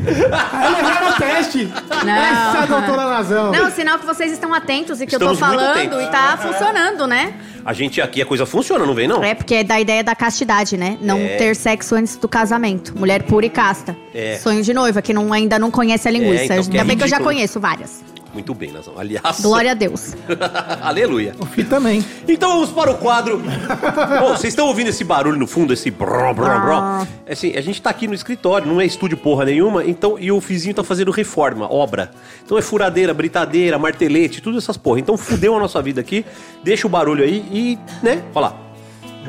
Ela 0.54 0.80
erraram 0.80 1.10
o 1.10 1.14
teste. 1.14 1.72
Não. 2.06 2.14
Essa 2.14 2.66
doutora 2.66 3.10
Nazão. 3.10 3.52
Não, 3.52 3.70
sinal 3.70 4.00
que 4.00 4.06
vocês 4.06 4.32
estão 4.32 4.54
atentos 4.54 5.02
e 5.02 5.06
que 5.06 5.14
Estamos 5.14 5.40
eu 5.40 5.48
tô 5.48 5.54
falando 5.54 6.02
e 6.02 6.08
tá 6.08 6.38
funcionando, 6.42 7.06
né? 7.06 7.34
A 7.64 7.74
gente 7.74 8.02
aqui, 8.02 8.22
a 8.22 8.26
coisa 8.26 8.46
funciona, 8.46 8.86
não 8.86 8.96
vem 8.96 9.08
não? 9.08 9.24
É 9.24 9.36
porque 9.36 9.56
é 9.56 9.64
da 9.64 9.80
ideia 9.80 10.04
da 10.04 10.16
castidade, 10.16 10.78
né? 10.78 10.98
Não 11.02 11.18
É. 11.18 11.36
ter 11.36 11.56
sexo 11.56 11.96
antes 11.96 12.16
do 12.16 12.28
casamento. 12.28 12.98
Mulher 12.98 13.24
pura 13.24 13.46
e 13.46 13.50
casta. 13.50 13.96
É. 14.14 14.38
Sonho 14.38 14.64
de 14.64 14.74
noiva, 14.74 15.02
que 15.02 15.14
não, 15.14 15.32
ainda 15.34 15.60
não 15.60 15.70
conhece 15.70 16.08
a 16.08 16.12
linguiça. 16.12 16.42
É, 16.42 16.46
então, 16.46 16.64
que 16.64 16.78
é 16.78 16.80
ainda 16.80 16.86
bem 16.86 16.98
que 16.98 17.04
eu 17.04 17.08
já 17.08 17.20
conheço 17.20 17.60
várias. 17.60 18.02
Muito 18.40 18.54
bem, 18.54 18.72
Nazão. 18.72 18.94
Aliás... 18.98 19.42
Glória 19.42 19.72
a 19.72 19.74
Deus. 19.74 20.16
Aleluia. 20.82 21.36
O 21.40 21.46
Fih 21.46 21.66
também. 21.66 22.04
Então 22.26 22.54
vamos 22.54 22.70
para 22.70 22.90
o 22.90 22.98
quadro. 22.98 23.38
Bom, 24.18 24.30
vocês 24.30 24.54
estão 24.54 24.68
ouvindo 24.68 24.88
esse 24.88 25.04
barulho 25.04 25.38
no 25.38 25.46
fundo, 25.46 25.74
esse 25.74 25.92
bró, 25.92 26.34
bró, 26.34 26.58
bró. 26.58 27.06
Assim, 27.30 27.52
a 27.58 27.60
gente 27.60 27.82
tá 27.82 27.90
aqui 27.90 28.08
no 28.08 28.14
escritório, 28.14 28.66
não 28.66 28.80
é 28.80 28.86
estúdio 28.86 29.18
porra 29.18 29.44
nenhuma, 29.44 29.84
então, 29.84 30.18
e 30.18 30.32
o 30.32 30.40
Fizinho 30.40 30.74
tá 30.74 30.86
fazendo 30.86 31.12
reforma, 31.12 31.70
obra. 31.70 32.12
Então 32.46 32.58
é 32.58 32.62
furadeira, 32.62 33.14
britadeira, 33.14 33.78
martelete, 33.78 34.42
tudo 34.42 34.58
essas 34.58 34.78
porra. 34.78 35.02
Então 35.02 35.18
fudeu 35.18 35.54
a 35.58 35.60
nossa 35.60 35.82
vida 35.82 36.00
aqui, 36.00 36.26
deixa 36.64 36.88
o 36.88 36.90
barulho 36.90 37.26
aí 37.26 37.44
e, 37.52 37.78
né, 38.02 38.24
olha 38.34 38.48
lá. 38.48 38.56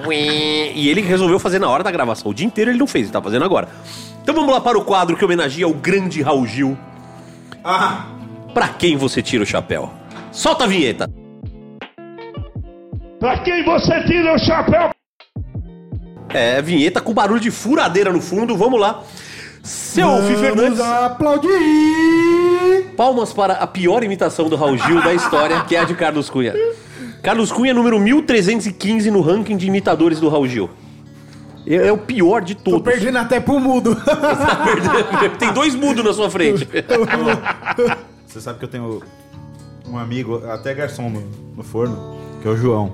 E 0.08 0.88
ele 0.88 1.00
resolveu 1.00 1.40
fazer 1.40 1.58
na 1.58 1.68
hora 1.68 1.82
da 1.82 1.90
gravação. 1.90 2.30
O 2.30 2.34
dia 2.34 2.46
inteiro 2.46 2.70
ele 2.70 2.78
não 2.78 2.86
fez, 2.86 3.06
ele 3.06 3.12
tá 3.12 3.20
fazendo 3.20 3.44
agora. 3.44 3.68
Então 4.22 4.32
vamos 4.32 4.52
lá 4.52 4.60
para 4.60 4.78
o 4.78 4.84
quadro 4.84 5.16
que 5.16 5.24
homenageia 5.24 5.66
o 5.66 5.74
grande 5.74 6.22
Raul 6.22 6.46
Gil. 6.46 6.78
Ah, 7.64 8.06
Pra 8.54 8.68
quem 8.68 8.96
você 8.96 9.22
tira 9.22 9.42
o 9.42 9.46
chapéu? 9.46 9.90
Solta 10.32 10.64
a 10.64 10.66
vinheta. 10.66 11.08
Pra 13.18 13.38
quem 13.42 13.64
você 13.64 14.02
tira 14.04 14.34
o 14.34 14.38
chapéu? 14.38 14.90
É, 16.30 16.62
vinheta 16.62 17.00
com 17.00 17.12
barulho 17.12 17.40
de 17.40 17.50
furadeira 17.50 18.12
no 18.12 18.20
fundo, 18.20 18.56
vamos 18.56 18.80
lá. 18.80 19.02
Seu 19.62 20.22
Fih 20.22 20.36
Fernandes, 20.36 20.78
Vamos 20.78 21.02
aplaudir. 21.04 21.50
palmas 22.96 23.32
para 23.32 23.54
a 23.54 23.66
pior 23.66 24.02
imitação 24.02 24.48
do 24.48 24.56
Raul 24.56 24.78
Gil 24.78 25.02
da 25.02 25.12
história, 25.12 25.60
que 25.62 25.76
é 25.76 25.80
a 25.80 25.84
de 25.84 25.94
Carlos 25.94 26.30
Cunha. 26.30 26.54
Carlos 27.22 27.52
Cunha 27.52 27.72
é 27.72 27.74
número 27.74 27.98
1315 28.00 29.10
no 29.10 29.20
ranking 29.20 29.56
de 29.56 29.66
imitadores 29.66 30.18
do 30.18 30.28
Raul 30.30 30.46
Gil. 30.48 30.70
É, 31.66 31.88
é 31.88 31.92
o 31.92 31.98
pior 31.98 32.40
de 32.40 32.54
Tô 32.54 32.70
todos. 32.70 32.82
perdendo 32.90 33.18
até 33.18 33.38
pro 33.38 33.60
mudo. 33.60 33.94
Tá 34.02 34.56
perdendo. 34.64 35.36
Tem 35.36 35.52
dois 35.52 35.74
mudos 35.74 36.02
na 36.02 36.14
sua 36.14 36.30
frente. 36.30 36.66
Você 38.30 38.40
sabe 38.40 38.60
que 38.60 38.64
eu 38.64 38.68
tenho 38.68 39.02
um 39.88 39.98
amigo, 39.98 40.40
até 40.48 40.72
garçom 40.72 41.10
no, 41.10 41.20
no 41.56 41.64
forno, 41.64 42.16
que 42.40 42.46
é 42.46 42.50
o 42.50 42.56
João. 42.56 42.92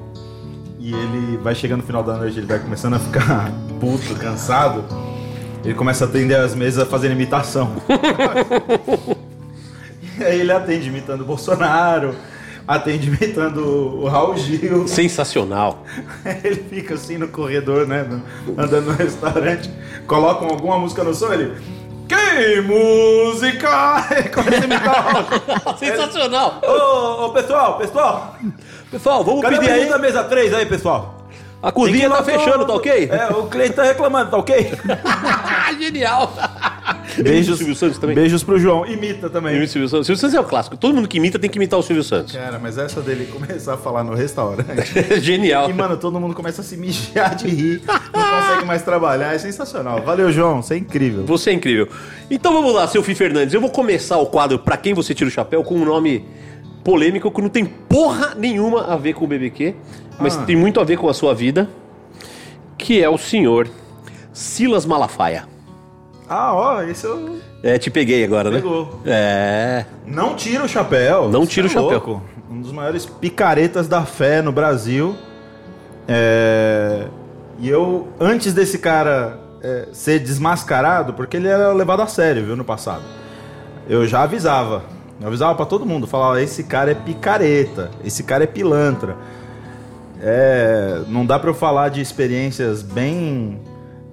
E 0.78 0.94
ele 0.94 1.36
vai 1.36 1.54
chegando 1.54 1.80
no 1.80 1.86
final 1.86 2.02
da 2.02 2.16
noite, 2.16 2.38
ele 2.38 2.46
vai 2.46 2.58
começando 2.58 2.94
a 2.94 2.98
ficar 2.98 3.52
puto, 3.78 4.14
cansado. 4.18 4.82
Ele 5.62 5.74
começa 5.74 6.06
a 6.06 6.08
atender 6.08 6.36
as 6.36 6.54
mesas 6.54 6.88
fazendo 6.88 7.12
imitação. 7.12 7.76
e 10.18 10.24
aí 10.24 10.40
ele 10.40 10.52
atende 10.52 10.88
imitando 10.88 11.20
o 11.20 11.24
Bolsonaro, 11.24 12.14
atende 12.66 13.08
imitando 13.08 13.58
o 13.58 14.08
Raul 14.08 14.38
Gil. 14.38 14.88
Sensacional. 14.88 15.84
Ele 16.42 16.56
fica 16.56 16.94
assim 16.94 17.18
no 17.18 17.28
corredor, 17.28 17.86
né? 17.86 18.06
Andando 18.56 18.86
no 18.86 18.92
restaurante, 18.92 19.70
colocam 20.06 20.48
alguma 20.48 20.78
música 20.78 21.04
no 21.04 21.14
som, 21.14 21.32
ele. 21.32 21.75
Que 22.08 22.60
música! 22.60 23.68
A 24.06 24.64
imitar. 24.64 25.26
Sensacional. 25.78 26.60
Ô, 26.62 27.26
ô, 27.26 27.30
pessoal, 27.30 27.78
pessoal! 27.78 28.36
Pessoal, 28.90 29.24
vamos 29.24 29.42
Cadê 29.42 29.58
pedir 29.58 29.70
aí. 29.70 29.88
da 29.88 29.98
mesa 29.98 30.22
3 30.24 30.54
aí, 30.54 30.66
pessoal? 30.66 31.16
A 31.62 31.72
cozinha 31.72 32.08
tá 32.08 32.22
fechando, 32.22 32.64
tá 32.64 32.74
ok? 32.74 33.10
É, 33.10 33.32
o 33.32 33.46
cliente 33.48 33.72
tá 33.72 33.82
reclamando, 33.82 34.30
tá 34.30 34.36
ok? 34.36 34.72
Genial. 35.80 36.32
Beijos, 37.22 37.58
Silvio 37.58 37.74
Santos 37.74 37.98
também. 37.98 38.14
beijos 38.14 38.42
pro 38.44 38.58
João. 38.58 38.86
Imita 38.86 39.28
também. 39.30 39.52
Imita 39.56 39.66
o 39.66 39.72
Silvio 39.72 39.88
Santos. 39.88 40.06
Silvio 40.06 40.20
Santos 40.20 40.34
é 40.34 40.40
o 40.40 40.44
clássico. 40.44 40.76
Todo 40.76 40.94
mundo 40.94 41.08
que 41.08 41.16
imita 41.18 41.38
tem 41.38 41.48
que 41.50 41.58
imitar 41.58 41.78
o 41.78 41.82
Silvio 41.82 42.04
Santos. 42.04 42.32
Cara, 42.34 42.58
mas 42.58 42.78
essa 42.78 43.00
dele 43.00 43.26
começar 43.26 43.74
a 43.74 43.76
falar 43.76 44.04
no 44.04 44.14
restaurante. 44.14 44.66
Genial. 45.20 45.68
E, 45.70 45.72
mano, 45.72 45.96
todo 45.96 46.20
mundo 46.20 46.34
começa 46.34 46.60
a 46.60 46.64
se 46.64 46.76
mijar 46.76 47.34
de 47.34 47.48
rir, 47.48 47.82
não 47.86 48.40
consegue 48.40 48.64
mais 48.66 48.82
trabalhar, 48.82 49.34
é 49.34 49.38
sensacional. 49.38 50.02
Valeu, 50.02 50.30
João, 50.30 50.62
você 50.62 50.74
é 50.74 50.78
incrível. 50.78 51.24
Você 51.26 51.50
é 51.50 51.52
incrível. 51.54 51.88
Então 52.30 52.52
vamos 52.52 52.74
lá, 52.74 52.86
seu 52.86 53.02
Fih 53.02 53.14
Fernandes. 53.14 53.54
Eu 53.54 53.60
vou 53.60 53.70
começar 53.70 54.18
o 54.18 54.26
quadro 54.26 54.58
Pra 54.58 54.76
Quem 54.76 54.94
Você 54.94 55.14
Tira 55.14 55.28
o 55.28 55.32
Chapéu 55.32 55.62
com 55.64 55.74
um 55.76 55.84
nome 55.84 56.24
polêmico 56.84 57.30
que 57.30 57.42
não 57.42 57.48
tem 57.48 57.64
porra 57.64 58.34
nenhuma 58.36 58.84
a 58.84 58.96
ver 58.96 59.12
com 59.14 59.24
o 59.24 59.28
BBQ, 59.28 59.74
mas 60.20 60.36
Ah. 60.36 60.42
tem 60.44 60.54
muito 60.54 60.78
a 60.80 60.84
ver 60.84 60.96
com 60.98 61.08
a 61.08 61.14
sua 61.14 61.34
vida, 61.34 61.68
que 62.78 63.02
é 63.02 63.08
o 63.08 63.18
senhor 63.18 63.68
Silas 64.32 64.84
Malafaia. 64.86 65.48
Ah, 66.28 66.52
ó, 66.54 66.82
esse 66.82 67.04
eu 67.04 67.38
É, 67.62 67.78
te 67.78 67.90
peguei 67.90 68.24
agora, 68.24 68.50
né? 68.50 68.56
Pegou. 68.56 69.00
É. 69.06 69.84
não 70.06 70.34
tira 70.34 70.64
o 70.64 70.68
chapéu. 70.68 71.28
Não 71.28 71.46
tira 71.46 71.66
o 71.66 71.70
é 71.70 71.72
chapéu. 71.72 71.90
louco. 71.90 72.22
Um 72.50 72.60
dos 72.60 72.72
maiores 72.72 73.06
picaretas 73.06 73.86
da 73.88 74.02
fé 74.04 74.40
no 74.42 74.50
Brasil. 74.52 75.14
É, 76.08 77.06
E 77.58 77.68
eu, 77.68 78.08
antes 78.20 78.52
desse 78.52 78.78
cara 78.78 79.38
é, 79.62 79.88
ser 79.92 80.18
desmascarado, 80.18 81.14
porque 81.14 81.36
ele 81.36 81.48
era 81.48 81.72
levado 81.72 82.02
a 82.02 82.06
sério, 82.06 82.44
viu, 82.44 82.56
no 82.56 82.64
passado. 82.64 83.02
Eu 83.88 84.06
já 84.06 84.22
avisava. 84.22 84.82
Eu 85.20 85.28
avisava 85.28 85.54
pra 85.54 85.64
todo 85.64 85.86
mundo. 85.86 86.06
Falava, 86.06 86.42
esse 86.42 86.64
cara 86.64 86.90
é 86.90 86.94
picareta. 86.94 87.90
Esse 88.04 88.22
cara 88.24 88.44
é 88.44 88.46
pilantra. 88.46 89.16
É, 90.20 91.02
não 91.08 91.24
dá 91.24 91.38
pra 91.38 91.50
eu 91.50 91.54
falar 91.54 91.88
de 91.88 92.00
experiências 92.00 92.82
bem 92.82 93.60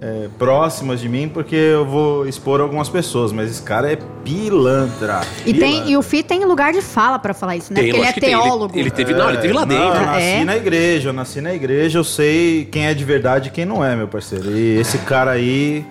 é, 0.06 0.28
próximas 0.38 1.00
de 1.00 1.08
mim, 1.08 1.30
porque 1.30 1.56
eu 1.56 1.86
vou 1.86 2.28
expor 2.28 2.60
algumas 2.60 2.90
pessoas, 2.90 3.32
mas 3.32 3.50
esse 3.50 3.62
cara 3.62 3.90
é 3.90 3.96
pilantra. 4.22 5.22
E, 5.46 5.54
tem, 5.54 5.72
pilantra. 5.72 5.92
e 5.92 5.96
o 5.98 6.02
Fi 6.02 6.22
tem 6.22 6.44
lugar 6.44 6.74
de 6.74 6.82
fala 6.82 7.18
pra 7.18 7.34
falar 7.34 7.56
isso, 7.56 7.72
né? 7.72 7.80
Tem, 7.80 7.90
Porque 7.92 8.02
ele 8.02 8.10
é 8.10 8.12
tem. 8.12 8.34
Ele- 8.34 8.42
teólogo. 8.42 8.78
ele 8.78 8.92
teve- 8.92 9.14
não, 9.14 9.30
ele 9.30 9.38
teve 9.38 9.54
lá 9.54 9.62
Não, 9.62 9.68
dentro. 9.68 9.86
eu 9.86 10.06
nasci 10.06 10.22
É. 10.26 10.44
na 10.44 10.58
igreja, 10.58 11.10
eu 11.10 11.14
nasci 11.14 11.40
na 11.40 11.54
igreja, 11.54 12.00
eu 12.00 12.04
sei 12.04 12.66
quem 12.66 12.86
é 12.88 12.94
de 12.94 13.06
verdade 13.06 13.48
e 13.48 13.52
quem 13.52 13.64
não 13.64 13.82
é, 13.84 13.96
meu 13.96 14.08
parceiro. 14.10 14.52
E 14.52 14.78
esse 14.78 14.98
cara 14.98 15.32
aí 15.32 15.86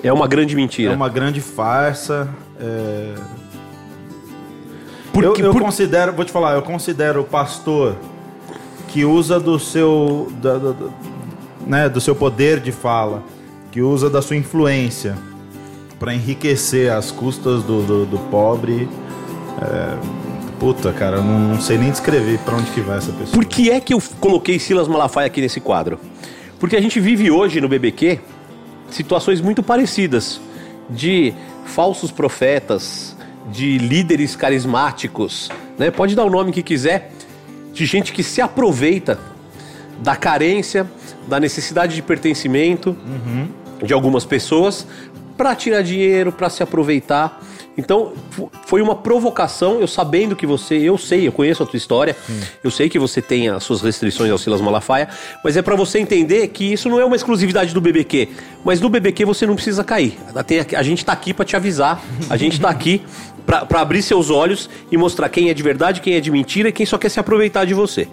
É 0.00 0.12
uma 0.12 0.28
grande 0.28 0.54
mentira. 0.54 0.92
é 0.92 0.94
uma 0.94 1.08
grande 1.08 1.40
farsa. 1.40 2.28
é, 2.60 3.14
Por 5.12 5.24
eu 5.24 5.34
eu 5.36 5.52
por- 5.52 5.60
considero, 5.62 6.12
vou 6.12 6.24
te 6.24 6.30
falar, 6.32 6.54
eu 6.54 6.62
considero 6.62 7.22
o 7.22 7.24
pastor 7.24 7.96
que 8.88 9.04
usa 9.04 9.40
do 9.40 9.58
seu, 9.58 10.30
da- 10.40 10.58
da- 10.58 10.70
da- 10.72 10.88
né, 11.66 11.88
do 11.88 12.00
seu 12.00 12.14
poder 12.14 12.60
de 12.60 12.70
fala, 12.70 13.22
que 13.76 13.82
usa 13.82 14.08
da 14.08 14.22
sua 14.22 14.36
influência 14.36 15.18
para 15.98 16.14
enriquecer 16.14 16.90
às 16.90 17.10
custas 17.10 17.62
do, 17.62 17.82
do, 17.82 18.06
do 18.06 18.18
pobre. 18.30 18.88
é, 19.60 19.98
puta, 20.58 20.94
cara, 20.94 21.18
eu 21.18 21.22
não, 21.22 21.38
não 21.38 21.60
sei 21.60 21.76
nem 21.76 21.90
descrever 21.90 22.38
para 22.38 22.56
onde 22.56 22.70
que 22.70 22.80
vai 22.80 22.96
essa 22.96 23.12
pessoa. 23.12 23.34
Por 23.34 23.44
que 23.44 23.70
é 23.70 23.78
que 23.78 23.92
eu 23.92 24.02
coloquei 24.18 24.58
Silas 24.58 24.88
Malafaia 24.88 25.26
aqui 25.26 25.42
nesse 25.42 25.60
quadro? 25.60 26.00
Porque 26.58 26.74
a 26.74 26.80
gente 26.80 26.98
vive 26.98 27.30
hoje 27.30 27.60
no 27.60 27.68
BBQ 27.68 28.18
situações 28.90 29.42
muito 29.42 29.62
parecidas 29.62 30.40
de 30.88 31.34
falsos 31.66 32.10
profetas, 32.10 33.14
de 33.52 33.76
líderes 33.76 34.34
carismáticos, 34.34 35.50
né? 35.78 35.90
Pode 35.90 36.16
dar 36.16 36.24
o 36.24 36.30
nome 36.30 36.50
que 36.50 36.62
quiser, 36.62 37.12
de 37.74 37.84
gente 37.84 38.14
que 38.14 38.22
se 38.22 38.40
aproveita 38.40 39.20
da 40.02 40.16
carência, 40.16 40.86
da 41.28 41.38
necessidade 41.38 41.94
de 41.94 42.00
pertencimento 42.00 42.96
de 43.82 43.92
algumas 43.92 44.24
pessoas 44.24 44.86
para 45.36 45.54
tirar 45.54 45.82
dinheiro, 45.82 46.32
para 46.32 46.48
se 46.48 46.62
aproveitar. 46.62 47.40
Então, 47.78 48.14
fo- 48.30 48.50
foi 48.64 48.80
uma 48.80 48.94
provocação, 48.94 49.78
eu 49.80 49.86
sabendo 49.86 50.34
que 50.34 50.46
você, 50.46 50.76
eu 50.76 50.96
sei, 50.96 51.28
eu 51.28 51.32
conheço 51.32 51.62
a 51.62 51.66
tua 51.66 51.76
história, 51.76 52.16
eu 52.64 52.70
sei 52.70 52.88
que 52.88 52.98
você 52.98 53.20
tem 53.20 53.50
as 53.50 53.62
suas 53.64 53.82
restrições 53.82 54.30
ao 54.32 54.38
Silas 54.38 54.62
Malafaia, 54.62 55.08
mas 55.44 55.58
é 55.58 55.62
para 55.62 55.76
você 55.76 55.98
entender 55.98 56.48
que 56.48 56.64
isso 56.72 56.88
não 56.88 56.98
é 56.98 57.04
uma 57.04 57.16
exclusividade 57.16 57.74
do 57.74 57.80
BBQ, 57.82 58.28
mas 58.64 58.80
no 58.80 58.88
BBQ 58.88 59.26
você 59.26 59.44
não 59.46 59.54
precisa 59.54 59.84
cair. 59.84 60.18
A 60.74 60.82
gente 60.82 61.04
tá 61.04 61.12
aqui 61.12 61.34
para 61.34 61.44
te 61.44 61.54
avisar, 61.54 62.02
a 62.30 62.36
gente 62.38 62.58
tá 62.58 62.70
aqui 62.70 63.02
para 63.44 63.80
abrir 63.82 64.00
seus 64.00 64.30
olhos 64.30 64.70
e 64.90 64.96
mostrar 64.96 65.28
quem 65.28 65.50
é 65.50 65.54
de 65.54 65.62
verdade, 65.62 66.00
quem 66.00 66.14
é 66.14 66.20
de 66.20 66.30
mentira 66.30 66.70
e 66.70 66.72
quem 66.72 66.86
só 66.86 66.96
quer 66.96 67.10
se 67.10 67.20
aproveitar 67.20 67.66
de 67.66 67.74
você. 67.74 68.08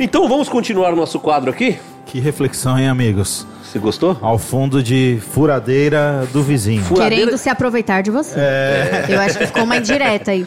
Então, 0.00 0.28
vamos 0.28 0.48
continuar 0.48 0.92
o 0.92 0.96
nosso 0.96 1.18
quadro 1.18 1.50
aqui? 1.50 1.76
Que 2.06 2.20
reflexão, 2.20 2.78
hein, 2.78 2.88
amigos? 2.88 3.44
Você 3.64 3.80
gostou? 3.80 4.16
Ao 4.22 4.38
fundo 4.38 4.80
de 4.80 5.18
furadeira 5.32 6.26
do 6.32 6.42
vizinho. 6.42 6.84
Querendo 6.94 7.36
se 7.36 7.50
aproveitar 7.50 8.02
de 8.02 8.10
você. 8.10 8.38
É. 8.38 9.06
Eu 9.08 9.20
acho 9.20 9.36
que 9.38 9.46
ficou 9.46 9.64
uma 9.64 9.76
indireta 9.76 10.30
aí. 10.30 10.46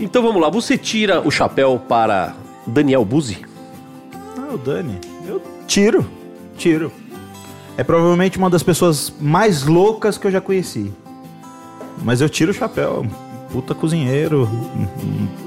Então 0.00 0.22
vamos 0.22 0.40
lá, 0.40 0.48
você 0.48 0.76
tira 0.78 1.20
o 1.20 1.30
chapéu 1.30 1.80
para 1.86 2.34
Daniel 2.66 3.04
Buzzi? 3.04 3.44
Ah, 4.38 4.54
o 4.54 4.58
Dani. 4.58 4.98
Eu 5.28 5.40
tiro. 5.66 6.08
Tiro. 6.56 6.90
É 7.76 7.84
provavelmente 7.84 8.38
uma 8.38 8.50
das 8.50 8.62
pessoas 8.62 9.12
mais 9.20 9.64
loucas 9.64 10.16
que 10.16 10.26
eu 10.26 10.30
já 10.30 10.40
conheci. 10.40 10.92
Mas 12.02 12.20
eu 12.20 12.28
tiro 12.28 12.50
o 12.50 12.54
chapéu. 12.54 13.06
Puta 13.52 13.74
cozinheiro, 13.74 14.48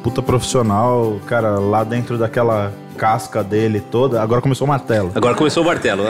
puta 0.04 0.22
profissional, 0.22 1.20
cara, 1.26 1.60
lá 1.60 1.84
dentro 1.84 2.20
daquela 2.20 2.72
casca 2.96 3.44
dele 3.44 3.80
toda. 3.80 4.22
Agora 4.22 4.42
começou 4.42 4.66
o 4.66 4.70
martelo. 4.70 5.12
Agora 5.14 5.36
começou 5.36 5.64
o 5.64 5.66
martelo. 5.66 6.04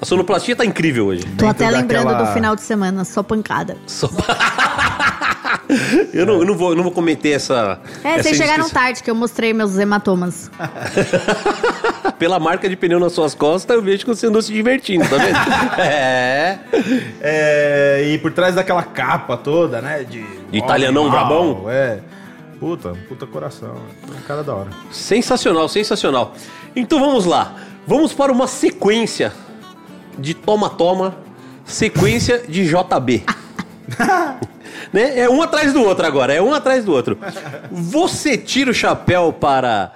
A 0.00 0.04
sonoplastia 0.04 0.54
tá 0.56 0.64
incrível 0.64 1.06
hoje. 1.06 1.24
Tô 1.36 1.46
até 1.46 1.68
lembrando 1.70 2.06
daquela- 2.06 2.28
do 2.28 2.34
final 2.34 2.54
de 2.54 2.62
semana, 2.62 3.04
só 3.04 3.22
pancada. 3.22 3.76
Só- 3.86 4.10
eu, 6.12 6.26
não, 6.26 6.34
eu 6.40 6.44
não 6.44 6.56
vou, 6.56 6.70
eu 6.70 6.76
não 6.76 6.82
vou 6.82 6.92
cometer 6.92 7.30
essa. 7.30 7.78
É, 8.04 8.14
essa 8.14 8.24
vocês 8.24 8.36
chegaram 8.36 8.68
tarde 8.68 9.02
que 9.02 9.10
eu 9.10 9.14
mostrei 9.14 9.52
meus 9.52 9.78
hematomas. 9.78 10.50
Pela 12.18 12.38
marca 12.38 12.68
de 12.68 12.76
pneu 12.76 12.98
nas 12.98 13.12
suas 13.12 13.34
costas, 13.34 13.76
eu 13.76 13.82
vejo 13.82 14.04
que 14.04 14.14
você 14.14 14.26
andou 14.26 14.40
se 14.40 14.52
divertindo, 14.52 15.04
tá 15.08 15.16
vendo? 15.16 15.36
é. 15.80 16.58
É, 17.20 18.04
e 18.12 18.18
por 18.18 18.32
trás 18.32 18.54
daquela 18.54 18.82
capa 18.82 19.36
toda, 19.36 19.80
né? 19.82 20.04
De, 20.04 20.24
De 20.50 20.58
brabão? 21.10 21.66
É. 21.68 21.98
Puta, 22.58 22.94
puta 23.08 23.26
coração. 23.26 23.76
É 24.08 24.18
um 24.18 24.22
cara 24.22 24.42
da 24.42 24.54
hora. 24.54 24.70
Sensacional, 24.90 25.68
sensacional. 25.68 26.34
Então 26.74 26.98
vamos 26.98 27.24
lá. 27.24 27.54
Vamos 27.86 28.12
para 28.12 28.32
uma 28.32 28.46
sequência 28.46 29.32
de 30.18 30.34
toma-toma, 30.34 31.16
sequência 31.64 32.42
de 32.48 32.66
JB. 32.66 33.24
né? 34.92 35.18
É 35.18 35.28
um 35.28 35.42
atrás 35.42 35.72
do 35.72 35.82
outro 35.82 36.06
agora, 36.06 36.32
é 36.32 36.40
um 36.40 36.54
atrás 36.54 36.84
do 36.84 36.92
outro. 36.92 37.18
Você 37.70 38.36
tira 38.36 38.70
o 38.70 38.74
chapéu 38.74 39.32
para 39.32 39.92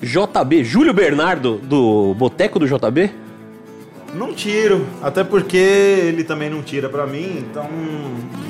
JB, 0.00 0.64
Júlio 0.64 0.92
Bernardo, 0.92 1.58
do 1.58 2.14
Boteco 2.14 2.58
do 2.58 2.66
JB? 2.66 3.25
Não 4.16 4.32
tiro, 4.32 4.86
até 5.02 5.22
porque 5.22 5.56
ele 5.56 6.24
também 6.24 6.48
não 6.48 6.62
tira 6.62 6.88
pra 6.88 7.06
mim, 7.06 7.44
então 7.48 7.68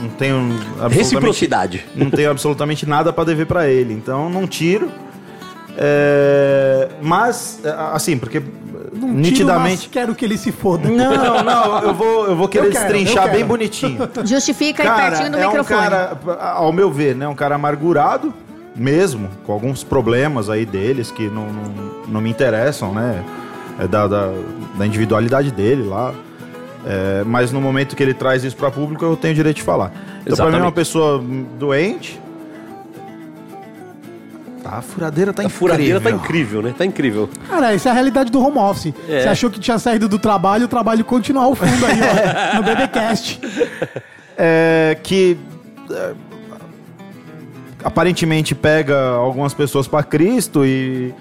não 0.00 0.08
tenho 0.10 0.36
absolutamente, 0.72 0.98
Reciprocidade. 0.98 1.84
não 1.94 2.10
tenho 2.10 2.30
absolutamente 2.30 2.86
nada 2.86 3.12
pra 3.12 3.24
dever 3.24 3.46
pra 3.46 3.68
ele, 3.68 3.92
então 3.92 4.30
não 4.30 4.46
tiro. 4.46 4.90
É, 5.78 6.88
mas 7.02 7.60
é, 7.64 7.74
assim, 7.92 8.16
porque 8.16 8.40
Não 8.40 9.08
tiro, 9.08 9.14
nitidamente 9.14 9.82
mas 9.82 9.92
quero 9.92 10.14
que 10.14 10.24
ele 10.24 10.38
se 10.38 10.50
foda. 10.50 10.88
não, 10.88 11.44
não, 11.44 11.82
eu 11.82 11.94
vou, 11.94 12.26
eu 12.26 12.36
vou 12.36 12.48
querer 12.48 12.68
Eu 12.68 12.72
quero, 12.72 12.84
destrinchar 12.84 13.30
bem 13.30 13.44
bonitinho. 13.44 14.08
Justifica 14.24 14.82
aí 14.82 14.88
Cara, 14.88 15.10
pertinho 15.10 15.30
do 15.32 15.36
é 15.38 15.46
um 15.46 15.50
microfone. 15.50 15.80
cara, 15.80 16.18
ao 16.54 16.72
meu 16.72 16.90
ver, 16.90 17.14
né, 17.14 17.28
um 17.28 17.34
cara 17.34 17.56
amargurado 17.56 18.32
mesmo, 18.74 19.28
com 19.44 19.52
alguns 19.52 19.82
problemas 19.84 20.48
aí 20.48 20.64
deles 20.64 21.10
que 21.10 21.28
não, 21.28 21.46
não, 21.52 21.64
não 22.08 22.20
me 22.20 22.30
interessam, 22.30 22.92
né? 22.92 23.22
É 23.78 23.86
da, 23.86 24.06
da, 24.06 24.32
da 24.78 24.86
individualidade 24.86 25.50
dele 25.50 25.82
lá. 25.82 26.14
É, 26.86 27.24
mas 27.24 27.50
no 27.50 27.60
momento 27.60 27.96
que 27.96 28.02
ele 28.02 28.14
traz 28.14 28.44
isso 28.44 28.56
para 28.56 28.70
público, 28.70 29.04
eu 29.04 29.16
tenho 29.16 29.34
direito 29.34 29.56
de 29.56 29.62
falar. 29.62 29.92
Então, 30.24 30.36
pra 30.36 30.50
mim, 30.50 30.56
é 30.58 30.62
uma 30.62 30.72
pessoa 30.72 31.22
doente. 31.58 32.20
A 34.64 34.80
furadeira 34.82 35.32
tá 35.32 35.42
A 35.42 35.44
incrível. 35.44 35.58
furadeira 35.58 36.00
tá 36.00 36.10
incrível, 36.10 36.62
né? 36.62 36.74
Tá 36.76 36.84
incrível. 36.84 37.28
Cara, 37.48 37.72
essa 37.72 37.88
é 37.88 37.92
a 37.92 37.94
realidade 37.94 38.30
do 38.30 38.40
home 38.40 38.58
office. 38.58 38.92
É. 39.08 39.22
Você 39.22 39.28
achou 39.28 39.50
que 39.50 39.60
tinha 39.60 39.78
saído 39.78 40.08
do 40.08 40.18
trabalho, 40.18 40.64
o 40.64 40.68
trabalho 40.68 41.04
continua 41.04 41.44
ao 41.44 41.54
fundo 41.54 41.86
aí, 41.86 41.98
ó, 42.00 42.56
no 42.56 42.62
BBcast. 42.62 43.40
é, 44.36 44.96
que 45.02 45.36
é, 45.90 46.14
aparentemente 47.84 48.54
pega 48.54 49.10
algumas 49.10 49.54
pessoas 49.54 49.86
pra 49.86 50.02
Cristo 50.02 50.66
e, 50.66 51.14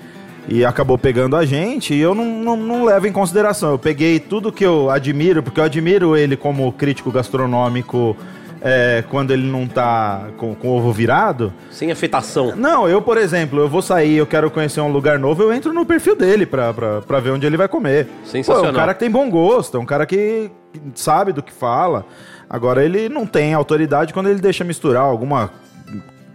e 0.48 0.64
acabou 0.64 0.98
pegando 0.98 1.36
a 1.36 1.46
gente, 1.46 1.94
e 1.94 2.00
eu 2.00 2.14
não, 2.14 2.26
não, 2.26 2.58
não 2.58 2.84
levo 2.86 3.08
em 3.08 3.12
consideração. 3.12 3.72
Eu 3.72 3.80
peguei 3.80 4.20
tudo 4.20 4.52
que 4.52 4.66
eu 4.66 4.90
admiro, 4.90 5.42
porque 5.42 5.60
eu 5.60 5.64
admiro 5.64 6.16
ele 6.16 6.38
como 6.38 6.72
crítico 6.72 7.12
gastronômico 7.12 8.16
é, 8.62 9.04
quando 9.10 9.32
ele 9.32 9.48
não 9.48 9.68
tá 9.68 10.28
com, 10.38 10.56
com 10.56 10.70
o 10.70 10.78
ovo 10.78 10.92
virado. 10.92 11.54
Sem 11.70 11.92
afetação. 11.92 12.56
Não, 12.56 12.88
eu, 12.88 13.02
por 13.02 13.18
exemplo, 13.18 13.60
eu 13.60 13.70
vou 13.70 13.82
sair, 13.82 14.16
eu 14.16 14.26
quero 14.26 14.50
conhecer 14.50 14.82
um 14.82 14.92
lugar 14.92 15.20
novo, 15.20 15.44
eu 15.44 15.54
entro 15.54 15.74
no 15.74 15.86
perfil 15.86 16.16
dele 16.16 16.46
pra, 16.46 16.74
pra, 16.74 17.02
pra 17.02 17.20
ver 17.20 17.32
onde 17.32 17.46
ele 17.46 17.58
vai 17.58 17.68
comer. 17.68 18.08
Sensacional. 18.24 18.62
Pô, 18.62 18.68
é 18.68 18.72
um 18.72 18.76
cara 18.76 18.94
que 18.94 19.00
tem 19.00 19.10
bom 19.10 19.30
gosto, 19.30 19.78
é 19.78 19.80
um 19.80 19.86
cara 19.86 20.06
que 20.06 20.50
que 20.76 20.82
sabe 20.96 21.32
do 21.32 21.42
que 21.42 21.52
fala. 21.52 22.06
Agora, 22.50 22.84
ele 22.84 23.10
não 23.10 23.26
tem 23.26 23.54
autoridade 23.54 24.14
quando 24.14 24.30
ele 24.30 24.40
deixa 24.40 24.64
misturar 24.64 25.04
alguma 25.04 25.52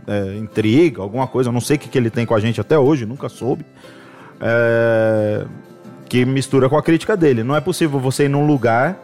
é, 0.06 0.36
intriga, 0.36 1.02
alguma 1.02 1.26
coisa. 1.26 1.48
Eu 1.48 1.52
não 1.52 1.60
sei 1.60 1.76
o 1.76 1.78
que, 1.78 1.88
que 1.88 1.98
ele 1.98 2.10
tem 2.10 2.26
com 2.26 2.34
a 2.34 2.40
gente 2.40 2.60
até 2.60 2.78
hoje, 2.78 3.06
nunca 3.06 3.28
soube. 3.28 3.64
É, 4.40 5.44
que 6.08 6.24
mistura 6.24 6.68
com 6.68 6.76
a 6.76 6.82
crítica 6.82 7.16
dele. 7.16 7.42
Não 7.44 7.54
é 7.54 7.60
possível 7.60 8.00
você 8.00 8.24
ir 8.24 8.28
num 8.28 8.46
lugar. 8.46 8.98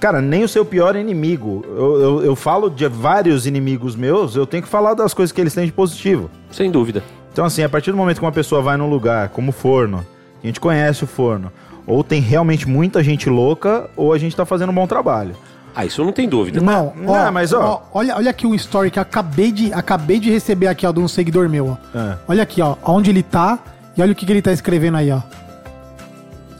Cara, 0.00 0.20
nem 0.20 0.44
o 0.44 0.48
seu 0.48 0.64
pior 0.64 0.96
inimigo. 0.96 1.64
Eu, 1.68 2.00
eu, 2.00 2.24
eu 2.24 2.36
falo 2.36 2.68
de 2.70 2.86
vários 2.88 3.46
inimigos 3.46 3.96
meus, 3.96 4.36
eu 4.36 4.46
tenho 4.46 4.62
que 4.62 4.68
falar 4.68 4.94
das 4.94 5.14
coisas 5.14 5.32
que 5.32 5.40
eles 5.40 5.54
têm 5.54 5.66
de 5.66 5.72
positivo. 5.72 6.30
Sem 6.50 6.70
dúvida. 6.70 7.02
Então, 7.32 7.44
assim, 7.44 7.62
a 7.62 7.68
partir 7.68 7.90
do 7.90 7.96
momento 7.96 8.18
que 8.18 8.24
uma 8.24 8.32
pessoa 8.32 8.62
vai 8.62 8.76
num 8.76 8.88
lugar 8.88 9.30
como 9.30 9.50
forno, 9.50 10.04
que 10.40 10.46
a 10.46 10.48
gente 10.48 10.60
conhece 10.60 11.04
o 11.04 11.06
forno, 11.06 11.50
ou 11.86 12.04
tem 12.04 12.20
realmente 12.20 12.68
muita 12.68 13.02
gente 13.02 13.28
louca, 13.28 13.88
ou 13.96 14.12
a 14.12 14.18
gente 14.18 14.36
tá 14.36 14.44
fazendo 14.44 14.70
um 14.70 14.74
bom 14.74 14.86
trabalho. 14.86 15.34
Ah, 15.74 15.84
isso 15.84 16.04
não 16.04 16.12
tem 16.12 16.28
dúvida. 16.28 16.60
Não, 16.60 16.92
ó, 17.06 17.24
Não, 17.24 17.32
mas, 17.32 17.52
ó. 17.52 17.82
olha, 17.92 18.14
olha 18.16 18.30
aqui 18.30 18.46
um 18.46 18.54
story 18.54 18.90
que 18.90 18.98
eu 18.98 19.02
acabei 19.02 19.50
de, 19.50 19.72
acabei 19.72 20.20
de 20.20 20.30
receber 20.30 20.68
aqui, 20.68 20.86
ó, 20.86 20.92
de 20.92 21.00
um 21.00 21.08
seguidor 21.08 21.48
meu, 21.48 21.76
ó. 21.94 21.98
É. 21.98 22.16
Olha 22.28 22.42
aqui, 22.44 22.62
ó, 22.62 22.76
onde 22.84 23.10
ele 23.10 23.22
tá 23.22 23.58
e 23.96 24.02
olha 24.02 24.12
o 24.12 24.14
que, 24.14 24.26
que 24.26 24.32
ele 24.32 24.42
tá 24.42 24.52
escrevendo 24.52 24.96
aí, 24.96 25.10
ó. 25.10 25.20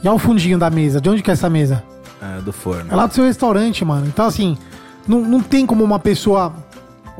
E 0.02 0.08
olha 0.08 0.16
o 0.16 0.18
fundinho 0.18 0.58
da 0.58 0.70
mesa. 0.70 1.00
De 1.00 1.08
onde 1.08 1.22
que 1.22 1.30
é 1.30 1.32
essa 1.32 1.48
mesa? 1.48 1.82
É, 2.20 2.40
do 2.40 2.52
forno. 2.52 2.92
É 2.92 2.94
lá 2.94 3.06
do 3.06 3.14
seu 3.14 3.24
restaurante, 3.24 3.84
mano. 3.84 4.06
Então, 4.06 4.26
assim, 4.26 4.56
não, 5.06 5.20
não 5.20 5.40
tem 5.40 5.66
como 5.66 5.82
uma 5.82 5.98
pessoa 5.98 6.52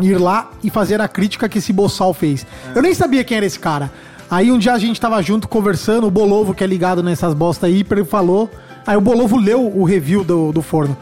ir 0.01 0.19
lá 0.19 0.51
e 0.63 0.71
fazer 0.71 1.01
a 1.01 1.09
crítica 1.09 1.49
que 1.49 1.59
esse 1.59 1.73
boçal 1.73 2.13
fez. 2.13 2.47
Eu 2.75 2.83
nem 2.83 2.95
sabia 2.95 3.25
quem 3.25 3.37
era 3.37 3.47
esse 3.47 3.59
cara. 3.59 3.91
Aí 4.31 4.51
um 4.51 4.59
dia 4.59 4.73
a 4.73 4.79
gente 4.79 5.01
tava 5.01 5.21
junto 5.23 5.47
conversando, 5.47 6.07
o 6.07 6.11
Bolovo, 6.11 6.55
que 6.55 6.65
é 6.65 6.67
ligado 6.67 7.03
nessas 7.03 7.35
bosta 7.35 7.67
aí, 7.67 7.85
falou. 8.07 8.51
Aí 8.87 8.97
o 8.97 9.01
Bolovo 9.01 9.37
leu 9.37 9.67
o 9.67 9.85
review 9.85 10.25
do, 10.25 10.53
do 10.53 10.63
forno. 10.63 10.97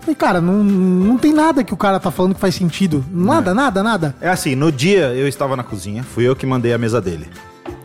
Falei, 0.00 0.14
cara, 0.14 0.40
não, 0.40 0.62
não 0.62 1.16
tem 1.16 1.32
nada 1.32 1.64
que 1.64 1.72
o 1.72 1.76
cara 1.76 1.98
tá 1.98 2.10
falando 2.10 2.34
que 2.34 2.40
faz 2.40 2.54
sentido. 2.54 3.04
Nada, 3.10 3.54
nada, 3.54 3.82
nada. 3.82 4.14
É 4.20 4.28
assim, 4.28 4.54
no 4.54 4.70
dia 4.70 5.14
eu 5.14 5.26
estava 5.26 5.56
na 5.56 5.62
cozinha, 5.62 6.02
fui 6.02 6.24
eu 6.24 6.36
que 6.36 6.44
mandei 6.44 6.74
a 6.74 6.78
mesa 6.78 7.00
dele. 7.00 7.26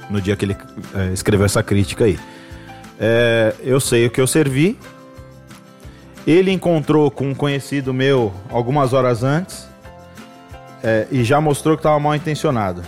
No 0.10 0.20
dia 0.22 0.36
que 0.36 0.46
ele 0.46 0.58
é, 0.96 1.14
escreveu 1.14 1.46
essa 1.46 1.62
crítica 1.62 2.06
aí. 2.06 2.18
É, 3.00 3.54
eu 3.62 3.80
sei 3.80 4.08
o 4.08 4.10
que 4.10 4.20
eu 4.20 4.28
servi. 4.28 4.78
Ele 6.28 6.52
encontrou 6.52 7.10
com 7.10 7.30
um 7.30 7.36
conhecido 7.36 7.94
meu 7.94 8.34
algumas 8.50 8.94
horas 8.94 9.24
antes 9.24 9.68
é, 10.84 11.08
e 11.12 11.24
já 11.24 11.40
mostrou 11.40 11.76
que 11.76 11.80
estava 11.82 12.00
mal 12.00 12.16
intencionado. 12.16 12.84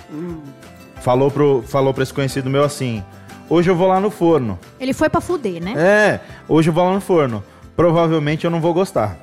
Falou, 1.02 1.32
pro, 1.32 1.64
falou 1.68 1.94
pra 1.94 2.04
esse 2.04 2.14
conhecido 2.14 2.50
meu 2.50 2.64
assim: 2.64 3.04
Hoje 3.50 3.70
eu 3.70 3.76
vou 3.76 3.88
lá 3.88 4.00
no 4.00 4.10
forno. 4.12 4.60
Ele 4.80 4.94
foi 4.94 5.10
pra 5.10 5.22
fuder, 5.22 5.64
né? 5.64 5.74
É, 5.78 6.20
hoje 6.48 6.70
eu 6.70 6.74
vou 6.74 6.84
lá 6.86 6.94
no 6.94 7.02
forno. 7.02 7.44
Provavelmente 7.76 8.46
eu 8.46 8.52
não 8.52 8.62
vou 8.62 8.74
gostar. 8.74 9.18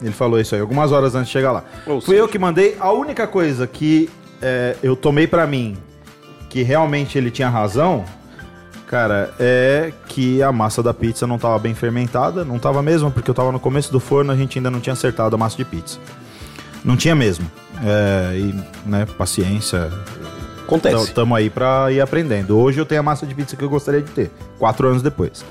Ele 0.00 0.12
falou 0.12 0.40
isso 0.40 0.54
aí, 0.54 0.60
algumas 0.60 0.90
horas 0.90 1.14
antes 1.14 1.28
de 1.28 1.32
chegar 1.32 1.52
lá. 1.52 1.64
Ou 1.86 2.00
Fui 2.00 2.14
seja- 2.14 2.18
eu 2.24 2.28
que 2.28 2.38
mandei. 2.38 2.76
A 2.80 2.90
única 2.92 3.26
coisa 3.26 3.66
que 3.66 4.08
é, 4.40 4.76
eu 4.82 4.96
tomei 4.96 5.26
pra 5.26 5.46
mim, 5.46 5.76
que 6.52 6.62
realmente 6.62 7.16
ele 7.16 7.30
tinha 7.30 7.48
razão, 7.48 8.04
cara, 8.86 9.32
é 9.40 9.90
que 10.06 10.42
a 10.42 10.52
massa 10.52 10.82
da 10.82 10.92
pizza 10.92 11.26
não 11.26 11.38
tava 11.38 11.58
bem 11.58 11.74
fermentada. 11.74 12.44
Não 12.44 12.58
tava 12.58 12.82
mesmo, 12.82 13.10
porque 13.10 13.30
eu 13.30 13.34
tava 13.34 13.50
no 13.50 13.58
começo 13.58 13.90
do 13.90 13.98
forno, 13.98 14.30
a 14.30 14.36
gente 14.36 14.58
ainda 14.58 14.70
não 14.70 14.78
tinha 14.78 14.92
acertado 14.92 15.34
a 15.34 15.38
massa 15.38 15.56
de 15.56 15.64
pizza. 15.64 15.98
Não 16.84 16.94
tinha 16.94 17.14
mesmo. 17.14 17.50
É, 17.82 18.36
e, 18.36 18.64
né, 18.84 19.06
paciência. 19.16 19.90
Acontece. 20.62 21.04
Estamos 21.04 21.38
aí 21.38 21.48
pra 21.48 21.90
ir 21.90 22.02
aprendendo. 22.02 22.58
Hoje 22.58 22.78
eu 22.78 22.84
tenho 22.84 23.00
a 23.00 23.02
massa 23.02 23.24
de 23.24 23.34
pizza 23.34 23.56
que 23.56 23.64
eu 23.64 23.70
gostaria 23.70 24.02
de 24.02 24.10
ter, 24.10 24.30
quatro 24.58 24.86
anos 24.86 25.00
depois. 25.00 25.42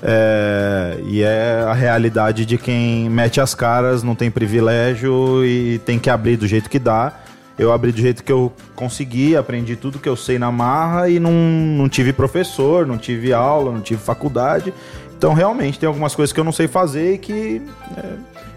É, 0.00 1.00
e 1.08 1.20
é 1.20 1.64
a 1.66 1.74
realidade 1.74 2.46
de 2.46 2.56
quem 2.56 3.10
mete 3.10 3.40
as 3.40 3.56
caras, 3.56 4.04
não 4.04 4.14
tem 4.14 4.30
privilégio 4.30 5.44
e 5.44 5.80
tem 5.80 5.98
que 5.98 6.08
abrir 6.08 6.36
do 6.36 6.46
jeito 6.46 6.70
que 6.70 6.78
dá. 6.78 7.12
Eu 7.58 7.72
abri 7.72 7.90
do 7.90 8.00
jeito 8.00 8.22
que 8.22 8.30
eu 8.30 8.52
consegui, 8.76 9.36
aprendi 9.36 9.74
tudo 9.74 9.98
que 9.98 10.08
eu 10.08 10.14
sei 10.14 10.38
na 10.38 10.52
marra 10.52 11.08
e 11.08 11.18
não, 11.18 11.32
não 11.32 11.88
tive 11.88 12.12
professor, 12.12 12.86
não 12.86 12.96
tive 12.96 13.32
aula, 13.32 13.72
não 13.72 13.80
tive 13.80 14.00
faculdade. 14.00 14.72
Então 15.16 15.34
realmente 15.34 15.78
tem 15.78 15.86
algumas 15.88 16.14
coisas 16.14 16.32
que 16.32 16.38
eu 16.38 16.44
não 16.44 16.52
sei 16.52 16.68
fazer 16.68 17.14
e 17.14 17.18
que 17.18 17.60
é, 17.96 18.04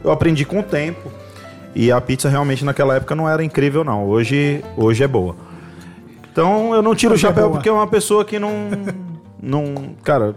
eu 0.03 0.11
aprendi 0.11 0.45
com 0.45 0.59
o 0.59 0.63
tempo. 0.63 1.11
E 1.73 1.91
a 1.91 1.99
pizza 1.99 2.29
realmente 2.29 2.63
naquela 2.63 2.95
época 2.95 3.15
não 3.15 3.27
era 3.27 3.43
incrível, 3.43 3.83
não. 3.83 4.05
Hoje, 4.05 4.63
hoje 4.77 5.03
é 5.03 5.07
boa. 5.07 5.35
Então 6.31 6.75
eu 6.75 6.81
não 6.81 6.93
tiro 6.93 7.13
Hoje 7.13 7.25
o 7.25 7.27
é 7.27 7.29
chapéu 7.29 7.45
boa. 7.45 7.55
porque 7.55 7.69
é 7.69 7.71
uma 7.71 7.87
pessoa 7.87 8.23
que 8.23 8.37
não. 8.37 8.51
não 9.41 9.95
cara, 10.03 10.35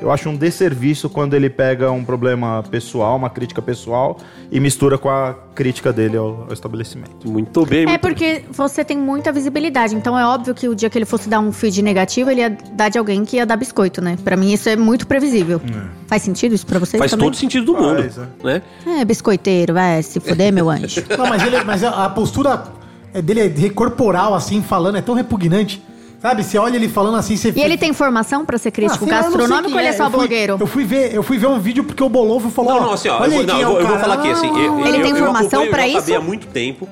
eu 0.00 0.10
acho 0.10 0.28
um 0.28 0.36
desserviço 0.36 1.08
quando 1.08 1.34
ele 1.34 1.50
pega 1.50 1.90
um 1.90 2.04
problema 2.04 2.62
pessoal, 2.70 3.16
uma 3.16 3.30
crítica 3.30 3.60
pessoal, 3.60 4.18
e 4.50 4.60
mistura 4.60 4.96
com 4.96 5.08
a 5.08 5.34
crítica 5.54 5.92
dele 5.92 6.16
ao, 6.16 6.44
ao 6.46 6.52
estabelecimento. 6.52 7.28
Muito 7.28 7.64
bem. 7.66 7.82
É 7.82 7.86
muito 7.86 8.00
porque 8.00 8.44
você 8.50 8.84
tem 8.84 8.96
muita 8.96 9.32
visibilidade, 9.32 9.94
então 9.94 10.18
é 10.18 10.24
óbvio 10.24 10.54
que 10.54 10.68
o 10.68 10.74
dia 10.74 10.88
que 10.88 10.96
ele 10.96 11.04
fosse 11.04 11.28
dar 11.28 11.40
um 11.40 11.52
feed 11.52 11.82
negativo, 11.82 12.30
ele 12.30 12.40
ia 12.40 12.56
dar 12.72 12.88
de 12.88 12.98
alguém 12.98 13.24
que 13.24 13.36
ia 13.36 13.46
dar 13.46 13.56
biscoito, 13.56 14.00
né? 14.00 14.16
Pra 14.22 14.36
mim 14.36 14.52
isso 14.52 14.68
é 14.68 14.76
muito 14.76 15.06
previsível. 15.06 15.60
Faz 16.06 16.22
sentido 16.22 16.54
isso 16.54 16.66
pra 16.66 16.78
vocês 16.78 16.98
Faz 16.98 17.10
também? 17.10 17.26
todo 17.26 17.36
sentido 17.36 17.66
do 17.66 17.74
mundo. 17.74 18.02
Faz, 18.02 18.16
né? 18.42 18.62
É, 18.86 19.04
biscoiteiro, 19.04 19.74
vai 19.74 20.02
se 20.02 20.20
fuder, 20.20 20.52
meu 20.52 20.70
anjo. 20.70 21.02
Não, 21.16 21.26
mas, 21.26 21.42
ele, 21.42 21.62
mas 21.64 21.82
a 21.82 22.06
a 22.06 22.10
postura 22.10 22.64
é 23.12 23.22
dele 23.22 23.40
é 23.40 23.70
corporal, 23.70 24.34
assim, 24.34 24.62
falando, 24.62 24.96
é 24.96 25.02
tão 25.02 25.14
repugnante. 25.14 25.82
Sabe? 26.26 26.42
Você 26.42 26.58
olha 26.58 26.74
ele 26.74 26.88
falando 26.88 27.16
assim, 27.16 27.36
você 27.36 27.52
E 27.54 27.60
ele 27.62 27.76
tem 27.76 27.92
formação 27.92 28.44
pra 28.44 28.58
ser 28.58 28.72
crítico 28.72 29.04
Ah, 29.04 29.06
eu 29.06 29.10
gastronômico 29.22 29.72
ou 29.74 29.78
ele 29.78 29.88
é 29.88 29.92
só 29.92 30.06
Eu 30.06 30.10
fui- 30.10 30.18
blogueiro? 30.18 30.56
Eu 30.58 30.66
fui, 30.66 30.84
ver, 30.84 31.14
eu 31.14 31.22
fui 31.22 31.38
ver 31.38 31.46
um 31.46 31.58
vídeo 31.60 31.84
porque 31.84 32.02
o 32.02 32.08
Bolovo 32.08 32.50
falou. 32.50 32.74
Não, 32.74 32.80
não, 32.86 32.92
assim, 32.94 33.08
ó, 33.08 33.14
eu 33.18 33.20
olha 33.22 33.30
vou, 33.30 33.40
aí 33.40 33.46
não, 33.46 33.60
eu 33.60 33.62
é 33.62 33.66
o 33.68 33.70
vou, 33.70 33.80
eu 33.80 33.86
vou 33.86 33.98
falar 34.00 34.14
aqui, 34.14 34.30
assim. 34.30 34.48
eu- 34.48 34.80
Ele 34.86 34.98
eu- 34.98 35.02
tem 35.02 35.10
eu 35.12 35.16
formação 35.18 35.66
pra 35.68 35.84
o 35.84 35.88
JB 35.88 35.98
isso? 35.98 36.14
há 36.16 36.20
muito 36.20 36.46
tempo. 36.48 36.88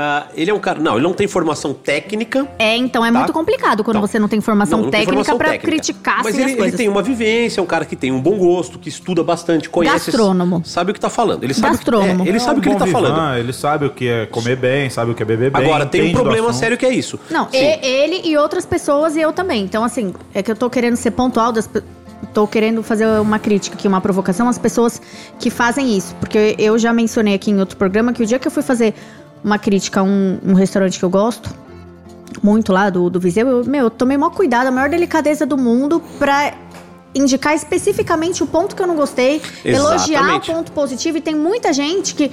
Ah, 0.00 0.28
ele 0.36 0.48
é 0.48 0.54
um 0.54 0.60
cara. 0.60 0.78
Não, 0.78 0.92
ele 0.94 1.02
não 1.02 1.12
tem 1.12 1.26
formação 1.26 1.74
técnica. 1.74 2.46
É, 2.56 2.76
então 2.76 3.04
é 3.04 3.10
Tá. 3.10 3.18
muito 3.18 3.32
complicado 3.32 3.82
quando 3.82 3.96
Não. 3.96 4.00
você 4.06 4.16
não 4.16 4.28
tem 4.28 4.40
formação 4.40 4.78
Não, 4.78 4.84
não 4.84 4.90
técnica 4.92 5.34
técnica. 5.36 5.58
criticar 5.58 6.18
Mas 6.22 6.28
assim, 6.34 6.42
ele, 6.42 6.50
as 6.52 6.56
coisas. 6.56 6.74
ele 6.74 6.76
tem 6.84 6.88
uma 6.88 7.02
vivência, 7.02 7.60
é 7.60 7.62
um 7.62 7.66
cara 7.66 7.84
que 7.84 7.96
tem 7.96 8.12
um 8.12 8.20
bom 8.20 8.38
gosto, 8.38 8.78
que 8.78 8.88
estuda 8.88 9.24
bastante, 9.24 9.68
conhece. 9.68 10.12
Gastrônomo. 10.12 10.62
Sabe 10.64 10.92
o 10.92 10.94
que 10.94 11.00
tá 11.00 11.10
falando. 11.10 11.42
Ele 11.42 11.52
sabe, 11.52 11.74
Gastrônomo. 11.76 12.24
é, 12.24 12.28
ele 12.28 12.38
sabe 12.38 12.60
o 12.60 12.62
que 12.62 12.68
ele 12.68 12.78
tá 12.78 12.86
falando. 12.86 13.38
Ele 13.38 13.52
sabe 13.52 13.86
o 13.86 13.90
que 13.90 14.06
é 14.08 14.26
comer 14.26 14.54
bem, 14.56 14.88
sabe 14.88 15.10
o 15.10 15.14
que 15.16 15.22
é 15.22 15.26
beber 15.26 15.50
bem. 15.50 15.64
Agora, 15.64 15.84
tem 15.84 16.10
um 16.10 16.12
problema 16.12 16.52
sério 16.52 16.78
que 16.78 16.86
é 16.86 16.92
isso. 16.94 17.18
Não, 17.28 17.48
Sim. 17.50 17.56
e- 17.58 17.84
ele 17.86 18.20
e 18.24 18.36
outras 18.36 18.64
pessoas 18.64 19.16
e 19.16 19.20
eu 19.20 19.32
também. 19.32 19.64
Então, 19.64 19.82
assim, 19.82 20.14
é 20.32 20.44
que 20.44 20.50
eu 20.52 20.54
tô 20.56 20.70
querendo 20.70 20.94
ser 20.94 21.10
pontual 21.10 21.50
das 21.50 21.68
Tô 22.34 22.48
querendo 22.48 22.82
fazer 22.82 23.06
uma 23.20 23.38
crítica 23.38 23.76
aqui, 23.76 23.86
uma 23.86 24.00
provocação 24.00 24.48
às 24.48 24.58
pessoas 24.58 25.00
que 25.38 25.50
fazem 25.50 25.96
isso. 25.96 26.14
Porque 26.16 26.56
eu 26.58 26.76
já 26.76 26.92
mencionei 26.92 27.32
aqui 27.34 27.52
em 27.52 27.60
outro 27.60 27.76
programa 27.76 28.12
que 28.12 28.22
o 28.22 28.26
dia 28.26 28.40
que 28.40 28.46
eu 28.48 28.50
fui 28.50 28.62
fazer 28.62 28.92
uma 29.44 29.58
crítica 29.58 30.00
a 30.00 30.02
um, 30.02 30.38
um 30.44 30.54
restaurante 30.54 30.98
que 30.98 31.04
eu 31.04 31.10
gosto, 31.10 31.54
muito 32.42 32.72
lá 32.72 32.90
do, 32.90 33.08
do 33.10 33.18
Viseu, 33.18 33.46
eu, 33.48 33.64
meu, 33.64 33.84
eu 33.84 33.90
tomei 33.90 34.16
maior 34.16 34.30
cuidado, 34.30 34.66
a 34.66 34.70
maior 34.70 34.88
delicadeza 34.90 35.44
do 35.46 35.56
mundo 35.56 36.00
pra 36.18 36.52
indicar 37.14 37.54
especificamente 37.54 38.42
o 38.42 38.46
ponto 38.46 38.76
que 38.76 38.82
eu 38.82 38.86
não 38.86 38.94
gostei, 38.94 39.40
elogiar 39.64 40.20
o 40.20 40.24
Exatamente. 40.24 40.52
ponto 40.52 40.72
positivo. 40.72 41.18
E 41.18 41.20
tem 41.20 41.34
muita 41.34 41.72
gente 41.72 42.14
que 42.14 42.30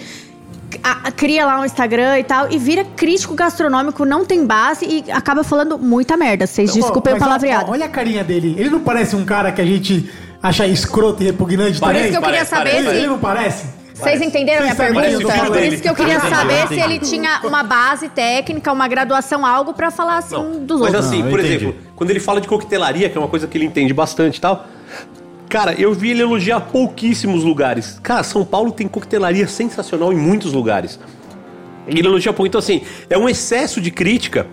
a- 0.83 1.07
a- 1.07 1.11
cria 1.11 1.45
lá 1.45 1.61
um 1.61 1.65
Instagram 1.65 2.19
e 2.19 2.23
tal 2.23 2.51
e 2.51 2.57
vira 2.57 2.83
crítico 2.83 3.33
gastronômico, 3.33 4.03
não 4.05 4.25
tem 4.25 4.45
base 4.45 4.85
e 5.07 5.11
acaba 5.11 5.43
falando 5.43 5.79
muita 5.79 6.17
merda. 6.17 6.45
Vocês 6.45 6.73
desculpem 6.73 7.13
o 7.13 7.17
palavreado. 7.17 7.69
ó, 7.69 7.71
Olha 7.71 7.85
a 7.85 7.89
carinha 7.89 8.23
dele. 8.23 8.53
Ele 8.59 8.69
não 8.69 8.81
parece 8.81 9.15
um 9.15 9.23
cara 9.25 9.51
que 9.51 9.61
a 9.61 9.65
gente 9.65 10.11
acha 10.43 10.67
escroto 10.67 11.23
e 11.23 11.25
repugnante 11.27 11.79
Por 11.79 11.87
também? 11.87 12.01
isso 12.03 12.11
que 12.11 12.17
eu 12.17 12.21
queria 12.21 12.45
Parece, 12.45 12.49
saber 12.49 12.69
parece, 12.71 12.89
se. 12.89 12.95
Ele 12.97 13.07
não 13.07 13.17
parece? 13.19 13.65
Vocês 13.95 14.21
entenderam 14.21 14.59
a 14.59 14.63
minha 14.63 14.75
Vocês 14.75 14.87
sabem 14.93 15.01
pergunta? 15.11 15.33
filho 15.33 15.45
Por 15.47 15.53
dele. 15.55 15.73
isso 15.73 15.81
que 15.83 15.89
eu 15.89 15.95
queria 15.95 16.15
Entendi, 16.15 16.35
saber 16.35 16.63
entendi. 16.65 16.73
se 16.75 16.79
ele 16.81 16.99
tinha 16.99 17.39
uma 17.43 17.63
base 17.63 18.09
técnica, 18.09 18.71
uma 18.71 18.87
graduação, 18.87 19.45
algo 19.45 19.73
pra 19.73 19.89
falar 19.89 20.17
assim 20.17 20.35
Não, 20.35 20.65
dos 20.65 20.81
Mas 20.81 20.89
outros. 20.93 21.05
assim, 21.07 21.19
Não, 21.19 21.25
eu 21.25 21.31
por 21.31 21.39
entendi. 21.39 21.55
exemplo, 21.55 21.75
quando 21.95 22.09
ele 22.09 22.19
fala 22.19 22.41
de 22.41 22.47
coquetelaria, 22.47 23.09
que 23.09 23.17
é 23.17 23.21
uma 23.21 23.29
coisa 23.29 23.47
que 23.47 23.57
ele 23.57 23.65
entende 23.65 23.93
bastante 23.93 24.37
e 24.37 24.41
tal. 24.41 24.65
Cara, 25.47 25.73
eu 25.79 25.93
vi 25.93 26.11
ele 26.11 26.21
elogiar 26.21 26.59
pouquíssimos 26.59 27.43
lugares. 27.43 27.97
Cara, 28.03 28.23
São 28.23 28.43
Paulo 28.43 28.71
tem 28.71 28.87
coquetelaria 28.87 29.47
sensacional 29.47 30.11
em 30.11 30.17
muitos 30.17 30.51
lugares. 30.51 30.99
E 31.87 31.97
ele 31.99 32.07
elogia 32.07 32.33
pouco. 32.33 32.47
Então, 32.47 32.59
assim, 32.59 32.81
é 33.09 33.17
um 33.17 33.29
excesso 33.29 33.79
de 33.79 33.91
crítica 33.91 34.47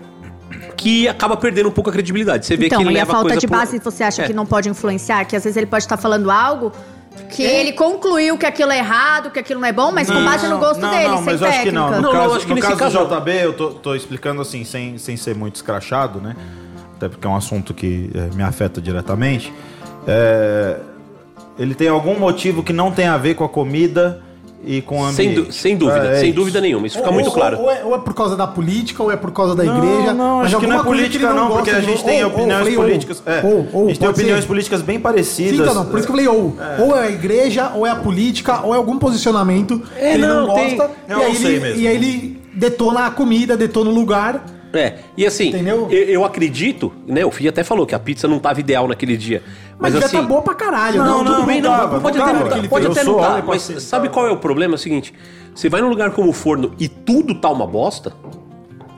que 0.77 1.07
acaba 1.07 1.35
perdendo 1.35 1.67
um 1.67 1.71
pouco 1.71 1.89
a 1.89 1.93
credibilidade. 1.93 2.45
Você 2.45 2.55
vê 2.55 2.67
Então, 2.67 2.77
que 2.79 2.83
ele 2.85 2.93
e 2.93 2.97
a 2.97 2.99
leva 3.01 3.11
falta 3.11 3.27
coisa 3.29 3.39
de 3.41 3.47
pro- 3.47 3.57
base 3.57 3.79
você 3.79 4.03
acha 4.03 4.21
É. 4.21 4.27
que 4.27 4.33
não 4.33 4.45
pode 4.45 4.69
influenciar? 4.69 5.25
Que 5.25 5.35
às 5.35 5.43
vezes 5.43 5.57
ele 5.57 5.65
pode 5.65 5.83
estar 5.83 5.97
falando 5.97 6.29
algo 6.29 6.71
que 7.29 7.43
ele 7.43 7.71
concluiu 7.73 8.37
que 8.37 8.45
aquilo 8.45 8.71
é 8.71 8.77
errado, 8.77 9.31
que 9.31 9.39
aquilo 9.39 9.59
não 9.59 9.67
é 9.67 9.71
bom, 9.73 9.91
mas 9.91 10.09
com 10.09 10.23
base 10.23 10.47
no 10.47 10.57
gosto 10.59 10.79
não, 10.81 10.89
dele, 10.91 11.07
não, 11.07 11.17
sem 11.17 11.25
mas 11.25 11.41
eu 11.41 11.47
acho 11.47 11.57
que 11.59 11.63
técnica. 11.65 11.89
não. 11.89 11.95
No 11.95 12.01
Não, 12.01 12.13
não, 12.13 12.19
caso, 12.21 12.35
acho 12.35 12.45
que 12.47 12.53
no 12.53 12.61
caso- 12.61 12.99
do 13.07 13.15
JB, 13.15 13.31
eu 13.43 13.53
tô, 13.53 13.69
tô 13.71 13.95
explicando 13.95 14.41
assim, 14.41 14.63
sem, 14.63 14.97
sem 14.97 15.17
ser 15.17 15.35
muito 15.35 15.55
escrachado, 15.55 16.19
né? 16.21 16.35
Até 16.95 17.09
porque 17.09 17.25
é 17.25 17.29
um 17.29 17.35
assunto 17.35 17.73
que 17.73 18.09
é, 18.13 18.35
me 18.35 18.43
afeta 18.43 18.79
diretamente. 18.81 19.51
É, 20.07 20.77
ele 21.57 21.75
tem 21.75 21.87
algum 21.87 22.17
motivo 22.17 22.63
que 22.63 22.73
não 22.73 22.91
tem 22.91 23.07
a 23.07 23.17
ver 23.17 23.35
com 23.35 23.43
a 23.43 23.49
comida 23.49 24.21
e 24.65 24.81
com 24.81 25.01
o 25.01 25.11
Sem, 25.11 25.29
ambiente. 25.31 25.53
sem 25.55 25.75
dúvida, 25.77 26.07
É, 26.07 26.11
é 26.11 26.19
sem 26.19 26.29
isso. 26.29 26.35
dúvida 26.35 26.61
nenhuma. 26.61 26.87
Isso 26.87 26.97
fica 26.97 27.09
Ou- 27.09 27.13
muito 27.13 27.27
ou- 27.27 27.33
claro. 27.33 27.59
Ou 27.59 27.71
é, 27.71 27.83
ou 27.83 27.95
é 27.95 27.97
por 27.99 28.13
causa 28.13 28.35
da 28.35 28.47
política, 28.47 29.03
ou 29.03 29.11
é 29.11 29.15
por 29.17 29.31
causa 29.31 29.55
da 29.55 29.63
Não, 29.63 29.77
igreja. 29.77 30.13
não, 30.13 30.37
mas 30.37 30.47
acho 30.47 30.59
que 30.59 30.67
não 30.67 30.75
é 30.75 30.79
que 30.79 30.85
política 30.85 31.33
não, 31.33 31.47
gosta 31.47 31.53
porque 31.55 31.69
a 31.71 31.79
de- 31.79 31.85
gente 31.85 32.03
tem 32.03 32.23
opiniões 32.23 32.75
políticas. 32.75 33.23
é, 33.25 33.31
a 33.31 33.41
gente 33.41 33.43
tem 33.43 33.71
pode 33.73 33.97
ser. 33.97 34.07
opiniões 34.07 34.45
políticas 34.45 34.81
bem 34.81 34.99
parecidas. 34.99 35.55
Sim, 35.55 35.61
então 35.61 35.73
não, 35.73 35.85
por 35.85 35.99
isso 35.99 36.07
que 36.07 36.13
eu 36.13 36.25
falei 36.25 36.27
ou. 36.27 36.55
Ou 36.79 36.95
é 36.97 37.07
a 37.07 37.11
igreja, 37.11 37.71
ou 37.75 37.85
é 37.85 37.89
a 37.89 37.95
política, 37.95 38.61
ou 38.63 38.73
é 38.73 38.77
algum 38.77 38.97
posicionamento 38.97 39.79
que 39.79 39.99
É, 39.99 40.13
ele 40.15 40.25
não, 40.25 40.47
não, 40.47 40.55
tem- 40.55 40.75
gosta. 40.77 40.91
Eu 41.09 41.19
e, 41.19 41.21
aí 41.23 41.27
não 41.33 41.35
sei 41.39 41.51
ele, 41.55 41.59
mesmo. 41.59 41.81
e 41.81 41.87
aí 41.87 41.95
ele 41.95 42.41
detona 42.53 43.05
a 43.07 43.11
comida, 43.11 43.57
detona 43.57 43.89
o 43.89 43.93
lugar. 43.93 44.45
É, 44.73 44.95
e 45.15 45.25
assim, 45.25 45.49
Entendeu? 45.49 45.87
Eu, 45.91 46.03
eu 46.05 46.25
acredito, 46.25 46.91
né? 47.05 47.23
O 47.23 47.29
Fih 47.29 47.47
até 47.47 47.63
falou 47.63 47.85
que 47.85 47.93
a 47.93 47.99
pizza 47.99 48.27
não 48.27 48.39
tava 48.39 48.59
ideal 48.59 48.87
naquele 48.87 49.15
dia. 49.15 49.43
Mas, 49.77 49.93
Mas, 49.93 50.01
já 50.01 50.07
assim. 50.07 50.17
tá 50.17 50.23
boa 50.23 50.41
pra 50.41 50.55
caralho. 50.55 51.03
Não, 51.03 51.19
tudo 51.19 51.31
não, 51.31 51.45
bem, 51.45 51.61
não 51.61 51.71
não, 51.71 51.77
tava, 51.77 52.01
pode 52.01 52.17
não 52.17 52.25
até 52.25 52.33
não 52.33 52.49
tá, 52.49 52.67
pode 52.67 52.87
até 52.87 53.03
não 53.03 53.17
tá, 53.17 53.43
mas 53.45 53.61
sabe 53.61 54.09
qual 54.09 54.25
é 54.25 54.31
o 54.31 54.37
problema? 54.37 54.73
É 54.73 54.75
o 54.75 54.79
seguinte, 54.79 55.13
você 55.53 55.69
vai 55.69 55.79
num 55.81 55.89
lugar 55.89 56.11
como 56.11 56.29
o 56.29 56.33
forno 56.33 56.73
e 56.79 56.87
tudo 56.87 57.35
tá 57.35 57.49
uma 57.51 57.67
bosta, 57.67 58.13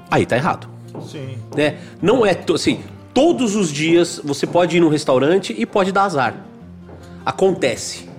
aí 0.09 0.25
tá 0.25 0.37
errado. 0.37 0.69
Sim. 1.05 1.37
Né? 1.55 1.75
Não 2.01 2.25
é, 2.25 2.37
assim, 2.53 2.79
todos 3.13 3.55
os 3.55 3.69
dias 3.69 4.21
você 4.23 4.47
pode 4.47 4.77
ir 4.77 4.79
num 4.79 4.89
restaurante 4.89 5.53
e 5.57 5.65
pode 5.65 5.91
dar 5.91 6.03
azar. 6.03 6.35
Acontece. 7.25 8.09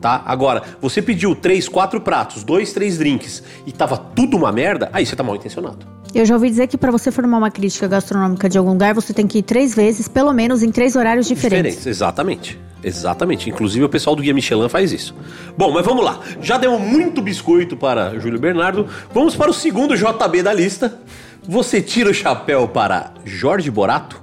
Tá? 0.00 0.22
Agora, 0.26 0.62
você 0.80 1.02
pediu 1.02 1.34
três, 1.34 1.68
quatro 1.68 2.00
pratos, 2.00 2.44
dois, 2.44 2.72
três 2.72 2.98
drinks 2.98 3.42
e 3.66 3.72
tava 3.72 3.96
tudo 3.96 4.36
uma 4.36 4.52
merda, 4.52 4.90
aí 4.92 5.04
você 5.04 5.16
tá 5.16 5.22
mal 5.22 5.34
intencionado. 5.34 5.97
Eu 6.20 6.26
já 6.26 6.34
ouvi 6.34 6.50
dizer 6.50 6.66
que 6.66 6.76
pra 6.76 6.90
você 6.90 7.12
formar 7.12 7.38
uma 7.38 7.50
crítica 7.50 7.86
gastronômica 7.86 8.48
de 8.48 8.58
algum 8.58 8.72
lugar, 8.72 8.92
você 8.92 9.14
tem 9.14 9.24
que 9.24 9.38
ir 9.38 9.42
três 9.42 9.72
vezes, 9.72 10.08
pelo 10.08 10.32
menos 10.32 10.64
em 10.64 10.72
três 10.72 10.96
horários 10.96 11.28
diferentes. 11.28 11.86
exatamente. 11.86 12.58
Exatamente. 12.82 13.48
Inclusive 13.48 13.84
o 13.84 13.88
pessoal 13.88 14.16
do 14.16 14.22
Guia 14.22 14.34
Michelin 14.34 14.68
faz 14.68 14.92
isso. 14.92 15.14
Bom, 15.56 15.72
mas 15.72 15.84
vamos 15.84 16.04
lá. 16.04 16.20
Já 16.40 16.58
deu 16.58 16.76
muito 16.78 17.22
biscoito 17.22 17.76
para 17.76 18.18
Júlio 18.18 18.38
Bernardo. 18.38 18.86
Vamos 19.12 19.36
para 19.36 19.50
o 19.50 19.54
segundo 19.54 19.96
JB 19.96 20.42
da 20.42 20.52
lista. 20.52 20.98
Você 21.46 21.80
tira 21.80 22.10
o 22.10 22.14
chapéu 22.14 22.66
para 22.66 23.12
Jorge 23.24 23.70
Borato? 23.70 24.20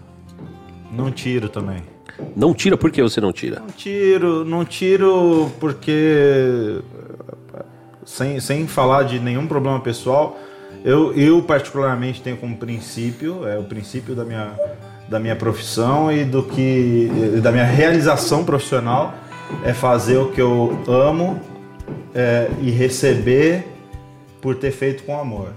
Não 0.92 1.12
tiro 1.12 1.48
também. 1.48 1.82
Não 2.36 2.54
tira, 2.54 2.78
por 2.78 2.92
que 2.92 3.02
você 3.02 3.22
não 3.22 3.32
tira? 3.32 3.62
Não 3.62 3.68
tiro, 3.70 4.44
não 4.44 4.66
tiro 4.66 5.50
porque. 5.60 6.82
Sem, 8.06 8.40
sem 8.40 8.68
falar 8.68 9.04
de 9.04 9.20
nenhum 9.20 9.48
problema 9.48 9.80
pessoal, 9.80 10.38
eu, 10.86 11.12
eu 11.14 11.42
particularmente 11.42 12.22
tenho 12.22 12.38
como 12.38 12.56
princípio, 12.56 13.48
é 13.48 13.58
o 13.58 13.64
princípio 13.64 14.14
da 14.14 14.24
minha, 14.24 14.52
da 15.10 15.20
minha 15.20 15.36
profissão 15.36 16.12
e 16.12 16.24
do 16.24 16.44
que. 16.44 17.10
da 17.42 17.52
minha 17.52 17.66
realização 17.66 18.46
profissional 18.46 19.16
é 19.64 19.74
fazer 19.74 20.18
o 20.18 20.32
que 20.32 20.40
eu 20.40 20.80
amo 20.88 21.42
é, 22.14 22.50
e 22.62 22.70
receber 22.70 23.66
por 24.40 24.56
ter 24.56 24.72
feito 24.72 25.04
com 25.04 25.20
amor. 25.20 25.50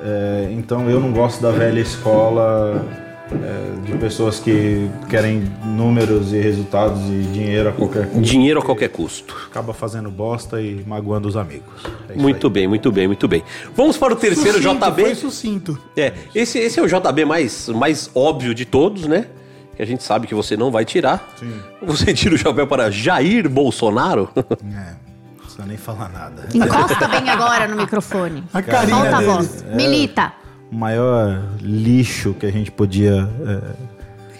É, 0.00 0.48
então 0.50 0.90
eu 0.90 0.98
não 0.98 1.12
gosto 1.12 1.40
da 1.40 1.52
velha 1.52 1.78
escola 1.78 2.84
é, 3.32 3.86
de 3.86 3.92
pessoas 3.98 4.40
que 4.40 4.90
querem 5.08 5.44
números 5.64 6.32
e 6.32 6.40
resultados 6.40 7.00
e 7.08 7.22
dinheiro 7.32 7.68
a 7.68 7.72
qualquer 7.72 8.06
custo. 8.06 8.20
Dinheiro 8.20 8.60
a 8.60 8.62
qualquer 8.62 8.88
custo. 8.88 9.36
Acaba 9.50 9.72
fazendo 9.72 10.10
bosta 10.10 10.60
e 10.60 10.82
magoando 10.86 11.28
os 11.28 11.36
amigos. 11.36 11.84
É 12.08 12.14
Muito 12.14 12.50
bem, 12.50 12.66
muito 12.66 12.90
bem, 12.90 13.06
muito 13.06 13.28
bem. 13.28 13.42
Vamos 13.74 13.96
para 13.96 14.12
o 14.12 14.16
terceiro 14.16 14.60
Sucinto, 14.60 14.84
JB. 14.90 15.02
Foi 15.02 15.14
sucinto. 15.14 15.78
É, 15.96 16.12
esse, 16.34 16.58
esse 16.58 16.80
é 16.80 16.82
o 16.82 16.86
JB 16.86 17.24
mais, 17.24 17.68
mais 17.68 18.10
óbvio 18.14 18.54
de 18.54 18.64
todos, 18.64 19.06
né? 19.06 19.26
Que 19.76 19.82
a 19.82 19.86
gente 19.86 20.02
sabe 20.02 20.26
que 20.26 20.34
você 20.34 20.56
não 20.56 20.70
vai 20.70 20.84
tirar. 20.84 21.32
Sim. 21.38 21.54
Você 21.82 22.12
tira 22.12 22.34
o 22.34 22.38
chapéu 22.38 22.66
para 22.66 22.90
Jair 22.90 23.48
Bolsonaro? 23.48 24.28
É, 24.62 24.94
não 25.36 25.44
precisa 25.44 25.66
nem 25.66 25.76
falar 25.76 26.08
nada. 26.10 26.48
Encosta 26.54 27.08
bem 27.08 27.28
agora 27.28 27.66
no 27.66 27.76
microfone. 27.76 28.44
A 28.52 28.62
carinha 28.62 28.96
Solta 28.96 29.16
a 29.16 29.20
voz. 29.20 29.64
Milita. 29.74 30.32
Maior 30.70 31.42
lixo 31.60 32.32
que 32.34 32.46
a 32.46 32.50
gente 32.52 32.70
podia 32.70 33.28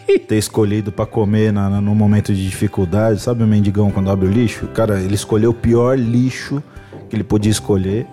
é, 0.08 0.18
ter 0.18 0.36
escolhido 0.38 0.92
pra 0.92 1.04
comer 1.06 1.52
na, 1.52 1.68
na- 1.68 1.80
num 1.80 1.94
momento 1.94 2.32
de 2.32 2.44
dificuldade. 2.48 3.20
Sabe 3.20 3.42
o 3.42 3.46
mendigão 3.46 3.90
quando 3.90 4.10
abre 4.10 4.26
o 4.28 4.30
lixo? 4.30 4.66
Cara, 4.68 5.00
ele 5.00 5.14
escolheu 5.14 5.50
o 5.50 5.54
pior 5.54 5.98
lixo 5.98 6.62
que 7.08 7.16
ele 7.16 7.24
podia 7.24 7.50
escolher. 7.50 8.06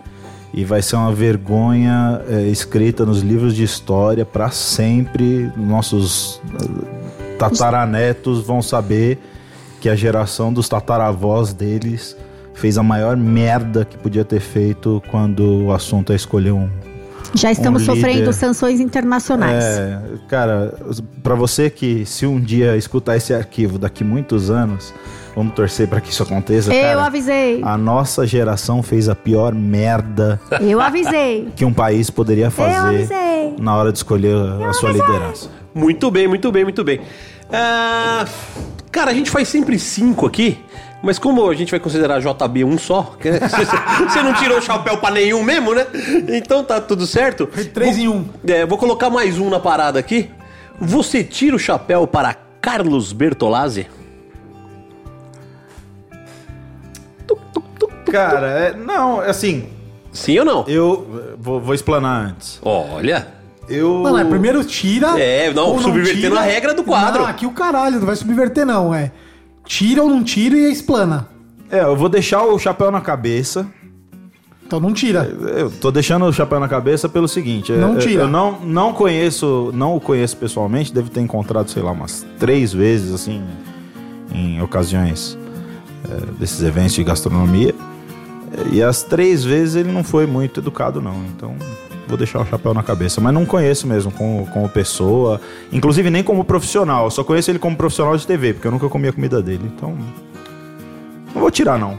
E 0.54 0.64
vai 0.66 0.82
ser 0.82 0.96
uma 0.96 1.14
vergonha 1.14 2.22
é, 2.28 2.42
escrita 2.44 3.06
nos 3.06 3.22
livros 3.22 3.54
de 3.56 3.64
história 3.64 4.26
pra 4.26 4.50
sempre. 4.50 5.52
Nossos 5.56 6.42
eh, 6.60 7.36
tataranetos 7.38 8.42
vão 8.42 8.62
saber 8.62 9.20
que 9.80 9.90
a 9.90 9.96
geração 9.96 10.52
dos 10.52 10.68
tataravós 10.68 11.54
deles 11.54 12.18
fez 12.56 12.78
a 12.80 12.82
maior 12.84 13.16
merda 13.16 13.86
que 13.86 13.96
podia 13.98 14.26
ter 14.26 14.40
feito 14.40 15.04
quando 15.12 15.66
o 15.66 15.72
assunto 15.72 16.12
é 16.12 16.16
escolher 16.16 16.54
um, 16.54 16.68
Já 17.34 17.52
estamos 17.52 17.84
Um 17.84 17.86
sofrendo 17.86 18.32
sanções 18.34 18.80
internacionais. 18.80 19.64
é, 19.64 20.00
cara, 20.28 20.74
pra 21.22 21.36
você 21.36 21.70
que 21.70 22.06
se 22.06 22.26
um 22.26 22.40
dia 22.40 22.76
escutar 22.78 23.16
esse 23.18 23.34
arquivo 23.34 23.78
daqui 23.78 24.04
muitos 24.04 24.50
anos, 24.50 24.94
vamos 25.36 25.54
torcer 25.54 25.88
pra 25.88 26.00
que 26.02 26.10
isso 26.12 26.24
aconteça, 26.24 26.74
Eu 26.74 26.82
cara. 26.96 27.06
avisei. 27.06 27.62
A 27.64 27.78
nossa 27.78 28.26
geração 28.26 28.82
fez 28.82 29.08
a 29.10 29.16
pior 29.16 29.54
merda 29.54 30.40
Eu 30.62 30.80
avisei. 30.82 31.50
que 31.56 31.64
um 31.66 31.74
país 31.74 32.10
poderia 32.10 32.50
fazer 32.50 32.76
avisei. 32.78 33.56
na 33.60 33.76
hora 33.76 33.92
de 33.92 33.98
escolher 34.00 34.36
a 34.68 34.74
sua 34.74 34.92
liderança. 34.92 35.50
Muito 35.76 36.10
bem, 36.10 36.28
muito 36.28 36.52
bem, 36.52 36.64
muito 36.64 36.84
bem. 36.84 37.02
Ah, 37.52 38.26
cara, 38.92 39.12
a 39.12 39.14
gente 39.14 39.30
faz 39.30 39.48
sempre 39.48 39.78
cinco 39.80 40.26
aqui, 40.26 40.58
mas 41.08 41.18
como 41.18 41.50
a 41.50 41.54
gente 41.56 41.72
vai 41.72 41.80
considerar 41.80 42.20
JB 42.20 42.66
um 42.66 42.78
só, 42.78 43.16
que 43.18 43.32
você 43.32 44.22
não 44.22 44.34
tirou 44.34 44.58
o 44.58 44.62
chapéu 44.62 44.98
pra 44.98 45.10
nenhum 45.10 45.42
mesmo, 45.42 45.74
né? 45.74 45.88
Então 46.28 46.66
tá 46.66 46.82
tudo 46.82 47.08
certo. 47.08 47.48
Três 47.74 47.98
em 47.98 48.10
um. 48.10 48.28
É, 48.46 48.66
vou 48.66 48.78
colocar 48.78 49.10
mais 49.10 49.40
um 49.40 49.50
na 49.50 49.58
parada 49.58 49.98
aqui. 49.98 50.30
Você 50.78 51.24
tira 51.24 51.56
o 51.56 51.60
chapéu 51.60 52.06
para 52.06 52.36
Carlos 52.60 53.14
Bertolazzi? 53.14 53.88
Cara, 58.12 58.48
é, 58.48 58.74
não, 58.74 59.22
assim, 59.22 59.70
Sim 60.12 60.40
ou 60.40 60.46
não? 60.46 60.66
eu 60.68 61.36
vou, 61.40 61.62
vou 61.62 61.74
explanar 61.74 62.32
antes. 62.32 62.60
Olha. 62.62 63.30
Eu. 63.70 64.00
Mano, 64.00 64.18
é, 64.18 64.26
primeiro 64.26 64.62
tira. 64.66 65.18
É, 65.18 65.54
não, 65.54 65.70
ou 65.70 65.82
subvertendo 65.82 66.38
a 66.38 66.42
regra 66.42 66.74
do 66.74 66.84
quadro. 66.84 67.22
Não, 67.22 67.30
aqui 67.30 67.46
o 67.46 67.52
caralho, 67.52 67.98
não 67.98 68.06
vai 68.06 68.16
subverter, 68.18 68.66
não. 68.66 68.94
É. 68.94 69.10
Tira 69.68 70.02
ou 70.02 70.10
não 70.10 70.24
tira 70.24 70.56
e 70.58 70.72
explana. 70.72 71.28
É, 71.70 71.82
eu 71.82 71.96
vou 71.96 72.10
deixar 72.10 72.44
o 72.44 72.58
chapéu 72.58 72.90
na 72.90 73.02
cabeça. 73.02 73.68
Então 74.66 74.80
não 74.80 74.94
tira. 74.94 75.24
Eu 75.24 75.70
tô 75.70 75.92
deixando 75.92 76.26
o 76.26 76.34
chapéu 76.34 76.60
na 76.60 76.68
cabeça 76.68 77.08
pelo 77.08 77.28
seguinte. 77.28 77.72
é, 77.72 77.78
Não 77.78 77.96
é, 77.96 78.00
tira. 78.00 78.24
Eu 78.24 78.28
não, 78.28 78.60
não 78.62 78.94
conheço, 78.94 79.72
não 79.74 79.96
o 79.96 80.00
conheço 80.02 80.36
pessoalmente, 80.38 80.94
deve 80.94 81.10
ter 81.10 81.22
encontrado, 81.22 81.70
sei 81.70 81.82
lá, 81.84 81.92
umas 81.92 82.26
três 82.40 82.74
vezes, 82.74 83.14
assim, 83.14 83.42
em 84.34 84.62
ocasiões 84.62 85.38
é, 86.10 86.32
desses 86.40 86.62
eventos 86.64 86.94
de 86.96 87.04
gastronomia. 87.04 87.74
É, 88.52 88.76
E 88.76 88.84
as 88.84 89.04
três 89.04 89.44
vezes 89.44 89.76
ele 89.76 89.92
não 89.92 90.04
foi 90.04 90.26
muito 90.26 90.60
educado, 90.60 91.02
não. 91.02 91.16
Então, 91.36 91.56
vou 92.08 92.18
deixar 92.18 92.40
o 92.42 92.46
chapéu 92.46 92.74
na 92.74 92.84
cabeça. 92.84 93.20
Mas 93.22 93.34
não 93.34 93.46
conheço 93.46 93.86
mesmo 93.88 94.12
como, 94.12 94.46
como 94.48 94.68
pessoa, 94.70 95.40
inclusive 95.72 96.10
nem 96.10 96.24
como 96.24 96.44
profissional. 96.44 97.06
Eu 97.06 97.12
só 97.12 97.24
conheço 97.24 97.52
ele 97.52 97.60
como 97.60 97.76
profissional 97.76 98.16
de 98.18 98.26
TV, 98.26 98.54
porque 98.54 98.68
eu 98.68 98.72
nunca 98.72 98.88
comi 98.90 99.08
a 99.08 99.14
comida 99.14 99.42
dele. 99.42 99.72
Então, 99.76 99.98
não 101.34 101.42
vou 101.42 101.52
tirar, 101.52 101.78
não. 101.78 101.98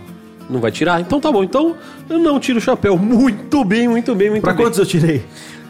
Não 0.48 0.60
vai 0.60 0.70
tirar? 0.72 0.98
Então 1.01 1.20
tá 1.20 1.30
bom. 1.30 1.44
Então 1.44 1.76
eu 2.09 2.18
não 2.18 2.40
tiro 2.40 2.59
o 2.59 2.60
chapéu. 2.62 2.97
Muito 2.97 3.62
bem, 3.64 3.86
muito 3.86 4.14
bem, 4.14 4.30
muito 4.30 4.43
Pra 4.43 4.55
bem. 4.55 4.64
quantos 4.64 4.78
eu 4.78 4.86
tirei? 4.86 5.22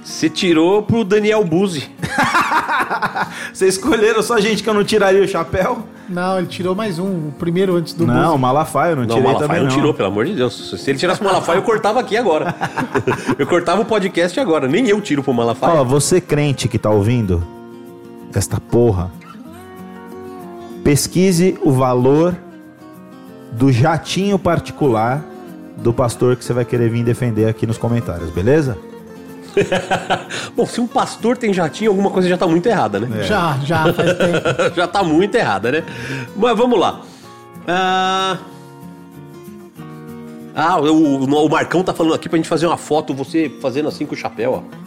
Você 0.03 0.31
tirou 0.31 0.83
pro 0.83 1.05
Daniel 1.05 1.45
Buzzi. 1.45 1.91
Vocês 3.53 3.75
escolheram 3.75 4.23
só 4.23 4.41
gente 4.41 4.63
que 4.63 4.69
eu 4.69 4.75
não 4.75 4.85
tiraria 4.85 5.23
o 5.23 5.29
chapéu? 5.29 5.85
Não, 6.09 6.39
ele 6.39 6.47
tirou 6.47 6.75
mais 6.75 6.99
um. 6.99 7.29
O 7.29 7.35
primeiro 7.39 7.77
antes 7.77 7.93
do 7.93 8.07
Não, 8.07 8.35
o. 8.35 8.39
Malafaia 8.39 8.93
eu 8.93 8.97
não, 8.97 9.03
Não, 9.05 9.15
o 9.17 9.19
tirei 9.19 9.23
Malafaia 9.33 9.49
também 9.49 9.63
não 9.63 9.69
não. 9.69 9.77
tirou, 9.77 9.93
pelo 9.93 10.09
amor 10.09 10.25
de 10.25 10.35
Deus. 10.35 10.75
Se 10.83 10.91
ele 10.91 10.99
tirasse 10.99 11.21
o 11.21 11.25
Malafaia, 11.25 11.59
eu 11.59 11.63
cortava 11.63 12.01
aqui 12.01 12.17
agora. 12.17 12.55
eu 13.39 13.47
cortava 13.47 13.83
o 13.83 13.85
podcast 13.85 14.39
agora. 14.41 14.67
Nem 14.67 14.89
eu 14.89 15.01
tiro 15.01 15.23
pro 15.23 15.35
Malafaia. 15.35 15.81
Ó, 15.81 15.85
você 15.85 16.21
crente 16.21 16.69
que 16.69 16.79
tá 16.79 16.89
ouvindo 16.89 17.47
esta 18.35 18.59
porra, 18.59 19.11
pesquise 20.83 21.59
o 21.63 21.71
valor 21.73 22.35
do 23.53 23.71
jatinho 23.73 24.39
particular 24.39 25.23
do 25.77 25.93
pastor 25.93 26.37
que 26.37 26.45
você 26.45 26.53
vai 26.53 26.65
querer 26.65 26.89
vir 26.91 27.05
defender 27.05 27.47
aqui 27.47 27.67
nos 27.67 27.79
comentários, 27.79 28.31
beleza? 28.31 28.79
Bom, 30.57 30.67
se 30.67 30.81
um 30.81 30.87
pastor 30.87 31.37
tem 31.37 31.53
jatinho, 31.53 31.91
alguma 31.91 32.11
coisa 32.11 32.29
já 32.29 32.37
tá 32.37 32.47
muito 32.47 32.67
errada, 32.67 33.01
né? 33.01 33.23
Já, 33.25 33.59
já, 33.65 33.93
faz 33.93 34.15
tempo. 34.19 34.75
já 34.75 34.87
tá 34.87 35.03
muito 35.03 35.35
errada, 35.35 35.73
né? 35.73 35.85
Mas 36.37 36.57
vamos 36.57 36.79
lá. 36.79 37.01
Ah, 37.67 38.39
ah 40.55 40.81
o, 40.81 41.25
o 41.25 41.49
Marcão 41.51 41.83
tá 41.83 41.93
falando 41.93 42.15
aqui 42.15 42.29
pra 42.29 42.37
gente 42.37 42.49
fazer 42.49 42.67
uma 42.67 42.77
foto, 42.77 43.15
você 43.15 43.51
fazendo 43.61 43.89
assim 43.89 44.07
com 44.07 44.15
o 44.15 44.19
chapéu, 44.19 44.65
ó. 44.65 44.79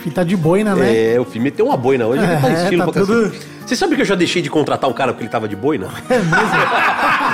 Fita 0.00 0.24
de 0.24 0.36
boina, 0.36 0.74
né? 0.74 1.14
É, 1.14 1.20
o 1.20 1.24
filme 1.24 1.50
tem 1.50 1.64
uma 1.64 1.76
boina 1.76 2.06
hoje, 2.06 2.22
ele 2.22 2.40
tá 2.40 2.48
É, 2.48 2.62
estilo 2.62 2.86
tá 2.86 2.92
pra 2.92 3.02
tudo-. 3.02 3.32
Você 3.66 3.76
sabe 3.76 3.96
que 3.96 4.00
eu 4.00 4.06
já 4.06 4.14
deixei 4.14 4.40
de 4.40 4.48
contratar 4.48 4.88
um 4.88 4.94
cara 4.94 5.12
porque 5.12 5.24
ele 5.24 5.30
tava 5.30 5.46
de 5.46 5.54
boina? 5.54 5.88
É 6.08 6.16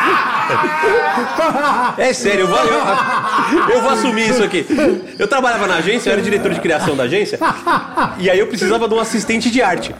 sério, 2.14 2.40
eu 2.42 2.46
vou, 2.48 2.58
eu, 2.58 3.74
eu 3.74 3.80
vou 3.82 3.90
assumir 3.90 4.28
isso 4.30 4.42
aqui. 4.42 4.64
Eu 5.18 5.26
trabalhava 5.28 5.66
na 5.66 5.76
agência, 5.76 6.08
eu 6.10 6.12
era 6.14 6.22
diretor 6.22 6.52
de 6.52 6.60
criação 6.60 6.96
da 6.96 7.04
agência, 7.04 7.38
e 8.18 8.28
aí 8.30 8.38
eu 8.38 8.46
precisava 8.46 8.88
de 8.88 8.94
um 8.94 8.98
assistente 9.00 9.50
de 9.50 9.62
arte. 9.62 9.94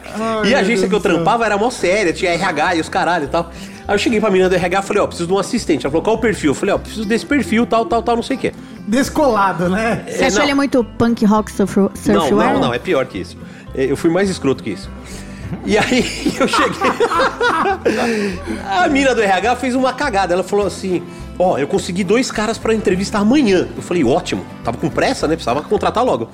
e 0.45 0.53
a 0.55 0.59
agência 0.59 0.87
que 0.87 0.95
eu 0.95 0.99
trampava 0.99 1.45
era 1.45 1.57
mó 1.57 1.69
séria, 1.69 2.13
tinha 2.13 2.31
RH 2.31 2.75
e 2.75 2.81
os 2.81 2.89
caralho 2.89 3.25
e 3.25 3.27
tal. 3.27 3.51
Aí 3.87 3.93
eu 3.93 3.99
cheguei 3.99 4.19
pra 4.19 4.31
menina 4.31 4.49
do 4.49 4.55
RH 4.55 4.79
e 4.79 4.83
falei, 4.83 5.03
ó, 5.03 5.07
preciso 5.07 5.27
de 5.27 5.33
um 5.33 5.37
assistente. 5.37 5.85
Ela 5.85 5.91
falou, 5.91 6.03
qual 6.03 6.15
o 6.15 6.19
perfil? 6.19 6.51
Eu 6.51 6.55
falei, 6.55 6.73
ó, 6.73 6.77
preciso 6.79 7.05
desse 7.05 7.25
perfil, 7.25 7.67
tal, 7.67 7.85
tal, 7.85 8.01
tal, 8.01 8.15
não 8.15 8.23
sei 8.23 8.35
o 8.35 8.39
quê. 8.39 8.51
Descolado, 8.87 9.69
né? 9.69 10.03
Você 10.07 10.23
É, 10.23 10.27
achou 10.27 10.39
não. 10.39 10.45
ele 10.45 10.53
muito 10.55 10.83
punk 10.83 11.23
rock 11.25 11.51
surf, 11.51 11.79
Não, 11.79 11.89
surfwear? 11.95 12.53
não, 12.53 12.59
não, 12.61 12.73
é 12.73 12.79
pior 12.79 13.05
que 13.05 13.19
isso. 13.19 13.37
É, 13.75 13.85
Eu 13.91 13.95
fui 13.95 14.09
mais 14.09 14.27
escroto 14.29 14.63
que 14.63 14.71
isso. 14.71 14.89
E 15.65 15.77
aí 15.77 16.33
eu 16.39 16.47
cheguei. 16.47 16.81
A 18.67 18.87
mina 18.87 19.13
do 19.13 19.21
RH 19.21 19.55
fez 19.57 19.75
uma 19.75 19.93
cagada. 19.93 20.33
Ela 20.33 20.43
falou 20.43 20.65
assim: 20.65 21.03
Ó, 21.37 21.57
eu 21.57 21.67
consegui 21.67 22.03
dois 22.03 22.31
caras 22.31 22.57
pra 22.57 22.73
entrevista 22.73 23.17
amanhã. 23.17 23.67
Eu 23.75 23.81
falei, 23.81 24.03
ótimo. 24.03 24.45
Tava 24.63 24.77
com 24.77 24.89
pressa, 24.89 25.27
né? 25.27 25.35
Precisava 25.35 25.61
contratar 25.61 26.03
logo. 26.03 26.29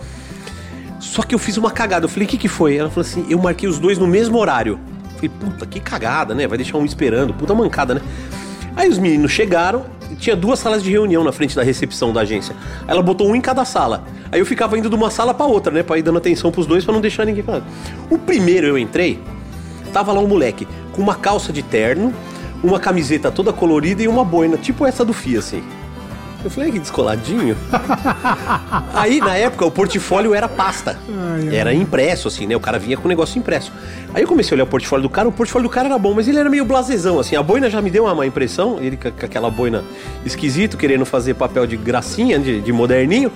Só 1.00 1.24
que 1.24 1.34
eu 1.34 1.40
fiz 1.40 1.58
uma 1.58 1.72
cagada. 1.72 2.06
Eu 2.06 2.10
falei, 2.10 2.28
o 2.28 2.30
que, 2.30 2.38
que 2.38 2.48
foi? 2.48 2.78
Ela 2.78 2.90
falou 2.90 3.08
assim: 3.08 3.26
eu 3.30 3.40
marquei 3.40 3.68
os 3.68 3.80
dois 3.80 3.98
no 3.98 4.08
mesmo 4.08 4.38
horário. 4.38 4.80
Eu 5.04 5.16
falei, 5.16 5.30
puta, 5.30 5.66
que 5.66 5.80
cagada, 5.80 6.36
né? 6.36 6.48
Vai 6.48 6.58
deixar 6.58 6.78
um 6.78 6.86
esperando. 6.86 7.34
Puta 7.34 7.54
mancada, 7.56 7.96
né? 7.96 8.02
Aí 8.76 8.90
os 8.90 8.98
meninos 8.98 9.32
chegaram, 9.32 9.86
tinha 10.18 10.36
duas 10.36 10.60
salas 10.60 10.82
de 10.84 10.92
reunião 10.92 11.24
na 11.24 11.32
frente 11.32 11.56
da 11.56 11.64
recepção 11.64 12.14
da 12.14 12.22
agência. 12.22 12.56
Ela 12.88 13.02
botou 13.02 13.30
um 13.30 13.36
em 13.36 13.42
cada 13.42 13.66
sala. 13.66 14.04
Aí 14.32 14.40
eu 14.40 14.46
ficava 14.46 14.78
indo 14.78 14.90
de 14.90 14.96
uma 14.96 15.10
sala 15.10 15.34
pra 15.34 15.46
outra, 15.46 15.74
né? 15.74 15.84
Pra 15.84 15.98
ir 15.98 16.02
dando 16.02 16.18
atenção 16.18 16.52
pros 16.52 16.66
dois, 16.66 16.84
pra 16.86 16.94
não 16.94 17.02
deixar 17.02 17.26
ninguém 17.26 17.44
falando. 17.44 17.66
O 18.10 18.18
primeiro 18.18 18.68
eu 18.68 18.78
entrei, 18.78 19.20
tava 19.92 20.14
lá 20.14 20.20
um 20.20 20.28
moleque 20.28 20.68
com 20.94 21.02
uma 21.02 21.16
calça 21.16 21.52
de 21.52 21.62
terno, 21.62 22.14
uma 22.64 22.80
camiseta 22.80 23.32
toda 23.32 23.52
colorida 23.52 24.04
e 24.04 24.08
uma 24.08 24.24
boina, 24.24 24.58
tipo 24.58 24.86
essa 24.86 25.04
do 25.04 25.14
Fia, 25.14 25.40
assim. 25.40 25.64
Eu 26.44 26.50
falei, 26.50 26.72
que 26.72 26.80
descoladinho. 26.80 27.56
Aí, 28.94 29.20
na 29.20 29.36
época, 29.36 29.66
o 29.66 29.72
portfólio 29.72 30.34
era 30.34 30.48
pasta. 30.48 30.98
Era 31.52 31.74
impresso, 31.74 32.28
assim, 32.28 32.48
né? 32.48 32.56
O 32.56 32.60
cara 32.60 32.80
vinha 32.80 32.98
com 32.98 33.06
o 33.06 33.08
negócio 33.08 33.38
impresso. 33.38 33.72
Aí 34.14 34.24
eu 34.24 34.28
comecei 34.28 34.54
a 34.54 34.56
olhar 34.56 34.64
o 34.64 34.68
portfólio 34.68 35.04
do 35.04 35.10
cara, 35.10 35.28
o 35.28 35.32
portfólio 35.32 35.68
do 35.68 35.72
cara 35.72 35.88
era 35.88 35.98
bom, 35.98 36.14
mas 36.14 36.28
ele 36.28 36.40
era 36.40 36.50
meio 36.50 36.66
blasezão, 36.66 37.20
assim. 37.20 37.36
A 37.36 37.44
boina 37.44 37.70
já 37.70 37.82
me 37.82 37.90
deu 37.90 38.06
uma 38.06 38.16
má 38.16 38.26
impressão, 38.26 38.80
ele 38.82 38.98
com 38.98 39.08
aquela 39.08 39.50
boina 39.50 39.84
esquisito, 40.26 40.78
querendo 40.78 41.06
fazer 41.06 41.36
papel 41.36 41.66
de 41.68 41.78
gracinha, 41.78 42.40
de, 42.40 42.60
de 42.62 42.72
moderninho. 42.74 43.32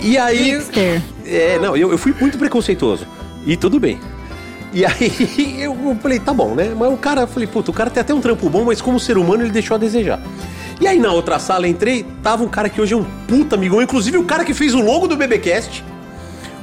E 0.00 0.16
aí. 0.16 0.52
Hipster. 0.52 1.02
É, 1.26 1.58
não, 1.58 1.76
eu, 1.76 1.90
eu 1.90 1.98
fui 1.98 2.14
muito 2.18 2.38
preconceituoso. 2.38 3.06
E 3.46 3.56
tudo 3.56 3.80
bem. 3.80 3.98
E 4.72 4.84
aí 4.84 5.56
eu 5.58 5.76
eu 5.90 5.96
falei, 5.96 6.18
tá 6.18 6.32
bom, 6.32 6.54
né? 6.54 6.72
Mas 6.76 6.92
o 6.92 6.96
cara, 6.96 7.22
eu 7.22 7.26
falei, 7.26 7.46
puta, 7.46 7.70
o 7.70 7.74
cara 7.74 7.90
tem 7.90 8.00
até 8.00 8.14
um 8.14 8.20
trampo 8.20 8.48
bom, 8.48 8.64
mas 8.64 8.80
como 8.80 8.98
ser 8.98 9.18
humano 9.18 9.42
ele 9.42 9.50
deixou 9.50 9.74
a 9.74 9.78
desejar. 9.78 10.20
E 10.80 10.86
aí 10.86 10.98
na 10.98 11.12
outra 11.12 11.38
sala 11.38 11.68
entrei, 11.68 12.06
tava 12.22 12.42
um 12.42 12.48
cara 12.48 12.68
que 12.68 12.80
hoje 12.80 12.94
é 12.94 12.96
um 12.96 13.04
puta 13.28 13.54
amigão, 13.54 13.82
inclusive 13.82 14.16
o 14.16 14.24
cara 14.24 14.44
que 14.44 14.54
fez 14.54 14.74
o 14.74 14.80
logo 14.80 15.06
do 15.06 15.16
BBcast, 15.16 15.84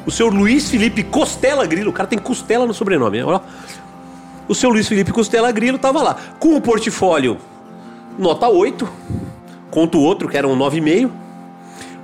o 0.05 0.11
senhor 0.11 0.33
Luiz 0.33 0.69
Felipe 0.69 1.03
Costela 1.03 1.65
Grilo, 1.67 1.91
o 1.91 1.93
cara 1.93 2.07
tem 2.07 2.17
costela 2.17 2.65
no 2.65 2.73
sobrenome, 2.73 3.17
né? 3.19 3.23
Olha 3.23 3.33
lá. 3.33 3.41
O 4.47 4.55
seu 4.55 4.69
Luiz 4.69 4.87
Felipe 4.87 5.11
Costela 5.11 5.51
Grilo 5.51 5.77
tava 5.77 6.01
lá, 6.01 6.15
com 6.39 6.55
o 6.55 6.61
portfólio 6.61 7.37
nota 8.17 8.47
8, 8.47 8.89
contra 9.69 9.99
o 9.99 10.01
outro 10.03 10.27
que 10.27 10.37
era 10.37 10.47
um 10.47 10.57
9,5. 10.57 11.11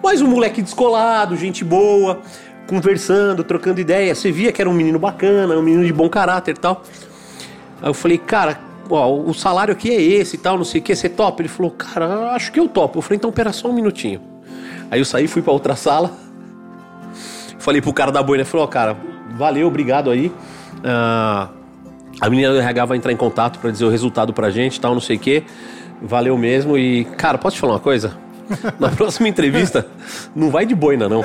Mas 0.04 0.22
um 0.22 0.28
moleque 0.28 0.62
descolado, 0.62 1.36
gente 1.36 1.64
boa, 1.64 2.20
conversando, 2.68 3.44
trocando 3.44 3.80
ideia. 3.80 4.14
Você 4.14 4.32
via 4.32 4.52
que 4.52 4.62
era 4.62 4.70
um 4.70 4.74
menino 4.74 5.00
bacana, 5.00 5.56
um 5.56 5.62
menino 5.62 5.86
de 5.86 5.94
bom 5.94 6.10
caráter 6.10 6.56
e 6.56 6.60
tal. 6.60 6.84
Aí 7.82 7.90
eu 7.90 7.94
falei, 7.94 8.18
cara, 8.18 8.60
ó, 8.90 9.14
o 9.14 9.34
salário 9.34 9.72
aqui 9.72 9.90
é 9.90 10.02
esse 10.02 10.36
e 10.36 10.40
tal, 10.40 10.58
não 10.58 10.66
sei 10.66 10.82
o 10.82 10.84
que, 10.84 10.96
você 10.96 11.10
topa? 11.10 11.42
Ele 11.42 11.50
falou, 11.50 11.72
cara, 11.72 12.32
acho 12.32 12.52
que 12.52 12.60
eu 12.60 12.68
topo. 12.68 12.98
Eu 12.98 13.02
falei, 13.02 13.18
então 13.18 13.32
pera 13.32 13.52
só 13.52 13.70
um 13.70 13.74
minutinho. 13.74 14.22
Aí 14.90 15.00
eu 15.00 15.06
saí, 15.06 15.28
fui 15.28 15.42
pra 15.42 15.52
outra 15.52 15.76
sala. 15.76 16.12
Falei 17.60 17.82
pro 17.82 17.94
cara 17.94 18.12
da 18.12 18.22
boina, 18.22 18.44
falou, 18.44 18.66
ó, 18.66 18.68
cara, 18.68 18.98
valeu, 19.32 19.68
obrigado 19.68 20.10
aí. 20.10 20.32
Ah, 20.84 21.50
a 22.20 22.30
menina 22.30 22.54
do 22.54 22.60
RH 22.60 22.86
vai 22.86 22.98
entrar 22.98 23.12
em 23.12 23.18
contato 23.18 23.60
pra 23.60 23.72
dizer 23.72 23.86
o 23.86 23.90
resultado 23.90 24.34
pra 24.34 24.50
gente, 24.50 24.80
tal, 24.80 24.94
não 24.94 25.02
sei 25.02 25.16
o 25.16 25.20
que. 25.20 25.44
Valeu 26.02 26.38
mesmo 26.38 26.78
e, 26.78 27.06
cara, 27.06 27.38
posso 27.38 27.56
te 27.56 27.60
falar 27.62 27.74
uma 27.74 27.80
coisa? 27.80 28.18
Na 28.80 28.90
próxima 28.90 29.28
entrevista, 29.28 29.86
não 30.36 30.50
vai 30.50 30.66
de 30.66 30.76
boina, 30.76 31.08
não. 31.10 31.22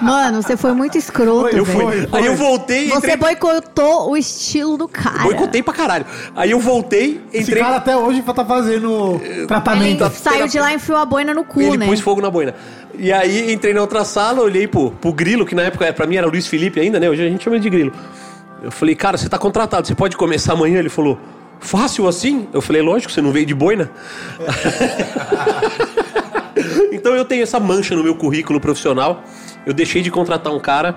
Mano, 0.00 0.42
você 0.42 0.56
foi 0.56 0.72
muito 0.72 0.96
escroto, 0.98 1.54
Eu 1.56 1.64
velho. 1.64 1.80
fui. 1.80 2.08
Aí 2.12 2.26
eu 2.26 2.36
voltei 2.36 2.86
e 2.86 2.88
Você 2.90 2.96
entrei. 3.12 3.16
boicotou 3.16 4.10
o 4.10 4.16
estilo 4.16 4.76
do 4.76 4.86
cara. 4.88 5.22
Boicotei 5.22 5.62
pra 5.62 5.72
caralho. 5.74 6.06
Aí 6.36 6.50
eu 6.50 6.60
voltei, 6.60 7.20
Esse 7.32 7.50
entrei. 7.50 7.62
cara 7.62 7.76
até 7.76 7.96
hoje 7.96 8.22
tá 8.22 8.44
fazendo 8.44 9.20
tratamento. 9.46 10.04
Ele 10.04 10.14
saiu 10.14 10.46
de 10.48 10.58
lá 10.58 10.72
e 10.72 10.76
enfiou 10.76 10.98
a 10.98 11.04
boina 11.04 11.32
no 11.34 11.44
cu, 11.44 11.60
Ele 11.62 11.76
né? 11.78 11.86
pôs 11.86 12.00
fogo 12.00 12.20
na 12.20 12.30
boina. 12.30 12.54
E 12.98 13.12
aí 13.12 13.52
entrei 13.52 13.72
na 13.72 13.80
outra 13.80 14.04
sala, 14.04 14.42
olhei 14.42 14.66
pro, 14.68 14.90
pro 14.90 15.12
Grilo, 15.12 15.46
que 15.46 15.54
na 15.54 15.62
época 15.62 15.90
pra 15.92 16.06
mim 16.06 16.16
era 16.16 16.26
Luiz 16.26 16.46
Felipe 16.46 16.78
ainda, 16.80 17.00
né? 17.00 17.08
Hoje 17.08 17.24
a 17.24 17.28
gente 17.28 17.42
chama 17.44 17.56
ele 17.56 17.62
de 17.62 17.70
Grilo. 17.70 17.92
Eu 18.62 18.70
falei, 18.70 18.94
cara, 18.94 19.16
você 19.16 19.28
tá 19.28 19.38
contratado, 19.38 19.86
você 19.86 19.94
pode 19.94 20.16
começar 20.16 20.52
amanhã? 20.52 20.78
Ele 20.78 20.88
falou, 20.88 21.18
fácil 21.58 22.06
assim? 22.06 22.46
Eu 22.52 22.60
falei, 22.60 22.80
lógico, 22.82 23.10
você 23.12 23.20
não 23.22 23.32
veio 23.32 23.46
de 23.46 23.54
boina. 23.54 23.90
então 27.02 27.16
eu 27.16 27.24
tenho 27.24 27.42
essa 27.42 27.58
mancha 27.58 27.96
no 27.96 28.04
meu 28.04 28.14
currículo 28.14 28.60
profissional. 28.60 29.24
Eu 29.66 29.74
deixei 29.74 30.02
de 30.02 30.10
contratar 30.10 30.52
um 30.52 30.60
cara, 30.60 30.94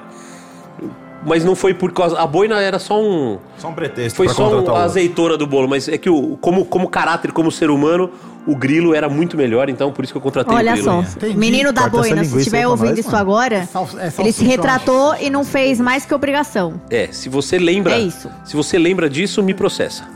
mas 1.25 1.43
não 1.43 1.55
foi 1.55 1.73
por 1.73 1.91
causa. 1.91 2.19
A 2.19 2.27
boina 2.27 2.61
era 2.61 2.77
só 2.77 3.01
um. 3.01 3.39
Só 3.57 3.69
um 3.69 3.73
pretexto 3.73 4.15
Foi 4.15 4.29
só 4.29 4.47
um, 4.61 4.69
a 4.75 4.83
azeitona 4.83 5.35
do 5.35 5.47
bolo, 5.47 5.67
mas 5.67 5.87
é 5.87 5.97
que 5.97 6.09
o, 6.09 6.37
como, 6.39 6.63
como 6.65 6.87
caráter, 6.87 7.31
como 7.31 7.51
ser 7.51 7.71
humano, 7.71 8.11
o 8.45 8.55
grilo 8.55 8.93
era 8.93 9.09
muito 9.09 9.35
melhor, 9.35 9.67
então 9.67 9.91
por 9.91 10.03
isso 10.03 10.13
que 10.13 10.17
eu 10.17 10.21
contratei 10.21 10.55
Olha 10.55 10.73
o 10.73 10.75
grilo. 10.75 10.85
só, 10.87 11.01
Entendi. 11.17 11.35
menino 11.37 11.73
da 11.73 11.89
Corta 11.89 11.97
boina, 11.97 12.23
se 12.23 12.37
estiver 12.37 12.67
ouvindo 12.67 12.89
nós, 12.89 12.99
isso 12.99 13.07
mano. 13.09 13.21
agora, 13.21 13.55
É 13.55 13.65
sal- 13.65 13.89
é 13.97 14.11
ele 14.19 14.31
se 14.31 14.45
retratou 14.45 15.15
e 15.19 15.31
não 15.31 15.43
fez 15.43 15.79
mais 15.79 16.05
que 16.05 16.13
obrigação. 16.13 16.79
É, 16.91 17.07
se 17.11 17.27
você 17.29 17.57
lembra. 17.57 17.95
É 17.95 17.99
isso. 17.99 18.29
Se 18.43 18.55
você 18.55 18.77
lembra 18.77 19.09
disso, 19.09 19.41
me 19.41 19.55
processa. 19.55 20.07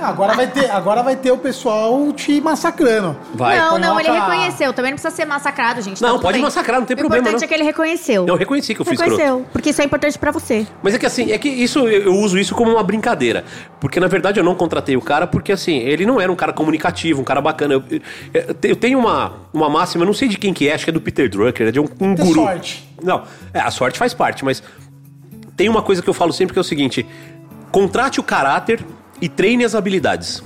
Agora 0.00 0.34
vai 0.34 0.46
ter, 0.46 0.70
agora 0.70 1.02
vai 1.02 1.16
ter 1.16 1.30
o 1.32 1.38
pessoal 1.38 2.12
te 2.12 2.40
massacrando. 2.40 3.16
Vai. 3.34 3.58
não, 3.58 3.78
não, 3.78 3.98
ele 4.00 4.10
reconheceu. 4.10 4.72
Também 4.72 4.90
não 4.92 4.96
precisa 4.98 5.14
ser 5.14 5.24
massacrado, 5.24 5.80
gente. 5.80 6.00
tá 6.00 6.06
Não, 6.06 6.14
tudo 6.14 6.22
pode 6.22 6.34
bem. 6.34 6.42
massacrar, 6.42 6.78
não 6.78 6.86
tem 6.86 6.94
o 6.94 6.98
problema, 6.98 7.22
importante 7.28 7.40
não. 7.40 7.44
é 7.44 7.48
que 7.48 7.54
ele 7.54 7.64
reconheceu. 7.64 8.26
Eu 8.26 8.36
reconheci 8.36 8.74
que 8.74 8.80
eu 8.80 8.84
fui 8.84 8.94
escroto. 8.94 9.16
reconheceu, 9.16 9.46
porque 9.52 9.70
isso 9.70 9.80
é 9.80 9.84
importante 9.84 10.18
pra 10.18 10.30
você. 10.30 10.66
Mas 10.82 10.94
é 10.94 10.98
que 10.98 11.06
assim, 11.06 11.32
é 11.32 11.38
que 11.38 11.48
isso 11.48 11.88
eu 11.88 12.14
uso 12.14 12.38
isso 12.38 12.54
como 12.54 12.70
uma 12.72 12.82
brincadeira. 12.82 13.44
Porque 13.80 13.98
na 13.98 14.06
verdade 14.06 14.38
eu 14.38 14.44
não 14.44 14.54
contratei 14.54 14.96
o 14.96 15.00
cara 15.00 15.26
porque 15.26 15.52
assim, 15.52 15.76
ele 15.78 16.04
não 16.04 16.20
era 16.20 16.30
um 16.30 16.36
cara 16.36 16.52
comunicativo, 16.52 17.20
um 17.20 17.24
cara 17.24 17.40
bacana. 17.40 17.74
Eu, 17.74 17.84
eu- 18.34 18.56
eu 18.62 18.76
tenho 18.76 18.98
uma, 18.98 19.32
uma 19.52 19.68
máxima, 19.68 20.02
eu 20.02 20.06
não 20.06 20.14
sei 20.14 20.28
de 20.28 20.36
quem 20.38 20.52
que 20.52 20.68
é, 20.68 20.74
acho 20.74 20.84
que 20.84 20.90
é 20.90 20.92
do 20.92 21.00
Peter 21.00 21.28
Drucker, 21.28 21.68
é 21.68 21.70
de 21.70 21.80
um, 21.80 21.84
um 22.00 22.14
Ter 22.14 22.22
guru. 22.22 22.42
sorte. 22.42 22.88
Não, 23.02 23.22
é, 23.54 23.60
a 23.60 23.70
sorte 23.70 23.98
faz 23.98 24.12
parte, 24.14 24.44
mas 24.44 24.62
tem 25.56 25.68
uma 25.68 25.82
coisa 25.82 26.02
que 26.02 26.08
eu 26.08 26.14
falo 26.14 26.32
sempre 26.32 26.52
que 26.52 26.58
é 26.58 26.60
o 26.60 26.64
seguinte: 26.64 27.06
contrate 27.70 28.20
o 28.20 28.22
caráter 28.22 28.84
e 29.20 29.28
treine 29.28 29.64
as 29.64 29.74
habilidades. 29.74 30.42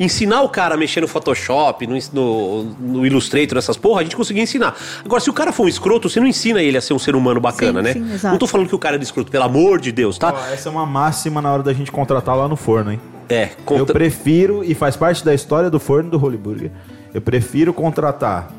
Ensinar 0.00 0.42
o 0.42 0.48
cara 0.48 0.74
a 0.74 0.76
mexer 0.78 1.00
no 1.00 1.08
Photoshop, 1.08 1.86
no, 1.86 1.96
no, 2.12 2.64
no 2.64 3.06
Illustrator, 3.06 3.58
essas 3.58 3.76
porra, 3.76 4.00
a 4.00 4.02
gente 4.04 4.16
conseguia 4.16 4.42
ensinar. 4.42 4.74
Agora, 5.04 5.20
se 5.20 5.28
o 5.30 5.32
cara 5.32 5.52
for 5.52 5.64
um 5.64 5.68
escroto, 5.68 6.08
você 6.08 6.18
não 6.18 6.26
ensina 6.26 6.62
ele 6.62 6.76
a 6.76 6.80
ser 6.80 6.94
um 6.94 6.98
ser 6.98 7.14
humano 7.14 7.40
bacana, 7.40 7.80
Sim, 7.80 8.00
né? 8.00 8.06
sim, 8.08 8.14
exato. 8.14 8.32
não 8.32 8.38
tô 8.38 8.46
falando 8.46 8.68
que 8.68 8.74
o 8.74 8.78
cara 8.78 8.96
é 8.96 8.98
de 8.98 9.04
escroto, 9.04 9.30
pelo 9.30 9.44
amor 9.44 9.80
de 9.80 9.92
Deus, 9.92 10.18
tá? 10.18 10.32
Ó, 10.34 10.52
essa 10.52 10.68
é 10.68 10.72
uma 10.72 10.86
máxima 10.86 11.40
na 11.42 11.52
hora 11.52 11.62
da 11.62 11.72
gente 11.72 11.92
contratar 11.92 12.36
lá 12.36 12.48
no 12.48 12.56
forno, 12.56 12.92
hein? 12.92 13.00
É, 13.28 13.44
Eu 13.44 13.64
conta... 13.64 13.92
prefiro, 13.92 14.64
e 14.64 14.74
faz 14.74 14.96
parte 14.96 15.24
da 15.24 15.34
história 15.34 15.70
do 15.70 15.78
forno 15.78 16.10
do 16.10 16.22
Holy 16.24 16.36
Burger, 16.38 16.70
eu 17.14 17.20
prefiro 17.20 17.72
contratar 17.72 18.50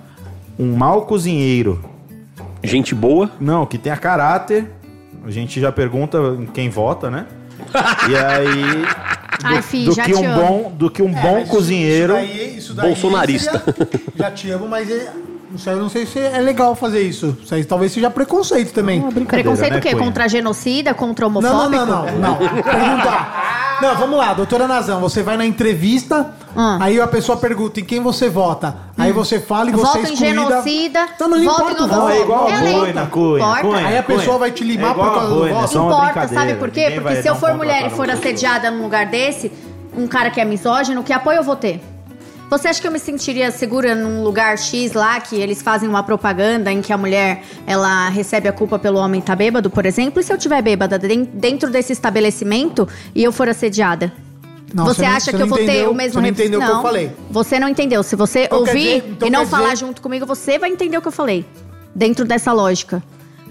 um 0.58 0.76
mau 0.76 1.02
cozinheiro, 1.06 1.84
gente 2.64 2.94
boa. 2.96 3.30
não, 3.40 3.66
que 3.66 3.78
tenha 3.78 3.98
caráter, 3.98 4.70
a 5.26 5.32
gente 5.32 5.60
já 5.60 5.72
pergunta 5.72 6.18
em 6.40 6.46
quem 6.46 6.70
vota, 6.70 7.10
né? 7.10 7.26
E 8.10 8.16
aí... 8.16 8.86
Ai, 9.44 9.62
fi, 9.62 9.84
do 9.86 9.94
já 9.94 10.04
que 10.06 10.14
um 10.14 10.36
bom, 10.36 10.72
do 10.78 10.90
que 10.90 11.02
um 11.02 11.10
É, 11.18 11.22
bom 11.22 11.44
cozinheiro. 11.46 12.14
Isso 12.18 12.28
daí, 12.28 12.58
isso 12.58 12.74
daí 12.74 12.88
Bolsonarista. 12.88 13.60
seria- 13.60 14.02
já 14.16 14.32
te 14.32 14.52
amo, 14.52 14.68
mas 14.68 14.90
é, 14.90 14.96
isso 14.96 15.12
aí 15.12 15.33
eu 15.66 15.78
não 15.78 15.90
sei 15.90 16.06
se 16.06 16.20
é 16.20 16.40
legal 16.40 16.76
fazer 16.76 17.02
isso. 17.02 17.38
Isso 17.44 17.54
aí 17.54 17.64
talvez 17.64 17.92
seja 17.92 18.10
preconceito 18.10 18.74
também. 18.74 19.02
Preconceito 19.26 19.74
né, 19.74 19.80
o 19.80 19.82
quê? 19.82 19.92
Cunha? 19.92 20.04
Contra 20.04 20.28
genocida? 20.28 20.94
Contra 20.94 21.28
Não, 21.30 21.38
homofóbico? 21.38 21.86
não, 21.86 21.86
não, 21.86 22.06
não, 22.06 22.20
não. 22.20 22.38
Perguntar. 22.64 23.78
Não, 23.82 23.96
vamos 23.98 24.18
lá, 24.18 24.34
doutora 24.34 24.68
Nazão, 24.68 25.02
você 25.02 25.22
vai 25.24 25.36
na 25.36 25.46
entrevista, 25.46 26.34
Ah. 26.56 26.78
aí 26.80 27.02
a 27.02 27.08
pessoa 27.08 27.38
pergunta 27.38 27.80
em 27.80 27.84
quem 27.84 28.00
você 28.00 28.30
vota. 28.30 28.76
Aí 28.98 29.12
você 29.12 29.40
fala 29.40 29.70
e 29.70 29.74
você 29.74 29.84
Voto 29.84 29.98
é 29.98 30.00
em 30.10 30.14
excluída. 30.14 30.34
genocida. 30.50 31.08
Não, 31.20 31.28
não, 31.28 31.38
não 31.38 31.46
voto 31.46 31.62
importa 31.62 31.82
em 31.82 31.86
o 31.86 31.88
voto. 31.90 32.10
É 32.10 32.22
igual 32.22 32.48
a 32.48 32.52
É 32.52 32.72
boina, 32.72 33.06
cunha, 33.08 33.38
Importa. 33.44 33.62
cunha, 33.62 33.88
Aí 33.88 33.98
a 33.98 34.04
pessoa 34.04 34.26
cunha. 34.28 34.38
vai 34.40 34.52
te 34.52 34.64
limar 34.64 34.90
É 34.90 34.92
igual 34.94 35.08
por 35.10 35.16
causa 35.16 35.34
do 35.34 35.40
boina, 35.40 35.56
voto. 35.56 35.68
só 35.74 35.80
uma 35.82 35.88
Importa, 35.88 36.06
brincadeira. 36.14 36.42
sabe 36.48 36.60
por 36.60 36.70
quê? 36.72 36.82
Ninguém 36.84 37.02
Porque 37.02 37.22
se 37.22 37.28
eu 37.28 37.34
um 37.34 37.38
for 37.38 37.48
ponto 37.50 37.58
mulher 37.58 37.88
e 37.88 37.90
for 37.90 38.10
assediada 38.10 38.72
num 38.72 38.84
lugar 38.84 39.06
desse, 39.08 39.52
um 39.98 40.08
cara 40.08 40.30
que 40.30 40.40
é 40.40 40.46
misógino, 40.46 41.04
que 41.04 41.12
apoio 41.12 41.38
eu 41.40 41.44
vou 41.44 41.56
ter? 41.56 41.84
Você 42.54 42.68
acha 42.68 42.80
que 42.80 42.88
eu 42.88 42.92
me 42.92 43.00
sentiria 43.00 43.50
segura 43.50 43.96
num 43.96 44.24
lugar 44.24 44.60
X 44.60 44.94
lá, 44.94 45.20
que 45.20 45.36
eles 45.36 45.60
fazem 45.64 45.90
uma 45.90 46.04
propaganda 46.04 46.72
em 46.72 46.84
que 46.84 46.94
a 46.94 46.98
mulher 46.98 47.42
ela 47.66 48.08
recebe 48.10 48.48
a 48.48 48.54
culpa 48.54 48.78
pelo 48.78 49.00
homem 49.00 49.20
estar 49.20 49.36
bêbado, 49.36 49.72
por 49.72 49.88
exemplo? 49.88 50.20
E 50.20 50.24
se 50.24 50.32
eu 50.32 50.38
tiver 50.38 50.62
bêbada 50.62 51.00
den- 51.00 51.24
dentro 51.34 51.72
desse 51.72 51.94
estabelecimento 51.94 52.88
e 53.16 53.24
eu 53.24 53.32
for 53.32 53.50
assediada? 53.50 54.14
Não, 54.72 54.86
você, 54.86 54.98
você 54.98 55.02
não- 55.02 55.10
acha 55.16 55.26
você 55.26 55.32
que 55.32 55.38
não 55.38 55.46
eu 55.46 55.50
vou 55.50 55.58
ter 55.58 55.64
entendeu- 55.64 55.90
o 55.92 55.96
mesmo 55.96 56.14
você 56.14 56.22
não 56.22 56.28
entendeu 56.30 56.60
o 56.62 56.64
que 56.66 56.72
eu 56.72 56.82
falei. 56.84 57.12
Você 57.32 57.60
não 57.60 57.68
entendeu. 57.70 58.04
Se 58.04 58.16
você 58.16 58.44
Então 58.44 58.60
ouvir 58.60 58.72
dizer- 59.02 59.04
então 59.10 59.28
e 59.28 59.32
não 59.32 59.48
falar 59.48 59.74
dizer- 59.74 59.78
junto 59.88 60.00
comigo, 60.00 60.24
você 60.28 60.60
vai 60.60 60.70
entender 60.70 60.96
o 60.96 61.02
que 61.02 61.08
eu 61.08 61.12
falei. 61.12 61.44
Dentro 61.96 62.24
dessa 62.24 62.52
lógica. 62.54 63.02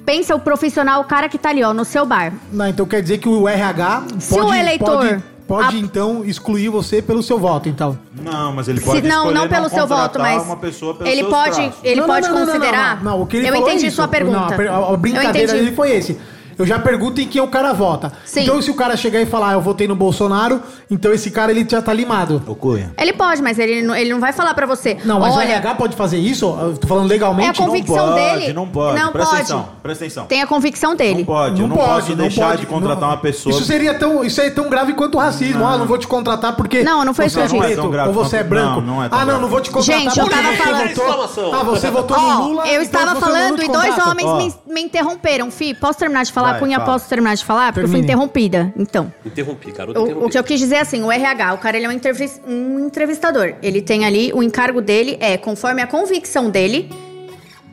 Pensa 0.07 0.33
o 0.37 0.39
profissional, 0.39 1.01
o 1.01 1.05
cara 1.05 1.29
que 1.29 1.39
tá 1.39 1.49
ali, 1.51 1.65
ó, 1.65 1.75
no 1.75 1.85
seu 1.85 2.07
bar. 2.07 2.33
Não, 2.53 2.69
então 2.69 2.87
quer 2.87 3.03
dizer 3.03 3.19
que 3.19 3.29
o 3.29 3.49
RH 3.49 4.05
Se 4.21 4.31
pode, 4.33 4.47
o 4.47 4.55
eleitor- 4.55 4.97
pode, 5.09 5.23
pode 5.47 5.77
a- 5.77 5.79
então 5.79 6.25
excluir 6.25 6.69
você 6.69 7.01
pelo 7.03 7.23
seu 7.23 7.39
voto, 7.39 7.69
então. 7.69 7.99
Não, 8.15 8.53
mas 8.53 8.69
ele 8.69 8.81
Se- 8.81 8.87
pode 8.87 9.07
não, 9.07 9.17
escolher 9.29 9.35
não 9.35 9.49
pelo 9.49 9.69
seu 9.69 9.87
voto, 9.87 10.19
mas 10.19 10.43
uma 10.45 10.57
pessoa 10.57 10.95
pelos 10.95 11.13
ele 11.13 11.25
pode, 11.25 11.55
traços. 11.57 11.75
ele 11.83 12.01
Não, 12.01 12.07
pode 12.07 12.27
não, 12.29 12.35
não, 12.35 12.41
não, 12.41 12.53
considerar. 12.53 12.97
Não, 12.97 13.05
não, 13.05 13.11
não. 13.19 13.23
O 13.23 13.27
que 13.27 13.37
ele 13.37 13.49
eu 13.49 13.53
falou 13.53 13.69
é 13.69 13.71
entendi 13.73 13.87
isso. 13.87 13.97
sua 13.97 14.09
pergunta. 14.09 14.57
Não, 14.57 14.85
a, 14.91 14.95
a- 14.95 14.97
brincadeira 14.97 15.49
entendi. 15.53 15.65
dele 15.65 15.77
foi 15.77 15.91
esse. 15.93 16.19
Eu 16.63 16.67
já 16.67 16.79
pergunto 16.79 17.21
em 17.21 17.27
quem 17.27 17.41
o 17.41 17.49
cara 17.49 17.73
vota. 17.73 18.13
Sim. 18.25 18.43
Então, 18.43 18.63
se 18.63 18.71
o 18.71 18.75
cara 18.75 18.97
chegar 18.97 19.21
e 19.21 19.27
falar, 19.27 19.51
ah, 19.51 19.53
eu 19.55 19.61
votei 19.61 19.89
no 19.89 19.97
Bolsonaro, 19.97 20.63
então 20.91 21.13
esse 21.13 21.31
cara 21.31 21.51
ele 21.51 21.67
já 21.69 21.83
tá 21.83 21.93
limado. 21.93 22.41
Ô, 22.47 22.55
Cunha. 22.55 22.93
Ele 22.97 23.13
pode, 23.13 23.43
mas 23.43 23.59
ele, 23.59 23.83
não- 23.83 23.95
ele 23.97 24.11
não 24.13 24.21
vai 24.21 24.33
falar 24.33 24.55
pra 24.55 24.65
você. 24.65 24.97
Não, 25.05 25.19
mas 25.19 25.35
o 25.35 25.39
olha, 25.39 25.45
RH 25.49 25.75
pode 25.75 25.97
fazer 25.97 26.19
isso? 26.19 26.47
Eu 26.61 26.77
tô 26.79 26.87
falando 26.87 27.09
legalmente. 27.09 27.49
É 27.61 27.65
a 27.65 27.67
convicção 27.67 28.07
não 28.07 28.13
pode, 28.17 28.39
dele. 28.41 28.53
Não 28.53 28.69
pode, 28.69 29.01
Não 29.01 29.13
presta 29.13 29.31
pode. 29.31 29.43
atenção, 29.43 29.69
presta 29.83 30.05
atenção. 30.05 30.27
tem 30.27 30.41
a 30.43 30.47
convicção 30.47 30.95
dele. 30.95 31.19
Não 31.19 31.25
pode, 31.25 31.61
eu 31.63 31.67
não 31.69 31.77
posso 31.77 32.15
deixar 32.15 32.57
de 32.57 32.67
contratar 32.67 33.09
uma 33.09 33.17
pessoa... 33.17 33.53
Isso 33.55 33.65
seria 33.65 33.95
tão, 33.95 34.23
isso 34.25 34.41
é 34.41 34.51
tão 34.51 34.69
grave 34.69 34.93
quanto 34.95 35.17
o 35.17 35.19
racismo. 35.21 35.67
Ah, 35.67 35.77
não 35.77 35.87
vou 35.87 35.99
te 35.99 36.07
contratar 36.07 36.55
porque 36.55 36.83
Não, 36.85 37.05
não 37.05 37.13
foi 37.13 37.29
você 37.29 37.41
isso 37.43 37.55
que 37.55 37.57
eu 37.61 37.63
é 37.63 37.67
disse. 37.69 37.75
preto 37.75 37.77
Não 37.77 37.83
é 37.83 37.83
tão 37.83 37.91
grave 37.91 38.09
ou 38.09 38.15
você 38.15 38.37
é 38.37 38.39
quanto- 38.41 38.49
branco. 38.51 38.81
não, 38.81 38.95
não 38.97 39.05
é 39.05 39.09
tão 39.09 39.19
ah, 39.19 39.21
não, 39.23 39.27
grave. 39.27 39.43
não 39.43 39.49
vou 39.49 39.61
te 39.61 39.71
contratar 39.71 40.01
Gente, 40.03 40.19
eu 40.19 40.25
porque 40.27 40.39
tava 40.41 40.53
você 40.53 40.63
falando- 40.63 40.95
votou. 40.95 41.55
Ah, 41.55 41.63
você 41.65 41.91
votou 41.91 42.17
Ó, 42.17 42.35
no 42.35 42.49
Lula. 42.49 42.63
eu 42.69 42.83
então 42.83 42.83
estava 42.83 43.07
você 43.07 43.13
não 43.15 43.21
falando 43.21 43.59
te 43.59 43.65
e 43.65 43.69
dois 43.69 43.89
contrata. 43.95 44.11
homens 44.11 44.29
Ó. 44.29 44.37
me, 44.37 44.75
me 44.75 44.81
interromperam. 44.83 45.51
Fih, 45.51 45.75
posso 45.75 45.99
terminar 45.99 46.25
de 46.25 46.33
falar? 46.33 46.52
Vai, 46.53 46.61
Cunha, 46.61 46.79
fala. 46.81 46.93
posso 46.93 47.09
terminar 47.09 47.35
de 47.37 47.45
falar? 47.45 47.73
Porque 47.73 47.81
eu 47.85 47.89
fui 47.89 48.01
Termine. 48.01 48.13
interrompida. 48.13 48.73
Então. 48.77 49.13
Interrompi, 49.25 49.73
garoto. 49.73 50.01
O, 50.01 50.27
o 50.27 50.29
que 50.31 50.39
eu 50.39 50.45
quis 50.45 50.59
dizer 50.61 50.77
é 50.77 50.81
assim, 50.81 51.03
o 51.03 51.11
RH, 51.11 51.55
o 51.55 51.59
cara 51.59 51.77
ele 51.77 51.87
é 51.87 51.89
um, 51.89 51.93
entrevis- 51.93 52.41
um 52.47 52.87
entrevistador. 52.87 53.55
Ele 53.63 53.83
tem 53.83 54.05
ali, 54.05 54.33
o 54.35 54.43
encargo 54.43 54.81
dele 54.81 55.17
é, 55.21 55.37
conforme 55.37 55.83
a 55.83 55.87
convicção 55.87 56.51
dele, 56.51 56.91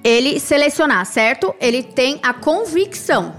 ele 0.03 0.39
selecionar, 0.39 1.06
certo? 1.06 1.53
Ele 1.60 1.84
tem 1.84 2.19
a 2.23 2.34
convicção. 2.34 3.34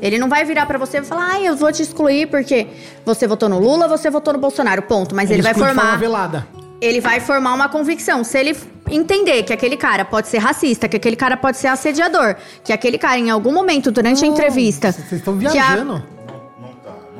Ele 0.00 0.18
não 0.18 0.28
vai 0.30 0.44
virar 0.44 0.64
pra 0.64 0.78
você 0.78 0.98
e 0.98 1.02
falar, 1.04 1.32
ah, 1.32 1.40
eu 1.42 1.54
vou 1.54 1.70
te 1.70 1.82
excluir 1.82 2.26
porque 2.28 2.66
você 3.04 3.26
votou 3.26 3.48
no 3.50 3.58
Lula, 3.58 3.86
você 3.86 4.08
votou 4.08 4.32
no 4.32 4.38
Bolsonaro, 4.38 4.80
ponto. 4.82 5.14
Mas 5.14 5.30
ele, 5.30 5.42
vai 5.42 5.52
de 5.52 5.58
forma 5.58 5.74
formar, 5.82 5.98
velada. 5.98 6.46
ele 6.80 7.00
vai 7.02 7.20
formar 7.20 7.52
uma 7.52 7.68
convicção. 7.68 8.24
Se 8.24 8.38
ele 8.38 8.56
entender 8.90 9.42
que 9.44 9.52
aquele 9.52 9.76
cara 9.76 10.04
pode 10.04 10.28
ser 10.28 10.38
racista, 10.38 10.88
que 10.88 10.96
aquele 10.96 11.16
cara 11.16 11.36
pode 11.36 11.56
ser 11.56 11.68
assediador, 11.68 12.36
que 12.64 12.72
aquele 12.72 12.98
cara 12.98 13.18
em 13.18 13.30
algum 13.30 13.52
momento 13.52 13.90
durante 13.90 14.24
a 14.24 14.28
entrevista, 14.28 14.92
Vocês 14.92 15.12
estão 15.12 15.38
que 15.38 15.46
a- 15.46 15.50
viajando. 15.50 16.02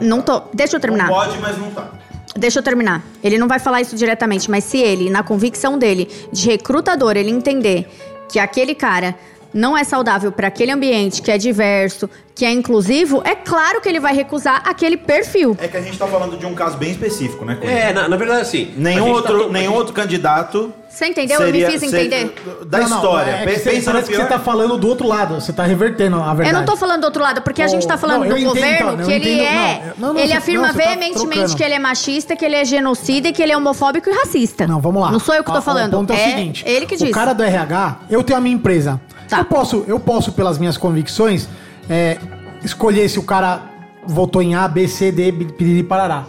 não 0.00 0.20
tô, 0.22 0.42
deixa 0.52 0.76
eu 0.76 0.80
terminar. 0.80 1.06
Não 1.08 1.14
pode, 1.14 1.38
mas 1.38 1.58
não 1.58 1.70
tá. 1.70 1.90
Deixa 2.36 2.58
eu 2.60 2.62
terminar. 2.62 3.02
Ele 3.22 3.38
não 3.38 3.48
vai 3.48 3.58
falar 3.58 3.80
isso 3.80 3.96
diretamente, 3.96 4.50
mas 4.50 4.64
se 4.64 4.78
ele, 4.78 5.10
na 5.10 5.22
convicção 5.22 5.78
dele, 5.78 6.08
de 6.32 6.48
recrutador, 6.48 7.16
ele 7.16 7.30
entender 7.30 7.88
que 8.28 8.38
aquele 8.38 8.74
cara 8.74 9.16
não 9.52 9.76
é 9.76 9.82
saudável 9.82 10.30
para 10.30 10.46
aquele 10.46 10.70
ambiente, 10.70 11.20
que 11.20 11.28
é 11.30 11.36
diverso, 11.36 12.08
que 12.36 12.44
é 12.44 12.52
inclusivo, 12.52 13.20
é 13.24 13.34
claro 13.34 13.80
que 13.80 13.88
ele 13.88 13.98
vai 13.98 14.14
recusar 14.14 14.62
aquele 14.64 14.96
perfil. 14.96 15.56
É 15.60 15.66
que 15.66 15.76
a 15.76 15.80
gente 15.80 15.98
tá 15.98 16.06
falando 16.06 16.38
de 16.38 16.46
um 16.46 16.54
caso 16.54 16.76
bem 16.78 16.92
específico, 16.92 17.44
né? 17.44 17.58
É, 17.62 17.92
na, 17.92 18.08
na 18.08 18.16
verdade, 18.16 18.42
assim. 18.42 18.72
Nenhum 18.76 19.06
gente 19.06 19.14
outro, 19.16 19.44
tá 19.46 19.52
nenhum 19.52 19.72
outro 19.74 19.92
candidato. 19.92 20.72
Você 20.90 21.06
entendeu? 21.06 21.38
seria- 21.38 21.66
eu 21.68 21.72
me 21.72 21.78
fiz 21.78 21.90
seria- 21.90 22.06
entender. 22.20 22.34
Da 22.66 22.78
Não, 22.80 22.88
não, 22.88 22.96
história. 22.96 23.30
é 23.30 23.38
que 23.38 23.44
Pe- 23.46 23.58
você- 23.58 23.70
Pensa 23.70 23.90
parece 23.92 24.10
que 24.10 24.16
você 24.16 24.24
tá 24.26 24.38
falando 24.40 24.76
do 24.76 24.88
outro 24.88 25.06
lado. 25.06 25.34
Você 25.40 25.52
tá 25.52 25.62
revertendo 25.64 26.16
a 26.16 26.34
verdade. 26.34 26.48
Eu 26.54 26.58
não 26.58 26.66
tô 26.66 26.76
falando 26.76 27.00
do 27.02 27.04
outro 27.04 27.22
lado, 27.22 27.40
porque 27.42 27.62
a 27.62 27.68
gente 27.68 27.86
tá 27.86 27.94
Oh, 27.94 27.98
falando 27.98 28.20
não, 28.22 28.28
do 28.28 28.36
entendo, 28.36 28.48
governo 28.48 28.92
então, 28.94 29.06
que 29.06 29.12
ele 29.12 29.32
entendo, 29.34 29.46
é. 29.46 29.94
não, 29.96 30.08
não, 30.08 30.14
não, 30.14 30.20
ele 30.20 30.28
você- 30.32 30.36
afirma 30.36 30.66
não, 30.66 30.72
você 30.74 30.78
tá 30.82 30.88
veementemente 30.88 31.30
trocando. 31.34 31.56
que 31.56 31.62
ele 31.64 31.74
é 31.74 31.78
machista, 31.78 32.36
que 32.36 32.44
ele 32.44 32.56
é 32.56 32.64
genocida 32.64 33.28
e 33.28 33.32
que 33.32 33.42
ele 33.42 33.52
é 33.52 33.56
homofóbico 33.56 34.10
e 34.10 34.12
racista. 34.12 34.66
Não, 34.66 34.80
vamos 34.80 35.00
lá. 35.00 35.10
Não 35.12 35.20
sou 35.20 35.34
eu 35.34 35.44
que 35.44 35.50
tô 35.52 35.58
Ah, 35.58 35.62
falando. 35.62 35.94
O 35.94 35.98
ponto 35.98 36.12
é, 36.12 36.16
o 36.16 36.18
seguinte: 36.18 36.64
ele 36.66 36.84
que 36.86 36.96
diz. 36.96 37.08
O 37.08 37.12
cara 37.12 37.32
do 37.32 37.42
RH, 37.42 38.00
eu 38.10 38.22
tenho 38.24 38.38
a 38.38 38.42
minha 38.42 38.54
empresa. 38.54 39.00
Tá. 39.28 39.38
Eu, 39.38 39.44
posso, 39.44 39.84
eu 39.86 40.00
posso, 40.00 40.32
pelas 40.32 40.58
minhas 40.58 40.76
convicções, 40.76 41.48
é, 41.88 42.18
escolher 42.64 43.08
se 43.08 43.18
o 43.18 43.22
cara 43.22 43.62
votou 44.04 44.42
em 44.42 44.56
A, 44.56 44.66
B, 44.66 44.88
C, 44.88 45.12
D, 45.12 45.30
piriri, 45.32 45.84
parará. 45.84 46.24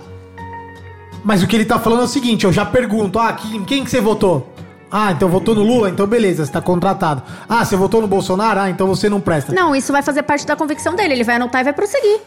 Mas 1.24 1.44
o 1.44 1.48
que 1.48 1.56
ele 1.56 1.66
tá 1.66 1.78
falando 1.80 2.02
é 2.02 2.06
o 2.06 2.08
seguinte: 2.08 2.46
eu 2.46 2.54
já 2.54 2.66
pergunto, 2.66 3.20
ah, 3.20 3.34
quem, 3.34 3.64
quem 3.64 3.84
que 3.84 3.90
você 3.92 4.02
votou? 4.02 4.51
Ah, 4.92 5.12
então 5.12 5.30
votou 5.30 5.56
no 5.56 5.64
Lula? 5.64 5.90
Então 5.90 6.06
beleza, 6.06 6.46
você 6.46 6.52
tá 6.52 6.62
contratado. 6.62 7.24
Ah, 7.48 7.64
você 7.64 7.76
votou 7.76 8.02
no 8.02 8.08
Bolsonaro? 8.08 8.60
Ah, 8.60 8.70
então 8.70 8.88
você 8.88 9.10
não 9.10 9.22
presta. 9.22 9.54
Não, 9.54 9.76
isso 9.76 9.92
vai 9.92 10.02
fazer 10.02 10.24
parte 10.24 10.46
da 10.46 10.56
convicção 10.56 10.96
dele. 10.96 11.14
Ele 11.14 11.24
vai 11.24 11.36
anotar 11.36 11.62
e 11.62 11.64
vai 11.64 11.74
prosseguir. 11.74 12.20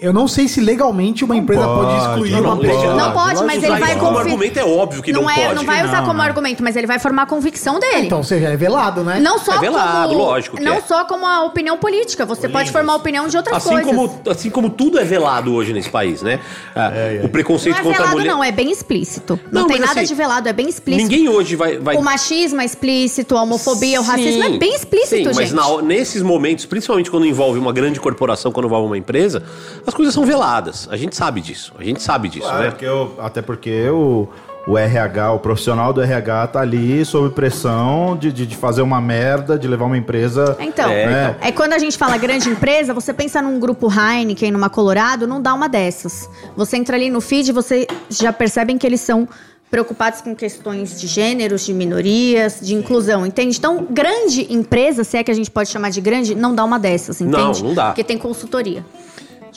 Eu 0.00 0.12
não 0.12 0.28
sei 0.28 0.48
se 0.48 0.60
legalmente 0.60 1.24
uma 1.24 1.34
empresa 1.36 1.62
pode, 1.64 1.86
pode, 1.86 2.02
excluir 2.02 2.30
não, 2.32 2.40
uma 2.40 2.48
não 2.50 2.58
pessoa. 2.58 2.82
pode. 2.82 2.96
Não 2.96 3.12
pode, 3.12 3.44
mas 3.44 3.62
ele 3.62 3.76
vai 3.78 3.96
como 3.96 4.18
argumento 4.18 4.58
é 4.58 4.64
óbvio 4.64 5.02
que 5.02 5.12
não, 5.12 5.22
não, 5.22 5.30
é, 5.30 5.34
pode. 5.34 5.54
não 5.54 5.64
vai 5.64 5.82
usar 5.84 5.98
não, 6.00 6.04
como 6.06 6.18
não. 6.18 6.24
argumento, 6.24 6.62
mas 6.62 6.76
ele 6.76 6.86
vai 6.86 6.98
formar 6.98 7.22
a 7.22 7.26
convicção 7.26 7.78
dele. 7.80 8.06
Então, 8.06 8.22
seja, 8.22 8.48
é 8.48 8.56
velado, 8.56 9.02
né? 9.02 9.18
não 9.20 9.38
só 9.38 9.54
É 9.54 9.58
velado, 9.60 10.08
como, 10.08 10.18
lógico 10.20 10.56
que 10.58 10.62
não 10.62 10.74
é. 10.74 10.80
só 10.82 11.04
como 11.04 11.24
a 11.24 11.44
opinião 11.44 11.78
política, 11.78 12.26
você 12.26 12.48
pode 12.48 12.70
formar 12.70 12.94
a 12.94 12.96
opinião 12.96 13.28
de 13.28 13.36
outras 13.36 13.56
Assim 13.56 13.70
coisas. 13.70 13.86
como, 13.86 14.20
assim 14.28 14.50
como 14.50 14.68
tudo 14.68 14.98
é 14.98 15.04
velado 15.04 15.54
hoje 15.54 15.72
nesse 15.72 15.88
país, 15.88 16.20
né? 16.22 16.40
Ah, 16.74 16.90
O 17.24 17.28
preconceito 17.28 17.76
não 17.76 17.80
é 17.80 17.84
contra 17.84 17.98
a 17.98 18.02
velado, 18.08 18.18
mulher. 18.18 18.32
não, 18.32 18.44
é 18.44 18.52
bem 18.52 18.70
explícito. 18.70 19.40
Não, 19.50 19.62
Não, 19.62 19.68
tem 19.68 19.78
nada 19.78 20.00
assim, 20.00 20.08
de 20.08 20.14
velado, 20.14 20.48
é 20.48 20.52
bem 20.52 20.68
explícito. 20.68 21.02
Ninguém 21.08 21.28
hoje 21.30 21.56
vai. 21.56 21.78
vai... 21.78 21.96
O 21.96 22.02
machismo 22.02 22.60
é 22.60 22.64
explícito, 22.64 23.36
a 23.36 23.42
homofobia, 23.42 24.00
o 24.00 24.04
racismo 24.04 24.42
Sim, 24.42 24.54
é 24.56 24.58
bem 24.58 24.74
explícito, 24.74 25.08
sim, 25.16 25.24
gente. 25.24 25.34
Mas 25.36 25.52
na- 25.52 25.80
nesses 25.82 26.20
momentos, 26.20 26.66
principalmente 26.66 27.10
quando 27.10 27.24
envolve 27.24 27.58
uma 27.58 27.72
grande 27.72 27.98
corporação, 28.00 28.52
quando 28.52 28.66
envolve 28.66 28.86
uma 28.86 28.98
empresa, 28.98 29.42
as 29.86 29.94
coisas 29.94 30.14
são 30.14 30.24
veladas. 30.24 30.88
A 30.90 30.96
gente 30.96 31.16
sabe 31.16 31.40
disso. 31.40 31.72
A 31.78 31.84
gente 31.84 32.02
sabe 32.02 32.28
disso, 32.28 32.46
Claro, 32.46 32.62
né? 32.64 32.70
porque 32.70 32.84
eu- 32.84 33.14
até 33.18 33.40
porque 33.42 33.88
o, 33.88 34.28
o 34.66 34.76
RH, 34.76 35.32
o 35.32 35.38
profissional 35.38 35.92
do 35.92 36.02
RH 36.02 36.46
tá 36.48 36.60
ali 36.60 37.04
sob 37.04 37.30
pressão 37.34 38.16
de, 38.16 38.30
de, 38.32 38.46
de 38.46 38.56
fazer 38.56 38.82
uma 38.82 39.00
merda, 39.00 39.58
de 39.58 39.66
levar 39.66 39.86
uma 39.86 39.96
empresa. 39.96 40.56
Então, 40.60 40.90
É, 40.90 41.36
é, 41.40 41.52
quando 41.52 41.72
a 41.72 41.78
gente 41.78 41.96
fala 41.96 42.16
grande 42.18 42.48
empresa, 42.50 42.92
você 42.92 43.12
pensa 43.14 43.40
num 43.40 43.58
grupo 43.58 43.88
Heineken, 43.90 44.50
numa 44.50 44.68
Colorado, 44.68 45.26
não 45.26 45.40
dá 45.40 45.54
uma 45.54 45.68
dessas. 45.68 46.28
Você 46.56 46.76
entra 46.76 46.96
ali 46.96 47.08
no 47.10 47.20
feed, 47.20 47.50
você 47.52 47.86
já 48.10 48.32
percebem 48.32 48.76
que 48.76 48.86
eles 48.86 49.00
são 49.00 49.26
preocupados 49.70 50.22
com 50.22 50.34
questões 50.34 50.98
de 50.98 51.06
gêneros, 51.06 51.66
de 51.66 51.74
minorias, 51.74 52.58
de 52.62 52.74
inclusão, 52.74 53.26
entende? 53.26 53.58
Então, 53.58 53.86
grande 53.90 54.46
empresa, 54.50 55.04
se 55.04 55.18
é 55.18 55.22
que 55.22 55.30
a 55.30 55.34
gente 55.34 55.50
pode 55.50 55.68
chamar 55.68 55.90
de 55.90 56.00
grande, 56.00 56.34
não 56.34 56.54
dá 56.54 56.64
uma 56.64 56.78
dessas, 56.78 57.20
entende? 57.20 57.62
não 57.62 57.74
dá. 57.74 57.86
Porque 57.88 58.02
tem 58.02 58.16
consultoria. 58.16 58.82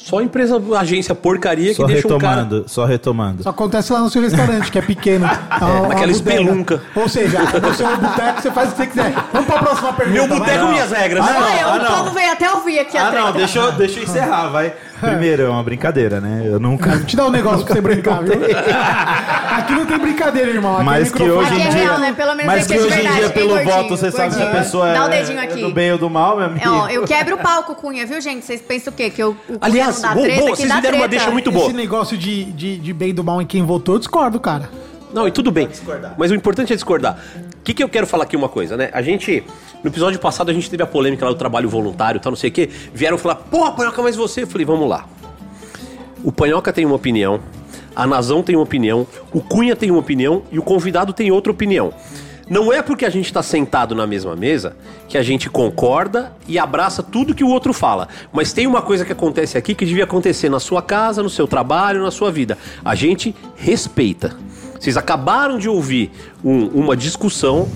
Só 0.04 0.20
empresa, 0.22 0.62
agência 0.80 1.14
porcaria 1.14 1.74
Só 1.76 1.86
que 1.86 1.94
deixa 1.94 2.08
um 2.08 2.18
cara. 2.18 2.42
retomando, 2.42 2.64
só 2.68 2.86
retomando. 2.86 3.44
Só 3.44 3.50
acontece 3.50 3.94
lá 3.94 4.00
no 4.00 4.10
seu 4.10 4.22
restaurante, 4.22 4.72
que 4.72 4.80
é 4.80 4.82
pequeno. 4.82 5.26
É, 5.26 5.64
uma- 5.64 5.88
naquela 5.90 6.12
espelunca. 6.12 6.82
Ou 6.96 7.08
seja, 7.08 7.40
você 7.62 7.84
é 7.84 7.88
um 7.88 7.98
boteco, 7.98 8.42
você 8.42 8.52
faz 8.52 8.70
o 8.70 8.72
que 8.72 8.78
você 8.78 8.88
quiser. 8.88 9.14
Vamos 9.32 9.48
pra 9.48 9.60
próxima 9.60 9.94
pergunta. 9.94 10.20
Meu 10.28 10.28
boteco, 10.40 10.58
não. 10.64 10.72
minhas 10.72 10.92
regras. 10.92 11.24
Ah, 11.26 11.32
né? 11.34 11.40
não. 11.40 11.70
Olha, 11.72 11.82
o 11.82 11.84
não. 11.84 11.98
povo 12.04 12.12
veio 12.16 12.32
até 12.32 12.52
ouvir 12.52 12.80
aqui 12.80 12.98
a 12.98 13.08
Ah, 13.08 13.12
não, 13.12 13.32
deixa 13.32 13.60
eu, 13.60 13.72
deixa 13.74 14.00
eu 14.00 14.04
encerrar, 14.04 14.48
vai. 14.50 14.74
Primeiro, 15.02 15.44
é 15.44 15.50
uma 15.50 15.64
brincadeira, 15.64 16.22
né? 16.22 16.44
Eu 16.46 16.60
nunca. 16.60 16.92
Vou 16.92 17.04
te 17.06 17.16
dar 17.16 17.26
um 17.26 17.32
negócio 17.32 17.66
pra 17.66 17.76
você 17.76 17.82
brincar, 17.82 18.24
viu? 18.24 18.34
Aqui 19.52 19.74
não 19.74 19.86
tem 19.86 19.98
brincadeira, 19.98 20.50
irmão. 20.52 20.76
Aqui 20.76 20.86
Mas 20.86 21.08
é 21.08 21.12
que 21.12 21.20
microfone. 21.24 21.46
hoje 21.46 21.52
Aqui 21.54 21.62
em 21.62 21.66
é 21.66 21.70
dia. 21.70 21.82
real, 21.82 22.00
né? 22.00 22.14
Pelo 22.14 22.36
menos 22.36 22.46
mas 22.46 22.68
que 22.68 22.74
é 22.74 22.78
hoje 22.80 23.00
em 23.00 23.12
dia, 23.12 23.30
pelo 23.30 23.50
gordinho, 23.50 23.74
voto, 23.76 23.90
você 23.90 24.12
sabe 24.12 24.34
se 24.34 24.40
a 24.40 24.44
gordinho. 24.46 24.64
pessoa 24.64 24.90
é, 24.90 24.94
Dá 24.94 25.06
o 25.06 25.10
dedinho 25.10 25.40
é 25.40 25.44
aqui. 25.44 25.62
do 25.62 25.72
bem 25.72 25.92
ou 25.92 25.98
do 25.98 26.10
mal, 26.10 26.38
meu 26.38 26.46
amigo. 26.46 26.66
É, 26.66 26.70
ó, 26.70 26.88
eu 26.90 27.04
quebro 27.04 27.36
o 27.36 27.38
palco, 27.40 27.76
Cunha, 27.76 28.06
viu, 28.06 28.22
gente? 28.22 28.46
Vocês 28.46 28.62
pensam 28.62 28.94
o 28.94 28.96
quê? 28.96 29.10
Que 29.10 29.22
eu, 29.22 29.32
o 29.32 29.36
Cunha 29.36 29.60
Aliás, 29.62 29.96
não 29.96 30.10
dá 30.10 30.14
boa, 30.16 30.26
treta, 30.26 30.40
boa, 30.42 30.52
que 30.52 30.58
vocês 30.58 30.70
dá 30.70 30.76
me 30.76 30.82
deram 30.82 30.98
uma 30.98 31.08
treta. 31.08 31.18
deixa 31.24 31.32
muito 31.32 31.52
boa. 31.52 31.66
Esse 31.66 31.74
negócio 31.76 32.18
de, 32.18 32.46
de, 32.46 32.78
de 32.78 32.94
bem 32.94 33.10
e 33.10 33.14
do 33.14 33.24
mal 33.24 33.42
em 33.42 33.46
quem 33.46 33.64
votou, 33.64 33.96
eu 33.96 34.00
discordo, 34.00 34.40
cara. 34.40 34.70
Não, 35.14 35.28
e 35.28 35.32
tudo 35.32 35.52
bem. 35.52 35.68
Mas 36.18 36.32
o 36.32 36.36
importante 36.36 36.72
é 36.74 36.76
discordar. 36.76 37.18
O 37.60 37.64
que, 37.64 37.74
que 37.74 37.84
eu 37.84 37.90
quero 37.90 38.08
falar 38.08 38.24
aqui 38.24 38.36
uma 38.36 38.50
coisa, 38.50 38.76
né? 38.76 38.90
A 38.94 39.02
gente. 39.02 39.44
No 39.84 39.90
episódio 39.90 40.20
passado 40.20 40.50
a 40.50 40.54
gente 40.54 40.70
teve 40.70 40.84
a 40.84 40.88
polêmica 40.88 41.26
lá 41.26 41.32
do 41.32 41.38
trabalho 41.38 41.68
voluntário 41.68 42.20
e 42.20 42.22
tal, 42.22 42.32
não 42.32 42.38
sei 42.38 42.50
o 42.50 42.54
quê. 42.54 42.70
Vieram 42.94 43.18
falar, 43.18 43.36
porra, 43.36 43.72
Panhoca, 43.72 44.02
mas 44.02 44.16
você? 44.16 44.44
Eu 44.44 44.48
falei, 44.48 44.66
vamos 44.66 44.88
lá. 44.88 45.08
O 46.24 46.32
Panhoca 46.32 46.72
tem 46.72 46.86
uma 46.86 46.96
opinião, 46.96 47.40
a 47.96 48.06
Nazão 48.06 48.44
tem 48.44 48.56
uma 48.56 48.64
opinião, 48.64 49.08
o 49.34 49.42
Cunha 49.42 49.76
tem 49.76 49.90
uma 49.90 50.00
opinião 50.00 50.44
e 50.52 50.60
o 50.60 50.62
convidado 50.62 51.14
tem 51.14 51.32
outra 51.32 51.52
opinião. 51.52 51.92
Não 52.52 52.72
é 52.72 52.82
porque 52.82 53.06
a 53.06 53.10
gente 53.10 53.28
está 53.28 53.42
sentado 53.42 53.96
na 53.96 54.06
mesma 54.06 54.36
mesa 54.36 54.76
que 55.08 55.18
a 55.18 55.24
gente 55.24 55.50
concorda 55.50 56.34
e 56.48 56.60
abraça 56.60 57.02
tudo 57.02 57.34
que 57.34 57.46
o 57.46 57.48
outro 57.48 57.72
fala. 57.72 58.10
Mas 58.32 58.52
tem 58.52 58.68
uma 58.68 58.82
coisa 58.82 59.06
que 59.06 59.12
acontece 59.14 59.58
aqui 59.58 59.74
que 59.74 59.86
devia 59.86 60.04
acontecer 60.04 60.50
na 60.50 60.60
sua 60.60 60.82
casa, 60.82 61.24
no 61.24 61.30
seu 61.30 61.48
trabalho, 61.48 62.04
na 62.04 62.12
sua 62.12 62.30
vida. 62.30 62.58
A 62.84 62.94
gente 62.94 63.34
respeita. 63.56 64.36
Vocês 64.82 64.98
acabaram 64.98 65.60
de 65.60 65.70
ouvir 65.70 66.10
um- 66.44 66.66
uma 66.70 66.98
discussão 66.98 67.70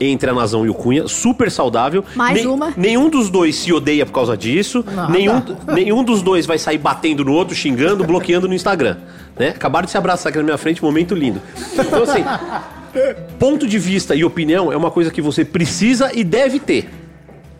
entre 0.00 0.30
a 0.30 0.32
Nazão 0.32 0.64
e 0.64 0.68
o 0.70 0.74
Cunha, 0.74 1.08
super 1.08 1.50
saudável. 1.50 2.04
Mais 2.14 2.44
uma. 2.46 2.72
Nenhum 2.76 3.08
dos 3.10 3.28
dois 3.30 3.56
se 3.56 3.72
odeia 3.72 4.06
por 4.06 4.12
causa 4.12 4.36
disso. 4.36 4.84
Nada. 4.94 5.12
Nenhum, 5.12 5.42
nenhum 5.74 6.04
dos 6.04 6.22
dois 6.22 6.46
vai 6.46 6.58
sair 6.58 6.78
batendo 6.78 7.24
no 7.24 7.32
outro, 7.32 7.54
xingando, 7.54 8.04
bloqueando 8.04 8.46
no 8.46 8.54
Instagram. 8.54 8.96
Né? 9.36 9.48
Acabaram 9.48 9.86
de 9.86 9.90
se 9.90 9.98
abraçar 9.98 10.30
aqui 10.30 10.38
na 10.38 10.44
minha 10.44 10.58
frente, 10.58 10.82
momento 10.82 11.14
lindo. 11.16 11.40
Então, 11.74 12.02
assim, 12.04 12.24
ponto 13.40 13.66
de 13.66 13.78
vista 13.78 14.14
e 14.14 14.24
opinião 14.24 14.72
é 14.72 14.76
uma 14.76 14.90
coisa 14.90 15.10
que 15.10 15.20
você 15.20 15.44
precisa 15.44 16.10
e 16.14 16.22
deve 16.22 16.60
ter. 16.60 16.88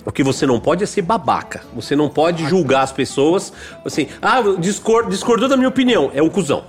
O 0.05 0.11
que 0.13 0.23
você 0.23 0.47
não 0.47 0.59
pode 0.61 0.83
é 0.83 0.87
ser 0.87 1.03
babaca. 1.03 1.63
Você 1.75 1.95
não 1.97 2.09
pode 2.09 2.45
julgar 2.49 2.83
as 2.83 2.93
pessoas 2.93 3.53
assim, 3.85 4.07
ah, 4.21 4.41
discor- 4.59 5.09
discordou 5.09 5.49
da 5.49 5.57
minha 5.57 5.69
opinião, 5.69 6.11
é 6.15 6.23
um 6.23 6.29
cuzão. 6.29 6.65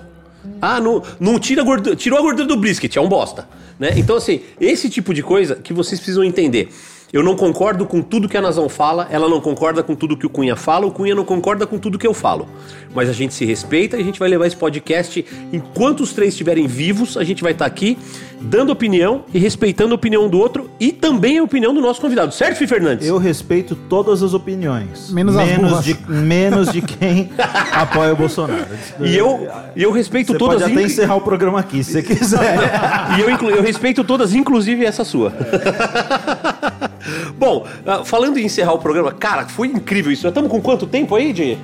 Ah, 0.61 0.79
não, 0.79 1.01
não 1.19 1.39
tira 1.39 1.61
a 1.61 1.65
gordura, 1.65 1.95
tirou 1.95 2.19
a 2.19 2.21
gordura 2.21 2.47
do 2.47 2.57
brisket, 2.57 2.95
é 2.95 3.01
um 3.01 3.07
bosta. 3.07 3.47
Né? 3.79 3.93
Então, 3.97 4.15
assim, 4.15 4.41
esse 4.59 4.89
tipo 4.89 5.13
de 5.13 5.23
coisa 5.23 5.55
que 5.55 5.73
vocês 5.73 5.99
precisam 5.99 6.23
entender. 6.23 6.69
Eu 7.11 7.21
não 7.21 7.35
concordo 7.35 7.85
com 7.85 8.01
tudo 8.01 8.27
que 8.27 8.35
a 8.35 8.41
Nazão 8.41 8.67
fala, 8.67 9.07
ela 9.11 9.29
não 9.29 9.39
concorda 9.39 9.83
com 9.83 9.93
tudo 9.93 10.17
que 10.17 10.25
o 10.25 10.29
Cunha 10.29 10.55
fala, 10.55 10.87
o 10.87 10.91
Cunha 10.91 11.13
não 11.13 11.23
concorda 11.23 11.67
com 11.67 11.77
tudo 11.77 11.99
que 11.99 12.07
eu 12.07 12.13
falo. 12.13 12.49
Mas 12.91 13.07
a 13.07 13.13
gente 13.13 13.35
se 13.35 13.45
respeita 13.45 13.97
e 13.97 14.01
a 14.01 14.03
gente 14.03 14.17
vai 14.17 14.27
levar 14.27 14.47
esse 14.47 14.55
podcast 14.55 15.23
enquanto 15.51 15.99
os 15.99 16.11
três 16.11 16.33
estiverem 16.33 16.65
vivos, 16.65 17.15
a 17.15 17.23
gente 17.23 17.43
vai 17.43 17.51
estar 17.51 17.67
aqui 17.67 17.99
dando 18.43 18.71
opinião 18.71 19.23
e 19.33 19.39
respeitando 19.39 19.93
a 19.93 19.95
opinião 19.95 20.27
do 20.27 20.37
outro 20.37 20.69
e 20.79 20.91
também 20.91 21.37
a 21.39 21.43
opinião 21.43 21.73
do 21.73 21.81
nosso 21.81 22.01
convidado. 22.01 22.33
Certo, 22.33 22.57
Fih 22.57 22.67
Fernandes? 22.67 23.07
Eu 23.07 23.17
respeito 23.17 23.75
todas 23.75 24.21
as 24.21 24.33
opiniões. 24.33 25.09
Menos 25.09 25.35
as 25.37 25.51
burras. 25.53 25.85
de, 25.85 25.97
menos 26.07 26.71
de 26.71 26.81
quem 26.81 27.29
apoia 27.71 28.13
o 28.13 28.15
Bolsonaro. 28.15 28.65
E 28.99 29.15
eu, 29.15 29.47
e 29.75 29.81
eu 29.83 29.91
respeito 29.91 30.33
Você 30.33 30.37
todas 30.37 30.61
pode 30.61 30.71
até 30.73 30.83
encerrar 30.83 31.15
o 31.15 31.21
programa 31.21 31.59
aqui, 31.59 31.83
se 31.83 31.93
você 31.93 32.03
quiser. 32.03 32.59
E 33.17 33.21
eu, 33.21 33.29
inclu- 33.29 33.49
eu 33.49 33.61
respeito 33.63 34.03
todas, 34.03 34.33
inclusive 34.35 34.85
essa 34.85 35.03
sua. 35.03 35.33
Bom, 37.37 37.65
ah, 37.85 38.03
falando 38.03 38.37
em 38.37 38.45
encerrar 38.45 38.73
o 38.73 38.79
programa, 38.79 39.11
cara, 39.11 39.47
foi 39.47 39.67
incrível 39.67 40.11
isso. 40.11 40.23
Nós 40.23 40.31
estamos 40.31 40.49
com 40.49 40.61
quanto 40.61 40.87
tempo 40.87 41.15
aí, 41.15 41.33
Di? 41.33 41.57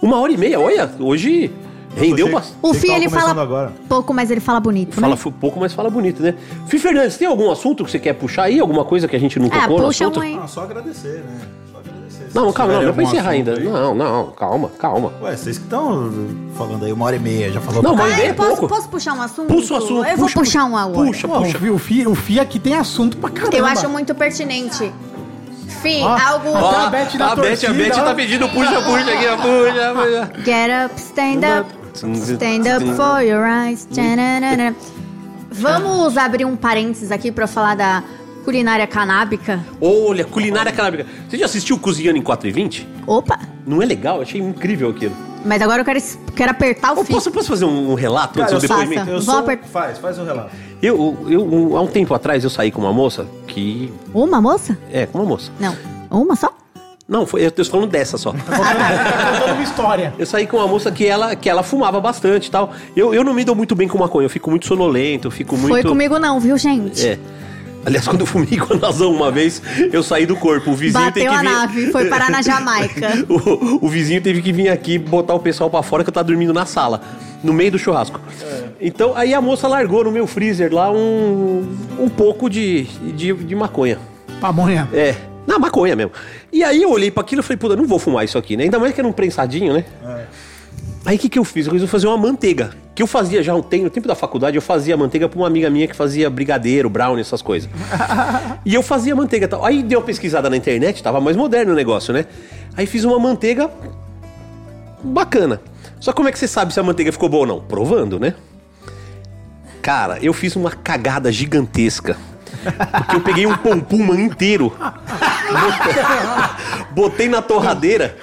Uma 0.00 0.18
hora 0.18 0.32
e 0.32 0.36
meia, 0.36 0.58
olha, 0.58 0.90
hoje 0.98 1.50
rendeu 1.96 2.30
bastante. 2.30 2.56
O 2.62 2.74
Fih, 2.74 2.90
ele 2.90 3.08
fala 3.08 3.40
agora. 3.42 3.72
pouco, 3.88 4.12
mas 4.14 4.30
ele 4.30 4.40
fala 4.40 4.60
bonito, 4.60 4.94
Fala 4.94 5.08
né? 5.10 5.16
fu- 5.16 5.30
pouco, 5.32 5.58
mas 5.60 5.72
fala 5.72 5.90
bonito, 5.90 6.22
né? 6.22 6.34
Fih 6.66 6.78
Fernandes, 6.78 7.16
tem 7.16 7.26
algum 7.28 7.50
assunto 7.50 7.84
que 7.84 7.90
você 7.90 7.98
quer 7.98 8.14
puxar 8.14 8.44
aí? 8.44 8.58
Alguma 8.60 8.84
coisa 8.84 9.06
que 9.08 9.14
a 9.16 9.20
gente 9.20 9.38
não 9.38 9.48
Ah, 9.52 9.60
tocou 9.62 9.78
no 9.80 9.86
puxa 9.86 10.04
assunto? 10.04 10.20
aí. 10.20 10.38
Ah, 10.42 10.46
só 10.46 10.62
agradecer, 10.62 11.22
né? 11.24 11.40
Só 11.72 11.78
agradecer. 11.78 12.28
Se 12.30 12.34
Não, 12.36 12.52
calma, 12.52 12.72
não, 12.74 12.82
não 12.82 12.88
algum 12.88 13.02
encerrar 13.02 13.30
ainda. 13.30 13.52
aí. 13.58 13.64
Não, 13.64 13.94
não, 13.94 14.26
calma, 14.30 14.70
calma. 14.78 15.12
Ué, 15.22 15.36
vocês 15.36 15.58
que 15.58 15.64
estão 15.64 16.10
falando 16.56 16.84
aí 16.84 16.92
uma 16.92 17.04
hora 17.04 17.16
e 17.16 17.18
meia, 17.18 17.50
já 17.52 17.60
falou 17.60 17.82
Não, 17.82 17.94
mas 17.94 18.14
Ah, 18.18 18.22
é 18.22 18.32
posso, 18.32 18.48
pouco. 18.56 18.68
posso 18.68 18.88
puxar 18.88 19.12
um 19.14 19.22
assunto? 19.22 19.48
Puxa 19.48 19.74
o 19.74 19.76
assunto, 19.76 19.92
Eu 19.96 20.02
puxa, 20.04 20.16
vou 20.16 20.28
puxar 20.30 20.64
um 20.64 20.76
agora. 20.76 21.06
Puxa, 21.06 21.28
puxa. 21.28 21.56
o 21.56 21.60
Fi- 21.60 21.70
o 21.70 21.78
Fi, 21.78 22.06
o 22.06 22.14
Fi 22.14 22.40
aqui 22.40 22.58
tem 22.58 22.74
assunto 22.74 23.16
pra 23.18 23.28
caramba. 23.30 23.56
Eu 23.56 23.66
acho 23.66 23.88
muito 23.88 24.14
pertinente. 24.14 24.90
Fih, 25.82 26.00
Ó, 26.02 26.08
algo... 26.16 26.54
Até 26.56 26.76
a 26.76 26.86
Beth 26.90 27.08
a 27.20 27.34
Beth, 27.34 27.64
a 27.68 27.72
Beth 27.72 27.90
ó. 27.98 28.04
tá 28.04 28.14
pedindo 28.14 28.48
puxa, 28.50 28.80
puxa 28.82 29.12
aqui, 29.12 29.26
ó, 29.26 29.36
puxa, 29.36 29.94
puxa. 29.94 30.44
Get 30.44 30.70
up, 30.86 31.00
stand 31.00 31.40
up, 31.60 31.70
stand 32.14 32.76
up 32.76 32.84
for 32.96 33.20
your 33.22 33.44
eyes. 33.44 33.86
Vamos 35.50 36.16
abrir 36.16 36.44
um 36.44 36.56
parênteses 36.56 37.10
aqui 37.12 37.30
pra 37.30 37.46
falar 37.46 37.74
da 37.76 38.02
culinária 38.44 38.86
canábica. 38.86 39.60
Olha, 39.80 40.24
culinária 40.24 40.72
canábica. 40.72 41.06
Você 41.28 41.36
já 41.38 41.44
assistiu 41.44 41.78
Cozinhando 41.78 42.18
em 42.18 42.22
4 42.22 42.48
e 42.48 42.52
20? 42.52 42.88
Opa! 43.06 43.38
Não 43.66 43.80
é 43.82 43.86
legal? 43.86 44.16
Eu 44.16 44.22
achei 44.22 44.40
incrível 44.40 44.90
aquilo. 44.90 45.14
Mas 45.44 45.60
agora 45.60 45.80
eu 45.80 45.84
quero, 45.84 46.00
quero 46.36 46.50
apertar 46.52 46.92
o 46.94 46.98
Eu 47.00 47.04
fio. 47.04 47.14
posso, 47.16 47.30
posso 47.30 47.48
fazer 47.48 47.64
um, 47.64 47.90
um 47.90 47.94
relato 47.94 48.38
Cara, 48.38 48.52
antes 48.54 48.62
do 48.62 48.68
depoimento? 48.68 49.10
Eu 49.10 49.14
Vou 49.20 49.22
sou... 49.22 49.38
apert- 49.38 49.64
Faz, 49.66 49.98
faz 49.98 50.18
o 50.18 50.24
relato. 50.24 50.50
Eu, 50.80 51.16
eu, 51.28 51.44
um- 51.44 51.76
há 51.76 51.80
um 51.82 51.86
tempo 51.88 52.14
atrás, 52.14 52.44
eu 52.44 52.50
saí 52.50 52.70
com 52.70 52.80
uma 52.80 52.92
moça 52.92 53.26
que... 53.46 53.92
Uma 54.14 54.40
moça? 54.40 54.78
É, 54.92 55.04
com 55.06 55.18
uma 55.18 55.26
moça. 55.26 55.50
Não. 55.58 55.76
Uma 56.10 56.36
só? 56.36 56.52
Não, 57.12 57.26
foi, 57.26 57.44
eu 57.44 57.50
tô 57.50 57.62
falando 57.66 57.90
dessa 57.90 58.16
só. 58.16 58.32
Tá 58.42 59.32
contando 59.38 59.54
uma 59.54 59.62
história. 59.62 60.14
Eu 60.18 60.24
saí 60.24 60.46
com 60.46 60.56
uma 60.56 60.66
moça 60.66 60.90
que 60.90 61.06
ela, 61.06 61.36
que 61.36 61.48
ela 61.48 61.62
fumava 61.62 62.00
bastante 62.00 62.46
e 62.46 62.50
tal. 62.50 62.72
Eu, 62.96 63.12
eu 63.12 63.22
não 63.22 63.34
me 63.34 63.44
dou 63.44 63.54
muito 63.54 63.74
bem 63.74 63.86
com 63.86 63.98
maconha, 63.98 64.24
eu 64.24 64.30
fico 64.30 64.48
muito 64.48 64.66
sonolento, 64.66 65.26
eu 65.26 65.30
fico 65.30 65.56
muito... 65.58 65.72
Foi 65.72 65.82
comigo 65.82 66.18
não, 66.18 66.40
viu, 66.40 66.56
gente? 66.56 67.06
É. 67.06 67.18
Aliás, 67.84 68.08
quando 68.08 68.20
eu 68.20 68.26
fumei 68.26 68.56
com 68.58 68.72
a 68.72 68.76
Nazão 68.78 69.12
uma 69.12 69.30
vez, 69.30 69.60
eu 69.92 70.02
saí 70.02 70.24
do 70.24 70.36
corpo. 70.36 70.70
O 70.70 70.74
vizinho 70.74 71.04
Bateu 71.04 71.24
que 71.24 71.28
a 71.28 71.38
vir... 71.40 71.44
nave, 71.44 71.92
foi 71.92 72.06
parar 72.06 72.30
na 72.30 72.40
Jamaica. 72.40 73.10
o, 73.28 73.84
o 73.84 73.88
vizinho 73.90 74.22
teve 74.22 74.40
que 74.40 74.52
vir 74.52 74.70
aqui 74.70 74.96
botar 74.96 75.34
o 75.34 75.40
pessoal 75.40 75.68
pra 75.68 75.82
fora 75.82 76.02
que 76.02 76.08
eu 76.08 76.14
tava 76.14 76.24
dormindo 76.24 76.54
na 76.54 76.64
sala, 76.64 77.02
no 77.42 77.52
meio 77.52 77.72
do 77.72 77.78
churrasco. 77.78 78.20
Então, 78.80 79.14
aí 79.14 79.34
a 79.34 79.40
moça 79.40 79.68
largou 79.68 80.04
no 80.04 80.10
meu 80.10 80.26
freezer 80.26 80.72
lá 80.72 80.90
um, 80.90 81.76
um 81.98 82.08
pouco 82.08 82.48
de, 82.48 82.84
de, 82.84 83.34
de 83.34 83.54
maconha. 83.54 83.98
Pamonha. 84.40 84.88
É, 84.92 85.14
na 85.46 85.58
maconha 85.58 85.94
mesmo. 85.96 86.12
E 86.52 86.62
aí 86.62 86.82
eu 86.82 86.90
olhei 86.90 87.10
pra 87.10 87.22
aquilo 87.22 87.40
e 87.40 87.42
falei, 87.42 87.56
puta, 87.56 87.74
não 87.74 87.86
vou 87.86 87.98
fumar 87.98 88.24
isso 88.24 88.36
aqui, 88.36 88.56
né? 88.56 88.64
Ainda 88.64 88.78
mais 88.78 88.92
que 88.94 89.00
era 89.00 89.08
um 89.08 89.12
prensadinho, 89.12 89.72
né? 89.72 89.84
Aí 91.04 91.16
o 91.16 91.18
que, 91.18 91.28
que 91.28 91.38
eu 91.38 91.44
fiz? 91.44 91.66
Eu 91.66 91.72
resolvi 91.72 91.90
fazer 91.90 92.06
uma 92.06 92.16
manteiga. 92.16 92.70
Que 92.94 93.02
eu 93.02 93.06
fazia 93.06 93.42
já 93.42 93.54
um 93.54 93.62
tempo, 93.62 93.84
no 93.84 93.90
tempo 93.90 94.06
da 94.06 94.14
faculdade, 94.14 94.56
eu 94.56 94.62
fazia 94.62 94.96
manteiga 94.96 95.28
pra 95.28 95.38
uma 95.38 95.46
amiga 95.46 95.70
minha 95.70 95.88
que 95.88 95.96
fazia 95.96 96.28
brigadeiro, 96.28 96.90
brownie, 96.90 97.22
essas 97.22 97.40
coisas. 97.40 97.70
e 98.64 98.74
eu 98.74 98.82
fazia 98.82 99.16
manteiga 99.16 99.48
tal. 99.48 99.64
Aí 99.64 99.82
dei 99.82 99.96
uma 99.96 100.04
pesquisada 100.04 100.50
na 100.50 100.56
internet, 100.56 101.02
tava 101.02 101.20
mais 101.20 101.36
moderno 101.36 101.72
o 101.72 101.74
negócio, 101.74 102.12
né? 102.12 102.26
Aí 102.76 102.86
fiz 102.86 103.02
uma 103.04 103.18
manteiga 103.18 103.70
bacana. 105.02 105.60
Só 105.98 106.12
como 106.12 106.28
é 106.28 106.32
que 106.32 106.38
você 106.38 106.46
sabe 106.46 106.72
se 106.72 106.78
a 106.78 106.82
manteiga 106.82 107.10
ficou 107.10 107.28
boa 107.28 107.42
ou 107.42 107.46
não? 107.46 107.60
Provando, 107.60 108.20
né? 108.20 108.34
Cara, 109.80 110.18
eu 110.22 110.32
fiz 110.32 110.54
uma 110.54 110.70
cagada 110.70 111.32
gigantesca. 111.32 112.16
Porque 112.98 113.16
eu 113.16 113.20
peguei 113.20 113.46
um 113.46 113.56
pompuma 113.56 114.14
inteiro. 114.14 114.76
botei- 116.90 117.28
na 117.28 117.40
torradeira. 117.42 118.16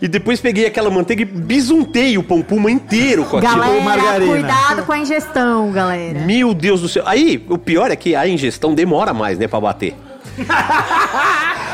E 0.00 0.08
depois 0.08 0.40
peguei 0.40 0.66
aquela 0.66 0.90
manteiga 0.90 1.22
e 1.22 1.24
bisuntei 1.24 2.16
o 2.18 2.22
pompuma 2.22 2.70
inteiro 2.70 3.24
com 3.24 3.38
aquilo. 3.38 3.52
Galera, 3.56 3.80
margarina. 3.82 4.32
cuidado 4.32 4.82
com 4.84 4.92
a 4.92 4.98
ingestão, 4.98 5.70
galera. 5.72 6.20
Meu 6.20 6.52
Deus 6.54 6.80
do 6.82 6.88
céu. 6.88 7.02
Aí, 7.06 7.44
o 7.48 7.56
pior 7.58 7.90
é 7.90 7.96
que 7.96 8.14
a 8.14 8.28
ingestão 8.28 8.74
demora 8.74 9.12
mais, 9.14 9.38
né, 9.38 9.46
pra 9.48 9.60
bater. 9.60 9.94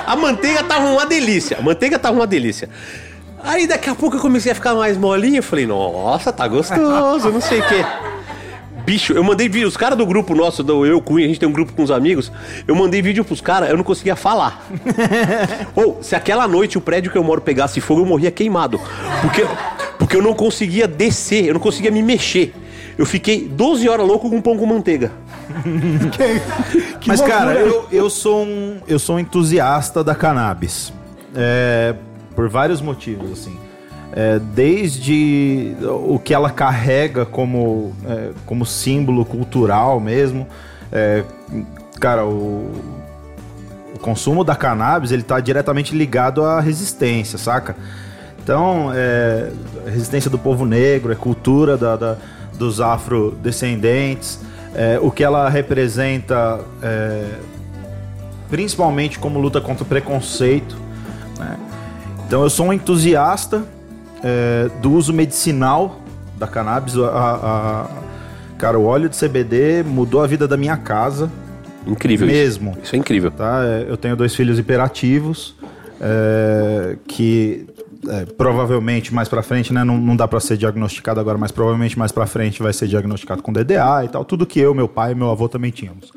a 0.06 0.14
manteiga 0.16 0.62
tava 0.62 0.86
uma 0.86 1.06
delícia. 1.06 1.58
A 1.58 1.62
manteiga 1.62 1.98
tava 1.98 2.14
uma 2.16 2.26
delícia. 2.26 2.68
Aí 3.42 3.66
daqui 3.66 3.90
a 3.90 3.94
pouco 3.94 4.16
eu 4.16 4.20
comecei 4.20 4.52
a 4.52 4.54
ficar 4.54 4.74
mais 4.74 4.96
molinho. 4.96 5.38
Eu 5.38 5.42
falei, 5.42 5.66
nossa, 5.66 6.32
tá 6.32 6.46
gostoso, 6.46 7.30
não 7.30 7.40
sei 7.40 7.58
o 7.60 7.66
quê. 7.68 7.84
Bicho, 8.84 9.12
eu 9.12 9.22
mandei 9.22 9.48
vídeo. 9.48 9.68
Os 9.68 9.76
caras 9.76 9.96
do 9.96 10.04
grupo 10.04 10.34
nosso, 10.34 10.62
do 10.62 10.84
Eu 10.84 11.00
Cunha, 11.00 11.24
a 11.24 11.28
gente 11.28 11.38
tem 11.40 11.48
um 11.48 11.52
grupo 11.52 11.72
com 11.72 11.82
os 11.82 11.90
amigos. 11.90 12.32
Eu 12.66 12.74
mandei 12.74 13.00
vídeo 13.00 13.24
pros 13.24 13.40
caras, 13.40 13.70
eu 13.70 13.76
não 13.76 13.84
conseguia 13.84 14.16
falar. 14.16 14.66
Ou, 15.74 16.02
se 16.02 16.14
aquela 16.16 16.48
noite 16.48 16.78
o 16.78 16.80
prédio 16.80 17.10
que 17.10 17.18
eu 17.18 17.24
moro 17.24 17.40
pegasse 17.40 17.80
fogo, 17.80 18.00
eu 18.00 18.06
morria 18.06 18.30
queimado. 18.30 18.80
Porque, 19.20 19.46
porque 19.98 20.16
eu 20.16 20.22
não 20.22 20.34
conseguia 20.34 20.88
descer, 20.88 21.46
eu 21.46 21.54
não 21.54 21.60
conseguia 21.60 21.90
me 21.90 22.02
mexer. 22.02 22.54
Eu 22.98 23.06
fiquei 23.06 23.48
12 23.48 23.88
horas 23.88 24.06
louco 24.06 24.28
com 24.28 24.40
pão 24.40 24.56
com 24.56 24.66
manteiga. 24.66 25.12
Que 27.00 27.08
Mas, 27.08 27.20
cara, 27.20 27.52
loucura. 27.52 27.86
eu, 27.90 28.04
eu, 28.04 28.10
sou 28.10 28.44
um, 28.44 28.76
eu 28.86 28.96
sou 28.96 29.16
um 29.16 29.18
entusiasta 29.18 30.04
da 30.04 30.14
cannabis. 30.14 30.92
É, 31.34 31.96
por 32.36 32.48
vários 32.48 32.80
motivos, 32.80 33.32
assim. 33.32 33.58
É, 34.14 34.38
desde 34.38 35.74
o 35.82 36.18
que 36.18 36.34
ela 36.34 36.50
carrega 36.50 37.24
como, 37.24 37.94
é, 38.06 38.30
como 38.44 38.66
símbolo 38.66 39.24
cultural 39.24 39.98
mesmo. 39.98 40.46
É, 40.92 41.24
cara, 41.98 42.26
o, 42.26 42.70
o 43.94 43.98
consumo 44.00 44.44
da 44.44 44.54
cannabis 44.54 45.12
ele 45.12 45.22
está 45.22 45.40
diretamente 45.40 45.96
ligado 45.96 46.44
à 46.44 46.60
resistência, 46.60 47.38
saca? 47.38 47.74
Então, 48.42 48.90
é, 48.94 49.50
resistência 49.86 50.28
do 50.30 50.38
povo 50.38 50.66
negro, 50.66 51.10
é 51.10 51.14
cultura 51.14 51.76
da, 51.78 51.96
da- 51.96 52.16
dos 52.58 52.80
afrodescendentes, 52.80 54.38
é, 54.74 54.98
o 55.00 55.10
que 55.10 55.24
ela 55.24 55.48
representa, 55.48 56.60
é, 56.82 57.24
principalmente 58.50 59.18
como 59.18 59.38
luta 59.40 59.60
contra 59.60 59.84
o 59.84 59.86
preconceito. 59.86 60.76
né? 61.38 61.56
Então, 62.26 62.42
eu 62.42 62.50
sou 62.50 62.66
um 62.66 62.72
entusiasta 62.72 63.64
é, 64.22 64.70
do 64.80 64.92
uso 64.92 65.12
medicinal 65.12 66.00
da 66.38 66.46
cannabis. 66.46 66.96
A, 66.96 67.06
a- 67.08 67.88
cara, 68.58 68.78
o 68.78 68.84
óleo 68.84 69.08
de 69.08 69.16
CBD 69.18 69.82
mudou 69.82 70.22
a 70.22 70.26
vida 70.26 70.46
da 70.46 70.56
minha 70.56 70.76
casa. 70.76 71.30
Incrível 71.86 72.26
Mesmo. 72.28 72.70
isso. 72.72 72.80
Isso 72.84 72.96
é 72.96 72.98
incrível. 72.98 73.30
Tá? 73.30 73.62
É, 73.64 73.86
Eu 73.88 73.96
tenho 73.96 74.14
dois 74.16 74.34
filhos 74.34 74.58
hiperativos 74.58 75.54
é, 76.00 76.96
que 77.08 77.66
é, 78.08 78.24
provavelmente 78.24 79.12
mais 79.14 79.28
pra 79.28 79.42
frente, 79.42 79.72
né? 79.72 79.82
Não, 79.84 79.96
não 79.98 80.14
dá 80.16 80.26
pra 80.28 80.38
ser 80.40 80.56
diagnosticado 80.56 81.18
agora, 81.20 81.36
mas 81.38 81.50
provavelmente 81.50 81.98
mais 81.98 82.10
pra 82.12 82.26
frente 82.26 82.62
vai 82.62 82.72
ser 82.72 82.86
diagnosticado 82.88 83.42
com 83.42 83.52
DDA 83.52 84.04
e 84.04 84.08
tal. 84.08 84.24
Tudo 84.24 84.46
que 84.46 84.60
eu, 84.60 84.74
meu 84.74 84.86
pai 84.88 85.12
e 85.12 85.14
meu 85.14 85.30
avô 85.30 85.48
também 85.48 85.70
tínhamos. 85.72 86.10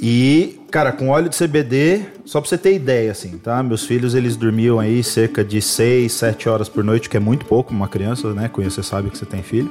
E, 0.00 0.60
cara, 0.76 0.92
com 0.92 1.08
óleo 1.08 1.30
de 1.30 1.38
CBD, 1.38 2.02
só 2.26 2.38
pra 2.38 2.50
você 2.50 2.58
ter 2.58 2.74
ideia, 2.74 3.10
assim, 3.10 3.38
tá? 3.38 3.62
Meus 3.62 3.86
filhos, 3.86 4.14
eles 4.14 4.36
dormiam 4.36 4.78
aí 4.78 5.02
cerca 5.02 5.42
de 5.42 5.62
6, 5.62 6.12
7 6.12 6.50
horas 6.50 6.68
por 6.68 6.84
noite, 6.84 7.08
que 7.08 7.16
é 7.16 7.20
muito 7.20 7.46
pouco 7.46 7.72
uma 7.72 7.88
criança, 7.88 8.34
né? 8.34 8.46
Conhecer 8.46 8.82
sabe 8.82 9.08
que 9.08 9.16
você 9.16 9.24
tem 9.24 9.42
filho. 9.42 9.70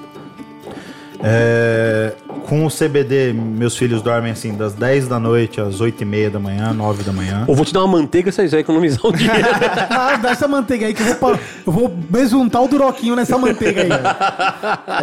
É, 1.24 2.14
com 2.48 2.66
o 2.66 2.72
CBD, 2.72 3.34
meus 3.34 3.78
filhos 3.78 4.02
dormem 4.02 4.32
assim 4.32 4.56
das 4.56 4.74
10 4.74 5.08
da 5.08 5.20
noite 5.20 5.62
às 5.62 5.80
8 5.80 6.02
e 6.02 6.06
meia 6.06 6.32
da 6.32 6.40
manhã, 6.40 6.74
9 6.74 7.04
da 7.04 7.14
manhã. 7.14 7.46
Ou 7.48 7.56
vou 7.56 7.66
te 7.66 7.72
dar 7.72 7.82
uma 7.82 8.00
manteiga, 8.00 8.32
vocês 8.32 8.50
vão 8.50 8.60
economizar 8.60 9.06
um 9.06 9.12
dinheiro. 9.14 9.48
Ah, 9.92 10.18
dá 10.18 10.32
essa 10.32 10.48
manteiga 10.48 10.88
aí 10.88 10.94
que 10.96 11.04
eu 11.04 11.16
vou, 11.20 11.40
eu 11.68 11.72
vou 11.72 11.88
besuntar 11.88 12.64
o 12.64 12.68
duroquinho 12.68 13.16
nessa 13.16 13.38
manteiga 13.38 13.84
aí. 13.84 13.90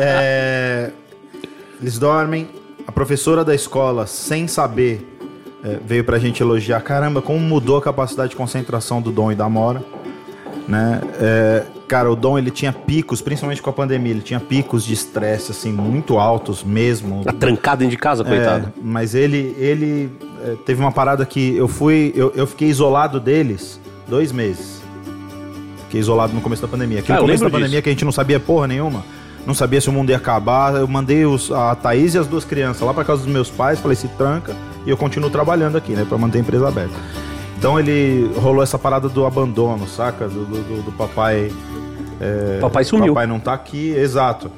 É, 0.01 0.91
eles 1.81 1.97
dormem. 1.97 2.49
A 2.85 2.91
professora 2.91 3.45
da 3.45 3.55
escola, 3.55 4.09
sem 4.09 4.49
saber, 4.49 5.12
é, 5.65 5.79
veio 5.85 6.05
pra 6.05 6.19
gente 6.19 6.43
elogiar. 6.43 6.81
Caramba, 6.81 7.23
como 7.23 7.39
mudou 7.41 7.77
a 7.77 7.83
capacidade 7.83 8.31
de 8.31 8.37
concentração 8.37 9.01
do 9.01 9.11
Dom 9.13 9.31
e 9.33 9.35
da 9.35 9.49
Mora. 9.49 9.83
Né? 10.69 11.01
É, 11.21 11.65
cara, 11.89 12.11
o 12.11 12.15
Dom 12.17 12.39
ele 12.39 12.51
tinha 12.51 12.73
picos, 12.73 13.21
principalmente 13.21 13.61
com 13.61 13.69
a 13.69 13.73
pandemia, 13.73 14.13
ele 14.13 14.21
tinha 14.23 14.39
picos 14.39 14.85
de 14.85 14.95
estresse 14.95 15.51
assim 15.51 15.73
muito 15.73 16.19
altos 16.19 16.63
mesmo. 16.63 17.25
Tá 17.25 17.33
trancado 17.33 17.81
dentro 17.81 17.91
de 17.91 17.97
casa, 17.99 18.25
coitado. 18.25 18.69
É, 18.69 18.73
mas 18.83 19.15
ele, 19.15 19.55
ele 19.59 20.11
é, 20.45 20.55
teve 20.65 20.81
uma 20.81 20.93
parada 20.93 21.27
que 21.27 21.57
eu 21.57 21.67
fui, 21.67 22.13
eu, 22.15 22.33
eu 22.37 22.47
fiquei 22.47 22.69
isolado 22.69 23.19
deles 23.19 23.81
dois 24.09 24.31
meses. 24.31 24.81
Fiquei 25.85 26.01
isolado 26.01 26.33
no 26.33 26.41
começo 26.41 26.63
da 26.63 26.69
pandemia. 26.69 27.01
Aqui 27.01 27.13
Ah, 27.13 27.17
no 27.17 27.23
começo 27.23 27.43
da 27.45 27.51
pandemia 27.51 27.69
disso. 27.71 27.83
que 27.83 27.89
a 27.89 27.93
gente 27.93 28.05
não 28.05 28.13
sabia 28.13 28.39
porra 28.41 28.67
nenhuma. 28.67 29.05
Não 29.45 29.53
sabia 29.55 29.81
se 29.81 29.89
o 29.89 29.93
mundo 29.93 30.11
ia 30.11 30.17
acabar. 30.17 30.77
Eu 30.77 30.87
mandei 30.89 31.27
os, 31.27 31.51
a 31.51 31.75
Thaís 31.75 32.15
e 32.15 32.19
as 32.19 32.27
duas 32.27 32.45
crianças 32.45 32.81
lá 32.83 32.95
pra 32.95 33.05
casa 33.05 33.23
dos 33.25 33.31
meus 33.33 33.51
pais. 33.51 33.79
Falei, 33.81 33.97
se 33.97 34.09
tranca. 34.09 34.57
E 34.87 34.91
eu 34.91 34.97
continuo 34.97 35.31
trabalhando 35.31 35.77
aqui, 35.77 35.93
né? 35.93 36.05
Pra 36.09 36.19
manter 36.19 36.39
a 36.39 36.41
empresa 36.41 36.69
aberta. 36.69 36.95
Então 37.59 37.79
ele 37.79 38.31
rolou 38.37 38.63
essa 38.63 38.79
parada 38.79 39.09
do 39.09 39.25
abandono, 39.25 39.87
saca? 39.87 40.29
Do, 40.29 40.45
do, 40.45 40.83
do- 40.83 40.93
papai. 40.93 41.53
é, 42.21 42.59
Papai 42.61 42.83
sumiu. 42.85 43.15
Papai 43.15 43.27
não 43.27 43.39
tá 43.39 43.53
aqui, 43.53 43.91
exato. 43.95 44.51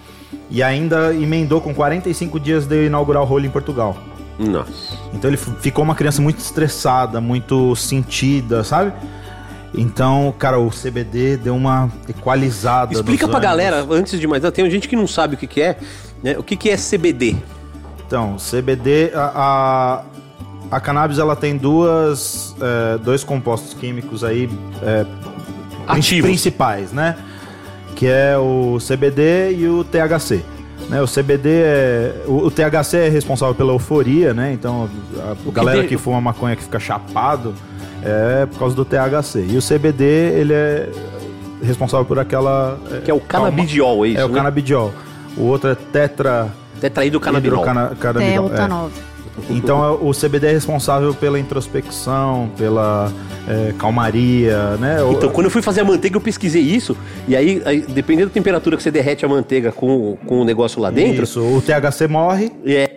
E 0.51 0.63
ainda 0.63 1.15
emendou 1.15 1.61
com 1.61 1.75
45 1.75 2.41
dias 2.41 2.67
de 2.67 2.75
eu 2.77 2.87
inaugurar 2.87 3.23
o 3.23 3.27
rolo 3.27 3.45
em 3.45 3.51
Portugal. 3.51 3.97
Nossa. 4.39 4.97
Então 5.13 5.29
ele 5.31 5.37
ficou 5.37 5.85
uma 5.85 5.95
criança 5.95 6.21
muito 6.23 6.39
estressada, 6.39 7.21
muito 7.21 7.77
sentida, 7.77 8.65
sabe? 8.65 8.93
Então, 9.77 10.33
cara, 10.39 10.59
o 10.59 10.71
CBD 10.71 11.37
deu 11.37 11.55
uma 11.57 11.91
equalizada. 12.09 12.93
Explica 12.93 13.27
pra 13.29 13.39
ânimos. 13.39 13.43
galera, 13.57 13.87
antes 13.91 14.19
de 14.19 14.27
mais 14.27 14.43
nada, 14.43 14.53
tem 14.55 14.69
gente 14.71 14.89
que 14.89 14.97
não 14.97 15.07
sabe 15.07 15.35
o 15.35 15.39
que, 15.39 15.47
que 15.47 15.61
é, 15.61 15.77
né? 16.23 16.37
O 16.39 16.43
que, 16.43 16.57
que 16.57 16.71
é 16.71 16.77
CBD? 16.77 17.37
Então, 18.07 18.37
CBD, 18.39 19.11
a, 19.15 20.03
a, 20.71 20.77
a 20.77 20.81
cannabis 20.81 21.19
ela 21.19 21.35
tem 21.37 21.57
duas, 21.57 22.55
é, 22.61 22.99
dois 22.99 23.23
compostos 23.25 23.75
químicos 23.75 24.23
aí 24.25 24.49
é, 24.83 25.05
Ativos. 25.87 26.27
principais, 26.29 26.93
né? 26.93 27.17
Que 27.95 28.07
é 28.07 28.37
o 28.37 28.79
CBD 28.81 29.55
e 29.57 29.69
o 29.69 29.85
THC. 29.85 30.43
Né, 30.89 31.01
o 31.01 31.07
CBD 31.07 31.49
é. 31.51 32.15
O, 32.27 32.47
o 32.47 32.51
THC 32.51 32.97
é 32.99 33.09
responsável 33.09 33.55
pela 33.55 33.73
euforia, 33.73 34.35
né? 34.35 34.53
Então, 34.53 34.89
a 35.31 35.35
que 35.37 35.51
galera 35.51 35.83
de- 35.83 35.89
que 35.89 35.97
fuma 35.97 36.21
maconha 36.21 36.55
que 36.57 36.63
fica 36.63 36.79
chapado 36.79 37.55
é 38.03 38.45
por 38.45 38.59
causa 38.59 38.77
do 38.77 38.85
THC. 38.85 39.47
E 39.49 39.57
o 39.57 39.63
CBD, 39.63 40.05
ele 40.05 40.53
é 40.53 40.91
responsável 41.63 42.05
por 42.05 42.19
aquela. 42.19 42.79
Que 43.03 43.11
é 43.11 43.15
o 43.15 43.21
canabidiol, 43.21 44.05
é 44.05 44.09
isso, 44.11 44.21
É 44.21 44.25
o 44.27 44.29
né? 44.29 44.35
canabidiol. 44.35 44.93
O 45.39 45.45
outro 45.45 45.71
é 45.71 45.75
tetra. 45.75 46.49
Tetraído 46.81 47.19
canabinol. 47.19 47.63
canabinol, 47.99 48.49
Delta 48.51 48.63
é. 48.65 48.69
9. 49.37 49.55
Então 49.55 49.85
é- 49.85 49.91
o 50.01 50.13
CBD 50.13 50.49
é 50.49 50.53
responsável 50.53 51.15
pela 51.15 51.39
introspecção, 51.39 52.51
pela 52.57 53.13
é, 53.49 53.75
calmaria, 53.79 54.77
né? 54.77 54.97
Então, 55.11 55.31
quando 55.31 55.47
eu 55.47 55.51
fui 55.51 55.63
fazer 55.63 55.83
a 55.83 55.85
manteiga, 55.85 56.17
eu 56.17 56.21
pesquisei 56.21 56.63
isso. 56.63 56.97
E 57.29 57.37
aí, 57.37 57.63
aí, 57.65 57.81
dependendo 57.83 58.29
da 58.29 58.35
temperatura 58.35 58.77
que 58.77 58.83
você 58.83 58.91
derrete 58.91 59.25
a 59.25 59.29
manteiga 59.29 59.71
com, 59.73 60.17
com 60.27 60.41
o 60.41 60.45
negócio 60.45 60.81
lá 60.81 60.91
dentro. 60.91 61.25
Isso, 61.25 61.41
o 61.41 61.61
THC 61.61 62.09
morre. 62.09 62.51
É. 62.65 62.91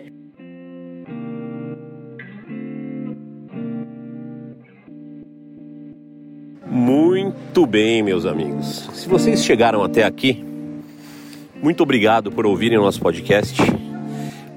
Muito 6.70 7.66
bem, 7.66 8.02
meus 8.02 8.24
amigos. 8.24 8.88
Se 8.94 9.08
vocês 9.08 9.44
chegaram 9.44 9.82
até 9.82 10.04
aqui, 10.04 10.44
muito 11.62 11.82
obrigado 11.82 12.30
por 12.30 12.46
ouvirem 12.46 12.78
o 12.78 12.82
nosso 12.82 13.00
podcast. 13.00 13.56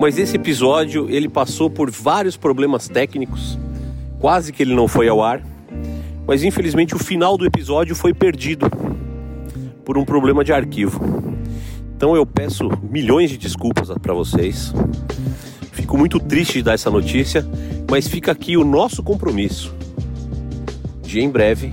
Mas 0.02 0.18
esse 0.18 0.36
episódio 0.36 1.07
ele 1.11 1.30
passou 1.30 1.69
por 1.69 1.91
vários 1.91 2.36
problemas 2.36 2.88
técnicos, 2.88 3.60
quase 4.18 4.52
que 4.52 4.64
ele 4.64 4.73
não 4.73 4.88
foi 4.88 5.07
ao 5.07 5.22
ar. 5.22 5.44
Mas 6.26 6.44
infelizmente 6.44 6.95
o 6.95 6.98
final 6.98 7.38
do 7.38 7.45
episódio 7.45 7.95
foi 7.95 8.11
perdido 8.11 8.65
por 9.86 9.99
um 9.99 10.03
problema 10.03 10.44
de 10.44 10.52
arquivo. 10.52 10.99
Então 11.95 12.15
eu 12.15 12.26
peço 12.26 12.68
milhões 12.82 13.30
de 13.30 13.38
desculpas 13.38 13.90
para 14.02 14.11
vocês. 14.11 14.73
Fico 15.72 15.95
muito 15.95 16.19
triste 16.19 16.53
de 16.53 16.64
dar 16.64 16.73
essa 16.73 16.90
notícia, 16.90 17.48
mas 17.88 18.07
fica 18.07 18.32
aqui 18.32 18.57
o 18.57 18.65
nosso 18.65 19.03
compromisso 19.03 19.72
de 21.03 21.19
em 21.19 21.30
breve 21.30 21.72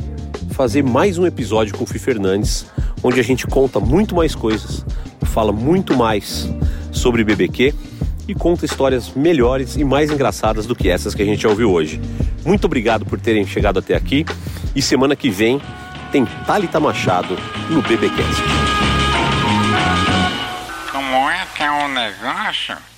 fazer 0.50 0.84
mais 0.84 1.16
um 1.16 1.24
episódio 1.24 1.74
com 1.74 1.84
o 1.84 1.86
Fih 1.86 1.98
Fernandes, 1.98 2.66
onde 3.02 3.18
a 3.18 3.24
gente 3.24 3.46
conta 3.46 3.80
muito 3.80 4.14
mais 4.14 4.34
coisas, 4.34 4.84
fala 5.24 5.50
muito 5.50 5.96
mais 5.96 6.46
sobre 6.92 7.24
BBQ 7.24 7.87
e 8.28 8.34
conta 8.34 8.66
histórias 8.66 9.10
melhores 9.14 9.74
e 9.76 9.82
mais 9.82 10.10
engraçadas 10.10 10.66
do 10.66 10.76
que 10.76 10.88
essas 10.88 11.14
que 11.14 11.22
a 11.22 11.24
gente 11.24 11.42
já 11.42 11.48
ouviu 11.48 11.72
hoje. 11.72 11.98
Muito 12.44 12.66
obrigado 12.66 13.06
por 13.06 13.18
terem 13.18 13.46
chegado 13.46 13.78
até 13.78 13.96
aqui 13.96 14.26
e 14.76 14.82
semana 14.82 15.16
que 15.16 15.30
vem 15.30 15.60
tem 16.12 16.26
Thalita 16.46 16.78
Machado 16.78 17.36
no 17.70 17.80
BBcast. 17.82 18.42
Como 20.92 21.30
é 21.30 21.46
que 21.56 21.62
é 21.62 21.70
o 21.70 21.88
negócio? 21.88 22.88